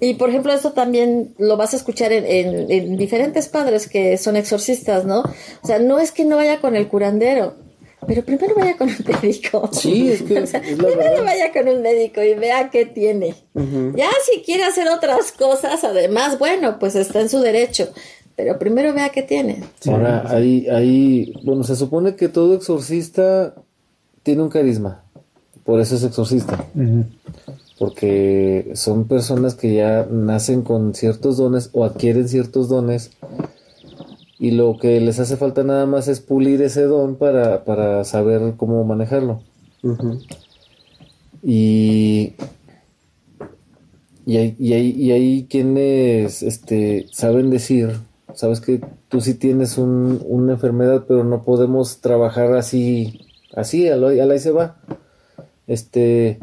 Y 0.00 0.14
por 0.14 0.30
ejemplo, 0.30 0.52
eso 0.52 0.72
también 0.72 1.32
lo 1.38 1.56
vas 1.56 1.74
a 1.74 1.76
escuchar 1.76 2.12
en, 2.12 2.70
en, 2.70 2.96
diferentes 2.96 3.48
padres 3.48 3.88
que 3.88 4.16
son 4.18 4.34
exorcistas, 4.34 5.04
¿no? 5.04 5.20
O 5.20 5.66
sea, 5.66 5.78
no 5.78 6.00
es 6.00 6.10
que 6.10 6.24
no 6.24 6.36
vaya 6.36 6.60
con 6.60 6.74
el 6.74 6.88
curandero, 6.88 7.54
pero 8.06 8.24
primero 8.24 8.54
vaya 8.54 8.76
con 8.76 8.88
un 8.88 8.96
médico. 9.22 9.68
Sí, 9.72 10.10
es 10.10 10.22
que. 10.22 10.34
primero 10.76 11.24
vaya 11.24 11.52
con 11.52 11.68
un 11.68 11.82
médico 11.82 12.22
y 12.22 12.34
vea 12.34 12.70
qué 12.70 12.86
tiene. 12.86 13.34
Ya 13.54 14.10
si 14.24 14.42
quiere 14.42 14.64
hacer 14.64 14.88
otras 14.88 15.32
cosas, 15.32 15.84
además, 15.84 16.38
bueno, 16.38 16.78
pues 16.78 16.96
está 16.96 17.20
en 17.20 17.28
su 17.28 17.40
derecho. 17.40 17.88
Pero 18.34 18.58
primero 18.58 18.94
vea 18.94 19.10
qué 19.10 19.22
tiene. 19.22 19.62
Ahora, 19.86 20.24
ahí, 20.26 20.66
ahí, 20.68 21.34
bueno, 21.44 21.64
se 21.64 21.76
supone 21.76 22.16
que 22.16 22.28
todo 22.28 22.54
exorcista 22.54 23.54
tiene 24.22 24.42
un 24.42 24.48
carisma. 24.48 25.04
Por 25.64 25.80
eso 25.80 25.94
es 25.94 26.02
exorcista. 26.02 26.64
Porque 27.78 28.72
son 28.74 29.06
personas 29.06 29.54
que 29.54 29.74
ya 29.74 30.06
nacen 30.10 30.62
con 30.62 30.94
ciertos 30.94 31.36
dones 31.36 31.70
o 31.72 31.84
adquieren 31.84 32.28
ciertos 32.28 32.68
dones 32.68 33.10
y 34.42 34.50
lo 34.50 34.76
que 34.76 35.00
les 35.00 35.20
hace 35.20 35.36
falta 35.36 35.62
nada 35.62 35.86
más 35.86 36.08
es 36.08 36.18
pulir 36.18 36.62
ese 36.62 36.82
don 36.82 37.14
para, 37.14 38.02
saber 38.02 38.54
cómo 38.56 38.82
manejarlo. 38.82 39.40
Y, 41.44 42.32
y, 44.26 44.36
hay, 44.38 44.56
y, 44.58 44.72
hay, 44.72 44.90
y 44.90 45.12
hay 45.12 45.46
quienes 45.48 46.42
este, 46.42 47.06
saben 47.12 47.50
decir, 47.50 47.92
sabes 48.34 48.60
que 48.60 48.80
tú 49.08 49.20
sí 49.20 49.34
tienes 49.34 49.78
un, 49.78 50.20
una 50.26 50.54
enfermedad, 50.54 51.04
pero 51.06 51.22
no 51.22 51.44
podemos 51.44 52.00
trabajar 52.00 52.52
así, 52.54 53.20
así, 53.54 53.86
a, 53.88 53.96
la, 53.96 54.08
ahí 54.08 54.38
se 54.40 54.50
va. 54.50 54.76
Este, 55.68 56.40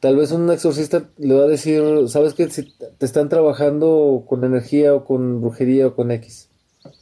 tal 0.00 0.16
vez 0.16 0.32
un 0.32 0.50
exorcista 0.50 1.10
le 1.18 1.34
va 1.34 1.44
a 1.44 1.48
decir, 1.48 1.82
sabes 2.08 2.32
que 2.32 2.48
si 2.48 2.72
te 2.96 3.04
están 3.04 3.28
trabajando 3.28 4.24
con 4.26 4.42
energía 4.42 4.94
o 4.94 5.04
con 5.04 5.42
brujería 5.42 5.88
o 5.88 5.94
con 5.94 6.10
X 6.12 6.48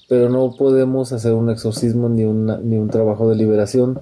pero 0.08 0.28
no 0.28 0.54
podemos 0.56 1.12
hacer 1.12 1.32
un 1.32 1.50
exorcismo 1.50 2.08
ni, 2.08 2.24
ni 2.24 2.78
un 2.78 2.90
trabajo 2.90 3.28
de 3.28 3.36
liberación 3.36 4.00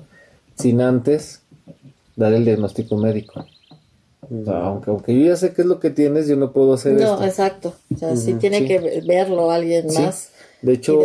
sin 0.57 0.81
antes 0.81 1.43
dar 2.17 2.33
el 2.33 2.45
diagnóstico 2.45 2.97
médico. 2.97 3.45
aunque, 4.47 4.91
aunque 4.91 5.19
yo 5.19 5.27
ya 5.27 5.37
sé 5.37 5.53
qué 5.53 5.63
es 5.63 5.69
lo 5.69 5.81
que 5.81 5.91
tienes, 5.91 6.29
yo 6.29 6.37
no 6.37 6.53
puedo 6.53 6.75
hacer 6.75 7.01
no, 7.01 7.23
exacto. 7.23 7.75
O 7.95 7.99
sea, 7.99 8.17
sí 8.17 8.35
tiene 8.35 8.67
que 8.67 9.03
verlo 9.07 9.51
alguien 9.51 9.87
más. 9.95 10.31
De 10.61 10.75
hecho, 10.75 11.01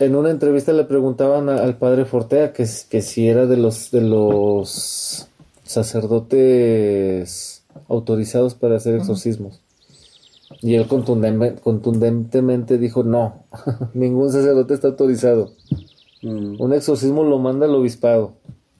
en 0.00 0.16
una 0.16 0.30
entrevista 0.30 0.72
le 0.72 0.84
preguntaban 0.84 1.48
al 1.48 1.78
padre 1.78 2.04
Fortea 2.04 2.52
que, 2.52 2.66
que 2.88 3.02
si 3.02 3.28
era 3.28 3.46
de 3.46 3.56
los 3.56 3.92
de 3.92 4.00
los 4.00 5.28
sacerdotes 5.62 7.62
autorizados 7.88 8.54
para 8.54 8.76
hacer 8.76 8.96
exorcismos. 8.96 9.60
Y 10.62 10.74
él 10.74 10.86
contundentemente 10.86 12.78
dijo, 12.78 13.02
no, 13.02 13.44
ningún 13.94 14.32
sacerdote 14.32 14.74
está 14.74 14.88
autorizado. 14.88 15.52
Mm. 16.22 16.60
Un 16.60 16.72
exorcismo 16.72 17.24
lo 17.24 17.38
manda 17.38 17.66
el 17.66 17.74
obispado. 17.74 18.34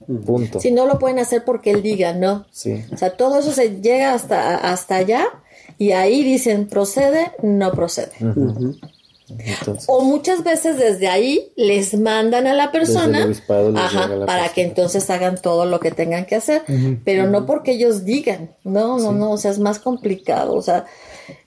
Mm. 0.07 0.17
Punto. 0.25 0.61
Si 0.61 0.71
no 0.71 0.87
lo 0.87 0.99
pueden 0.99 1.19
hacer 1.19 1.45
porque 1.45 1.71
él 1.71 1.83
diga, 1.83 2.13
¿no? 2.13 2.47
Sí. 2.51 2.85
O 2.93 2.97
sea, 2.97 3.17
todo 3.17 3.39
eso 3.39 3.53
se 3.53 3.81
llega 3.81 4.15
hasta, 4.15 4.57
hasta 4.57 4.97
allá 4.97 5.27
y 5.79 5.93
ahí 5.93 6.23
dicen, 6.23 6.69
procede, 6.69 7.33
no 7.43 7.73
procede. 7.73 8.13
o 9.89 10.05
muchas 10.05 10.45
veces 10.45 10.79
desde 10.79 11.09
ahí 11.09 11.53
les 11.57 11.99
mandan 11.99 12.47
a 12.47 12.55
la 12.55 12.71
persona 12.71 13.29
para 13.47 14.49
que 14.51 14.63
entonces 14.63 15.11
hagan 15.11 15.41
todo 15.41 15.67
lo 15.67 15.81
que 15.81 15.91
tengan 15.91 16.27
que 16.27 16.37
hacer, 16.37 16.63
pero 17.05 17.29
no 17.29 17.45
porque 17.45 17.73
ellos 17.73 18.05
digan, 18.05 18.55
no, 18.63 18.99
no, 18.99 19.13
no, 19.13 19.33
o 19.33 19.37
sea, 19.37 19.51
es 19.51 19.59
más 19.59 19.81
complicado, 19.81 20.55
o 20.55 20.63
sea, 20.63 20.87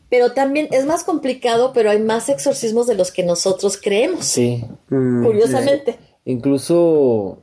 pero 0.10 0.31
también 0.31 0.68
es 0.72 0.86
más 0.86 1.03
complicado, 1.03 1.72
pero 1.73 1.91
hay 1.91 2.02
más 2.02 2.30
exorcismos 2.30 2.88
de 2.88 2.95
los 2.95 3.11
que 3.11 3.23
nosotros 3.23 3.80
creemos. 3.81 4.26
Sí. 4.26 4.65
Mm, 4.90 5.23
curiosamente. 5.23 5.99
Incluso, 6.26 7.40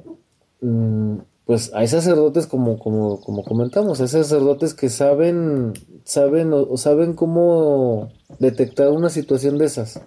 mm, 0.60 1.18
pues 1.44 1.70
hay 1.74 1.86
sacerdotes 1.86 2.46
como, 2.46 2.78
como, 2.78 3.20
como 3.20 3.44
comentamos, 3.44 4.00
hay 4.00 4.08
sacerdotes 4.08 4.74
que 4.74 4.88
saben, 4.88 5.74
saben 6.04 6.52
o, 6.52 6.76
saben 6.76 7.14
cómo 7.14 8.10
detectar 8.40 8.90
una 8.90 9.10
situación 9.10 9.58
de 9.58 9.66
esas. 9.66 10.00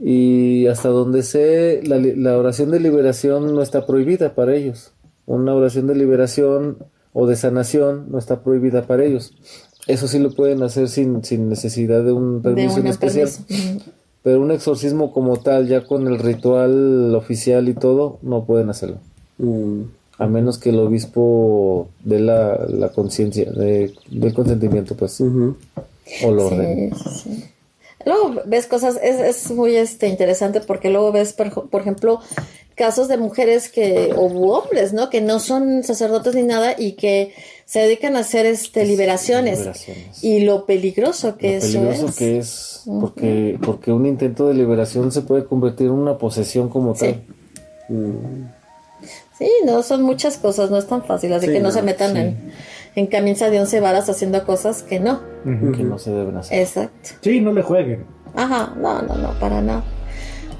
Y 0.00 0.66
hasta 0.66 0.88
donde 0.88 1.22
sé, 1.22 1.82
la, 1.84 1.98
la 1.98 2.38
oración 2.38 2.70
de 2.70 2.80
liberación 2.80 3.54
no 3.54 3.62
está 3.62 3.86
prohibida 3.86 4.34
para 4.34 4.54
ellos. 4.54 4.92
Una 5.26 5.54
oración 5.54 5.86
de 5.86 5.94
liberación 5.94 6.78
o 7.12 7.26
de 7.26 7.34
sanación 7.34 8.10
no 8.10 8.18
está 8.18 8.42
prohibida 8.42 8.82
para 8.86 9.04
ellos. 9.04 9.34
Eso 9.86 10.08
sí 10.08 10.18
lo 10.18 10.32
pueden 10.32 10.62
hacer 10.62 10.88
sin, 10.88 11.24
sin 11.24 11.48
necesidad 11.48 12.02
de 12.02 12.12
un 12.12 12.42
permiso 12.42 12.80
especial. 12.80 13.28
Pero 14.22 14.40
un 14.40 14.50
exorcismo 14.50 15.12
como 15.12 15.36
tal, 15.36 15.68
ya 15.68 15.84
con 15.84 16.08
el 16.08 16.18
ritual 16.18 17.14
oficial 17.14 17.68
y 17.68 17.74
todo, 17.74 18.18
no 18.22 18.44
pueden 18.44 18.70
hacerlo. 18.70 18.98
Mm. 19.38 19.82
A 20.18 20.26
menos 20.26 20.58
que 20.58 20.70
el 20.70 20.78
obispo 20.80 21.88
dé 22.02 22.18
la, 22.18 22.66
la 22.68 22.88
conciencia, 22.88 23.50
de, 23.52 23.92
del 24.10 24.34
consentimiento, 24.34 24.96
pues. 24.96 25.20
O 25.20 26.32
lo 26.32 26.46
ordene. 26.46 26.90
Luego 28.04 28.40
ves 28.46 28.66
cosas, 28.66 28.98
es, 29.02 29.20
es 29.20 29.50
muy 29.50 29.76
este, 29.76 30.08
interesante 30.08 30.60
porque 30.60 30.90
luego 30.90 31.12
ves, 31.12 31.32
por, 31.32 31.68
por 31.68 31.80
ejemplo, 31.80 32.20
casos 32.76 33.08
de 33.08 33.16
mujeres 33.16 33.68
que, 33.68 34.12
o 34.16 34.26
hombres, 34.52 34.92
¿no? 34.92 35.10
Que 35.10 35.20
no 35.20 35.40
son 35.40 35.82
sacerdotes 35.82 36.34
ni 36.34 36.44
nada 36.44 36.74
y 36.78 36.92
que 36.92 37.34
se 37.66 37.80
dedican 37.80 38.16
a 38.16 38.20
hacer 38.20 38.46
este 38.46 38.86
liberaciones, 38.86 39.86
y 40.22 40.40
lo 40.40 40.64
peligroso 40.64 41.36
que 41.36 41.56
lo 41.56 41.60
peligroso 41.60 42.14
que 42.16 42.38
es 42.38 42.82
porque 43.00 43.58
porque 43.60 43.92
un 43.92 44.06
intento 44.06 44.48
de 44.48 44.54
liberación 44.54 45.12
se 45.12 45.20
puede 45.20 45.44
convertir 45.44 45.88
en 45.88 45.94
una 45.94 46.16
posesión 46.16 46.68
como 46.68 46.94
tal 46.94 47.22
sí 49.36 49.50
no 49.66 49.82
son 49.82 50.02
muchas 50.02 50.38
cosas 50.38 50.70
no 50.70 50.78
es 50.78 50.86
tan 50.86 51.02
fácil 51.02 51.32
así 51.32 51.48
que 51.48 51.60
no, 51.60 51.72
se 51.72 51.82
metan 51.82 52.16
en, 52.16 52.52
en 52.96 53.06
camisa 53.06 53.50
de 53.50 53.60
once 53.60 53.78
varas 53.80 54.08
haciendo 54.08 54.44
cosas 54.44 54.82
que 54.82 54.98
no. 54.98 55.20
Que 55.44 55.84
no 55.84 55.98
se 55.98 56.10
deben 56.10 56.36
hacer. 56.38 56.60
Exacto. 56.60 57.10
Sí, 57.20 57.40
no 57.40 57.52
le 57.52 57.62
jueguen. 57.62 58.04
Ajá, 58.34 58.74
no, 58.76 59.02
no, 59.02 59.14
no, 59.16 59.38
para 59.38 59.60
nada. 59.60 59.84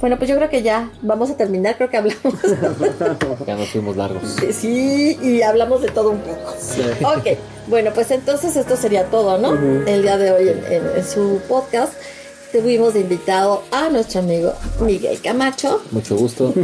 Bueno, 0.00 0.18
pues 0.18 0.28
yo 0.28 0.36
creo 0.36 0.50
que 0.50 0.62
ya 0.62 0.90
vamos 1.02 1.30
a 1.30 1.36
terminar, 1.36 1.76
creo 1.76 1.88
que 1.88 1.96
hablamos. 1.96 2.22
ya 3.46 3.56
nos 3.56 3.68
fuimos 3.70 3.96
largos. 3.96 4.36
Sí, 4.52 5.18
y 5.22 5.42
hablamos 5.42 5.80
de 5.82 5.88
todo 5.88 6.10
un 6.10 6.18
poco. 6.20 6.54
Sí. 6.60 6.82
Ok, 7.02 7.38
bueno, 7.68 7.90
pues 7.94 8.10
entonces 8.10 8.56
esto 8.56 8.76
sería 8.76 9.06
todo, 9.06 9.38
¿no? 9.38 9.54
El 9.86 10.02
día 10.02 10.18
de 10.18 10.30
hoy 10.32 10.48
en, 10.48 10.64
en- 10.72 10.96
en 10.96 11.04
su 11.04 11.40
podcast 11.48 11.94
tuvimos 12.52 12.94
de 12.94 13.00
invitado 13.00 13.62
a 13.72 13.88
nuestro 13.90 14.20
amigo 14.20 14.52
Miguel 14.80 15.20
Camacho 15.20 15.82
Mucho 15.90 16.16
gusto. 16.16 16.54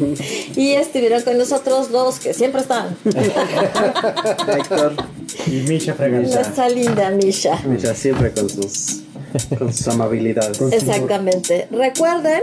y 0.56 0.72
estuvieron 0.72 1.20
con 1.22 1.36
nosotros 1.36 1.90
los 1.90 2.18
que 2.20 2.32
siempre 2.32 2.60
están. 2.60 2.96
Héctor, 3.04 4.94
Y 5.46 5.50
Misha 5.68 5.94
Fregata. 5.94 6.22
Nuestra 6.34 6.68
linda 6.68 7.10
Misha. 7.10 7.58
ya 7.78 7.94
siempre 7.94 8.30
con 8.32 8.48
sus, 8.48 9.00
con 9.58 9.72
sus 9.72 9.88
amabilidades. 9.88 10.60
Exactamente. 10.60 11.66
Recuerden, 11.70 12.42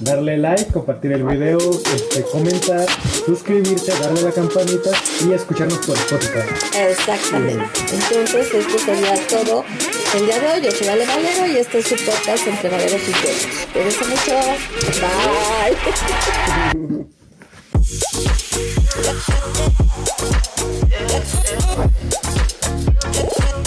Darle 0.00 0.38
like, 0.38 0.66
compartir 0.72 1.12
el 1.12 1.24
video, 1.24 1.58
este, 1.58 2.22
comentar, 2.22 2.86
suscribirse, 3.26 3.92
darle 4.00 4.20
a 4.20 4.24
la 4.24 4.32
campanita 4.32 4.90
y 5.26 5.32
escucharnos 5.32 5.78
por 5.78 5.96
Spotify. 5.96 6.40
exactamente. 6.88 7.64
Entonces, 7.92 8.54
esto 8.54 8.78
sería 8.78 9.14
todo 9.26 9.64
el 10.14 10.26
día 10.26 10.38
de 10.40 10.46
hoy. 10.46 10.60
Yo 10.62 10.70
soy 10.70 10.88
Ale 10.88 11.04
Valero 11.06 11.46
y 11.46 11.56
este 11.58 11.78
es 11.80 11.86
su 11.86 11.96
podcast 11.96 12.46
entre 12.46 12.70
Valeros 12.70 13.02
y 13.08 13.12
Juegos. 13.12 13.46
Cuídense 13.72 14.04
mucho. 14.06 14.34
Bye. 15.00 15.76